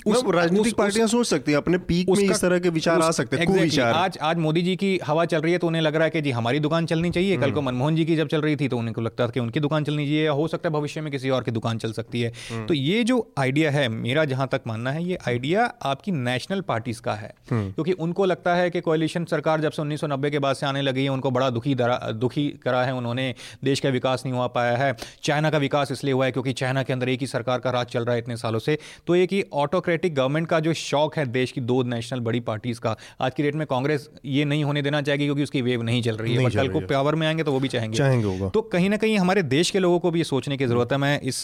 उस 0.06 0.22
राजनीतिक 0.28 0.74
पार्टियाँ 0.74 1.06
सोच 1.08 1.26
सकती 1.26 1.52
हैं 1.52 1.58
अपने 1.58 1.78
पीक 1.80 2.10
में 2.10 2.18
इस 2.20 2.40
तरह 2.40 2.58
के 2.58 2.68
विचार 2.70 3.02
आ 3.02 3.10
सकते 3.12 3.36
हैं 3.36 3.46
विचार 3.50 3.94
आज 3.94 4.18
आज 4.22 4.38
मोदी 4.38 4.62
जी 4.62 4.74
की 4.76 4.98
हवा 5.06 5.24
चल 5.24 5.40
रही 5.40 5.52
है 5.52 5.58
तो 5.58 5.66
उन्हें 5.66 5.82
लग 5.82 5.94
रहा 5.94 6.04
है 6.04 6.10
कि 6.10 6.20
जी 6.20 6.30
हमारी 6.30 6.58
दुकान 6.60 6.86
चलनी 6.86 7.10
चाहिए 7.10 7.36
कल 7.36 7.50
को 7.50 7.60
हम्म। 7.60 7.68
मनमोहन 7.68 7.96
जी 7.96 8.04
की 8.04 8.16
जब 8.16 8.28
चल 8.28 8.40
रही 8.40 8.56
थी 8.56 8.68
तो 8.68 8.78
उनको 8.78 9.00
लगता 9.00 9.26
था 9.26 9.30
कि 9.30 9.40
उनकी 9.40 9.60
दुकान 9.60 9.84
चलनी 9.84 10.04
चाहिए 10.04 10.24
या 10.24 10.32
हो 10.32 10.46
सकता 10.48 10.68
है 10.68 10.72
भविष्य 10.72 11.00
में 11.00 11.10
किसी 11.12 11.30
और 11.30 11.42
की 11.42 11.50
दुकान 11.50 11.78
चल 11.78 11.92
सकती 11.92 12.20
है 12.20 12.32
हम्म। 12.50 12.66
तो 12.66 12.74
ये 12.74 13.02
जो 13.04 13.18
आइडिया 13.38 13.70
है 13.70 13.88
मेरा 13.88 14.24
जहाँ 14.24 14.48
तक 14.52 14.62
मानना 14.66 14.90
है 14.90 15.04
ये 15.04 15.18
आइडिया 15.28 15.64
आपकी 15.84 16.12
नेशनल 16.12 16.60
पार्टीज़ 16.64 17.00
का 17.02 17.14
है 17.14 17.32
हम्म। 17.50 17.70
क्योंकि 17.72 17.92
उनको 18.00 18.24
लगता 18.26 18.54
है 18.54 18.70
कि 18.70 18.80
कोलिशन 18.82 19.24
सरकार 19.26 19.60
जब 19.60 19.70
से 19.70 19.82
उन्नीस 19.82 20.00
के 20.04 20.38
बाद 20.38 20.56
से 20.56 20.66
आने 20.66 20.82
लगी 20.82 21.04
है 21.04 21.10
उनको 21.10 21.30
बड़ा 21.30 21.50
दुखी 21.50 21.74
दुखी 21.74 22.48
करा 22.62 22.84
है 22.84 22.94
उन्होंने 22.94 23.34
देश 23.64 23.80
का 23.80 23.88
विकास 23.90 24.22
नहीं 24.26 24.34
हुआ 24.34 24.46
पाया 24.52 24.76
है 24.76 24.94
चाइना 25.22 25.50
का 25.50 25.58
विकास 25.58 25.92
इसलिए 25.92 26.14
हुआ 26.14 26.24
है 26.24 26.32
क्योंकि 26.32 26.52
चाइना 26.54 26.82
के 26.82 26.92
अंदर 26.92 27.08
एक 27.08 27.20
ही 27.20 27.26
सरकार 27.28 27.58
का 27.58 27.70
राज 27.70 27.86
चल 27.88 28.04
रहा 28.04 28.14
है 28.14 28.20
इतने 28.20 28.36
सालों 28.36 28.58
से 28.60 28.78
तो 29.06 29.14
एक 29.16 29.32
ही 29.32 29.42
ऑटोक्रेटिक 29.76 30.14
गवर्नमेंट 30.14 30.46
का 30.48 30.58
जो 30.60 30.72
शौक 30.74 31.16
है 31.16 31.24
देश 31.26 31.50
की 31.52 31.60
दो 31.60 31.82
नेशनल 31.84 32.20
बड़ी 32.20 32.40
पार्टीज़ 32.40 32.78
का 32.80 32.96
आज 33.20 33.32
की 33.36 33.42
डेट 33.42 33.54
में 33.54 33.66
कांग्रेस 33.66 34.08
ये 34.24 34.44
नहीं 34.44 34.64
होने 34.64 34.82
देना 34.82 35.00
चाहेगी 35.02 35.24
क्योंकि 35.24 35.42
उसकी 35.42 35.62
वेव 35.62 35.82
नहीं 35.82 36.02
चल 36.02 36.16
रही 36.16 36.34
है। 36.34 36.50
कल 36.50 36.68
को 36.68 36.80
पावर 36.86 37.14
में 37.14 37.26
आएँगे 37.26 37.42
तो 37.42 37.52
वो 37.52 37.60
भी 37.60 37.68
चाहेंगे। 37.68 37.98
चाहेंगे 37.98 38.48
तो 38.50 38.62
कहीं 38.72 38.90
ना 38.90 38.96
कहीं 38.96 39.18
हमारे 39.18 39.42
देश 39.44 39.70
के 39.70 39.78
लोगों 39.78 39.98
को 39.98 40.10
भी 40.10 40.20
ये 40.20 40.24
सोचने 40.24 40.56
की 40.56 40.66
ज़रूरत 40.66 40.92
है। 40.92 40.98
मैं 40.98 41.20
इस 41.22 41.42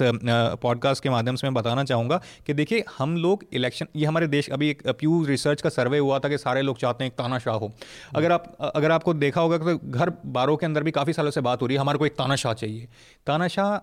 पॉडकास्ट 0.62 1.02
के 1.02 1.10
माध्यम 1.10 1.36
से 1.36 1.46
मैं 1.46 1.54
बताना 1.54 1.84
चाहूँगा 1.84 2.20
कि 2.46 2.54
देखिए 2.54 2.84
हम 2.98 3.16
लोग 3.16 3.44
इलेक्शन 3.52 3.86
ये 3.96 4.06
हमारे 4.06 4.26
देश 4.28 4.48
अभी 4.50 4.70
एक 4.70 4.82
प्यू 4.88 5.24
रिसर्च 5.24 5.62
का 5.62 5.70
सर्वे 5.70 5.98
हुआ 5.98 6.18
था 6.18 6.28
कि 6.28 6.38
सारे 6.38 6.62
लोग 6.62 6.78
चाहते 6.78 7.04
हैं 7.04 7.10
एक 7.10 7.18
तानाशाह 7.18 7.54
हो। 7.54 7.72
अगर 8.16 8.32
आप 8.32 8.56
अगर 8.74 8.90
आपको 8.90 9.14
देखा 9.14 9.40
होगा 9.40 9.58
तो 9.58 9.78
घर 9.90 10.12
बारों 10.32 10.56
के 10.56 10.66
अंदर 10.66 10.82
भी 10.82 10.90
काफ़ी 10.90 11.12
सालों 11.12 11.30
से 11.30 11.40
बात 11.40 11.62
हो 11.62 11.66
रही 11.66 11.76
है 11.76 11.80
हमारे 11.80 11.98
को 11.98 12.06
एक 12.06 12.12
तानाशाह 12.12 12.52
चाहिए। 12.54 12.88
तानाशाह 13.26 13.78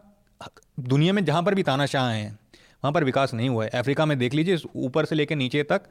दुनिया 0.80 1.14
में 1.14 1.24
जहाँ 1.26 1.44
पर 1.44 1.56
भी 1.56 1.64
तानाशाह 1.64 2.10
हैं 2.10 2.38
वहाँ 2.84 2.92
पर 2.94 3.04
विकास 3.04 3.34
नहीं 3.34 3.50
हुआ 3.50 3.64
है। 3.64 3.70
अफ्रीका 3.76 4.06
में 4.06 4.18
देख 4.20 4.34
लीजिए 4.34 4.58
ऊपर 4.78 5.06
से 5.06 5.16
लेकर 5.16 5.36
नीचे 5.36 5.64
तक 5.64 5.84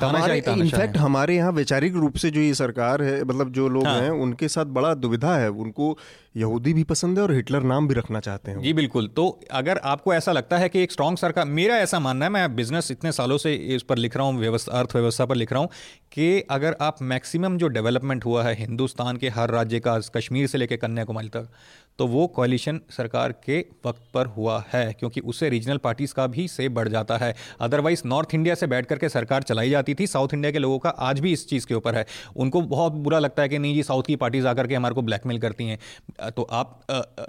हमारे 0.00 0.36
इनफैक्ट 0.38 0.96
हमारे 0.96 1.36
यहाँ 1.36 1.52
वैचारिक 1.52 1.94
रूप 1.94 2.16
से 2.16 2.30
जो 2.30 2.40
ये 2.40 2.54
सरकार 2.54 3.02
है 3.02 3.22
मतलब 3.24 3.50
जो 3.52 3.68
लोग 3.68 3.86
हाँ। 3.86 4.00
हैं 4.00 4.10
उनके 4.10 4.48
साथ 4.48 4.66
बड़ा 4.66 4.92
दुविधा 4.94 5.34
है। 5.36 5.48
उनको 5.50 5.96
यहूदी 6.36 6.72
भी 6.74 6.84
पसंद 6.84 7.18
है 7.18 7.22
और 7.24 7.32
हिटलर 7.34 7.62
नाम 7.62 7.88
भी 7.88 7.94
रखना 7.94 8.20
चाहते 8.20 8.50
हैं। 8.50 8.60
जी 8.60 8.72
बिल्कुल। 8.72 9.08
तो 9.08 9.28
अगर 9.50 9.78
आपको 9.84 10.14
ऐसा 10.14 10.32
लगता 10.32 10.58
है 10.58 10.68
कि 10.68 10.82
एक 10.82 10.92
स्ट्रांग 10.92 11.16
सरकार 11.16 11.46
मेरा 11.46 11.76
ऐसा 11.78 12.00
मानना 12.00 12.24
है 12.24 12.30
मैं 12.30 12.54
बिज़नेस 12.56 12.90
इतने 12.90 13.12
सालों 13.12 13.38
से 13.38 13.54
इस 13.76 13.82
पर 13.82 13.98
लिख 13.98 14.16
रहा 14.16 14.26
हूँ 14.26 14.38
व्यवस्था 14.40 14.78
अर्थव्यवस्था 14.78 15.26
पर 15.26 15.36
लिख 15.36 15.52
रहा 15.52 15.60
हूँ 15.60 15.68
कि 16.12 16.40
अगर 16.50 16.76
आप 16.80 17.02
मैक्सिमम 17.02 17.56
जो 17.58 17.68
डेवलपमेंट 17.68 18.24
हुआ 18.24 18.44
है 18.44 18.54
हिंदुस्तान 18.54 19.16
के 19.16 19.28
हर 19.28 19.50
राज्य 19.50 19.80
का 19.80 19.98
कश्मीर 20.16 20.46
से 20.46 20.58
लेकर 20.58 20.76
कन्याकुमारी 20.76 21.28
तक 21.28 21.48
तो 22.00 22.06
वो 22.06 22.26
कॉलिशन 22.26 22.80
सरकार 22.90 23.32
के 23.44 23.58
वक्त 23.86 24.00
पर 24.14 24.26
हुआ 24.26 24.54
है 24.72 24.92
क्योंकि 24.92 25.20
उससे 25.22 25.48
रीजनल 25.48 25.76
पार्टीज़ 25.76 26.14
का 26.14 26.26
भी 26.26 26.46
से 26.48 26.68
बढ़ 26.68 26.88
जाता 26.88 27.16
है। 27.16 27.34
अदरवाइज़ 27.60 28.02
नॉर्थ 28.06 28.34
इंडिया 28.34 28.54
से 28.54 28.66
बैठ 28.66 28.86
करके 28.86 29.08
सरकार 29.08 29.42
चलाई 29.42 29.70
जाती 29.70 29.94
थी। 29.94 30.06
साउथ 30.06 30.34
इंडिया 30.34 30.52
के 30.52 30.58
लोगों 30.58 30.78
का 30.78 30.90
आज 31.00 31.20
भी 31.20 31.32
इस 31.32 31.46
चीज़ 31.48 31.66
के 31.66 31.74
ऊपर 31.74 31.94
है। 31.94 32.06
उनको 32.36 32.62
बहुत 32.62 32.92
बुरा 32.92 33.18
लगता 33.18 33.42
है 33.42 33.48
कि 33.48 33.58
नहीं 33.58 33.74
जी 33.74 33.82
साउथ 33.82 34.02
की 34.02 34.16
पार्टीज़ 34.16 34.46
आकर 34.46 34.66
के 34.66 34.74
हमारे 34.74 34.94
को 34.94 35.02
ब्लैकमेल 35.02 35.38
करती 35.40 35.64
हैं। 35.64 36.30
तो 36.30 36.42
आप 36.42 36.80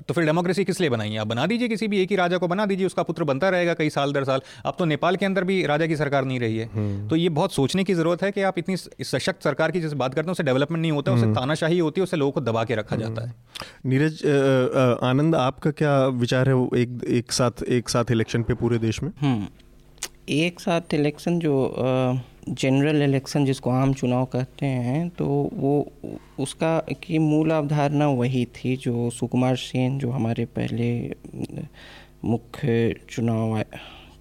तो 0.07 0.13
फिर 0.13 0.25
डेमोक्रेसी 0.25 0.65
किस 0.65 0.79
लिए 0.81 0.89
बनाई 0.89 1.15
आप 1.15 1.27
बना 1.27 1.45
दीजिए 1.45 1.67
किसी 1.67 1.87
भी 1.87 2.01
एक 2.01 2.09
ही 2.09 2.15
राजा 2.15 2.37
को 2.37 2.47
बना 2.47 2.65
दीजिए 2.65 2.85
उसका 2.85 3.03
पुत्र 3.03 3.23
बनता 3.23 3.49
रहेगा 3.49 3.73
कई 3.73 3.89
साल 3.89 4.13
दर 4.13 4.23
साल। 4.23 4.41
अब 4.65 4.75
तो 4.79 4.85
नेपाल 4.85 5.15
के 5.15 5.25
अंदर 5.25 5.43
भी 5.43 5.65
राजा 5.65 5.87
की 5.87 5.95
सरकार 5.95 6.25
नहीं 6.25 6.39
रही 6.39 6.57
है। 6.57 6.69
हम्म। 6.73 7.07
तो 7.07 7.15
ये 7.15 7.29
बहुत 7.31 7.53
सोचने 7.53 7.83
की 7.83 7.93
ज़रूरत 7.93 8.23
है 8.23 8.31
कि 8.31 8.41
आप 8.43 8.57
इतनी 8.57 8.77
सशक्त 8.77 9.43
सरकार 9.43 9.71
की 9.71 9.81
जैसे 9.81 9.95
बात 9.95 10.13
करते 10.13 10.27
हैं 10.27 10.31
उससे 10.31 10.43
डेवलपमेंट 10.43 10.81
नहीं 10.81 10.91
होता 10.91 11.11
उससे 11.11 11.25
हम्म। 11.25 11.35
तानाशाही 11.35 11.79
होती 11.79 12.01
है 12.01 12.03
उससे 12.03 12.17
लोगों 12.17 12.31
को 12.31 12.41
दबा 12.41 12.63
के 12.63 12.75
रखा 12.75 12.95
जाता 12.95 13.21
है। 13.21 13.27
हम्म। 13.27 13.89
नीरज 13.89 14.21
आनंद 15.03 15.35
आपका 15.35 15.71
क्या 15.71 16.07
विचार 16.07 16.49
है 16.49 16.55
एक 16.65 17.03
एक 17.07 17.31
साथ 17.31 17.63
एक 17.63 17.89
साथ 17.89 18.11
इलेक्शन 18.11 18.43
पे 18.43 18.53
पूरे 18.53 18.77
देश 18.77 19.03
में? 19.03 19.11
एक 20.29 20.59
साथ 20.59 20.93
इलेक्शन 20.93 21.39
जो 21.39 21.53
जनरल 22.49 23.01
इलेक्शन 23.01 23.45
जिसको 23.45 23.69
आम 23.69 23.93
चुनाव 23.93 24.25
कहते 24.25 24.65
हैं 24.65 25.09
तो 25.09 25.25
वो 25.53 25.91
उसका 26.39 26.77
की 27.03 27.17
मूल 27.19 27.51
अवधारणा 27.51 28.07
वही 28.07 28.45
थी 28.45 28.75
जो 28.77 29.09
सुकुमार 29.09 29.55
सेन 29.55 29.99
जो 29.99 30.11
हमारे 30.11 30.45
पहले 30.45 31.15
मुख्य 32.25 32.95
चुनाव 33.09 33.63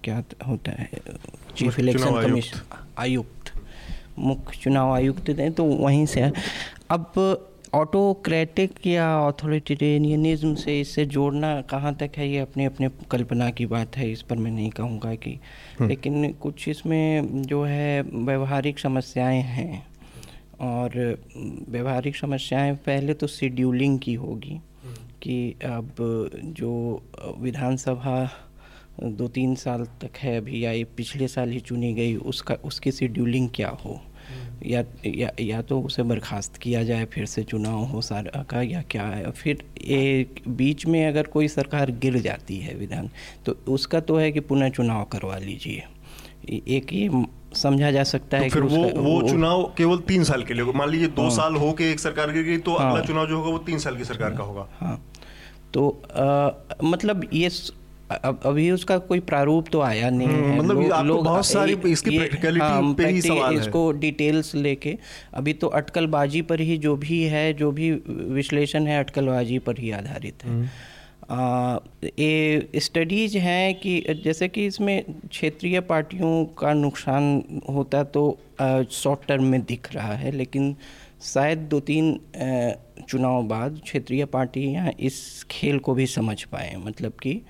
क्या 0.03 0.23
होता 0.47 0.71
है 0.71 0.89
चीफ 1.57 1.79
इलेक्शन 1.79 2.21
कमीशन 2.21 2.59
आयुक्त 2.97 3.51
मुख्य 4.19 4.59
चुनाव 4.63 4.93
आयुक्त 4.93 5.29
थे 5.29 5.49
तो 5.49 5.63
वहीं 5.63 6.05
से। 6.05 6.31
अब 6.89 7.13
ऑटोक्रेटिक 7.73 8.87
या 8.87 9.05
ऑथोरिटेरियनिज्म 9.19 10.55
से 10.55 10.79
इसे 10.81 11.05
जोड़ना 11.05 11.61
कहाँ 11.61 11.93
तक 11.95 12.17
है 12.17 12.27
ये 12.29 12.39
अपने 12.39 12.65
अपने 12.65 12.89
कल्पना 13.11 13.49
की 13.49 13.65
बात 13.65 13.97
है 13.97 14.11
इस 14.11 14.21
पर 14.21 14.37
मैं 14.37 14.51
नहीं 14.51 14.69
कहूँगा 14.69 15.13
कि 15.15 15.31
हम्म। 15.79 15.87
लेकिन 15.89 16.31
कुछ 16.33 16.67
इसमें 16.69 17.41
जो 17.41 17.63
है 17.63 18.01
व्यवहारिक 18.01 18.79
समस्याएँ 18.79 19.41
हैं 19.41 19.85
और 20.61 20.97
व्यवहारिक 21.69 22.15
समस्याएँ 22.15 22.75
पहले 22.75 23.13
तो 23.13 23.27
शेड्यूलिंग 23.27 23.99
की 23.99 24.13
होगी 24.13 24.59
कि 25.23 25.55
अब 25.65 25.95
जो 26.57 27.01
विधानसभा 27.37 28.29
दो 29.03 29.27
तीन 29.27 29.55
साल 29.55 29.85
तक 30.01 30.17
है 30.17 30.37
अभी 30.37 30.65
या 30.65 30.71
पिछले 30.97 31.27
साल 31.27 31.49
ही 31.49 31.59
चुनी 31.59 31.93
गई 31.93 32.15
उसका 32.25 32.55
उसकी 32.65 32.91
शेड्यूलिंग 32.91 33.49
क्या 33.55 33.69
हो 33.85 33.99
या 34.65 34.83
या 35.05 35.29
या 35.39 35.61
तो 35.61 35.79
उसे 35.81 36.03
बर्खास्त 36.03 36.57
किया 36.57 36.83
जाए 36.83 37.05
फिर 37.05 37.25
से 37.25 37.43
चुनाव 37.43 37.83
हो 37.83 38.01
सारा 38.01 38.43
का 38.43 38.61
या 38.61 38.81
क्या 38.81 39.03
है। 39.03 39.31
फिर 39.31 39.63
एक 39.81 40.41
बीच 40.47 40.85
में 40.85 41.05
अगर 41.07 41.27
कोई 41.27 41.47
सरकार 41.47 41.91
गिर 41.91 42.17
जाती 42.21 42.57
है 42.57 42.75
विधान 42.75 43.09
तो 43.45 43.57
उसका 43.67 43.99
तो 43.99 44.17
है 44.17 44.31
कि 44.31 44.39
पुनः 44.39 44.69
चुनाव 44.69 45.03
करवा 45.03 45.37
लीजिए। 45.37 45.83
एक 46.49 46.93
ये 46.93 47.25
समझा 47.55 47.91
जा 47.91 48.03
सकता 48.03 48.37
तो 48.37 48.43
है 48.43 48.49
फिर 48.49 48.61
कि 48.61 48.67
वो 48.67 48.83
वो, 49.01 49.21
वो 49.21 49.29
चुनाव 49.29 49.63
केवल 49.77 49.97
तीन 49.97 50.23
साल 50.23 50.43
के 50.43 50.53
लिए 50.53 50.71
मान 50.75 50.89
लीजिए 50.89 51.07
दो 51.07 51.21
हाँ, 51.21 51.29
साल 51.29 51.55
हो 51.55 51.71
के 51.73 51.91
एक 51.91 51.99
सरकार 51.99 52.31
गिर 52.31 52.43
गई 52.43 52.57
तो 52.57 52.75
हाँ, 52.77 52.91
अगला 52.91 53.05
चुनाव 53.05 53.27
जो 53.27 53.37
होगा 53.37 53.49
वो 53.49 53.57
तीन 53.57 53.79
साल 53.79 53.97
की 53.97 54.03
सरकार 54.03 54.31
का 54.31 54.43
होगा। 54.43 54.67
हाँ। 54.79 55.01
तो 55.73 55.89
आ, 56.15 56.49
मतलब 56.83 57.29
ये 57.33 57.49
अब 58.13 58.39
अभी 58.45 58.69
उसका 58.71 58.97
कोई 59.07 59.19
प्रारूप 59.21 59.67
तो 59.71 59.81
आया 59.81 60.09
नहीं 60.09 60.27
हम्म, 60.27 60.43
है। 60.43 60.59
मतलब 60.59 60.81
लो, 60.81 61.01
लोग 61.03 61.23
बहुत 61.25 61.45
सारी 61.45 61.77
इसकी 61.85 62.17
प्रैक्टिकलिटी 62.17 62.65
हाँ, 62.65 62.93
पे 62.93 63.07
ही 63.07 63.21
सवाल 63.21 63.53
है। 63.53 63.59
इसको 63.61 63.91
डिटेल्स 64.01 64.53
लेके 64.55 64.97
अभी 65.33 65.53
तो 65.53 65.67
अटकलबाजी 65.79 66.41
पर 66.43 66.61
ही 66.61 66.77
जो 66.77 66.95
भी 66.97 67.23
है 67.25 67.51
जो 67.53 67.71
भी 67.71 67.91
विश्लेषण 68.37 68.87
है 68.87 68.99
अटकलबाजी 68.99 69.59
पर 69.59 69.79
ही 69.79 69.91
आधारित 69.91 70.43
है। 70.43 70.49
हम्म। 70.49 70.69
ये 72.19 72.79
स्टडीज़ 72.79 73.37
हैं 73.37 73.73
कि 73.75 74.21
जैसे 74.23 74.47
कि 74.47 74.65
इसमें 74.65 75.03
क्षेत्रीय 75.03 75.79
पार्टियों 75.81 76.45
का 76.59 76.73
नुकसान 76.73 77.43
होता 77.69 78.03
तो 78.15 78.23
शॉर्ट 78.91 79.27
टर्म 79.27 79.43
में 79.43 79.61
दिख 79.61 79.93
रहा 79.93 80.13
है 80.13 80.31
लेकिन 80.31 80.75
शायद 81.23 81.57
दो 81.71 81.79
तीन 81.79 82.19
चुनाव 83.09 83.43
बाद 83.43 83.79
क्षेत्रीय 83.83 84.25
पार्टियाँ 84.25 84.91
इस 84.99 85.45
खेल 85.51 85.79
को 85.79 85.93
भी 85.93 86.05
समझ 86.07 86.43
पाए। 86.43 86.75
मतलब 86.85 87.11
कि 87.21 87.41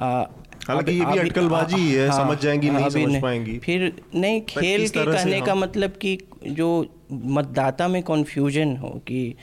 हालाँकि 0.00 0.92
ये 0.92 1.04
भी 1.04 1.18
अटकलबाजी 1.18 1.92
है 1.92 2.08
हाँ, 2.08 2.16
समझ 2.18 2.38
जाएँगी 2.38 2.70
नहीं 2.70 2.88
समझ 2.90 3.22
पाएँगी। 3.22 3.58
फिर 3.58 3.92
नहीं 4.14 4.40
खेल 4.48 4.88
के 4.88 5.04
कहने 5.06 5.40
का 5.40 5.54
मतलब 5.54 5.90
कि 6.02 6.18
जो 6.48 6.68
मतदाता 7.12 7.88
में 7.88 8.02
कन्फ्यूज़न 8.02 8.76
हो 8.76 8.88
कि 9.06 9.34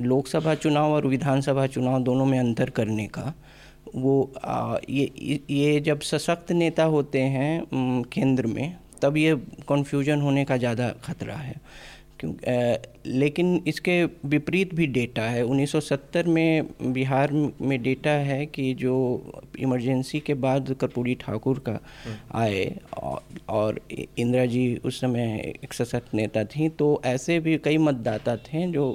लोकसभा 0.00 0.54
चुनाव 0.54 0.92
और 0.92 1.06
विधानसभा 1.06 1.66
चुनाव 1.66 2.02
दोनों 2.02 2.26
में 2.26 2.38
अंतर 2.38 2.70
करने 2.70 3.06
का 3.06 3.32
वो 3.94 4.32
आ, 4.44 4.76
ये 4.90 5.40
ये 5.50 5.80
जब 5.80 6.00
सशक्त 6.00 6.52
नेता 6.52 6.84
होते 6.84 7.20
हैं 7.20 8.04
केंद्र 8.12 8.46
में 8.46 8.76
तब 9.02 9.16
ये 9.16 9.34
कन्फ्यूज़न 9.68 10.20
होने 10.20 10.44
का 10.44 10.56
ज़्यादा 10.56 10.88
खतरा 11.04 11.34
है। 11.34 11.54
लेकिन 13.06 13.62
इसके 13.66 14.04
विपरीत 14.04 14.74
भी 14.74 14.86
डेटा 14.88 15.22
है 15.22 15.42
1970 15.44 16.26
में 16.26 16.92
बिहार 16.92 17.32
में 17.32 17.82
डेटा 17.82 18.10
है 18.22 18.44
कि 18.46 18.72
जो 18.74 18.94
इमरजेंसी 19.58 20.20
के 20.20 20.34
बाद 20.36 20.74
कर्पूरी 20.80 21.14
ठाकुर 21.14 21.58
का 21.58 21.72
हम्म। 21.72 22.38
आए 22.38 22.64
और 23.48 23.80
इंदिरा 23.90 24.46
जी 24.46 24.64
उस 24.84 25.00
समय 25.00 25.54
एक 25.64 25.74
सशक्त 25.74 26.14
नेता 26.14 26.44
थी 26.46 26.68
तो 26.78 27.00
ऐसे 27.04 27.38
भी 27.40 27.56
कई 27.58 27.78
मतदाता 27.80 28.36
थे 28.36 28.66
जो 28.72 28.90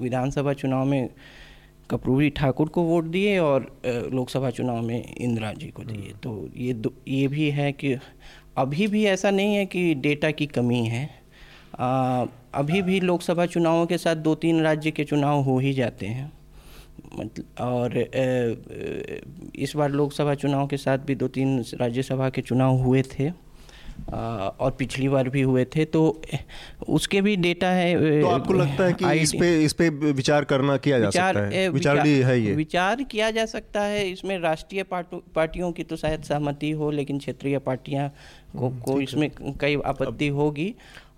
विधानसभा 0.00 0.52
चुनाव 0.52 0.84
में 0.84 1.08
कपूरी 1.90 2.28
ठाकुर 2.30 2.68
को 2.68 2.82
वोट 2.82 3.04
दिए 3.06 3.38
और 3.38 3.66
लोकसभा 3.86 4.50
चुनाव 4.50 4.82
में 4.82 5.14
इंदिरा 5.14 5.52
जी 5.52 5.66
को 5.66 5.82
दिए 5.82 5.96
हम्म। 5.96 6.18
तो 6.18 6.48
ये 6.56 6.82
ये 7.08 7.26
भी 7.28 7.50
है 7.50 7.72
कि 7.72 7.96
अभी 8.58 8.86
भी 8.86 9.04
ऐसा 9.04 9.30
नहीं 9.30 9.54
है 9.54 9.66
कि 9.66 9.94
डेटा 9.94 10.30
की 10.30 10.46
कमी 10.46 10.84
है 10.86 11.08
आ, 11.78 12.24
अभी 12.54 12.82
भी 12.82 13.00
लोकसभा 13.00 13.46
चुनावों 13.46 13.86
के 13.86 13.98
साथ 13.98 14.16
दो 14.16 14.34
तीन 14.34 14.62
राज्य 14.62 14.90
के 14.90 15.04
चुनाव 15.04 15.42
हो 15.42 15.58
ही 15.58 15.72
जाते 15.72 16.06
हैं। 16.06 16.32
मतलब 17.18 17.44
और 17.60 17.96
इस 19.56 19.72
बार 19.76 19.90
लोकसभा 19.90 20.34
चुनाव 20.34 20.66
के 20.66 20.76
साथ 20.76 20.98
भी 20.98 21.14
दो 21.14 21.28
तीन 21.28 21.64
राज्यसभा 21.74 22.28
के 22.30 22.42
चुनाव 22.42 22.76
हुए 22.76 23.02
थे 23.02 23.30
और 24.12 24.70
पिछली 24.78 25.08
बार 25.08 25.28
भी 25.28 25.42
हुए 25.42 25.64
थे 25.64 25.84
तो 25.84 26.00
उसके 26.88 27.20
भी 27.20 27.36
डेटा 27.36 27.68
है 27.68 28.20
तो 28.22 28.28
आपको 28.28 28.52
लगता 28.52 28.84
है 28.84 28.92
कि 28.92 29.12
इस 29.20 29.32
पे 29.32 29.64
इस 29.64 29.72
पे 29.72 29.88
विचार 29.88 30.44
करना 30.44 30.76
किया 30.76 30.98
जा 30.98 31.06
विचार, 31.06 31.34
सकता 31.34 31.56
है 31.56 31.68
विचार, 31.68 31.96
विचार 31.96 32.30
है 32.30 32.40
ये? 32.40 32.54
विचार 32.54 33.02
किया 33.02 33.30
जा 33.30 33.46
सकता 33.46 33.82
है 33.82 34.08
इसमें 34.10 34.38
राष्ट्रीय 34.38 34.82
पार्टियों 34.92 35.72
की 35.72 35.84
तो 35.84 35.96
शायद 35.96 36.22
सहमति 36.22 36.70
हो 36.70 36.90
लेकिन 36.90 37.18
क्षेत्रीय 37.18 37.58
पार्टियाँ 37.58 38.08
को, 38.58 38.66
हम्म, 38.66 38.80
को 38.80 39.00
इसमें 39.00 39.30
कई 39.60 39.76
आपत्ति 39.86 40.28
होगी। 40.28 40.74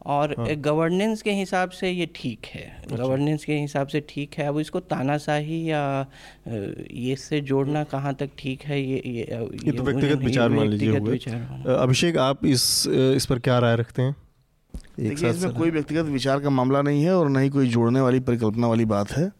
और 0.06 0.34
हाँ। 0.38 0.54
गवर्नेंस 0.62 1.22
के 1.22 1.32
हिसाब 1.32 1.70
से 1.70 1.90
ये 1.90 2.08
ठीक 2.14 2.46
है। 2.46 2.62
अच्छा। 2.82 2.96
गवर्नेंस 2.96 3.44
के 3.44 3.58
हिसाब 3.58 3.86
से 3.86 4.00
ठीक 4.08 4.34
है। 4.38 4.46
अब 4.46 4.58
इसको 4.58 4.80
तानाशाही 4.80 5.62
या 5.70 6.06
ये 6.48 7.16
से 7.16 7.40
जोड़ना 7.40 7.84
कहाँ 7.84 8.14
तक 8.14 8.30
ठीक 8.38 8.62
है 8.62 8.80
ये 8.80 9.02
ये, 9.06 9.12
ये, 9.12 9.48
ये 9.64 9.72
तो 9.72 9.82
व्यक्तिगत 9.82 10.22
विचार 10.24 10.48
मान 10.48 10.68
लीजिए 10.68 11.74
अभिषेक 11.76 12.18
आप 12.18 12.44
इस 12.46 12.86
इस 13.16 13.26
पर 13.26 13.38
क्या 13.38 13.58
राय 13.58 13.76
रखते 13.76 14.02
हैं? 14.02 14.14
देखिए 15.00 15.30
इसमें 15.30 15.54
कोई 15.54 15.70
व्यक्तिगत 15.70 16.04
विचार 16.04 16.40
का 16.40 16.50
मामला 16.50 16.82
नहीं 16.82 17.02
है 17.04 17.14
और 17.14 17.28
न 17.30 17.36
ही 17.36 17.48
कोई 17.50 17.68
जोड़ने 17.68 18.00
वाली 18.00 18.20
परिकल्पना 18.20 18.66
वाली 18.66 18.84
बात 18.84 19.12
है। 19.12 19.30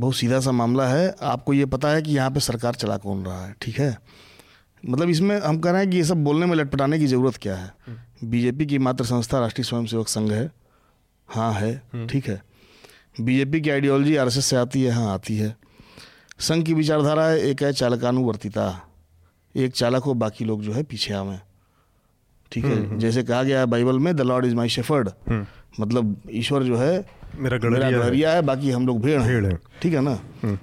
बहुत 0.00 0.14
सीधा 0.16 0.40
सा 0.40 0.52
मामला 0.52 0.86
है। 0.88 1.14
आपको 1.22 1.52
ये 1.52 1.66
पता 1.66 1.88
है 1.88 2.02
कि 2.02 2.12
यहाँ 2.12 2.30
पे 2.30 2.40
सरकार 2.40 2.74
चला 2.74 2.96
कौन 2.96 3.24
रहा 3.24 3.44
है 3.46 3.54
ठीक 3.62 3.78
है? 3.78 3.96
मतलब 4.84 5.08
इसमें 5.08 5.40
हम 5.40 5.58
कह 5.58 5.70
रहे 5.70 5.80
हैं 5.80 5.90
कि 5.90 5.96
ये 5.96 6.04
सब 6.04 6.24
बोलने 6.24 6.46
में 6.46 6.54
लटपटाने 6.56 6.98
की 6.98 7.06
ज़रूरत 7.06 7.36
क्या 7.36 7.56
है? 7.56 7.72
हम्म। 7.86 8.28
बीजेपी 8.30 8.66
की 8.66 8.78
मात्र 8.78 9.04
संस्था 9.04 9.40
राष्ट्रीय 9.40 9.64
स्वयंसेवक 9.64 10.08
संघ 10.08 10.32
है। 10.32 10.50
हाँ 11.28 11.52
है 11.52 11.72
हम्म। 11.92 12.06
ठीक 12.06 12.28
है। 12.28 12.42
बीजेपी 13.20 13.60
की 13.60 13.70
आइडियोलॉजी 13.70 14.16
आरएसएस 14.16 14.46
से 14.46 14.56
आती 14.56 14.82
है 14.82 14.90
हाँ 14.90 15.12
आती 15.14 15.36
है। 15.36 15.56
संघ 16.38 16.64
की 16.66 16.74
विचारधारा 16.74 17.26
है 17.26 17.38
एक 17.40 17.62
है 17.62 17.72
चालकानुवर्तिता। 17.72 18.66
एक 19.54 19.72
चालक 19.72 20.02
हो 20.02 20.14
बाकी 20.14 20.44
लोग 20.44 20.62
जो 20.62 20.72
है 20.72 20.82
पीछे 20.82 21.14
आवे 21.14 21.38
ठीक 22.52 22.64
है 22.64 22.76
हम्म, 22.76 22.98
जैसे 22.98 23.22
कहा 23.22 23.42
गया 23.42 23.58
है 23.58 23.66
बाइबल 23.66 23.98
में 23.98 24.16
the 24.16 24.20
Lord 24.20 24.46
is 24.46 24.54
my 24.54 24.68
shepherd. 24.68 25.10
मतलब 25.80 26.16
ईश्वर 26.30 26.62
जो 26.62 26.76
है 26.76 27.06
मेरा 27.36 27.58
गड़रिया 27.58 28.30
है।, 28.30 28.36
है 28.36 28.42
बाकी 28.42 28.70
हम 28.70 28.86
लोग 28.86 29.00
भेड़ 29.00 29.20
हैं। 29.22 29.58
ठीक 29.82 29.94
है 29.94 30.00
ना? 30.00 30.18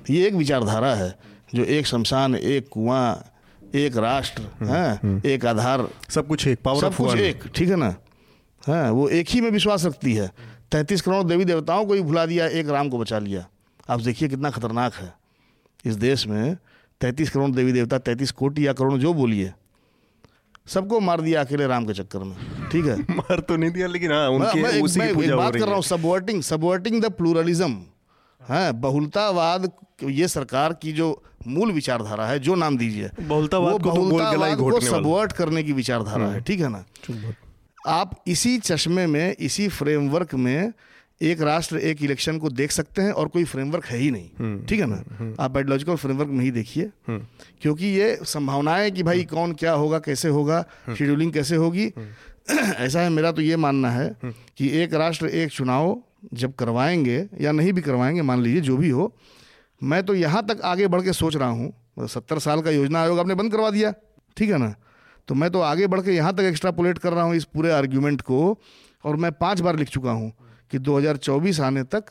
ये 0.10 0.28
एक 0.28 0.34
विचारधारा 0.34 0.94
है 0.96 1.18
जो 1.56 1.64
एक 1.64 1.88
शमशान 1.88 2.36
एक 2.36 2.70
कुआँ 2.72 3.31
एक 3.76 3.98
राष्ट्र 3.98 4.66
है 4.66 4.96
हाँ। 4.96 5.22
एक 5.26 5.46
आधार। 5.46 5.90
सब 6.10 6.28
कुछ 6.28 6.48
एक 6.48 6.60
पावर 6.62 6.82
सब 6.82 6.96
कुछ 6.96 7.16
एक 7.16 7.44
ठीक 7.56 7.70
है 7.70 7.76
ना? 7.76 7.96
है 8.68 8.84
हाँ, 8.84 8.92
वो 8.92 9.10
एक 9.10 9.28
ही 9.30 9.42
में 9.42 9.52
विश्वास 9.52 9.86
रखती 9.86 10.14
है। 10.14 10.32
तैंतीस 10.72 11.02
करोड़ 11.02 11.24
देवी 11.24 11.46
देवताओं 11.46 11.86
को 11.86 11.94
ही 11.94 12.02
भुला 12.02 12.26
दिया 12.26 12.48
एक 12.48 12.70
राम 12.70 12.90
को 12.90 12.98
बचा 12.98 13.20
लिया। 13.20 13.48
आप 13.90 14.02
देखिए 14.02 14.30
कितना 14.30 14.50
खतरनाक 14.50 14.94
है। 14.94 15.14
इस 15.86 15.96
देश 15.96 16.28
में 16.28 16.58
तैंतीस 17.02 17.30
करोड़ 17.30 17.52
देवी 17.52 17.72
देवता 17.72 17.98
तैंतीस 17.98 18.32
कोटि 18.32 18.68
या 18.68 18.74
करोड़ 18.74 18.94
जो 18.94 19.14
बोलिए 19.14 19.54
सबको 20.68 21.00
मार 21.00 21.22
दिया 21.22 21.42
अकेले 21.42 21.68
राम 21.68 21.86
के 21.86 21.94
चक्कर 21.94 22.20
में 22.20 22.38
ठीक 22.72 22.86
है? 22.86 23.02
मार 23.16 23.40
तो 23.40 23.56
नहीं 23.56 23.72
दिया 23.72 23.88
लेकिन 23.88 24.12
हाँ 24.12 24.30
उनके 24.30 24.64
मैं, 24.64 24.82
उसी 24.82 25.00
मैं, 25.00 25.10
की 25.10 25.16
पूजा 25.16 25.36
बात 25.36 25.54
कर 25.54 25.66
रहा 25.66 25.76
हूँ 25.76 25.84
सबवर्टिंग 25.84 26.42
सबवर्टिंग 26.42 27.02
द 27.02 27.12
प्लूरलिज्म 27.12 27.84
है 28.50 28.72
बहुलतावाद 28.72 29.72
ये 30.04 30.28
सरकार 30.28 30.74
की 30.74 30.92
जो 30.92 31.24
मूल 31.48 31.72
विचारधारा 31.72 32.26
है 32.26 32.40
जो 32.40 32.56
नाम 32.56 32.78
दीजिए। 32.78 33.10
बहुलतावाद 33.22 33.74
को, 33.74 33.78
तो 33.80 34.02
बहुलतावाद 34.02 34.58
को 34.58 34.80
सबवर्ट 34.80 35.32
करने 35.32 35.64
की 35.64 35.74
विचारधारा 35.74 36.26
है 36.26 36.32
हम्म। 36.32 36.44
ठीक 36.44 36.60
है 36.60 36.70
ना? 36.70 36.86
आप 37.88 38.24
इसी 38.28 38.58
चश्मे 38.60 39.08
में 39.08 39.36
इसी 39.40 39.68
फ्रेमवर्क 39.68 40.36
में 40.36 40.74
एक 41.22 41.42
राष्ट्र 41.42 41.78
एक 41.78 42.04
इलेक्शन 42.04 42.38
को 42.38 42.50
देख 42.50 42.72
सकते 42.72 43.02
हैं 43.02 43.12
और 43.12 43.28
कोई 43.28 43.44
फ्रेमवर्क 43.44 43.86
है 43.86 43.98
ही 43.98 44.12
नहीं 44.12 44.30
हम्म। 44.40 44.66
ठीक 44.66 44.80
है 44.80 44.86
ना? 44.86 45.04
हम्म। 45.20 45.36
आप 45.40 45.58
आइडियोलॉजिकल 45.58 45.96
फ्रेमवर्क 45.96 46.30
में 46.30 46.44
ही 46.46 46.52
देखिए। 46.52 46.90
क्योंकि 47.10 47.86
ये 47.86 48.18
संभावनाएँ 48.24 48.92
कि 48.92 49.04
भाई 49.04 49.24
कौन 49.24 49.54
क्या 49.54 49.72
होगा 49.72 50.00
कैसे 50.00 50.28
होगा 50.28 50.66
शेड्यूलिंग 50.98 51.34
कैसे 51.34 51.56
होगी। 51.56 51.92
ऐसा 52.76 53.02
है 53.02 53.10
मेरा 53.10 53.32
तो 53.32 53.42
ये 53.42 53.56
मानना 53.56 53.92
है 53.92 54.18
कि 54.58 54.70
एक 54.82 54.94
राष्ट्र 54.94 55.28
एक 55.28 55.52
चुनाव 55.52 56.02
जब 56.34 56.54
करवाएँगे 56.54 57.28
या 57.42 57.52
नहीं 57.52 57.74
भी 57.74 57.82
करवाएँगे 57.82 58.22
मान 58.22 58.42
लीजिए 58.42 58.62
जो 58.62 58.78
भी 58.78 58.90
हो 58.90 59.16
मैं 59.82 60.04
तो 60.04 60.16
यहाँ 60.16 60.46
तक 60.46 60.62
आगे 60.62 60.88
बढ़ 60.88 61.02
के 61.02 61.14
सोच 61.14 61.36
रहा 61.36 61.50
हूँ। 61.50 61.68
मतलब 61.68 62.08
सत्तर 62.08 62.40
साल 62.40 62.62
का 62.62 62.72
योजना 62.72 63.02
आयोग 63.02 63.20
आपने 63.20 63.36
बंद 63.36 63.52
करवा 63.52 63.70
दिया, 63.70 63.94
ठीक 64.38 64.50
है 64.50 64.58
ना? 64.58 64.74
तो 65.28 65.36
मैं 65.36 65.50
तो 65.52 65.62
आगे 65.62 65.88
बढ़ 65.88 66.02
के 66.02 66.12
यहाँ 66.12 66.34
तक 66.34 66.44
एक्स्ट्रापोलेट 66.44 66.98
कर 66.98 67.14
रहा 67.14 67.24
हूँ 67.24 67.36
इस 67.36 67.44
पूरे 67.44 67.72
आर्ग्यूमेंट 67.72 68.22
को, 68.22 68.58
और 69.06 69.16
मैं 69.16 69.32
पाँच 69.32 69.60
बार 69.60 69.76
लिख 69.76 69.90
चुका 69.90 70.12
हूँ 70.12 70.32
कि 70.72 70.80
2024 70.80 71.60
आने 71.60 71.84
तक 71.84 72.04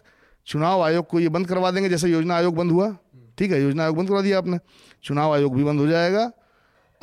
चुनाव 0.46 0.82
आयोग 0.82 1.06
को 1.06 1.20
ये 1.20 1.28
बंद 1.28 1.46
करवा 1.46 1.70
देंगे 1.70 1.88
जैसे 1.88 2.08
योजना 2.08 2.36
आयोग 2.36 2.56
बंद 2.56 2.72
हुआ। 2.72 2.96
ठीक 3.38 3.50
है, 3.52 3.62
योजना 3.62 3.82
आयोग 3.82 3.96
बंद 3.96 4.08
करवा 4.08 4.22
दिया 4.22 4.38
आपने। 4.38 4.58
चुनाव 5.04 5.34
आयोग 5.34 5.56
भी 5.56 5.64
बंद 5.64 5.80
हो 5.80 5.86
जाएगा। 5.86 6.30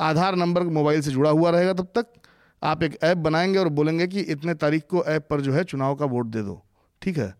आधार 0.00 0.36
नंबर 0.36 0.62
मोबाइल 0.62 1.00
से 1.00 1.10
जुड़ा 1.10 1.30
हुआ 1.30 1.50
रहेगा 1.50 1.72
तब 1.72 1.88
तक। 1.94 2.06
आप 2.62 2.82
एक 2.82 2.98
ऐप 3.02 3.18
बनाएँगे 3.18 3.58
और 3.58 3.68
बोलेंगे 3.68 4.06
कि 4.06 4.20
इतने 4.20 4.54
तारीख 4.54 4.82
को 4.90 5.04
ऐप 5.04 5.26
पर 5.30 5.40
जो 5.40 5.52
है 5.52 5.64
चुनाव 5.64 5.94
का 5.94 6.04
वोट 6.04 6.26
दे 6.26 6.42
दो। 6.42 6.62
ठीक 7.02 7.18
है? 7.18 7.34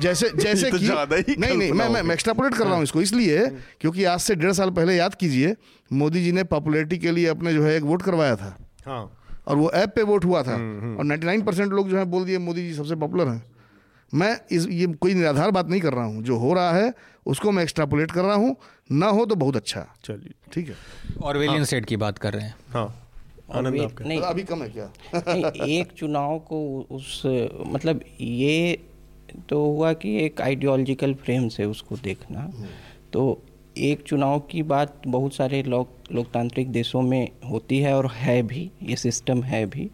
जैसे 0.00 0.30
जैसे 0.36 0.70
तो 0.70 0.78
कि 0.78 1.34
नहीं 1.38 1.56
नहीं 1.58 1.72
मैं 1.72 2.02
मैं 2.02 2.14
एक्स्ट्रापोलेट 2.14 2.54
कर 2.54 2.64
रहा 2.64 2.74
हूँ 2.74 2.82
इसको 2.82 3.02
इसलिए 3.02 3.46
क्योंकि 3.80 4.04
आज 4.04 4.20
से 4.20 4.34
डेढ़ 4.34 4.52
साल 4.52 4.70
पहले 4.70 4.96
याद 4.96 5.14
कीजिए 5.14 5.56
मोदी 5.92 6.22
जी 6.24 6.32
ने 6.32 6.44
पॉपुलैरिटी 6.44 6.98
के 6.98 7.10
लिए 7.10 7.26
अपने 7.26 7.52
जो 7.52 7.64
है 7.64 7.76
एक 7.76 7.82
वोट 7.82 8.02
करवाया 8.02 8.36
था। 8.36 8.56
हाँ। 8.86 9.18
और 9.48 9.56
वो 9.56 9.70
ऐप 9.70 9.92
पे 9.96 10.02
वोट 10.02 10.24
हुआ 10.24 10.42
था। 10.42 10.54
हम्म, 10.54 10.80
हम्म। 10.80 10.98
और 10.98 11.04
99 11.04 11.42
परसेंट 11.42 11.72
लोग 11.72 11.88
जो 11.88 11.98
है 11.98 12.04
बोल 12.04 12.24
दिए 12.24 12.38
मोदी 12.38 12.68
जी 12.68 12.74
सबसे 12.74 12.94
पॉपुलर 12.94 13.28
हैं। 13.28 13.42
मैं 14.14 14.40
इस 14.50 14.68
ये 14.68 14.86
कोई 14.86 15.14
निराधार 15.14 15.50
बात 15.50 15.68
नहीं 15.68 15.80
कर 15.80 15.92
रहा 15.92 16.04
हूँ। 16.04 16.22
जो 16.22 16.36
हो 16.36 16.54
रहा 16.54 16.72
है 16.72 16.94
उसको 17.26 17.52
मैं 17.52 17.62
एक्स्ट्रापोलेट 17.62 18.10
कर 18.10 18.22
रहा 18.22 18.34
हूँ। 18.34 18.56
ना 18.92 19.06
हो 19.06 19.26
तो 19.26 19.34
बहुत 19.34 19.56
अच्छा। 19.56 19.86
चलिए। 20.04 20.34
ठीक 20.52 20.68
है। 20.68 20.74
और 21.22 21.36
वेलियन 21.36 21.64
स्टेट 21.64 21.84
की 21.84 21.96
बात 21.96 22.18
कर 22.18 22.32
रहे 22.32 22.44
हैं। 22.44 22.54
हाँ। 22.70 23.02
आनंद 23.54 23.96
नहीं। 24.06 24.20
अभी 24.20 24.42
कम 24.42 24.62
है 24.62 24.68
क्या? 24.68 24.90
एक 25.64 25.92
चुनाव 25.96 26.38
को 26.38 26.86
उस 26.90 27.22
मतलब 27.66 28.00
ये 28.20 28.82
तो 29.48 29.64
हुआ 29.64 29.92
कि 29.92 30.16
एक 30.24 30.40
आइडियोलॉजिकल 30.40 31.14
फ्रेम 31.14 31.48
से 31.48 31.64
उसको 31.64 31.96
देखना। 31.96 32.50
तो 33.12 33.42
एक 33.78 34.02
चुनाव 34.02 34.38
की 34.40 34.62
बात 34.62 35.00
बहुत 35.06 35.34
सारे 35.34 35.62
लोक 35.62 35.88
लोकतांत्रिक 36.12 36.70
देशों 36.72 37.02
में 37.02 37.28
होती 37.50 37.78
है 37.78 37.96
और 37.96 38.06
है 38.06 38.42
भी 38.42 38.70
ये 38.82 38.96
सिस्टम 38.96 39.42
है 39.42 39.64
भी। 39.66 39.90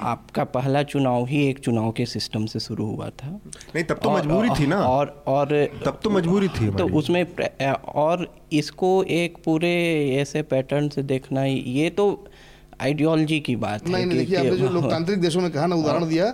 आपका 0.00 0.44
पहला 0.44 0.82
चुनाव 0.82 1.26
ही 1.26 1.42
एक 1.48 1.58
चुनाव 1.58 1.90
के 1.92 2.06
सिस्टम 2.06 2.44
से 2.46 2.60
शुरू 2.60 2.84
हुआ 2.86 3.08
था। 3.10 3.28
नहीं 3.74 3.84
तब 3.84 4.00
तो 4.02 4.10
मजबूरी 4.10 4.50
थी 4.50 4.66
ना। 4.66 4.76
और 4.76 5.24
और 5.28 5.48
तब 5.84 6.00
तो 6.04 6.10
मजबूरी 6.10 6.48
थी 6.48 6.70
तो 6.70 6.86
उसमें 6.98 7.24
और 7.94 8.26
इसको 8.52 9.02
एक 9.02 9.38
पूरे 9.44 9.72
ऐसे 10.16 10.42
पैटर्न 10.42 10.88
से 10.88 11.02
देखना 11.02 11.44
ये 11.44 11.90
तो 11.90 12.06
आइडियोलॉजी 12.80 13.40
की 13.40 13.56
बात 13.56 13.88
नहीं 13.88 14.02
है 14.02 14.08
नहीं 14.08 14.18
देखिए 14.18 14.36
आपने 14.38 14.56
जो 14.56 14.68
लोकतांत्रिक 14.80 15.20
देशों 15.20 15.40
में 15.40 15.50
कहा 15.50 15.66
ना 15.66 15.76
उदाहरण 15.76 16.00
हाँ। 16.00 16.08
दिया। 16.08 16.30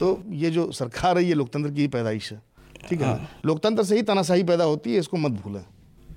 तो 0.00 0.22
ये 0.30 0.50
जो 0.50 0.70
सरकार 0.72 1.18
है 1.18 1.24
ये 1.24 1.34
लोकतंत्र 1.34 1.70
की 1.70 1.88
पैदाइश 1.88 2.32
है 2.32 2.42
ठीक 2.88 3.00
है 3.00 3.06
हाँ। 3.06 3.28
लोकतंत्र 3.46 3.84
से 3.84 3.96
ही 3.96 4.02
तानाशाही 4.02 4.42
पैदा 4.42 4.64
होती 4.64 4.92
है 4.92 4.98
इसको 4.98 5.16
मत 5.16 5.40
भूलें 5.42 5.62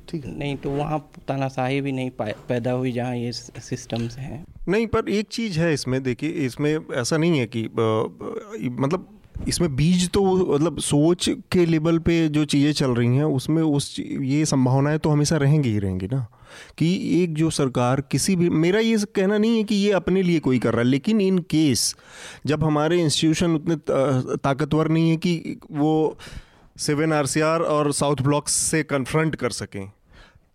ठीक 0.09 0.25
है 0.25 0.37
नहीं 0.39 0.55
तो 0.57 0.69
वहाँ 0.69 0.99
तानाशाही 1.27 1.81
भी 1.81 1.91
नहीं 1.91 2.11
पैदा 2.19 2.71
हुई 2.71 2.91
जहाँ 2.91 3.15
ये 3.15 3.31
सिस्टम्स 3.31 4.17
हैं 4.17 4.45
नहीं 4.67 4.87
पर 4.87 5.09
एक 5.09 5.27
चीज़ 5.31 5.59
है 5.59 5.73
इसमें 5.73 6.01
देखिए 6.03 6.29
इसमें 6.29 6.79
ऐसा 6.95 7.17
नहीं 7.17 7.39
है 7.39 7.47
कि 7.55 7.63
मतलब 8.71 9.07
इसमें 9.47 9.75
बीज 9.75 10.09
तो 10.09 10.23
मतलब 10.53 10.79
सोच 10.79 11.29
के 11.51 11.65
लेवल 11.65 11.99
पे 11.99 12.27
जो 12.27 12.45
चीज़ें 12.45 12.71
चल 12.73 12.91
रही 12.91 13.07
हैं 13.07 13.23
उसमें 13.23 13.61
उस 13.63 13.95
ये 13.99 14.45
संभावनाएँ 14.45 14.97
तो 14.97 15.09
हमेशा 15.09 15.37
रहेंगी 15.37 15.69
ही 15.69 15.79
रहेंगी 15.79 16.07
ना 16.07 16.25
कि 16.77 17.23
एक 17.23 17.33
जो 17.33 17.49
सरकार 17.49 18.01
किसी 18.01 18.35
भी, 18.35 18.49
मेरा 18.49 18.79
ये 18.79 18.97
कहना 19.15 19.37
नहीं 19.37 19.57
है 19.57 19.63
कि 19.63 19.75
ये 19.75 19.91
अपने 19.91 20.21
लिए 20.23 20.39
कोई 20.39 20.59
कर 20.59 20.73
रहा 20.73 20.81
है, 20.81 20.87
लेकिन 20.87 21.21
इन 21.21 21.39
केस 21.49 21.95
जब 22.45 22.63
हमारे 22.63 23.01
इंस्टीट्यूशन 23.01 23.55
उतने 23.55 23.75
ताकतवर 24.37 24.89
नहीं 24.89 25.09
है 25.09 25.17
कि 25.17 25.59
वो 25.71 26.17
सेवन 26.77 27.13
आरसीआर 27.13 27.61
और 27.61 27.91
साउथ 27.93 28.21
ब्लॉक 28.21 28.47
से 28.47 28.83
कन्फ्रंट 28.83 29.35
कर 29.35 29.49
सकें। 29.49 29.91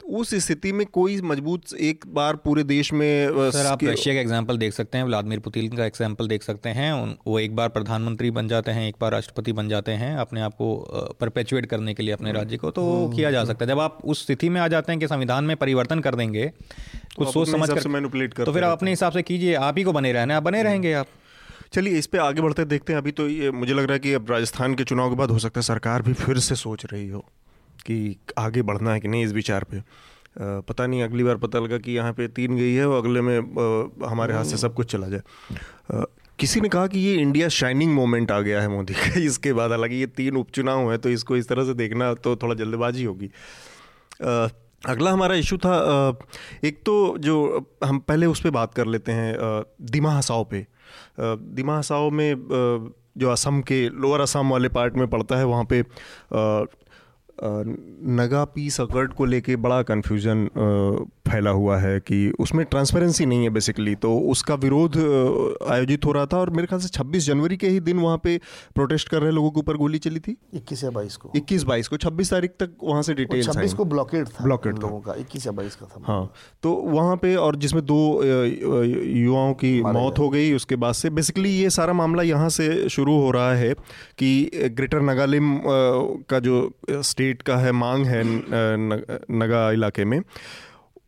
उस 0.02 0.34
स्थिति 0.36 0.72
में 0.72 0.84
कोई 0.86 1.20
मज़बूत 1.20 1.74
एक 1.80 2.04
बार 2.08 2.36
पूरे 2.36 2.62
देश 2.64 2.92
में 2.92 3.50
सर 3.50 3.66
आप 3.66 3.84
रशिया 3.84 4.14
का 4.14 4.20
एग्ज़ाम्पल 4.20 4.58
देख 4.58 4.72
सकते 4.72 4.98
हैं 4.98 5.04
व्लादिमीर 5.04 5.38
पुतिन 5.38 5.76
का 5.76 5.84
एग्ज़ाम्पल 5.84 6.28
देख 6.28 6.42
सकते 6.42 6.68
हैं 6.68 6.92
वो 7.26 7.38
एक 7.38 7.54
बार 7.56 7.68
प्रधानमंत्री 7.68 8.30
बन 8.30 8.48
जाते 8.48 8.70
हैं 8.70 8.88
एक 8.88 8.96
बार 9.00 9.12
राष्ट्रपति 9.12 9.52
बन 9.52 9.68
जाते 9.68 9.92
हैं 9.92 10.14
अपने 10.16 10.40
आप 10.40 10.54
को 10.54 10.74
परपेचुएट 11.20 11.66
करने 11.66 11.94
के 11.94 12.02
लिए 12.02 12.12
अपने 12.12 12.32
राज्य 12.32 12.56
को 12.56 12.70
तो 12.70 12.84
हम्म। 12.94 13.16
किया 13.16 13.30
जा 13.30 13.44
सकता 13.44 13.64
है। 13.64 13.68
जब 13.68 13.80
आप 13.80 13.98
उस 14.04 14.24
स्थिति 14.24 14.48
में 14.48 14.60
आ 14.60 14.68
जाते 14.68 14.92
हैं 14.92 15.00
कि 15.00 15.08
संविधान 15.08 15.44
में 15.44 15.56
परिवर्तन 15.56 16.00
कर 16.00 16.14
देंगे 16.14 16.46
कुछ 16.46 17.26
तो 17.26 17.32
सोच 17.32 17.50
समझ 17.50 17.70
कर 17.70 17.88
मैनुपुलेट 17.88 18.34
कर 18.34 18.44
तो 18.44 18.52
फिर 18.52 18.64
आप 18.64 18.78
अपने 18.78 18.90
हिसाब 18.90 19.12
से 19.12 19.22
कीजिए 19.22 19.54
आप 19.56 19.78
ही 19.78 19.84
को 19.84 19.92
बने 19.92 20.12
रहना 20.12 20.36
आप 20.36 20.42
बने 20.42 20.58
हम्म। 20.58 20.68
रहेंगे 20.68 20.92
आप। 20.94 21.06
चलिए 21.72 21.98
इस 21.98 22.06
पे 22.06 22.18
आगे 22.18 22.40
बढ़ते 22.40 22.64
देखते 22.64 22.92
हैं 22.92 23.00
अभी 23.00 23.12
तो 23.12 23.28
ये 23.28 23.50
मुझे 23.50 23.74
लग 23.74 23.84
रहा 23.84 23.92
है 23.92 23.98
कि 23.98 24.12
अब 24.12 24.30
राजस्थान 24.30 24.74
के 24.74 24.84
चुनाव 24.84 25.10
के 25.10 25.16
बाद 25.16 25.30
हो 25.30 25.38
सकता 25.38 25.60
है 25.60 25.62
सरकार 25.62 26.02
भी 26.02 26.12
फिर 26.14 26.38
से 26.38 26.54
सोच 26.56 26.84
रही 26.86 27.08
हो। 27.08 27.24
कि 27.82 28.16
आगे 28.38 28.62
बढ़ना 28.62 28.92
है 28.92 29.00
कि 29.00 29.08
नहीं 29.08 29.24
इस 29.24 29.32
विचार 29.32 29.64
पे? 29.64 29.82
पता 30.38 30.86
नहीं, 30.86 31.02
अगली 31.02 31.24
बार 31.24 31.36
पता 31.36 31.58
लगा 31.58 31.78
कि 31.78 31.92
यहाँ 31.92 32.12
पे 32.12 32.28
तीन 32.28 32.56
गई 32.56 32.72
है 32.74 32.88
और 32.88 33.04
अगले 33.04 33.20
में 33.20 33.38
हमारे 34.06 34.34
हाथ 34.34 34.44
से 34.44 34.56
सब 34.56 34.74
कुछ 34.74 34.90
चला 34.92 35.08
जाए। 35.08 36.04
किसी 36.38 36.60
ने 36.60 36.68
कहा 36.68 36.86
कि 36.86 36.98
ये 36.98 37.14
इंडिया 37.14 37.48
शाइनिंग 37.48 37.92
मोमेंट 37.94 38.30
आ 38.30 38.40
गया 38.40 38.60
है 38.62 38.68
मोदी 38.68 38.94
का? 38.94 39.20
इसके 39.20 39.52
बाद 39.52 39.70
हालाँकि 39.70 39.96
ये 39.96 40.06
तीन 40.06 40.36
उपचुनाव 40.36 40.90
हैं 40.90 40.98
तो 40.98 41.08
इसको 41.08 41.36
इस 41.36 41.48
तरह 41.48 41.64
से 41.64 41.74
देखना 41.74 42.12
तो 42.14 42.36
थोड़ा 42.36 42.54
जल्दबाजी 42.54 43.04
होगी। 43.04 43.30
अगला 44.84 45.10
हमारा 45.10 45.34
इशू 45.34 45.56
था 45.58 45.74
एक 46.64 46.80
तो 46.86 46.94
जो 47.18 47.66
हम 47.84 47.98
पहले 47.98 48.26
उस 48.26 48.40
पर 48.40 48.50
बात 48.50 48.74
कर 48.74 48.86
लेते 48.86 49.12
हैं 49.12 49.36
दिमा 49.82 50.12
हसाओ 50.12 50.44
पे। 50.44 50.66
दिमा 51.20 51.78
हसाओ 51.78 52.10
में 52.10 52.34
जो 53.18 53.28
असम 53.28 53.60
के, 53.60 53.88
लोअर 53.88 54.20
असम 54.20 54.50
वाले 54.50 54.68
पार्ट 54.68 54.94
में 54.94 55.06
पड़ता 55.08 55.36
है, 55.36 55.44
वहाँ 55.44 55.64
पे 55.64 55.82
नगा 57.38 58.44
पीस 58.44 58.80
अकर्ड 58.80 59.12
को 59.12 59.24
लेके 59.24 59.56
बड़ा 59.56 59.82
कन्फ्यूज़न 59.82 60.48
फैला 61.32 61.50
हुआ 61.52 61.76
है 61.78 61.98
कि 62.02 62.18
उसमें 62.40 62.64
ट्रांसपेरेंसी 62.66 63.26
नहीं 63.26 63.42
है 63.42 63.50
बेसिकली 63.50 63.94
तो 63.98 64.16
उसका 64.30 64.54
विरोध 64.62 64.96
आयोजित 65.70 66.04
हो 66.04 66.12
रहा 66.12 66.26
था 66.26 66.38
और 66.38 66.50
मेरे 66.50 66.66
ख्याल 66.66 66.80
से 66.80 66.88
26 66.90 67.26
जनवरी 67.26 67.56
के 67.56 67.68
ही 67.68 67.80
दिन 67.82 67.98
वहाँ 67.98 68.20
पे 68.24 68.36
प्रोटेस्ट 68.74 69.08
कर 69.08 69.22
रहे 69.22 69.32
लोगों 69.32 69.50
के 69.50 69.60
ऊपर 69.60 69.76
गोली 69.76 69.98
चली 69.98 70.20
थी। 70.20 70.36
21 70.54 70.84
या 70.84 70.90
22 70.90 71.16
को। 71.16 71.30
21 71.36 71.64
22 71.64 71.88
को 71.88 71.96
26 71.98 72.30
तारीख 72.30 72.50
तक 72.60 72.70
वहाँ 72.82 73.02
से 73.02 73.14
डिटेल 73.14 73.42
छब्बीस 73.42 73.74
को 73.74 73.84
ब्लॉकेड 73.86 74.28
था 74.28 74.44
ब्लॉकेड 74.44 74.78
लोगों 74.78 75.00
का 75.00 75.14
इक्कीस 75.20 75.46
या 75.46 75.52
बाईस 75.52 75.76
का 75.76 75.86
था। 75.86 76.02
हाँ 76.06 76.32
तो 76.62 76.72
वहाँ 76.88 77.16
पे 77.16 77.34
और 77.36 77.56
जिसमें 77.56 77.84
दो 77.86 78.00
युवाओं 78.24 79.54
की 79.54 79.72
मौत 79.84 80.18
हो 80.18 80.28
गई 80.30 80.52
उसके 80.52 80.76
बाद 80.76 80.94
से 80.94 81.10
बेसिकली 81.12 81.50
ये 81.50 81.70
सारा 81.70 81.92
मामला 81.94 82.22
यहाँ 82.24 82.48
से 82.50 82.88
शुरू 82.88 83.16
हो 83.20 83.30
रहा 83.30 83.54
है 83.54 83.72
कि 84.18 84.30
ग्रेटर 84.76 85.00
नगालिम 85.02 85.60
का 86.30 86.38
जो 86.38 86.58
स्टेट 86.90 87.42
का 87.42 87.56
है 87.56 87.72
मांग 87.74 88.06
है 88.06 88.22
नगा 88.24 89.70
इलाके 89.72 90.04
में। 90.04 90.20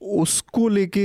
उसको 0.04 0.68
लेके 0.68 1.02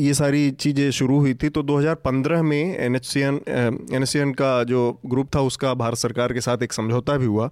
ये 0.00 0.12
सारी 0.14 0.50
चीज़ें 0.50 0.90
शुरू 0.90 1.18
हुई 1.18 1.34
थी। 1.34 1.48
तो 1.48 1.62
2015 1.62 2.42
में 2.42 2.78
एन 2.78 2.96
एच 2.96 4.16
एन 4.16 4.32
का 4.32 4.62
जो 4.64 5.00
ग्रुप 5.06 5.34
था, 5.34 5.40
उसका 5.40 5.72
भारत 5.74 5.98
सरकार 5.98 6.32
के 6.32 6.40
साथ 6.40 6.62
एक 6.62 6.72
समझौता 6.72 7.16
भी 7.16 7.26
हुआ। 7.26 7.50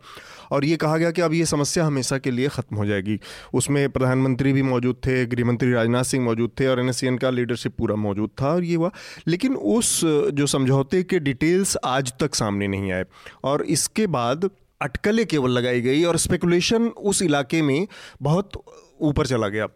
और 0.53 0.64
ये 0.64 0.76
कहा 0.76 0.97
गया 0.97 1.11
कि 1.11 1.22
अब 1.22 1.32
ये 1.34 1.47
समस्या 1.47 1.84
हमेशा 1.87 2.18
के 2.18 2.30
लिए 2.30 2.49
ख़त्म 2.49 2.76
हो 2.76 2.87
जाएगी। 2.87 3.18
उसमें 3.55 3.89
प्रधानमंत्री 3.91 4.53
भी 4.53 4.62
मौजूद 4.62 4.97
थे, 4.97 5.24
गृहमंत्री 5.26 5.72
राजनाथ 5.72 6.05
सिंह 6.05 6.24
मौजूद 6.24 6.51
थे 6.61 6.66
और 6.66 6.80
एन 6.80 7.18
का 7.18 7.30
लीडरशिप 7.30 7.76
पूरा 7.78 7.97
मौजूद 7.97 8.30
था 8.43 8.53
और 8.53 8.64
ये 8.64 8.74
हुआ। 8.74 8.91
लेकिन 9.28 9.55
उस, 9.55 10.01
जो 10.05 10.47
समझौते 10.47 11.03
के 11.03 11.18
डिटेल्स 11.18 11.76
आज 11.84 12.12
तक 12.20 12.34
सामने 12.34 12.68
नहीं 12.68 12.93
आए। 12.93 13.05
और 13.45 13.62
इसके 13.62 14.07
बाद 14.07 14.51
अटकलें 14.80 15.26
केवल 15.26 15.51
लगाई 15.51 15.80
गई 15.80 16.03
और 16.05 16.16
स्पेकुलेशन 16.18 16.87
उस 16.87 17.22
इलाके 17.22 17.62
में 17.62 17.87
बहुत 18.22 18.62
ऊपर 19.01 19.26
चला 19.26 19.49
गया। 19.49 19.66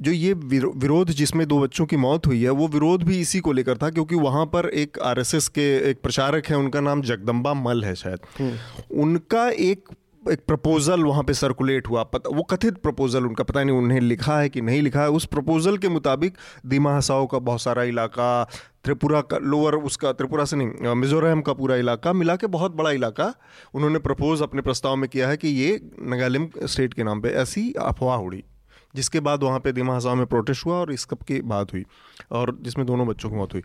जो 0.00 0.12
ये 0.12 0.32
विरोध 0.32 1.10
जिसमें 1.12 1.46
दो 1.48 1.60
बच्चों 1.60 1.86
की 1.86 1.96
मौत 1.98 2.26
हुई 2.26 2.42
है 2.42 2.50
वो 2.52 2.68
विरोध 2.68 3.02
भी 3.02 3.20
इसी 3.20 3.40
को 3.40 3.52
लेकर 3.52 3.78
था 3.78 3.90
क्योंकि 3.90 4.14
वहाँ 4.18 4.44
पर 4.48 4.68
एक 4.76 4.98
आरएसएस 5.04 5.48
के 5.50 5.70
एक 5.90 6.02
प्रचारक 6.02 6.46
है 6.46 6.56
उनका 6.56 6.80
नाम 6.82 7.02
जगदम्बा 7.04 7.54
मल 7.56 7.84
है 7.84 7.94
शायद 7.96 8.26
हम्म। 8.38 9.00
उनका 9.00 9.48
एक 9.62 9.88
एक 10.28 10.40
प्रपोजल 10.46 11.04
वहाँ 11.04 11.22
पे 11.22 11.34
सर्कुलेट 11.34 11.88
हुआ 11.88 12.02
पता 12.04 12.30
वो 12.30 12.42
कथित 12.42 12.78
प्रपोजल 12.78 13.24
उनका 13.24 13.44
पता 13.44 13.62
नहीं 13.62 13.76
उन्हें 13.76 14.00
लिखा 14.00 14.38
है 14.38 14.48
कि 14.48 14.60
नहीं 14.60 14.82
लिखा 14.82 15.02
है 15.02 15.10
उस 15.10 15.24
प्रपोजल 15.26 15.78
के 15.78 15.88
मुताबिक 15.88 16.36
दिमा 16.66 16.96
हसाओ 16.96 17.26
का 17.26 17.38
बहुत 17.40 17.62
सारा 17.62 17.82
इलाका 17.84 18.28
त्रिपुरा 18.84 19.20
का 19.22 19.38
लोअर 19.44 19.74
उसका 19.82 20.12
त्रिपुरा 20.12 20.44
से 20.44 20.56
नहीं 20.56 20.94
मिजोरम 20.96 21.40
का 21.40 21.52
पूरा 21.52 21.76
इलाका 21.76 22.12
मिला 22.14 22.36
के 22.36 22.46
बहुत 22.48 22.74
बड़ा 22.74 22.90
इलाका 22.92 23.32
उन्होंने 23.74 23.98
प्रपोज 24.00 24.42
अपने 24.42 24.62
प्रस्ताव 24.62 24.96
में 24.96 25.08
किया 25.08 25.28
है 25.28 25.36
कि 25.36 25.48
ये 25.54 25.80
नगालिम 26.08 26.48
स्टेट 26.66 26.94
के 26.94 27.04
नाम 27.04 27.20
पे 27.20 27.30
ऐसी 27.38 27.72
अफवाह 27.80 28.16
उड़ी 28.20 28.44
जिसके 28.94 29.20
बाद 29.20 29.42
वहाँ 29.42 29.60
पे 29.60 29.72
दिमा 29.72 29.96
हजाम 29.96 30.18
में 30.18 30.26
प्रोटेस्ट 30.26 30.66
हुआ 30.66 30.74
और 30.74 30.92
इस 30.92 31.04
कप 31.04 31.22
की 31.22 31.40
बात 31.42 31.72
हुई 31.72 31.84
और 32.32 32.58
जिसमें 32.62 32.86
दोनों 32.86 33.06
बच्चों 33.06 33.30
की 33.30 33.36
मौत 33.36 33.54
हुई। 33.54 33.62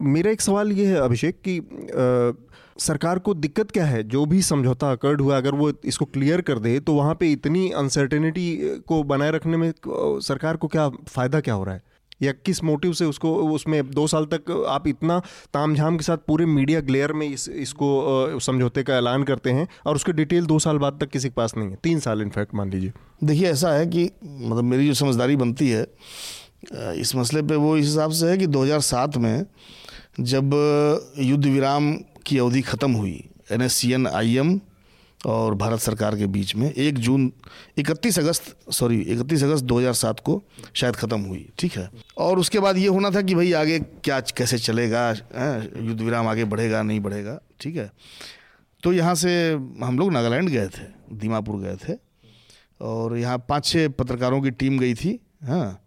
मेरा 0.00 0.30
एक 0.30 0.40
सवाल 0.40 0.72
ये 0.72 0.86
है 0.86 0.96
अभिषेक 0.96 1.40
कि 1.48 1.58
आ, 1.58 2.44
सरकार 2.78 3.18
को 3.18 3.34
दिक्कत 3.34 3.70
क्या 3.70 3.84
है? 3.84 4.02
जो 4.02 4.24
भी 4.26 4.42
समझौता 4.42 4.90
अकर्ड 4.92 5.20
हुआ 5.20 5.36
अगर 5.36 5.54
वो 5.54 5.72
इसको 5.84 6.04
क्लियर 6.04 6.40
कर 6.40 6.58
दे 6.58 6.78
तो 6.80 6.94
वहाँ 6.94 7.14
पे 7.14 7.32
इतनी 7.32 7.70
अनसर्टेनिटी 7.70 8.78
को 8.88 9.02
बनाए 9.02 9.30
रखने 9.30 9.56
में 9.56 9.72
सरकार 9.88 10.56
को 10.56 10.68
क्या 10.68 10.88
फ़ायदा 10.88 11.40
क्या 11.40 11.54
हो 11.54 11.64
रहा 11.64 11.74
है? 11.74 11.82
या 12.22 12.32
किस 12.44 12.62
मोटिव 12.64 12.92
से 12.92 13.04
उसको, 13.04 13.34
उसमें 13.34 13.90
दो 13.90 14.06
साल 14.06 14.24
तक 14.32 14.50
आप 14.68 14.86
इतना 14.88 15.18
तामझाम 15.54 15.96
के 15.96 16.04
साथ 16.04 16.18
पूरे 16.26 16.46
मीडिया 16.46 16.80
ग्लेयर 16.80 17.12
में 17.12 17.26
इस, 17.28 17.48
इसको 17.48 18.38
समझौते 18.40 18.82
का 18.82 18.96
ऐलान 18.96 19.22
करते 19.22 19.50
हैं 19.50 19.68
और 19.86 19.96
उसके 19.96 20.12
डिटेल 20.12 20.46
दो 20.46 20.58
साल 20.58 20.78
बाद 20.78 20.98
तक 21.00 21.10
किसी 21.10 21.28
के 21.28 21.34
पास 21.34 21.56
नहीं 21.56 21.70
है? 21.70 21.78
तीन 21.82 22.00
साल, 22.00 22.22
इनफैक्ट, 22.22 22.54
मान 22.54 22.70
लीजिए। 22.70 22.92
देखिए, 23.24 23.48
ऐसा 23.50 23.72
है 23.72 23.86
कि 23.86 24.10
मतलब 24.24 24.64
मेरी 24.64 24.86
जो 24.86 24.94
समझदारी 24.94 25.36
बनती 25.36 25.68
है 25.68 25.86
इस 26.72 27.14
मसले 27.16 27.42
पे 27.42 27.56
वो 27.56 27.76
इस 27.76 27.86
हिसाब 27.86 28.10
से 28.10 28.30
है 28.30 28.36
कि 28.38 28.46
2007 28.46 29.16
में 29.16 29.44
जब 30.20 30.52
युद्ध 31.18 31.44
विराम 31.44 31.92
की 32.26 32.38
अवधि 32.38 32.60
ख़त्म 32.62 32.92
हुई, 32.92 33.24
N 33.52 33.62
S 33.62 33.72
C 33.72 33.92
N 33.92 34.06
I 34.06 34.36
M 34.36 34.60
और 35.26 35.54
भारत 35.54 35.80
सरकार 35.80 36.16
के 36.16 36.26
बीच 36.26 36.54
में 36.56 36.72
एक 36.72 36.98
जून 36.98 37.30
इकतीस 37.78 38.18
अगस्त 38.18 38.70
सॉरी 38.72 39.00
इकतीस 39.00 39.42
अगस्त 39.44 39.64
2007 39.64 40.20
को 40.20 40.42
शायद 40.74 40.96
ख़त्म 40.96 41.20
हुई 41.20 41.48
ठीक 41.58 41.76
है? 41.76 41.88
और 42.18 42.38
उसके 42.38 42.60
बाद 42.60 42.76
ये 42.76 42.86
होना 42.86 43.10
था 43.10 43.22
कि 43.22 43.34
भाई 43.34 43.52
आगे 43.52 43.78
क्या 44.04 44.20
कैसे 44.36 44.58
चलेगा 44.58 45.10
युद्ध 45.10 46.00
विराम 46.00 46.28
आगे 46.28 46.44
बढ़ेगा 46.44 46.82
नहीं 46.82 47.00
बढ़ेगा 47.00 47.38
ठीक 47.60 47.76
है? 47.76 47.90
तो 48.82 48.92
यहाँ 48.92 49.14
से 49.14 49.52
हम 49.82 49.98
लोग 49.98 50.12
नागालैंड 50.12 50.48
गए 50.48 50.68
थे 50.68 50.86
दीमापुर 51.12 51.60
गए 51.60 51.76
थे 51.76 51.98
और 52.80 53.16
यहाँ 53.18 53.38
पाँच 53.48 53.66
छः 53.66 53.88
पत्रकारों 53.88 54.40
की 54.42 54.50
टीम 54.50 54.78
गई 54.78 54.94
थी 54.94 55.18
हाँ 55.46 55.78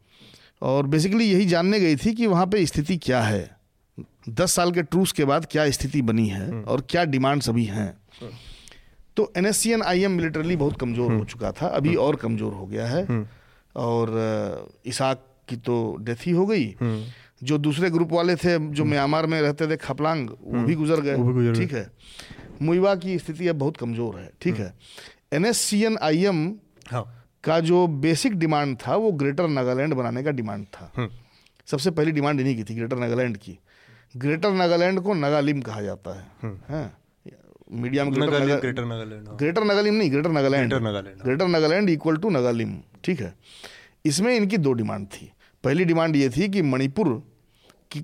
और 0.61 0.88
बेसिकली 0.88 1.25
यही 1.25 1.45
जानने 1.45 1.79
गई 1.79 1.95
थी 1.95 2.13
कि 2.13 2.27
वहाँ 2.27 2.45
पे 2.47 2.65
स्थिति 2.65 2.97
क्या 2.97 3.21
है। 3.21 3.57
दस 4.29 4.51
साल 4.51 4.71
के 4.71 4.83
ट्रूस 4.83 5.11
के 5.11 5.25
बाद 5.25 5.45
क्या 5.45 5.69
स्थिति 5.71 6.01
बनी 6.01 6.27
है 6.27 6.49
हम्म। 6.49 6.63
और 6.63 6.81
क्या 6.89 7.03
डिमांड्स 7.05 7.49
अभी 7.49 7.65
हैं। 7.65 7.97
तो 9.18 9.32
N 9.38 9.45
S 9.45 9.57
C 9.57 9.72
N 9.72 9.82
I 9.84 10.03
M 10.03 10.11
militarily 10.11 10.55
बहुत 10.55 10.80
कमज़ोर 10.80 11.05
हो 11.05 11.13
हम्म। 11.13 11.26
चुका 11.26 11.51
था 11.51 11.68
अभी 11.70 11.89
हम्म। 11.89 11.99
और 11.99 12.16
कमज़ोर 12.16 12.53
हो 12.53 12.66
गया 12.68 12.88
है। 12.88 13.26
और 13.76 14.11
इसाक 14.86 15.26
की 15.47 15.55
तो 15.57 15.76
डेथ 16.01 16.26
ही 16.26 16.32
हो 16.32 16.45
गई। 16.45 16.76
जो 17.43 17.57
दूसरे 17.57 17.89
ग्रुप 17.89 18.11
वाले 18.11 18.36
थे 18.36 18.57
जो 18.70 18.86
म्यांमार 18.86 19.26
में 19.28 19.41
रहते 19.41 19.68
थे 19.68 19.78
खपलांग 19.78 20.30
वो 20.30 20.63
भी 20.63 20.76
गुजर 20.76 21.01
गए। 21.01 21.53
ठीक 21.53 21.74
है। 21.74 21.89
मुइवा 22.61 22.95
की 22.95 23.18
स्थिति 23.20 23.47
अब 23.47 23.55
बहुत 23.55 23.78
कमज़ोर 23.78 24.16
है। 24.16 24.32
ठीक 24.41 24.55
है। 24.55 24.74
N 25.34 25.45
S 25.45 25.57
C 25.59 25.84
N 25.84 25.97
I 26.01 26.26
M 26.26 26.47
का 27.43 27.59
जो 27.61 27.86
बेसिक 27.88 28.36
डिमांड 28.36 28.78
था 28.78 28.95
वो 28.95 29.11
ग्रेटर 29.13 29.47
नागालैंड 29.49 29.93
बनाने 29.93 30.24
का 30.24 30.32
डिमांड 30.32 30.66
था। 30.68 31.09
सबसे 31.68 31.91
पहली 31.91 32.11
डिमांड 32.11 32.39
इन्हीं 32.39 32.55
की 32.55 32.63
थी 32.63 32.76
ग्रेटर 32.76 32.97
नागालैंड 32.97 33.38
की। 33.38 33.57
ग्रेटर 34.16 34.51
नागालैंड 34.53 34.99
को 34.99 35.13
नगालिम 35.13 35.61
कहा 35.61 35.82
जाता 35.82 36.20
है। 36.20 36.51
हैं। 36.70 36.91
मीडिया 37.68 38.03
में 38.05 38.13
ग्रेटर 38.13 38.84
नागालैंड 38.86 39.28
ग्रेटर 39.38 39.63
नागालिम 39.63 39.93
नहीं 39.93 40.11
greater 40.11 40.32
Nagaland 40.32 40.74
greater 41.24 41.47
Nagaland 41.47 41.89
equal 41.89 42.18
to 42.18 42.30
Nagalim 42.30 42.78
ठीक 43.03 43.22
है? 43.22 43.34
इसमें 44.05 44.36
इनकी 44.36 44.57
दो 44.57 44.74
डिमांड 44.74 45.07
थी। 45.07 45.32
पहली 45.63 45.86
डिमांड 45.86 46.16
ये 46.16 46.30
थी 46.30 46.49
कि 46.49 46.61
मणिपुर 46.61 47.22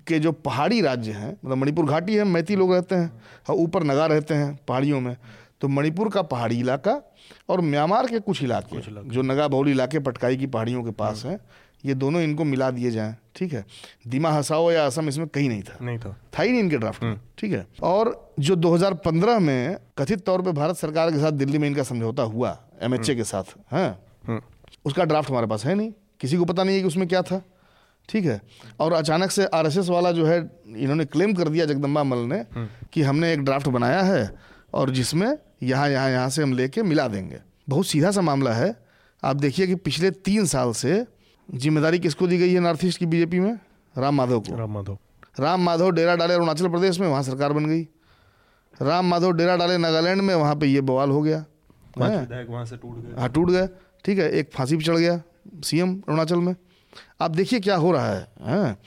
के 0.08 0.20
जो 0.20 0.32
पहाड़ी 0.32 0.82
राज्य 0.82 1.12
हैं 1.12 1.32
मतलब 1.46 1.58
मणिपुर 1.58 1.86
घाटी 1.86 2.16
है 2.16 2.24
मैती 2.24 2.56
लोग 2.56 2.74
रहते 2.74 2.96
हैं 2.96 3.08
हाँ 3.48 3.56
ऊपर 3.56 3.84
नगा 3.84 4.06
रहते 4.06 4.34
हैं 4.34 4.56
पहाड़ियों 4.68 5.00
में 5.02 5.16
तो 5.62 5.68
मणिपुर 5.68 6.10
का 6.10 6.22
पहाड़ी 6.22 6.60
इलाका 6.60 7.02
और 7.50 7.62
म्यांमार 7.62 8.08
के 8.08 8.20
कुछ 8.20 8.44
इलाके 8.44 8.82
जो 9.10 9.22
नगा 9.22 9.48
बहुल 9.48 9.70
इलाके 9.70 10.00
पटकाई 10.00 10.38
की 10.38 10.48
पहाड़ियों 10.48 10.84
के 10.84 10.92
पास 10.92 11.24
हैं 11.26 11.40
ये 11.86 11.94
दोनों 11.94 12.22
इनको 12.22 12.44
मिला 12.44 12.70
दिए 12.72 12.92
जाएँ 12.92 13.16
ठीक 13.36 13.54
है? 13.54 13.66
दिमा 14.08 14.30
हसाओ 14.30 14.72
या 14.72 14.86
असम 14.86 15.08
इसमें 15.10 15.28
कहीं 15.28 15.50
नहीं 15.50 15.62
था। 15.64 15.78
नहीं 15.82 15.98
था। 15.98 16.18
था 16.40 16.44
ही 16.44 16.52
नहीं 16.52 16.60
इनके 16.60 16.78
ड्राफ्ट 16.78 17.04
में 17.04 17.10
हम्म। 17.10 17.22
ठीक 17.38 17.52
है? 17.52 17.68
और 17.84 18.34
जो 18.40 18.56
2015 18.56 19.40
में 19.40 19.78
कथित 19.98 20.26
तौर 20.26 20.42
पे 20.42 20.52
भारत 20.52 20.76
सरकार 20.76 21.12
के 21.12 21.18
साथ 21.18 21.32
दिल्ली 21.32 21.58
में 21.58 21.68
इनका 21.68 21.84
समझौता 21.84 22.24
हुआ 22.24 22.58
एमएचए 22.82 23.16
के 23.16 23.24
साथ 23.24 23.44
है? 23.44 23.64
हाँ? 23.72 24.00
हम्म। 24.28 24.42
उसका 24.86 25.04
ड्राफ्ट 25.04 25.30
हमारे 25.30 25.48
पास 25.48 25.66
है 25.66 25.76
नहीं। 25.76 25.92
किसी 26.20 26.38
को 26.38 26.46
पता 26.46 26.64
नहीं 26.64 26.76
है 26.76 26.82
कि 26.82 26.88
उसमें 26.88 27.08
क्या 27.08 27.22
था 27.22 27.42
ठीक 28.10 28.26
है? 28.26 28.42
और 28.80 28.94
अचानक 28.94 29.32
से 29.32 29.46
आरएसएस 29.46 29.90
वाला 29.90 30.12
जो 30.12 30.26
है 30.26 30.40
इन्होंने 30.78 31.06
क्लेम 31.06 31.34
कर 31.34 31.50
दिया 31.50 31.66
जगदम्बा 31.66 32.04
मल 32.04 32.18
ने 32.18 32.38
हम्म। 32.38 32.68
कि 32.94 33.02
हमने 33.02 33.34
एक 33.34 33.42
ड्राफ्ट 33.42 33.68
बनाया 33.68 34.02
है 34.02 34.36
और 34.74 34.90
जिसमें 34.90 35.38
यहाँ 35.64 35.90
यहाँ 35.90 36.10
यहाँ 36.10 36.30
से 36.30 36.44
हम 36.44 36.54
लेके 36.54 36.84
मिला 36.84 37.08
देंगे। 37.08 37.40
बहुत 37.70 37.86
सीधा 37.86 38.12
सा 38.12 38.22
मामला 38.22 38.54
है। 38.54 38.76
आप 39.24 39.36
देखिए 39.36 39.68
कि 39.68 39.76
पिछले 39.76 40.12
तीन 40.12 40.46
साल 40.46 40.72
से 40.72 41.06
ज़िम्मेदारी 41.52 42.00
किसको 42.00 42.28
दी 42.28 42.38
गई 42.38 42.54
है 42.54 42.60
नॉर्थ 42.60 42.84
ईस्ट 42.86 43.00
की 43.00 43.06
बीजेपी 43.06 43.40
में? 43.40 43.58
राम 43.96 44.16
माधव 44.16 44.40
को। 44.40 44.56
राम 44.58 44.72
माधव। 44.74 44.98
राम 45.40 45.62
माधव 45.62 45.90
डेरा 45.92 46.16
डाले 46.16 46.34
अरुणाचल 46.34 46.68
प्रदेश 46.70 47.00
में 47.00 47.08
वहाँ 47.08 47.24
सरकार 47.24 47.54
बन 47.54 47.66
गई। 47.66 47.82
राम 48.82 49.06
माधव 49.06 49.32
डेरा 49.32 49.56
डाले 49.58 49.78
नागालैंड 49.78 50.22
में 50.22 50.34
वहाँ 50.36 50.56
पे 50.56 50.68
ये 50.68 50.82
बवाल 50.82 51.10
हो 51.10 51.22
गया। 51.22 51.44
वहाँ 51.98 52.66
से 52.66 52.78
टूट 52.78 52.96
गया 52.96 53.20
हाँ 53.20 53.30
टूट 53.30 53.50
गया 53.50 53.68
ठीक 54.06 54.20
है 54.20 54.30
एक 54.32 54.52
फांसी 54.54 54.76
भी 54.76 54.84
चढ़ 54.84 54.98
गया 54.98 55.22
सीएम 55.66 55.96
अरुणाचल 56.00 56.40
में। 56.40 56.56
आप 57.22 57.32
देखिए 57.32 57.60
क्या 57.60 57.76
हो 57.76 57.92
रहा 57.92 58.10
है 58.10 58.28
हैं? 58.42 58.78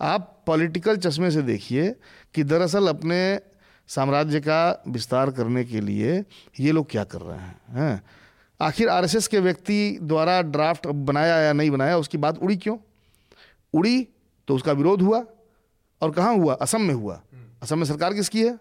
आप 0.00 0.42
पॉलिटिकल 0.46 0.96
चश्मे 0.96 1.30
से 1.30 1.42
देखिए 1.42 1.94
कि 2.34 2.42
दरअसल 2.44 2.88
अपने 2.88 3.18
साम्राज्य 3.88 4.40
का 4.40 4.82
विस्तार 4.88 5.30
करने 5.30 5.64
के 5.64 5.80
लिए 5.80 6.24
ये 6.60 6.72
लोग 6.72 6.90
क्या 6.90 7.04
कर 7.04 7.20
रहे 7.20 7.38
हैं 7.38 7.56
हैं? 7.74 8.02
आखिर 8.60 8.88
आरएसएस 8.88 9.28
के 9.28 9.40
व्यक्ति 9.40 9.98
द्वारा 10.02 10.42
ड्राफ्ट 10.42 10.86
बनाया 10.86 11.36
या 11.36 11.52
नहीं 11.52 11.70
बनाया 11.70 11.98
उसकी 11.98 12.18
बात 12.18 12.38
उड़ी 12.38 12.56
क्यों? 12.56 12.78
उड़ी 13.74 14.08
तो 14.48 14.54
उसका 14.54 14.72
विरोध 14.72 15.02
हुआ। 15.02 15.24
और 16.02 16.10
कहाँ 16.10 16.34
हुआ? 16.34 16.54
असम 16.54 16.80
में 16.80 16.94
हुआ। 16.94 17.22
असम 17.62 17.78
में 17.78 17.84
सरकार 17.84 18.14
किसकी 18.14 18.42
है? 18.42 18.58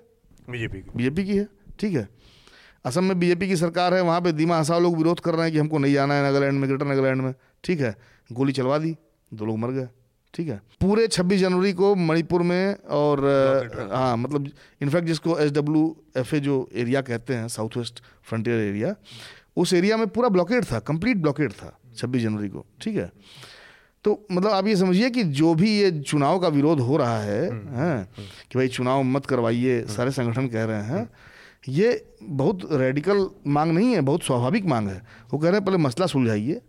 बीजेपी 0.49 0.79
की। 0.79 0.91
बीजेपी 0.95 1.25
की 1.25 1.37
है। 1.37 1.47
ठीक 1.79 1.93
है। 1.93 2.09
असम 2.85 3.03
में 3.03 3.19
बीजेपी 3.19 3.47
की 3.47 3.55
सरकार 3.55 3.93
है 3.93 4.01
वहाँ 4.01 4.21
पे 4.21 4.31
दीमा 4.31 4.59
हसाओ 4.59 4.79
लोग 4.79 4.97
विरोध 4.97 5.19
कर 5.19 5.33
रहे 5.33 5.43
हैं 5.43 5.51
कि 5.51 5.59
हमको 5.59 5.77
नहीं 5.77 5.93
जाना 5.93 6.13
है 6.13 6.23
नागालैंड 6.23 6.59
में 6.59 6.69
ग्रेटर 6.69 6.85
नागालैंड 6.85 7.21
में। 7.21 7.33
ठीक 7.63 7.79
है। 7.81 7.95
गोली 8.31 8.53
चलवा 8.53 8.77
दी 8.77 8.97
दो 9.33 9.45
लोग 9.45 9.57
मर 9.57 9.71
गए। 9.71 9.87
ठीक 10.33 10.47
है। 10.47 10.61
पूरे 10.81 11.07
26 11.07 11.39
जनवरी 11.39 11.73
को 11.73 11.95
मणिपुर 11.95 12.41
में 12.41 12.75
और 12.75 13.19
हाँ 13.93 14.17
मतलब 14.17 14.49
इनफैक्ट 14.81 15.07
जिसको 15.07 15.39
एस 15.39 15.51
डब्ल्यू 15.51 15.95
एफ़ 16.17 16.35
ए 16.35 16.39
जो 16.39 16.69
एरिया 16.73 17.01
कहते 17.01 17.35
हैं 17.35 17.47
साउथ 17.47 17.77
वेस्ट 17.77 18.03
फ्रंटियर 18.23 18.59
एरिया 18.59 18.95
उस 19.57 19.73
एरिया 19.73 19.97
में 19.97 20.07
पूरा 20.07 20.29
ब्लॉकेट 20.29 20.63
था 20.63 20.79
कंप्लीट 20.79 21.17
ब्लॉकेट 21.17 21.51
था 21.51 21.79
26 21.97 22.19
जनवरी 22.19 22.49
को 22.49 22.65
ठीक 22.81 22.95
है? 22.95 23.11
तो 24.03 24.27
मतलब 24.31 24.51
आप 24.51 24.67
ये 24.67 24.75
समझिए 24.75 25.09
कि 25.09 25.23
जो 25.23 25.53
भी 25.55 25.79
ये 25.79 25.91
चुनाव 25.99 26.39
का 26.39 26.47
विरोध 26.47 26.79
हो 26.79 26.97
रहा 26.97 27.21
है 27.21 27.49
हम्म, 27.49 27.75
हैं 27.75 27.95
हम्म, 27.97 28.25
कि 28.51 28.59
भाई 28.59 28.67
चुनाव 28.67 29.03
मत 29.03 29.25
करवाइए 29.25 29.81
सारे 29.81 30.11
संगठन 30.11 30.47
कह 30.47 30.63
रहे 30.63 30.83
हैं 30.83 31.09
ये 31.69 32.05
बहुत 32.23 32.59
रेडिकल 32.71 33.29
मांग 33.47 33.71
नहीं 33.71 33.93
है 33.93 34.01
बहुत 34.01 34.23
स्वाभाविक 34.23 34.65
मांग 34.65 34.87
है। 34.87 35.01
वो 35.33 35.39
कह 35.39 35.47
रहे 35.47 35.57
हैं 35.57 35.65
पहले 35.65 35.77
मसला 35.77 36.05
सुलझाइए 36.05 36.61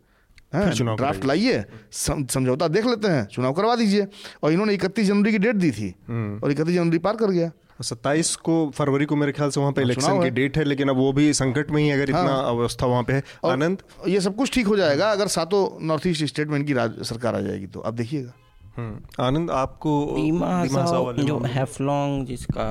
ड्राफ्ट 0.97 1.25
लाइए 1.25 1.65
समझौता 1.93 2.69
देख 2.69 2.87
लेते 2.87 3.09
हैं 3.09 3.25
चुनाव 3.25 3.53
करवा 3.53 3.77
दीजिए। 3.77 4.07
और 4.43 4.53
इन्होंने 4.53 4.75
इकतीस 4.75 5.07
जनवरी 5.07 5.33
की 5.33 5.39
डेट 5.39 5.57
दी 5.57 5.71
थी 5.71 5.95
हम्म। 6.09 6.41
और 6.45 6.51
इकतीस 6.51 6.75
जनवरी 6.75 6.99
पार 6.99 7.17
कर 7.17 7.31
गया। 7.31 7.51
सत्ताईस 7.83 8.35
को 8.37 8.55
फरवरी 8.75 9.05
को 9.05 9.17
मेरे 9.17 9.33
ख्याल 9.33 9.51
से 9.51 9.61
वहाँ 9.61 9.73
पे 9.73 9.81
हाँ, 9.81 9.87
इलेक्शन 9.91 10.23
की 10.23 10.31
डेट 10.31 10.57
है 10.59 10.65
लेकिन 10.65 10.89
अब 10.89 10.97
वो 10.97 11.13
भी 11.13 11.33
संकट 11.33 11.71
में 11.71 11.83
ही 11.83 11.91
अगर 11.91 12.13
हाँ। 12.13 12.23
इतना। 12.23 12.35
अवस्था 12.35 12.87
वहाँ 12.87 13.03
पे 13.03 13.13
है। 13.13 13.23
आनंद? 13.47 13.83
ये 14.09 14.21
सब 14.21 14.37
कुछ 14.37 14.53
ठीक 14.55 14.67
हो 14.67 14.77
जाएगा 14.77 15.11
अगर 15.11 15.27
सातों 15.37 15.87
नॉर्थ 15.87 16.07
ईस्ट 16.07 16.25
स्टेट 16.25 16.49
में 16.49 16.59
इनकी 16.59 16.73
राज- 16.73 17.03
सरकार 17.05 17.35
आ 17.37 17.41
जाएगी 17.41 17.67
तो। 17.67 17.81
आप 17.81 17.95
देखिएगा। 17.95 18.33
हम्म, 18.77 19.25
आनंद 19.25 19.51
आपको 19.51 19.91
दीमा 20.17 20.63
दीमा 20.65 20.85
जो 21.23 21.39
हैफलॉन्ग 21.47 22.27
जिसका 22.27 22.67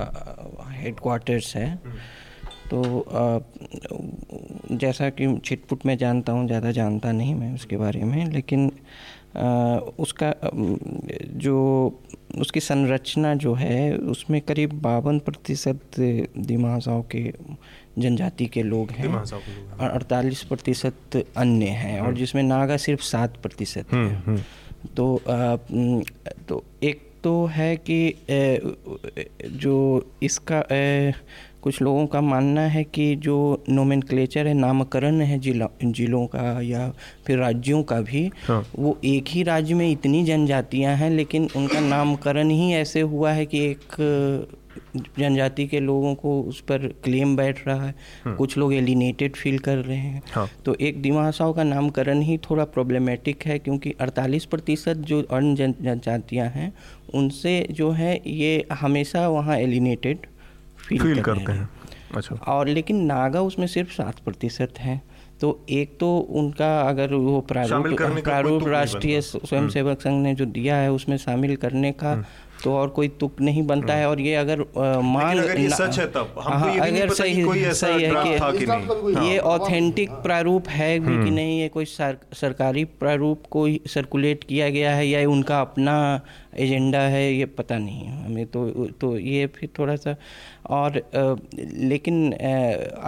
हेड 0.71 0.99
क्वार्टर्स 0.99 1.55
है 1.55 1.75
तो 2.71 2.81
अ, 2.99 3.39
जैसा 4.75 5.09
कि 5.09 5.37
छिटपुट 5.45 5.85
में 5.85 5.97
जानता 5.97 6.31
हूँ 6.33 6.45
ज़्यादा 6.47 6.71
जानता 6.71 7.11
नहीं 7.11 7.35
मैं 7.35 7.53
उसके 7.55 7.77
बारे 7.77 8.03
में 8.03 8.25
लेकिन 8.31 8.71
उसका 9.99 10.35
जो 11.25 11.55
उसकी 12.37 12.59
संरचना 12.59 13.35
जो 13.35 13.53
है 13.53 13.97
उसमें 13.97 14.41
करीब 14.41 14.81
बावन 14.81 15.19
प्रतिशत 15.19 15.79
दिमाग 16.37 16.81
के 16.89 17.33
जनजाति 17.99 18.45
के 18.45 18.63
लोग 18.63 18.91
हैं। 18.91 19.07
और 19.77 19.89
अड़तालीस 19.89 20.43
प्रतिशत 20.43 21.25
अन्य 21.37 21.65
हैं 21.65 22.01
और 22.01 22.13
जिसमें 22.13 22.43
नागा 22.43 22.77
सिर्फ़ 22.77 23.01
सात 23.01 23.37
प्रतिशत 23.37 23.93
है। 23.93 23.99
हम्म, 23.99 24.21
हम्म, 24.25 24.39
तो 24.97 25.21
तो 26.47 26.63
एक 26.83 27.11
तो 27.23 27.45
है 27.45 27.77
कि 27.77 28.13
जो 29.45 30.05
इसका 30.23 30.63
कुछ 31.65 31.81
लोगों 31.81 32.05
का 32.07 32.19
मानना 32.21 32.61
है 32.61 32.83
कि 32.85 33.15
जो 33.15 33.35
नोमेनक्लेचर 33.69 34.47
है 34.47 34.53
नामकरण 34.53 35.21
है 35.21 35.37
जिला 35.39 35.67
जिलों 35.83 36.25
का 36.27 36.41
या 36.61 36.89
फिर 37.27 37.37
राज्यों 37.37 37.81
का 37.83 37.99
भी 38.01 38.29
हाँ। 38.47 38.61
वो 38.75 38.97
एक 39.05 39.27
ही 39.27 39.41
राज्य 39.43 39.73
में 39.73 39.89
इतनी 39.91 40.23
जनजातियाँ 40.23 40.95
हैं 40.95 41.09
लेकिन 41.09 41.47
उनका 41.55 41.79
नामकरण 41.79 42.49
ही 42.49 42.71
ऐसे 42.73 43.01
हुआ 43.03 43.31
है 43.31 43.45
कि 43.45 43.65
एक 43.65 43.97
जनजाति 45.17 45.65
के 45.67 45.79
लोगों 45.79 46.13
को 46.15 46.39
उस 46.41 46.59
पर 46.61 46.87
क्लेम 47.03 47.35
बैठ 47.35 47.65
रहा 47.67 47.85
है 47.85 48.35
कुछ 48.37 48.57
लोग 48.57 48.73
एलिनेटेड 48.73 49.35
फील 49.35 49.57
कर 49.59 49.77
रहे 49.77 49.97
हैं 49.97 50.21
हाँ। 50.31 50.47
तो 50.65 50.75
एक 50.81 51.01
दिमाशाओं 51.01 51.53
का 51.53 51.63
नामकरण 51.63 52.21
ही 52.21 52.37
थोड़ा 52.49 52.65
प्रॉब्लमेटिक 52.67 53.45
है 53.45 53.57
क्योंकि 53.59 53.93
48 54.01 54.45
प्रतिशत 54.45 55.03
जो 55.07 55.21
अन्य 55.21 55.55
जन 55.55 55.73
जनजातियाँ 55.81 56.47
हैं 56.49 56.71
उनसे 57.13 57.59
जो 57.71 57.91
है 57.93 58.15
ये 58.27 58.65
हमेशा 58.73 59.27
वहाँ 59.29 59.57
एलिनेटेड 59.57 60.27
फील, 60.87 61.01
फील 61.01 61.21
कर 61.21 61.33
करते 61.33 61.51
हैं 61.51 61.69
अच्छा 62.15 62.35
और 62.51 62.67
लेकिन 62.67 63.03
नागा 63.05 63.41
उसमें 63.41 63.67
सिर्फ़ 63.67 63.91
सात 63.91 64.19
प्रतिशत 64.19 64.79
हैं 64.79 65.01
तो 65.41 65.47
एक 65.69 65.97
तो 65.99 66.17
उनका 66.41 66.69
अगर 66.81 67.13
वो 67.13 67.39
प्रारूप 67.41 67.85
कोई 67.85 68.21
प्रारूप 68.21 68.59
तुक 68.59 68.67
नहीं 68.67 68.71
राष्ट्रीय 68.71 69.15
बनता। 69.15 69.37
हम्म। 69.37 69.47
स्वयंसेवक 69.47 70.01
संघ 70.01 70.21
ने 70.23 70.33
जो 70.35 70.45
दिया 70.53 70.75
है 70.75 70.91
उसमें 70.91 71.17
शामिल 71.17 71.55
करने 71.55 71.91
का 71.91 72.15
तो 72.63 72.73
और 72.73 72.89
कोई 72.89 73.07
तुक 73.19 73.41
नहीं 73.41 73.65
बनता 73.67 73.93
है 73.93 74.07
और 74.09 74.19
ये 74.21 74.35
अगर 74.35 74.59
मांग 74.77 75.39
अगर 75.39 75.59
ये 75.59 75.69
सच 75.69 75.99
है 75.99 76.05
तब, 76.07 76.33
हमको 76.37 76.49
हाँ, 76.49 76.71
ये 76.73 76.79
अगर 76.79 77.09
सही 77.13 77.43
कोई 77.43 77.61
ऐसा 77.61 77.87
सही 77.87 78.03
है 78.03 78.11
कि 78.13 78.59
कि 78.59 78.65
नहीं। 78.65 79.15
हाँ। 79.15 79.25
ये 79.25 79.37
ऑथेंटिक 79.39 80.11
प्रारूप 80.23 80.69
है 80.69 80.99
भी 80.99 81.23
कि 81.23 81.31
नहीं 81.31 81.59
ये 81.59 81.67
कोई 81.67 81.85
सर, 81.85 82.17
सरकारी 82.33 82.83
प्रारूप 83.03 83.43
को 83.51 83.67
सर्कुलेट 83.87 84.43
किया 84.43 84.69
गया 84.69 84.95
है 84.95 85.07
या 85.07 85.29
उनका 85.29 85.59
अपना 85.61 85.95
एजेंडा 86.57 86.99
है 86.99 87.33
ये 87.33 87.45
पता 87.45 87.77
नहीं 87.77 88.07
हमें 88.07 88.45
तो 88.45 88.85
तो 88.85 89.17
ये 89.17 89.47
फिर 89.47 89.69
थोड़ा 89.79 89.95
सा 89.95 90.15
और 90.69 90.97
आ, 90.97 91.35
लेकिन 91.73 92.33
आ, 92.33 92.37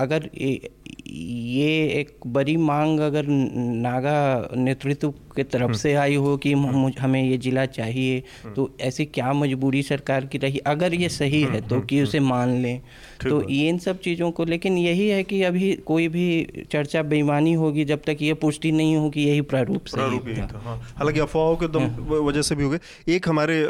अगर 0.04 0.30
ये 0.38 0.70
ये 1.08 1.88
एक 1.88 2.16
बड़ी 2.28 2.58
मांग 2.58 3.00
अगर 3.00 3.26
नागा 3.28 4.50
नेतृत्व 4.56 5.12
के 5.12 5.44
तरफ़ 5.44 5.74
से 5.74 5.94
आई 5.94 6.16
हो 6.16 6.38
कि 6.38 6.54
हमें 7.00 7.24
ये 7.24 7.38
जिला 7.38 7.66
चाहिए 7.66 8.24
तो 8.56 8.78
ऐसी 8.82 9.06
क्या 9.06 9.34
मजबूरी 9.34 9.84
सरकार 9.84 10.26
की 10.26 10.38
रही? 10.38 10.58
अगर 10.58 10.94
ये 10.94 11.10
सही 11.10 11.42
है 11.42 11.62
तो 11.62 11.82
कि 11.82 12.02
उसे 12.02 12.20
मान 12.20 12.50
लें। 12.50 12.82
तो 13.20 13.42
इन 13.42 13.78
सब 13.78 14.00
चीज़ों 14.00 14.30
को 14.32 14.46
लेकिन 14.46 14.78
यही 14.78 15.08
है 15.08 15.24
कि 15.24 15.42
अभी 15.44 15.74
कोई 15.86 16.08
भी 16.08 16.26
चर्चा 16.72 17.02
बेईमानी 17.04 17.54
होगी 17.54 17.86
जब 17.86 18.02
तक 18.06 18.18
ये 18.22 18.34
पुष्टि 18.38 18.72
नहीं 18.72 18.96
होगी 18.96 19.24
यही 19.24 19.42
प्रारूप 19.44 19.86
से 19.86 19.98
प्रारूप 19.98 20.28
यही 20.28 20.42
था। 20.44 20.62
हाँ। 20.66 20.78
हालाँकि 20.98 21.20
अफवाहों 21.20 21.56
के 21.56 21.68
दम 21.70 21.86
वजह 22.20 22.42
से 22.42 22.56
भी 22.56 22.64
हो 22.64 22.70
गए। 22.70 22.80
एक 23.08 23.30
हमारे 23.30 23.62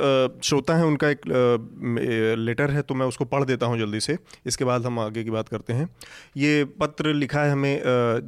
श्रोता 0.44 0.76
हैं 0.76 0.84
उनका 0.84 1.10
एक 1.10 1.22
लेटर 2.40 2.72
है 2.72 2.82
तो 2.82 2.96
मैं 2.96 3.06
उसको 3.06 3.26
पढ़ 3.26 3.44
देता 3.44 3.66
हूँ 3.66 3.78
जल्दी 3.80 4.00
से। 4.00 4.18
इसके 4.46 4.66
बाद 4.66 4.86
हम 4.86 5.00
आगे 5.00 5.24
की 5.24 5.32
बात 5.32 5.50
करते 5.50 5.74
हैं। 5.74 5.90
ये 6.38 6.64
पत्र 6.80 7.14
लिखा 7.16 7.44
है 7.44 7.52
हमें 7.52 7.82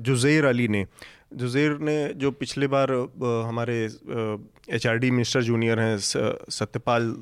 जुजैर 0.03 0.45
अली 0.45 0.67
ने। 0.67 0.85
जुजैर 1.31 1.77
ने 1.79 2.13
जो 2.15 2.31
पिछले 2.31 2.67
बार 2.67 2.91
हमारे 3.45 3.75
H 4.69 4.85
R 4.87 4.97
D 4.97 5.11
minister 5.11 5.41
junior 5.41 5.79
हैं 5.79 5.97
सत्यपाल 5.97 7.13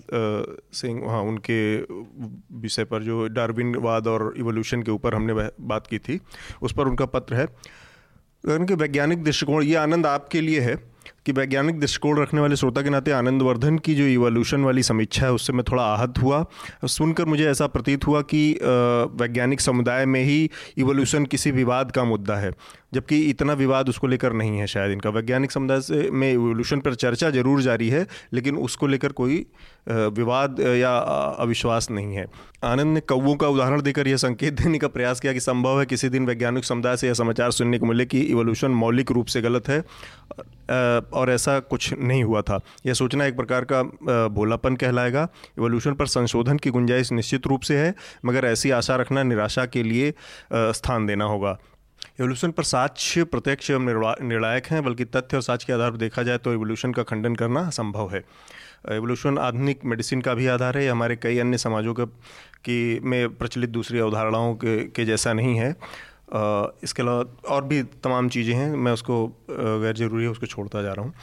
सिंह 0.73 1.01
हाँ 1.09 1.21
उनके 1.23 1.57
विषय 2.61 2.83
पर 2.83 3.03
जो 3.03 3.27
डार्विनवाद 3.29 4.07
और 4.07 4.33
इवोल्यूशन 4.37 4.83
के 4.83 4.91
ऊपर 4.91 5.15
हमने 5.15 5.33
बात 5.33 5.87
की 5.87 5.99
थी, 5.99 6.19
उस 6.61 6.73
पर 6.73 6.87
उनका 6.87 7.05
पत्र 7.07 7.35
है। 7.35 7.45
उनके 8.47 8.73
वैज्ञानिक 8.73 9.23
दृष्टिकोण, 9.23 9.63
ये 9.63 9.75
आनंद 9.75 10.05
आपके 10.05 10.41
लिए 10.41 10.59
है 10.59 10.75
कि 11.27 11.31
वैज्ञानिक 11.33 11.79
दृष्टिकोण 11.79 12.19
रखने 12.19 12.41
वाले 12.41 12.55
श्रोता 12.55 12.81
के 12.81 12.89
नाते 12.89 13.11
आनंदवर्धन 13.11 13.77
की 13.79 13.95
जो 13.95 14.03
इवोल्यूशन 14.05 14.63
वाली 14.63 14.83
समीक्षा 14.83 15.25
है, 15.25 15.31
उससे 15.33 15.53
मैं 15.53 15.63
थोड़ा 15.71 15.83
आहत 15.83 16.19
हुआ। 16.19 16.45
सुनकर 16.87 17.25
मुझे 17.25 17.49
ऐसा 17.49 17.67
प्रतीत 17.67 18.07
हुआ 18.07 18.21
कि 18.23 18.41
वैज्ञानिक 19.19 19.61
समुदाय 19.61 20.05
में 20.07 20.23
ही 20.23 20.49
इवोल्यूशन 20.77 21.25
किसी 21.27 21.51
विवाद 21.53 21.91
का 21.91 22.03
मुद्दा 22.05 22.35
है, 22.35 22.51
जबकि 22.93 23.19
इतना 23.29 23.53
विवाद 23.55 23.89
उसको 23.89 24.07
लेकर 24.07 24.33
नहीं 24.33 24.57
है 24.57 24.67
शायद 24.67 24.91
इनका। 24.91 25.09
वैज्ञानिक 25.11 25.51
समुदाय 25.51 25.81
से 25.81 26.09
में 26.11 26.31
इवोल्यूशन 26.31 26.79
पर 26.79 26.95
चर्चा 26.95 27.29
ज़रूर 27.31 27.61
जारी 27.61 27.89
है, 27.89 28.05
लेकिन 28.33 28.57
उसको 28.59 28.87
लेकर 28.87 29.11
कोई 29.13 29.45
विवाद 29.89 30.59
या 30.59 30.95
अविश्वास 31.39 31.89
नहीं 31.91 32.15
है। 32.15 32.25
आनंद 32.63 32.93
ने 32.93 32.99
कौवों 33.01 33.35
का 33.35 33.47
उदाहरण 33.47 33.81
देकर 33.81 34.07
यह 34.07 34.17
संकेत 34.17 34.53
देने 34.53 34.77
का 34.77 34.87
प्रयास 34.89 35.19
किया 35.19 35.33
कि 35.33 35.39
संभव 35.39 35.79
है 35.79 35.85
किसी 35.85 36.09
दिन 36.09 36.25
वैज्ञानिक 36.25 36.65
समुदाय 36.65 36.97
से 36.97 37.07
यह 37.07 37.13
समाचार 37.13 37.51
सुनने 37.51 37.79
को 37.79 37.85
मिले 37.85 38.05
कि 38.05 38.21
इवोल्यूशन 38.21 38.71
मौलिक 38.73 39.11
रूप 39.11 39.27
से 39.27 39.41
गलत 39.41 39.67
है। 39.69 39.83
और 41.17 41.31
ऐसा 41.31 41.59
कुछ 41.61 41.93
नहीं 41.93 42.23
हुआ 42.23 42.41
था। 42.41 42.59
यह 42.85 42.93
सोचना 42.93 43.25
एक 43.25 43.35
प्रकार 43.35 43.65
का 43.65 43.81
भोलापन 44.29 44.75
कहलाएगा। 44.75 45.27
इवोल्यूशन 45.57 45.93
पर 45.93 46.07
संशोधन 46.07 46.57
की 46.57 46.69
गुंजाइश 46.69 47.11
निश्चित 47.11 47.47
रूप 47.47 47.61
से 47.61 47.77
है 47.77 47.93
मगर 48.25 48.45
ऐसी 48.45 48.71
आशा 48.71 48.95
रखना 48.95 49.23
निराशा 49.23 49.65
के 49.65 49.83
लिए 49.83 50.13
स्थान 50.53 51.05
देना 51.05 51.25
होगा। 51.25 51.57
एवोल्यूशन 52.19 52.51
पर 52.51 52.63
साक्ष्य 52.63 53.23
प्रत्यक्ष 53.23 53.69
एवं 53.71 53.85
निर्णायक 54.23 54.65
हैं 54.65 54.83
बल्कि 54.83 55.05
तथ्य 55.05 55.37
और 55.37 55.41
साक्ष्य 55.43 55.65
के 55.67 55.73
आधार 55.73 55.91
पर 55.91 55.97
देखा 55.97 56.23
जाए 56.23 56.37
तो 56.37 56.53
एवोल्यूशन 56.53 56.91
का 56.93 57.03
खंडन 57.03 57.35
करना 57.35 57.61
असंभव 57.67 58.09
है। 58.11 58.23
एवोल्यूशन 58.91 59.37
आधुनिक 59.37 59.85
मेडिसिन 59.85 60.21
का 60.21 60.33
भी 60.33 60.47
आधार 60.47 60.77
है 60.77 60.87
हमारे 60.89 61.15
कई 61.15 61.39
अन्य 61.39 61.57
समाजों 61.57 61.93
के 61.93 62.05
की 62.65 62.99
में 62.99 63.35
प्रचलित 63.35 63.69
दूसरी 63.69 63.99
अवधारणाओं 63.99 64.53
के, 64.55 64.77
के 64.79 65.05
जैसा 65.05 65.33
नहीं 65.33 65.55
है। 65.55 65.75
इसके 66.83 67.01
अलावा 67.01 67.23
और 67.49 67.63
भी 67.63 67.81
तमाम 68.03 68.29
चीज़ें 68.29 68.53
हैं, 68.55 68.69
मैं 68.69 68.91
उसको 68.91 69.25
गैर 69.49 69.95
ज़रूरी 69.97 70.23
है, 70.23 70.29
उसको 70.29 70.45
छोड़ता 70.45 70.81
जा 70.81 70.93
रहा 70.93 71.05
हूँ। 71.05 71.13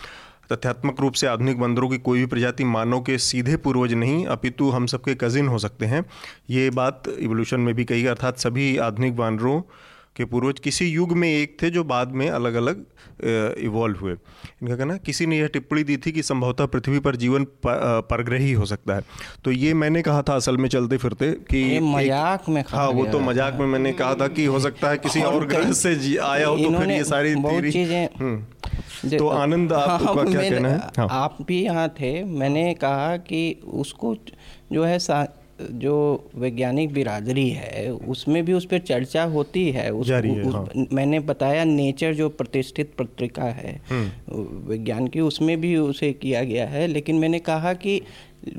तथ्यात्मक 0.52 1.00
रूप 1.00 1.14
से 1.14 1.26
आधुनिक 1.26 1.58
बंदरों 1.60 1.88
की 1.88 1.98
कोई 1.98 2.18
भी 2.18 2.26
प्रजाति 2.26 2.64
मानव 2.64 3.00
के 3.00 3.16
सीधे 3.18 3.56
पूर्वज 3.56 3.92
नहीं, 3.94 4.24
अपितु 4.26 4.70
हम 4.70 4.86
सबके 4.86 5.14
कजिन 5.14 5.48
हो 5.48 5.58
सकते 5.58 5.86
हैं। 5.86 6.04
ये 6.50 6.68
बात 6.70 7.08
इवोल्यूशन 7.08 7.60
में 7.60 7.74
भी 7.74 7.84
कही 7.84 8.06
अर्थात 8.06 8.38
सभी 8.38 8.76
आधुनिक 8.78 9.16
बानरों 9.16 9.60
के 10.16 10.24
पूर्वज 10.24 10.58
किसी 10.60 10.86
युग 10.86 11.12
में 11.12 11.28
एक 11.28 11.56
थे 11.62 11.70
जो 11.70 11.84
बाद 11.84 12.12
में 12.12 12.28
अलग 12.30 12.54
अलग 12.54 12.84
इवॉल्व 13.60 13.98
हुए। 13.98 14.12
इनका 14.12 14.76
कहना 14.76 14.96
किसी 14.96 15.26
ने 15.26 15.38
यह 15.38 15.46
टिप्पणी 15.46 15.84
दी 15.84 15.96
थी 15.96 16.12
कि 16.12 16.22
संभवतः 16.22 16.66
पृथ्वी 16.66 16.98
पर 16.98 17.16
जीवन 17.16 17.46
परग्रही 17.66 18.52
हो 18.52 18.66
सकता 18.66 18.94
है। 18.94 19.02
तो 19.44 19.50
ये 19.52 19.74
मैंने 19.74 20.02
कहा 20.02 20.22
था 20.22 20.34
असल 20.34 20.56
में 20.56 20.68
चलते 20.68 20.96
फिरते 20.96 21.30
कि 21.50 21.80
मज़ाक 21.82 22.48
में 22.48 22.62
हाँ 22.68 22.88
वो 22.90 23.06
तो 23.06 23.20
मज़ाक 23.20 23.58
में 23.60 23.66
मैंने 23.66 23.92
कहा 23.92 24.14
था 24.14 24.28
कि 24.28 24.44
हो 24.44 24.60
सकता 24.60 24.90
है 24.90 24.98
किसी 24.98 25.22
और 25.22 25.34
और 25.34 25.46
ग्रह 25.46 25.72
से 25.74 25.94
आया 26.18 26.46
हो 26.46 26.56
तो 26.58 26.78
फिर 26.78 26.90
ये 26.90 27.04
सारी 27.04 27.34
चीज़ें 27.70 28.08
हम्म। 28.20 29.16
तो 29.18 29.28
आनंद 29.28 29.72
आपका 29.72 30.06
हाँ, 30.06 30.24
क्या 30.24 30.40
कहना 30.40 30.68
है? 30.68 30.78
हाँ। 30.98 31.06
आप 31.12 31.38
भी 31.46 31.60
यहाँ 31.62 31.88
थे 32.00 32.12
मैंने 32.24 32.72
कहा 32.74 33.16
कि 33.18 33.60
उसको 33.74 34.14
जो 34.72 34.84
है 34.84 34.98
जो 35.60 36.30
वैज्ञानिक 36.34 36.92
बिरादरी 36.92 37.50
है 37.50 37.92
उसमें 37.92 38.44
भी 38.44 38.52
उस 38.52 38.64
पर 38.64 38.78
चर्चा 38.78 39.24
होती 39.24 39.70
है। 39.70 39.90
उस, 39.90 40.06
जारी 40.06 40.30
है, 40.30 40.42
उस, 40.42 40.54
हाँ। 40.54 40.86
मैंने 40.92 41.20
बताया 41.20 41.64
नेचर 41.64 42.14
जो 42.14 42.28
प्रतिष्ठित 42.28 42.92
पत्रिका 42.98 43.44
है 43.44 43.82
विज्ञान 44.68 45.08
की 45.08 45.20
उसमें 45.20 45.60
भी 45.60 45.76
उसे 45.76 46.12
किया 46.12 46.44
गया 46.44 46.66
है। 46.66 46.86
लेकिन 46.86 47.16
मैंने 47.16 47.38
कहा 47.38 47.72
कि 47.74 48.02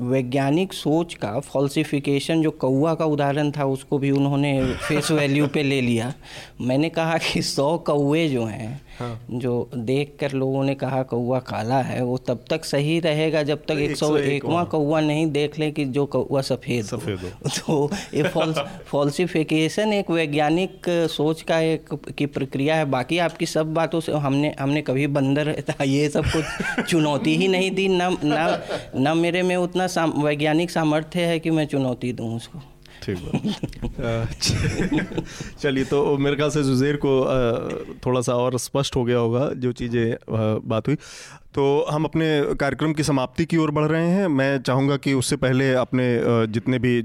वैज्ञानिक 0.00 0.72
सोच 0.72 1.14
का 1.14 1.40
फॉल्सिफिकेशन 1.40 2.42
जो 2.42 2.50
कौआ 2.50 2.94
का 2.94 3.04
उदाहरण 3.04 3.50
था 3.50 3.64
उसको 3.64 3.98
भी 3.98 4.10
उन्होंने 4.10 4.74
फेस 4.74 5.10
वैल्यू 5.10 5.46
पे 5.46 5.62
ले 5.62 5.80
लिया। 5.80 6.14
मैंने 6.60 6.88
कहा 6.88 7.18
कि 7.18 7.42
सौ 7.42 7.78
कौए 7.78 8.28
जो 8.28 8.44
हैं 8.44 8.85
जो 9.30 9.70
देख 9.74 10.16
कर 10.20 10.32
लोगों 10.32 10.64
ने 10.64 10.74
कहा 10.74 11.02
कौआ 11.02 11.38
काला 11.38 11.80
है 11.82 12.02
वो 12.04 12.16
तब 12.18 12.44
तक 12.50 12.64
सही 12.64 13.00
रहेगा 13.00 13.42
जब 13.42 13.64
तक 13.68 13.70
एक 13.70 13.96
सौ 13.96 14.16
एकवा 14.16 14.64
कौआ 14.64 15.00
नहीं 15.00 15.26
देख 15.26 15.58
ले 15.58 15.70
कि 15.70 15.84
जो 15.84 16.06
कौआ 16.06 16.40
सफ़ेद 16.40 16.84
सफ़ेद 16.84 17.18
हो। 17.18 17.48
तो 17.58 17.90
ये 18.14 18.22
फॉल्स 18.22 18.58
फॉल्सिफिकेशन 18.86 19.92
एक 19.92 20.10
वैज्ञानिक 20.10 20.82
सोच 20.88 21.42
का 21.42 21.60
एक 21.60 21.94
की 22.18 22.26
प्रक्रिया 22.26 22.76
है। 22.76 22.84
बाकी 22.84 23.18
आपकी 23.18 23.46
सब 23.46 23.74
बातों 23.74 24.00
से 24.00 24.12
हमने 24.12 24.54
हमने 24.60 24.82
कभी 24.82 25.06
बंदर 25.06 25.54
ये 25.84 26.08
सब 26.08 26.24
कुछ 26.26 26.84
चुनौती 26.90 27.36
ही 27.36 27.48
नहीं 27.48 27.70
दी। 27.70 27.88
ना 27.88 28.10
ना 28.24 28.62
ना 28.96 29.14
मेरे 29.14 29.42
में 29.42 29.56
उतना 29.56 29.86
साम, 29.86 30.12
वैज्ञानिक 30.24 30.70
सामर्थ्य 30.70 31.20
है 31.20 31.38
कि 31.40 31.50
मैं 31.50 31.66
चुनौती 31.66 32.12
दूँ 32.12 32.36
उसको। 32.36 32.75
ठीक 33.06 33.18
बात। 33.18 34.30
चलिए 35.60 35.84
तो 35.84 36.16
मेरे 36.18 36.36
ख्याल 36.36 36.50
से 36.50 36.62
जुजेर 36.62 36.96
को 37.04 37.12
थोड़ा 38.06 38.20
सा 38.20 38.34
और 38.36 38.58
स्पष्ट 38.58 38.96
हो 38.96 39.04
गया 39.04 39.18
होगा 39.18 39.48
जो 39.56 39.72
चीज़ें 39.72 40.16
बात 40.68 40.88
हुई। 40.88 40.96
तो 41.54 41.64
हम 41.90 42.04
अपने 42.04 42.26
कार्यक्रम 42.54 42.92
की 42.92 43.02
समाप्ति 43.02 43.44
की 43.44 43.56
ओर 43.56 43.70
बढ़ 43.70 43.84
रहे 43.84 44.08
हैं। 44.08 44.26
मैं 44.30 44.58
चाहूँगा 44.62 44.96
कि 44.96 45.12
उससे 45.14 45.36
पहले 45.36 45.72
अपने 45.76 46.06
जितने 46.48 46.78
भी 46.78 46.98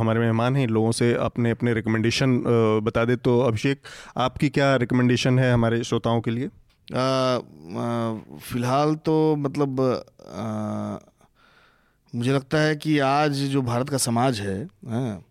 हमारे 0.00 0.20
मेहमान 0.20 0.56
हैं 0.56 0.66
लोगों 0.68 0.92
से 0.92 1.12
अपने 1.20 1.50
अपने 1.50 1.74
रिकमेंडेशन 1.74 2.42
बता 2.84 3.04
दे। 3.04 3.16
तो 3.18 3.38
अभिषेक 3.40 3.80
आपकी 4.18 4.48
क्या 4.48 4.74
रिकमेंडेशन 4.76 5.38
है 5.38 5.52
हमारे 5.52 5.82
श्रोताओं 5.84 6.20
के 6.20 6.30
लिए? 6.30 6.48
फ़िलहाल 8.42 8.94
तो 9.04 9.36
मतलब 9.36 9.80
आ, 9.80 10.98
मुझे 12.12 12.32
लगता 12.32 12.58
है 12.58 12.76
कि 12.76 12.98
आज 12.98 13.32
जो 13.50 13.62
भारत 13.62 13.88
का 13.88 13.96
समाज 13.98 14.40
है 14.40 14.56
हाँ, 14.88 15.22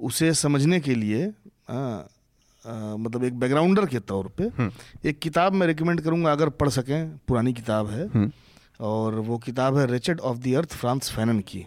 उसे 0.00 0.34
समझने 0.34 0.80
के 0.80 0.94
लिए 0.94 1.32
आ, 1.70 1.76
आ, 1.76 2.96
मतलब 2.96 3.24
एक 3.24 3.38
बैकग्राउंडर 3.40 3.86
के 3.86 3.98
तौर 3.98 4.32
पे 4.40 4.44
एक 5.08 5.18
किताब 5.18 5.52
मैं 5.52 5.66
रिकमेंड 5.66 6.00
करूँगा 6.00 6.32
अगर 6.32 6.48
पढ़ 6.48 6.68
सकें 6.68 7.08
पुरानी 7.28 7.52
किताब 7.52 7.90
है। 7.90 8.32
और 8.80 9.14
वो 9.14 9.38
किताब 9.38 9.78
है 9.78 9.86
Wretched 9.92 10.20
of 10.20 10.38
the 10.38 10.54
Earth 10.54 10.72
Frantz 10.76 11.10
Fanon 11.10 11.40
की। 11.40 11.66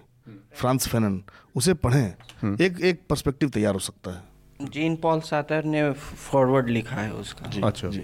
फ्रांस 0.53 0.87
फैनन 0.87 1.23
उसे 1.55 1.73
पढ़ें। 1.73 2.13
एक 2.61 2.81
एक 2.81 3.01
पर्सपेक्टिव 3.09 3.49
तैयार 3.49 3.73
हो 3.73 3.79
सकता 3.79 4.11
है। 4.11 4.23
जीन 4.69 4.95
पॉल 4.95 5.19
सातर 5.21 5.63
ने 5.63 5.91
फॉरवर्ड 5.91 6.69
लिखा 6.69 6.95
है 6.95 7.13
उसका। 7.13 7.49
जी, 7.49 7.61
अच्छा। 7.61 7.87
जी। 7.87 8.01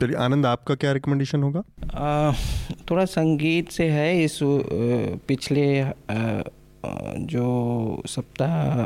चलिए 0.00 0.16
आनंद 0.16 0.46
आपका 0.46 0.74
क्या 0.74 0.92
रिकमेंडेशन 0.92 1.42
होगा? 1.42 1.62
आ, 1.94 2.32
थोड़ा 2.90 3.04
संगीत 3.04 3.70
से 3.70 3.88
है 3.88 4.24
इस 4.24 4.38
पिछले 5.28 5.80
अ, 5.80 5.92
जो 7.16 8.02
सप्ताह 8.06 8.84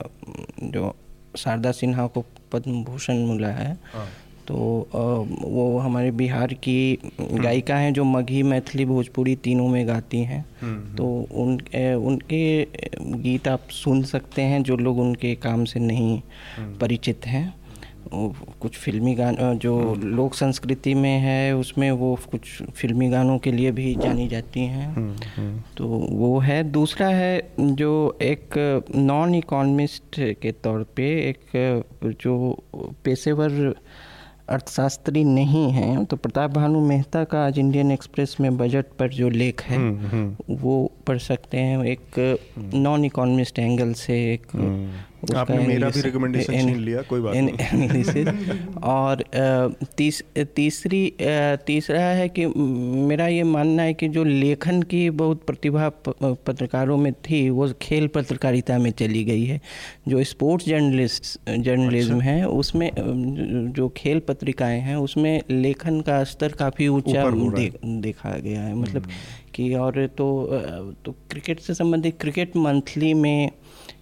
जो 0.66 0.94
शारदा 1.36 1.72
सिन्हा 1.72 2.06
को 2.06 2.24
पद्म 2.52 2.84
भूषण 2.84 3.14
मिला 3.14 3.48
है 3.48 3.78
तो 4.46 4.54
वो 5.40 5.78
हमारे 5.78 6.10
बिहार 6.10 6.52
की 6.52 6.98
गायिका 7.20 7.76
हैं 7.76 7.92
जो 7.92 8.04
मघी 8.04 8.42
मैथिली 8.42 8.84
भोजपुरी 8.84 9.36
तीनों 9.36 9.68
में 9.68 9.88
गाती 9.88 10.18
हैं। 10.18 10.42
तो 10.96 11.26
उन 11.32 11.58
उनके 11.94 12.66
गीत 13.22 13.48
आप 13.48 13.68
सुन 13.68 14.02
सकते 14.02 14.42
हैं 14.42 14.62
जो 14.62 14.76
लोग 14.76 14.98
उनके 14.98 15.34
काम 15.34 15.64
से 15.64 15.80
नहीं 15.80 16.22
परिचित 16.80 17.26
हैं। 17.26 17.57
कुछ 18.12 18.76
फिल्मी 18.76 19.14
गान 19.14 19.36
जो 19.58 19.94
लोक 19.94 20.34
संस्कृति 20.34 20.94
में 20.94 21.18
है 21.20 21.56
उसमें 21.56 21.90
वो 21.92 22.14
कुछ 22.30 22.62
फिल्मी 22.74 23.08
गानों 23.08 23.38
के 23.38 23.52
लिए 23.52 23.70
भी 23.70 23.94
जानी 23.94 24.26
जाती 24.28 24.60
हैं। 24.60 25.14
तो 25.76 25.86
वो 25.86 26.38
है। 26.38 26.62
दूसरा 26.70 27.08
है 27.08 27.52
जो 27.58 28.18
एक 28.22 28.58
नॉन 28.96 29.34
इकोनमिस्ट 29.34 30.20
के 30.42 30.52
तौर 30.52 30.86
पे 30.96 31.08
एक 31.28 31.84
जो 32.22 32.36
पेशेवर 33.04 33.74
अर्थशास्त्री 34.48 35.22
नहीं 35.24 35.70
हैं 35.70 36.04
तो 36.04 36.16
प्रताप 36.16 36.50
भानु 36.50 36.80
मेहता 36.80 37.22
का 37.24 37.44
आज 37.46 37.58
इंडियन 37.58 37.90
एक्सप्रेस 37.92 38.36
में 38.40 38.56
बजट 38.56 38.86
पर 38.98 39.08
जो 39.08 39.28
लेख 39.28 39.62
है 39.62 39.78
वो 40.50 40.76
पढ़ 41.06 41.18
सकते 41.18 41.58
हैं। 41.58 41.84
एक 41.84 42.38
नॉन 42.74 43.04
इकोनमिस्ट 43.04 43.58
एंगल 43.58 43.92
से 43.92 44.14
एक 44.32 44.46
आपने 45.36 45.56
मेरा 45.68 45.88
भी 45.88 46.00
एन- 46.54 46.68
छीन 46.68 46.80
लिया, 46.80 47.02
कोई 47.02 47.20
बात 47.20 47.34
नहीं। 47.36 48.24
और 48.84 49.24
तीस 49.96 50.22
तीसरी 50.36 51.12
तीसरा 51.66 52.00
है 52.00 52.28
कि 52.28 52.46
मेरा 53.08 53.28
ये 53.28 53.42
मानना 53.42 53.82
है 53.82 53.94
कि 53.94 54.08
जो 54.08 54.24
लेखन 54.24 54.82
की 54.82 55.10
बहुत 55.10 55.42
प्रतिभा 55.46 55.88
पत्रकारों 56.22 56.96
में 56.96 57.12
थी 57.12 57.50
वो 57.50 57.72
खेल 57.82 58.06
पत्रकारिता 58.06 58.78
में 58.78 58.90
चली 58.90 59.24
गई 59.24 59.44
है। 59.44 59.60
जो 60.08 60.24
स्पोर्ट्स 60.24 60.66
जर्नलिस्ट 60.66 61.24
जर्नलिज्म 61.58 62.20
है 62.20 62.48
उसमें 62.48 62.90
जो 63.76 63.88
खेल 63.88 64.18
पत्रिकाएँ 64.18 64.80
हैं 64.80 64.96
उसमें 64.96 65.42
लेखन 65.50 66.00
का 66.00 66.24
स्तर 66.24 66.48
काफ़ी 66.48 66.88
ऊँचा। 66.88 67.22
दे, 67.56 67.72
देखा 67.84 68.38
गया 68.38 68.60
है। 68.62 68.74
मतलब 68.74 69.02
कि 69.54 69.74
और 69.74 70.06
तो 70.06 70.48
तो 71.04 71.12
क्रिकेट 71.30 71.60
से 71.60 71.74
संबंधित 71.74 72.20
क्रिकेट 72.20 72.56
मंथली 72.56 73.14
में 73.14 73.50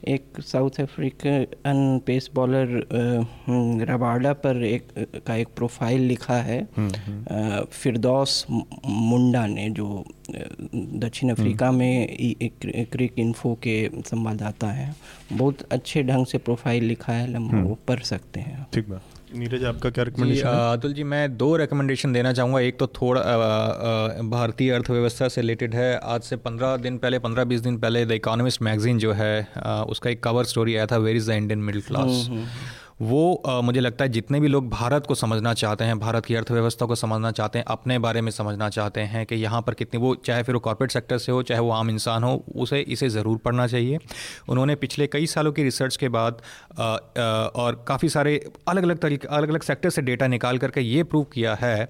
एक 0.09 0.41
South 0.43 0.81
African 0.81 2.01
pace 2.07 2.29
bowler 2.35 2.69
Rabada 3.91 4.33
पर 4.45 4.63
एक 4.65 4.89
का 5.27 5.35
एक 5.37 5.49
प्रोफ़ाइल 5.57 6.01
लिखा 6.03 6.37
है। 6.43 6.61
फिरदौस 7.73 8.47
मुंडा 8.51 9.47
ने 9.47 9.69
जो 9.71 10.05
दक्षिण 10.97 11.31
अफ्रीका 11.31 11.71
में 11.73 12.07
एक 12.07 12.89
क्रिक 12.93 13.19
इन्फो 13.19 13.55
के 13.63 13.77
संवाददाता 14.07 14.71
हैं। 14.73 14.95
बहुत 15.33 15.63
अच्छे 15.73 16.03
ढंग 16.03 16.27
से 16.27 16.39
प्रोफ़ाइल 16.41 16.85
लिखा 16.85 17.13
है 17.13 17.31
लंबा 17.33 17.61
वो 17.61 17.79
पढ़ 17.89 18.01
सकते 18.05 18.41
हैं 18.41 18.67
ठीक 18.75 18.89
बात। 18.91 19.15
नीरज 19.35 19.65
आपका 19.65 19.91
क्या 19.91 20.05
रिकमेंडेशन 20.05 20.49
अतुल 20.49 20.93
जी 20.93 21.05
मैं 21.05 21.37
दो 21.37 21.57
रिकमेंडेशन 21.57 22.13
देना 22.13 22.33
चाहूँगा। 22.33 22.61
एक 22.61 22.79
तो 22.79 22.87
थोड़ा 22.97 23.21
भारतीय 24.31 24.71
अर्थव्यवस्था 24.73 25.29
से 25.29 25.41
रिलेटेड 25.41 25.75
है। 25.75 25.97
आज 25.97 26.21
से 26.23 26.37
पंद्रह 26.37 26.77
दिन 26.77 26.99
पहले 26.99 27.19
पंद्रह 27.19 27.45
बीस 27.45 27.61
दिन 27.61 27.79
पहले 27.79 28.05
द 28.07 28.13
इकोनॉमिस्ट 28.13 28.63
मैगजीन 28.63 28.99
जो 28.99 29.13
है 29.13 29.49
आ, 29.57 29.83
उसका 29.83 30.11
एक 30.11 30.23
कवर 30.25 30.45
स्टोरी 30.45 30.77
आया 30.77 30.87
था 30.87 30.97
where 30.99 31.17
is 31.17 31.31
the 31.31 31.35
Indian 31.35 31.59
middle 31.61 31.83
class 31.83 32.29
वो 33.03 33.35
अ, 33.35 33.61
मुझे 33.61 33.81
लगता 33.81 34.05
है 34.05 34.11
जितने 34.11 34.41
भी 34.41 34.49
लोग 34.49 34.69
भारत 34.71 35.07
को 35.07 35.15
समझना 35.15 35.55
चाहते 35.55 35.85
हैं 35.85 35.99
भारत 35.99 36.27
की 36.27 36.35
अर्थव्यवस्था 36.35 36.87
को 36.87 36.95
समझना 36.95 37.31
चाहते 37.31 37.59
हैं 37.59 37.65
अपने 37.69 37.99
बारे 37.99 38.21
में 38.21 38.31
समझना 38.31 38.69
चाहते 38.69 39.01
हैं 39.01 39.27
कि 39.27 39.35
यहाँ 39.35 39.63
पर 39.63 39.75
कितनी 39.75 40.01
वो 40.01 40.15
चाहे 40.15 40.43
फिर 40.43 40.55
वो 40.55 40.61
कॉर्पोरेट 40.61 40.91
सेक्टर 40.91 41.19
से 41.19 41.33
हो 41.33 41.43
चाहे 41.43 41.61
वो 41.61 41.71
आम 41.71 41.91
इंसान 41.91 42.25
हो 42.25 42.45
उसे 42.55 42.81
इसे 42.81 43.09
ज़रूर 43.09 43.39
पढ़ना 43.39 43.67
चाहिए। 43.67 43.99
उन्होंने 44.49 44.75
पिछले 44.75 45.07
कई 45.07 45.27
सालों 45.27 45.53
की 45.53 45.63
रिसर्च 45.63 45.97
के 45.97 46.09
बाद 46.09 46.43
अ, 46.79 46.83
अ, 46.83 47.21
और 47.57 47.85
काफ़ी 47.89 48.09
सारे 48.09 48.51
अलग 48.69 48.83
अलग 48.83 48.99
तरीके 48.99 49.29
अलग 49.29 49.49
अलग 49.49 49.63
सेक्टर 49.63 49.91
से 49.91 50.03
डेटा 50.03 50.27
निकाल 50.27 50.59
करके 50.59 50.81
ये 50.81 51.03
प्रूव 51.05 51.25
किया 51.25 51.55
है 51.55 51.85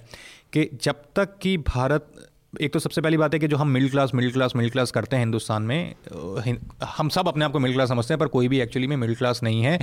कि 0.53 0.70
जब 0.83 0.95
तक 1.16 1.39
कि 1.43 1.57
भारत 1.59 2.26
एक 2.61 2.73
तो 2.73 2.78
सबसे 2.78 3.01
पहली 3.01 3.16
बात 3.16 3.35
है 3.35 3.39
कि 3.41 3.49
जो 3.49 3.57
हम 3.57 3.69
middle 3.69 3.91
class 3.91 4.11
middle 4.15 4.33
class 4.33 4.53
middle 4.57 4.70
class 4.70 4.91
करते 4.91 5.16
हैं 5.16 5.23
हिंदुस्तान 5.23 5.62
में 5.62 5.95
हम 6.89 7.09
सब 7.09 7.28
अपने 7.28 7.45
आप 7.45 7.53
को 7.53 7.59
मिडिल 7.59 7.77
क्लास 7.77 7.89
समझते 7.89 8.15
हैं, 8.15 8.19
पर 8.19 8.27
कोई 8.28 8.49
भी 8.49 8.61
एक्चुअली 8.61 8.87
में 8.87 8.97
मिडिल 8.97 9.16
क्लास 9.16 9.43
नहीं 9.43 9.62
है। 9.62 9.78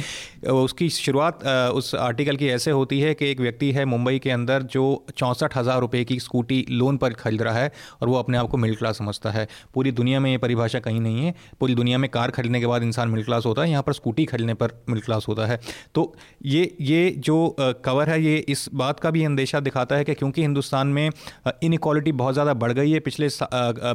उसकी 0.52 0.90
शुरुआत 0.90 1.44
उस 1.74 1.94
आर्टिकल 1.98 2.38
की 2.38 2.48
ऐसे 2.50 2.72
होती 2.72 3.00
है 3.00 3.14
कि 3.14 3.30
एक 3.32 3.40
व्यक्ति 3.40 3.72
है 3.72 3.86
मुंबई 3.86 4.20
के 4.20 4.30
अंदर 4.32 4.64
जो 4.74 4.84
चौंसठ 5.16 5.58
हज़ार 5.58 5.80
रुपये 5.82 6.04
की 6.04 6.20
स्कूटी 6.20 6.66
लोन 6.72 6.98
पर 6.98 7.14
खरीद 7.16 7.42
रहा 7.42 7.60
है 7.60 7.72
और 8.02 8.10
वो 8.10 8.18
अपने 8.18 8.38
आप 8.38 8.50
को 8.50 8.58
मिडिल 8.58 8.76
क्लास 8.76 8.98
समझता 8.98 9.32
है। 9.32 9.48
पूरी 9.74 9.92
दुनिया 9.94 10.20
में 10.20 10.30
ये 10.32 10.38
परिभाषा 10.38 10.80
कहीं 10.80 11.02
नहीं 11.02 11.26
है। 11.26 11.34
पूरी 11.60 11.76
दुनिया 11.76 11.98
में 11.98 12.10
कार 12.10 12.32
खरीदने 12.32 12.60
के 12.60 12.68
बाद 12.68 12.84
इंसान 12.84 13.10
मिडिल 13.10 13.26
क्लास 13.26 13.46
होता 13.46 13.62
है, 13.62 13.70
यहाँ 13.70 13.84
पर 13.84 13.94
स्कूटी 13.94 14.26
खरीदने 14.26 14.54
पर 14.56 14.72
मिडिल 14.90 15.04
क्लास 15.04 15.26
होता 15.28 15.46
है। 15.46 15.60
तो 15.96 16.14
ये 16.46 16.76
ये 16.82 17.10
जो 17.20 17.56
कवर 17.60 18.10
है, 18.10 18.22
ये 18.22 18.38
इस 18.40 18.68
बात 18.74 19.00
का 19.00 19.12
भी 19.12 19.24
अंदेशा 19.26 19.60
दिखाता 19.62 19.96
है 19.96 20.04
कि 20.04 20.14
क्योंकि 20.16 20.42
हिंदुस्तान 20.42 20.88
में 20.90 21.10
इनक्वालिटी 21.64 22.12
बहुत 22.14 22.34
ज़्यादा 22.34 22.54
बढ़ 22.64 22.72
गई 22.74 22.92
है। 22.92 23.00
पिछले 23.02 23.30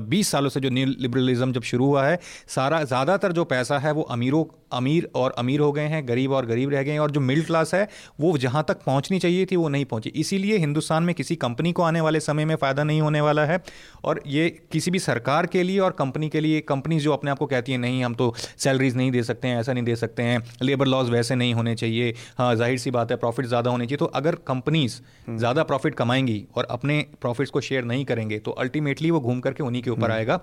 बीस 0.09 0.31
सालों 0.31 0.51
से 0.51 0.61
जो 0.61 0.71
न्यू 0.71 0.87
लिबरलिज्म 1.01 1.53
जब 1.53 1.63
शुरू 1.65 1.87
हुआ 1.87 2.07
है 2.07 2.19
सारा 2.49 2.83
ज़्यादातर 2.85 3.33
जो 3.33 3.45
पैसा 3.47 3.79
है 3.79 3.93
वो 3.93 4.03
अमीरों 4.11 4.45
अमीर 4.73 5.09
और 5.17 5.35
अमीर 5.39 5.61
हो 5.61 5.71
गए 5.73 5.87
हैं 5.89 6.07
गरीब 6.09 6.33
और 6.33 6.47
गरीब 6.47 6.71
रह 6.71 6.83
गए 6.83 6.93
हैं 6.93 7.01
और 7.01 7.11
जो 7.11 7.21
मिडिल 7.23 7.45
क्लास 7.45 7.73
है 7.75 7.89
वो 8.21 8.37
जहाँ 8.39 8.65
तक 8.69 8.83
पहुँचनी 8.87 9.19
चाहिए 9.19 9.47
थी 9.47 9.57
वो 9.57 9.69
नहीं 9.69 9.85
पहुँची। 9.85 10.11
इसीलिए 10.17 10.57
हिंदुस्तान 10.59 11.03
में 11.03 11.15
किसी 11.15 11.37
कंपनी 11.39 11.73
को 11.73 11.83
आने 11.83 12.01
वाले 12.01 12.21
समय 12.21 12.45
में 12.45 12.55
फ़ायदा 12.57 12.85
नहीं 12.85 13.01
होने 13.01 13.21
वाला 13.21 13.45
है 13.45 13.61
और 14.05 14.21
ये 14.29 14.49
किसी 14.73 14.91
भी 14.91 14.99
सरकार 14.99 15.47
के 15.47 15.63
लिए 15.63 15.79
और 15.81 15.93
कंपनी 15.99 16.29
के 16.29 16.41
लिए 16.41 16.61
कंपनीज़ 16.69 17.05
जो 17.05 17.13
अपने 17.13 17.31
आप 17.31 17.39
को 17.39 17.47
कहती 17.47 17.73
हैं 17.73 17.79
नहीं 17.79 18.03
हम 18.05 18.15
तो 18.15 18.33
सैलरीज 18.39 18.97
नहीं 18.97 19.11
दे 19.11 19.23
सकते 19.23 19.49
हैं 19.49 19.61
ऐसा 19.61 19.73
नहीं 19.73 19.85
दे 19.85 19.97
सकते 19.97 20.23
हैं 20.23 20.43
लेबर 20.63 20.87
लॉज 20.87 21.11
वैसे 21.11 21.35
नहीं 21.35 21.55
होने 21.55 21.75
चाहिए 21.77 22.15
हाँ 22.39 22.55
ज़ाहिर 22.57 22.79
सी 22.79 22.91
बात 22.91 23.11
है 23.11 23.17
प्रॉफिट 23.19 23.47
ज़्यादा 23.47 23.71
होने 23.71 23.87
चाहिए। 23.87 23.99
तो 23.99 24.07
अगर 24.17 24.35
कंपनीज़ 24.49 25.01
ज़्यादा 25.31 25.63
प्रॉफिट 25.65 25.95
कमाएँगी 25.95 26.43
और 26.57 26.67
अपने 26.71 27.05
प्रॉफिट्स 27.21 27.51
को 27.51 27.61
शेयर 27.61 27.85
नहीं 27.85 28.05
करेंगे 28.05 28.39
तो 28.41 28.51
अल्टीमेटली 28.59 29.11
वो 29.11 29.21
घूम 29.21 29.41
करके 29.41 29.63
उन्हीं 29.63 29.83
के 29.83 29.91
ऊपर 29.91 30.11
आएगा। 30.11 30.41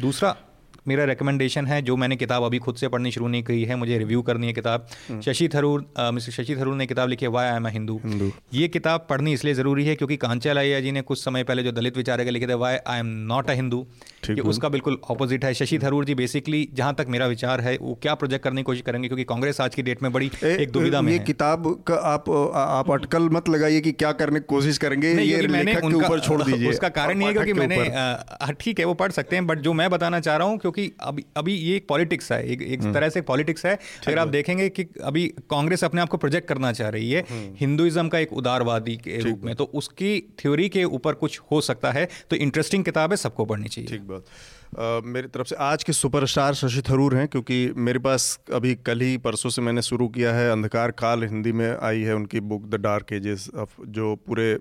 दूसरा 0.00 0.36
मेरा 0.86 1.04
रिकमेंडेशन 1.04 1.66
है 1.66 1.80
जो 1.82 1.96
मैंने 1.96 2.16
किताब 2.16 2.42
अभी 2.42 2.58
खुद 2.58 2.76
से 2.76 2.88
पढ़नी 2.88 3.10
शुरू 3.10 3.28
नहीं 3.28 3.42
की 3.42 3.64
है 3.64 3.76
मुझे 3.76 3.98
रिव्यू 3.98 4.22
करनी 4.22 4.46
है 4.46 4.52
किताब। 4.52 4.86
हम्म। 5.08 5.20
शशि 5.20 5.48
थरूर 5.48 5.84
मिस्टर 6.14 6.32
शशि 6.32 6.56
थरूर 6.56 6.76
ने 6.76 6.86
किताब 6.86 7.08
लिखी 7.08 7.24
है 7.24 7.30
वाई 7.30 7.48
आई 7.48 7.56
एम 7.56 7.66
हिंदू। 7.68 8.00
ये 8.54 8.68
किताब 8.68 9.06
पढ़नी 9.10 9.32
इसलिए 9.32 9.54
ज़रूरी 9.54 9.84
है 9.86 9.94
क्योंकि 9.96 10.16
कांचा 10.18 10.52
लाइया 10.52 10.80
जी 10.80 10.92
ने 10.92 11.02
कुछ 11.02 11.22
समय 11.24 11.44
पहले 11.44 11.62
जो 11.62 11.72
दलित 11.72 11.96
विचारक 11.96 12.28
लिखे 12.28 12.46
थे 12.48 12.54
why 12.56 12.76
I 12.86 12.98
am 12.98 13.06
not 13.28 13.50
a 13.50 13.54
Hindu 13.54 13.86
ये 14.30 14.40
उसका 14.50 14.68
बिल्कुल 14.68 14.98
ऑपोजिट 15.10 15.44
है। 15.44 15.52
शशि 15.54 15.78
थरूर 15.78 16.04
जी 16.04 16.14
बेसिकली 16.14 16.68
जहाँ 16.74 16.94
तक 16.94 17.06
मेरा 17.08 17.26
विचार 17.26 17.60
है 17.60 17.76
वो 17.78 17.98
क्या 18.02 18.14
प्रोजेक्ट 18.14 18.44
करने 18.44 18.60
की 18.60 18.64
कोशिश 18.64 18.82
करेंगे? 18.82 19.08
क्योंकि 19.08 19.24
कांग्रेस 19.26 19.60
आज 19.60 19.74
की 19.74 19.82
डेट 19.82 20.02
में 20.02 20.12
बड़ी 20.12 20.30
एक 20.44 20.70
दुविधा 20.72 21.00
में 21.02 21.12
ये 21.12 21.18
किताब 21.20 21.66
का 21.88 21.94
आप 22.06 22.30
आप 22.56 22.90
अटकल 22.92 23.28
मत 23.32 23.48
लगाइए 23.48 23.80
कि 23.80 23.92
क्या 23.94 24.12
करने 24.14 24.40
की 24.40 24.46
कोशिश 24.48 24.78
करेंगे। 24.78 25.12
ये 25.12 25.40
लेखक 25.42 25.80
के 25.80 25.94
ऊपर 25.94 26.20
छोड़ 26.20 26.42
दीजिए। 26.42 26.70
उसका 26.70 26.88
कारण 26.90 27.22
ये 27.22 27.28
है 27.28 27.32
क्योंकि 27.34 27.52
मैंने 27.54 27.76
हाँ, 27.78 28.52
ठीक 28.60 28.78
है 28.78 28.84
वो 28.84 28.94
पढ़ 28.96 29.12
सकते 29.12 29.36
हैं 29.36 29.46
बट 29.46 29.58
जो 29.60 29.72
मैं 29.72 29.88
बताना 29.90 30.20
चाह 30.20 30.36
रहा 30.36 30.48
हूँ 30.48 30.58
क्योंकि 30.70 30.92
अभी 31.00 31.24
अभी 31.36 31.54
ये 31.54 31.76
एक 31.76 31.86
पॉलिटिक्स 31.88 32.32
है 32.32 32.42
एक 32.46 32.62
एक 32.62 32.80
हम्म। 32.80 32.92
तरह 32.94 33.08
से 33.08 33.20
पॉलिटिक्स 33.20 33.66
है। 33.66 33.74
अगर 34.06 34.18
आप 34.18 34.28
देखेंगे 34.28 34.68
कि 34.68 34.86
अभी 35.04 35.26
कांग्रेस 35.50 35.84
अपने 35.84 36.00
आप 36.00 36.08
को 36.08 36.16
प्रोजेक्ट 36.16 36.48
करना 36.48 36.72
चाह 36.72 36.88
रही 36.88 37.10
है 37.10 37.24
हम्म। 37.30 37.54
हिंदुइज्म 37.60 38.08
का 38.08 38.18
एक 38.18 38.32
उदारवादी 38.32 38.96
के 38.96 39.18
रूप 39.18 39.44
में 39.44 39.54
तो 39.54 39.64
उसकी 39.74 40.20
थ्योरी 40.38 40.68
के 40.68 40.84
ऊपर 40.84 41.14
कुछ 41.14 41.40
हो 41.52 41.60
सकता 41.60 41.90
है 41.90 42.08
तो 42.30 42.36
इंटरेस्टिंग 42.36 42.84
किताब 42.84 43.10
है 43.10 43.16
सबको 43.16 43.44
पढ़नी 43.44 43.68
चाहिए। 43.68 43.90
ठीक 43.90 44.00
बात। 44.00 44.24
मेरी 44.72 45.28
तरफ़ 45.28 45.46
से 45.46 45.56
आज 45.56 45.84
के 45.84 45.92
सुपरस्टार 45.92 46.54
शशि 46.54 46.82
थरूर 46.90 47.14
हैं 47.16 47.26
क्योंकि 47.28 47.72
मेरे 47.76 47.98
पास 47.98 48.38
अभी 48.54 48.74
कल 48.76 49.00
ही 49.00 49.16
परसों 49.18 49.50
से 49.50 49.62
मैंने 49.62 49.82
शुरू 49.82 50.08
किया 50.08 50.32
है 50.32 50.50
अंधकार 50.52 50.90
काल 50.90 51.24
हिंदी 51.24 51.52
में 51.52 51.76
आई 51.78 52.00
है 52.00 52.14
उनकी 52.14 52.40
book 52.42 52.68
the 52.68 52.80
dark 52.80 53.12
ages 53.12 53.48
of 53.56 53.80
जो 53.88 54.14
पूरे 54.26 54.54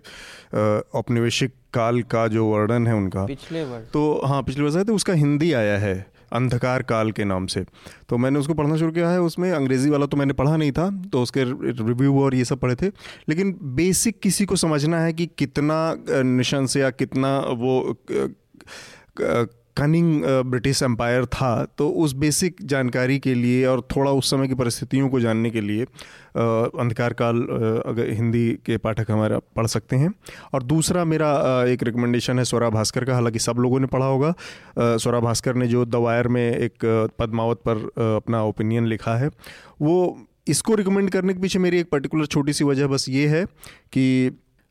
औपनिवेशिक 0.95 1.53
काल 1.73 2.01
का 2.03 2.27
जो 2.27 2.45
वर्णन 2.45 2.87
है 2.87 2.93
उनका। 2.95 3.25
पिछले 3.25 3.63
वर्ष। 3.63 3.91
तो 3.93 4.21
हाँ 4.25 4.41
पिछले 4.43 4.63
वर्ष 4.63 4.75
आया 4.75 4.83
तो 4.83 4.95
उसका 4.95 5.13
हिंदी 5.13 5.51
आया 5.53 5.77
है 5.77 5.95
अंधकार 6.33 6.83
काल 6.83 7.11
के 7.11 7.23
नाम 7.25 7.45
से। 7.47 7.65
तो 8.09 8.17
मैंने 8.17 8.39
उसको 8.39 8.53
पढ़ना 8.53 8.77
शुरू 8.77 8.91
किया 8.91 9.09
है 9.09 9.21
उसमें 9.21 9.51
अंग्रेज़ी 9.51 9.89
वाला 9.89 10.05
तो 10.05 10.17
मैंने 10.17 10.33
पढ़ा 10.33 10.55
नहीं 10.57 10.71
था 10.71 10.89
तो 11.11 11.21
उसके 11.21 11.43
रिव्यू 11.43 12.19
और 12.21 12.35
ये 12.35 12.45
सब 12.45 12.59
पढ़े 12.59 12.75
थे। 12.75 12.91
लेकिन 13.29 13.55
बेसिक 13.75 14.19
किसी 14.19 14.45
को 14.45 14.55
समझना 14.55 14.99
है 14.99 15.13
कि 15.13 15.29
कितना 15.37 15.77
निशंस 16.09 16.77
या 16.77 16.89
कितना 16.91 17.39
वो 17.39 17.97
कनिंग 19.77 20.23
ब्रिटिश 20.45 20.81
एम्पायर 20.83 21.25
था 21.25 21.49
तो 21.77 21.89
उस 22.03 22.13
बेसिक 22.15 22.55
जानकारी 22.63 23.17
के 23.19 23.33
लिए 23.33 23.65
और 23.65 23.81
थोड़ा 23.95 24.11
उस 24.11 24.29
समय 24.31 24.47
की 24.47 24.55
परिस्थितियों 24.55 25.09
को 25.09 25.19
जानने 25.19 25.49
के 25.49 25.61
लिए 25.61 25.83
अ, 25.83 26.41
अंधकार 26.79 27.13
काल 27.13 27.41
अगर 27.85 28.11
हिंदी 28.11 28.47
के 28.65 28.77
पाठक 28.77 29.11
हमारा 29.11 29.39
पढ़ 29.55 29.67
सकते 29.67 29.95
हैं। 29.95 30.13
और 30.53 30.63
दूसरा 30.63 31.03
मेरा 31.05 31.29
एक 31.67 31.83
रिकमेंडेशन 31.83 32.39
है 32.39 32.45
स्वरा 32.45 32.69
भास्कर 32.69 33.05
का 33.05 33.13
हालाँकि 33.13 33.39
सब 33.39 33.57
लोगों 33.59 33.79
ने 33.79 33.87
पढ़ा 33.87 34.05
होगा। 34.05 34.33
स्वरा 34.79 35.19
भास्कर 35.19 35.55
ने 35.55 35.67
जो 35.67 35.85
द 35.85 35.95
वायर 35.95 36.27
में 36.27 36.57
एक 36.57 36.85
पद्मावत 37.19 37.61
पर 37.67 37.85
अपना 38.15 38.43
ओपिनियन 38.43 38.85
लिखा 38.85 39.15
है 39.15 39.29
वो 39.81 39.97
इसको 40.47 40.75
रिकमेंड 40.75 41.09
करने 41.09 41.33
के 41.33 41.39
पीछे 41.39 41.59
मेरी 41.59 41.79
एक 41.79 41.89
पर्टिकुलर 41.89 42.25
छोटी 42.25 42.53
सी 42.53 42.63
वजह 42.63 42.87
बस 42.87 43.05
ये 43.09 43.27
है 43.27 43.45
कि 43.93 44.03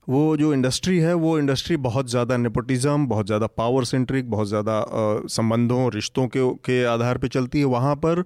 वो 0.08 0.36
जो 0.36 0.52
इंडस्ट्री 0.54 0.98
है 0.98 1.14
वो 1.14 1.38
इंडस्ट्री 1.38 1.76
बहुत 1.76 2.10
ज़्यादा 2.10 2.36
नेपोटिज्म 2.36 3.06
बहुत 3.06 3.26
ज़्यादा 3.26 3.46
पावर 3.56 3.84
सेंट्रिक 3.84 4.30
बहुत 4.30 4.48
ज़्यादा 4.48 4.84
संबंधों 5.30 5.90
रिश्तों 5.92 6.26
के 6.28 6.48
के 6.64 6.84
आधार 6.84 7.18
पे 7.18 7.28
चलती 7.28 7.58
है। 7.58 7.64
वहाँ 7.66 7.94
पर 7.96 8.24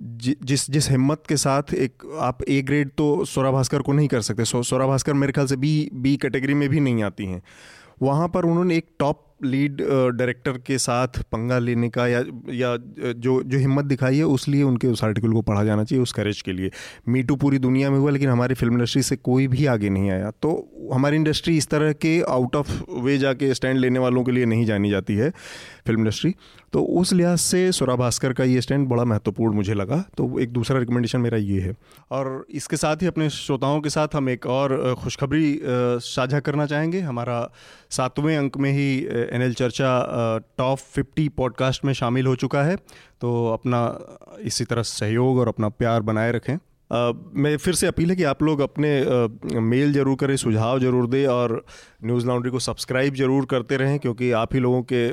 जि, 0.00 0.34
जिस 0.44 0.70
जिस 0.70 0.88
हिम्मत 0.90 1.22
के 1.28 1.36
साथ 1.36 1.74
एक 1.74 2.02
आप 2.20 2.42
ए 2.42 2.60
ग्रेड 2.62 2.90
तो 2.98 3.24
स्वरा 3.24 3.50
भास्कर 3.50 3.82
को 3.82 3.92
नहीं 3.92 4.08
कर 4.08 4.20
सकते। 4.20 4.44
सो 4.44 4.62
स्वरा 4.62 4.86
भास्कर 4.86 5.14
मेरे 5.14 5.32
ख्याल 5.32 5.46
से 5.46 5.56
बी 5.56 5.90
बी 5.94 6.16
कैटेगरी 6.16 6.54
में 6.54 6.68
भी 6.68 6.80
नहीं 6.80 7.02
आती 7.02 7.26
हैं। 7.26 7.42
वहाँ 8.02 8.28
पर 8.28 8.44
उन्होंने 8.44 8.76
एक 8.76 8.86
टॉप 8.98 9.24
लीड 9.44 9.82
डायरेक्टर 10.16 10.58
के 10.66 10.78
साथ 10.78 11.22
पंगा 11.32 11.58
लेने 11.58 11.88
का 11.88 12.06
या 12.06 12.18
या 12.50 12.76
जो 13.12 13.42
जो 13.42 13.58
हिम्मत 13.58 13.84
दिखाई 13.84 14.16
है, 14.16 14.24
उस 14.24 14.48
लिए 14.48 14.62
उनके 14.62 14.88
उस 14.88 15.04
आर्टिकल 15.04 15.32
को 15.32 15.42
पढ़ा 15.42 15.64
जाना 15.64 15.84
चाहिए 15.84 16.02
उस 16.02 16.12
करेज 16.12 16.42
के 16.42 16.52
लिए। 16.52 16.70
मीटू 17.08 17.36
पूरी 17.36 17.58
दुनिया 17.58 17.90
में 17.90 17.98
हुआ, 17.98 18.10
लेकिन 18.10 18.28
हमारी 18.28 18.54
फ़िल्म 18.54 18.74
इंडस्ट्री 18.74 19.02
से 19.02 19.16
कोई 19.16 19.46
भी 19.48 19.66
आगे 19.66 19.88
नहीं 19.88 20.10
आया। 20.10 20.30
तो 20.42 20.90
हमारी 20.92 21.16
इंडस्ट्री 21.16 21.56
इस 21.56 21.68
तरह 21.68 21.92
के 21.92 22.20
आउट 22.22 22.56
ऑफ़ 22.56 22.70
वे 23.00 23.18
जाके 23.18 23.52
स्टैंड 23.54 23.78
लेने 23.78 23.98
वालों 23.98 24.24
के 24.24 24.32
लिए 24.32 24.46
नहीं 24.46 24.64
जानी 24.66 24.90
जाती 24.90 25.14
है। 25.14 25.32
फ़िल्म 25.86 26.00
इंडस्ट्री 26.00 26.34
तो 26.72 26.82
उस 26.82 27.12
लिहाज 27.12 27.38
से 27.38 27.70
सुरा 27.72 27.94
भास्कर 27.96 28.32
का 28.32 28.44
ये 28.44 28.60
स्टैंड 28.60 28.88
बड़ा 28.88 29.04
महत्वपूर्ण 29.04 29.54
मुझे 29.54 29.74
लगा। 29.74 29.96
तो 30.16 30.38
एक 30.40 30.52
दूसरा 30.52 30.78
रिकमेंडेशन 30.78 31.20
मेरा 31.20 31.38
ये 31.38 31.60
है। 31.60 31.74
और 32.10 32.44
इसके 32.50 32.76
साथ 32.76 33.02
ही 33.02 33.06
अपने 33.06 33.28
श्रोताओं 33.30 33.80
के 33.80 33.90
साथ 33.90 34.14
हम 34.14 34.28
एक 34.28 34.46
और 34.46 34.94
खुशखबरी 34.94 35.60
साझा 35.64 36.40
करना 36.40 36.66
चाहेंगे। 36.66 37.00
हमारा 37.00 37.50
सातवें 37.90 38.36
अंक 38.36 38.56
में 38.56 38.70
ही 38.72 38.98
N 39.30 39.42
L 39.42 39.54
Charcha 39.54 40.38
top 40.58 40.78
fifty 40.78 41.28
podcast 41.28 41.84
में 41.84 41.92
शामिल 41.92 42.26
हो 42.26 42.34
चुका 42.36 42.62
है। 42.62 42.76
तो 43.20 43.48
अपना, 43.52 43.80
इसी 44.40 44.64
तरह 44.64 44.82
सहयोग 44.82 45.38
और 45.38 45.48
अपना 45.48 45.68
प्यार 45.68 46.02
बनाए 46.02 46.32
रखें। 46.32 46.56
मैं 46.92 47.56
फिर 47.56 47.74
से 47.74 47.86
अपील 47.86 48.10
है 48.10 48.16
कि 48.16 48.22
आप 48.22 48.42
लोग 48.42 48.60
अपने 48.60 48.90
मेल 49.60 49.92
ज़रूर 49.92 50.16
करें 50.20 50.36
सुझाव 50.36 50.78
ज़रूर 50.80 51.06
दें 51.06 51.26
और 51.26 51.64
न्यूज़ 52.04 52.26
लॉन्ड्री 52.26 52.50
को 52.50 52.58
सब्सक्राइब 52.58 53.14
ज़रूर 53.14 53.46
करते 53.50 53.76
रहें 53.76 53.98
क्योंकि 53.98 54.30
आप 54.32 54.54
ही 54.54 54.60
लोगों 54.60 54.82
के 54.92 55.06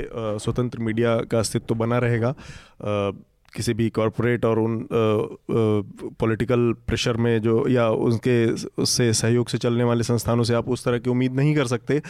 अ, 0.00 0.38
स्वतंत्र 0.38 0.78
मीडिया 0.78 1.16
का 1.30 1.38
अस्तित्व 1.38 1.74
बना 1.74 1.98
रहेगा। 1.98 2.34
किसी 3.54 3.74
भी 3.74 3.88
कॉरपोरेट 3.90 4.44
और 4.44 4.58
उन 4.58 4.86
पॉलिटिकल 6.20 6.72
प्रेशर 6.86 7.16
में 7.16 7.40
जो, 7.42 7.66
या 7.68 7.88
उनके 7.88 8.46
उससे 8.82 9.12
सहयोग 9.12 9.48
से 9.48 9.58
चलने 9.58 9.84
वाले 9.84 10.04
संस्थानों 10.04 10.44
से 10.44 10.54
आप 10.54 10.68
उस 10.68 10.84
तरह 10.84 10.98
की 10.98 11.10
उम्मीद 11.10 11.36
नहीं 11.36 11.54
कर 11.54 11.66
सकते। 11.66 12.00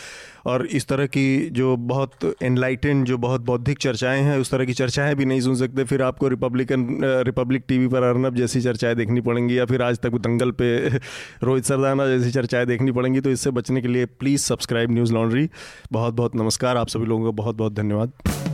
और 0.46 0.66
इस 0.68 0.86
तरह 0.88 1.06
की 1.06 1.50
जो 1.50 1.76
बहुत 1.76 2.34
एनलाइटेंड 2.42 3.04
जो 3.06 3.18
बहुत 3.18 3.40
बौद्धिक 3.40 3.78
चर्चाएँ 3.78 4.22
हैं, 4.22 4.38
उस 4.38 4.50
तरह 4.50 4.64
की 4.64 4.72
चर्चाएँ 4.72 5.14
भी 5.14 5.24
नहीं 5.24 5.40
सुन 5.40 5.54
सकते। 5.56 5.84
फिर 5.84 6.02
आपको 6.02 6.28
रिपब्लिकन 6.28 6.86
रिपब्लिक 7.26 7.64
टीवी 7.68 7.88
पर 7.88 8.02
अर्नब 8.02 8.36
जैसी 8.36 8.60
चर्चाएँ 8.60 8.94
देखनी 8.94 9.20
पड़ेंगी, 9.20 9.58
या 9.58 9.64
फिर 9.64 9.82
आज 9.82 9.98
तक 9.98 10.18
दंगल 10.18 10.50
पे 10.52 10.88
रोहित 11.42 11.64
सरदाना 11.64 12.06
जैसी 12.08 12.30
चर्चाएँ 12.30 12.66
देखनी 12.66 12.92
पड़ेंगी 12.92 13.20
तो 13.20 13.30
इससे 13.30 13.50
बचने 13.50 13.80
के 13.80 13.88
लिए 13.88 14.06
प्लीज़ 14.06 14.42
सब्सक्राइब 14.42 14.92
न्यूज़ 14.92 15.12
लॉन्ड्री 15.14 15.48
बहुत 15.92 16.14
बहुत 16.14 16.36
नमस्कार, 16.36 16.76
आप 16.76 16.88
सभी 16.88 17.06
लोगों 17.06 17.24
का 17.24 17.42
बहुत 17.42 17.56
बहुत 17.56 17.74
धन्यवाद। 17.74 18.53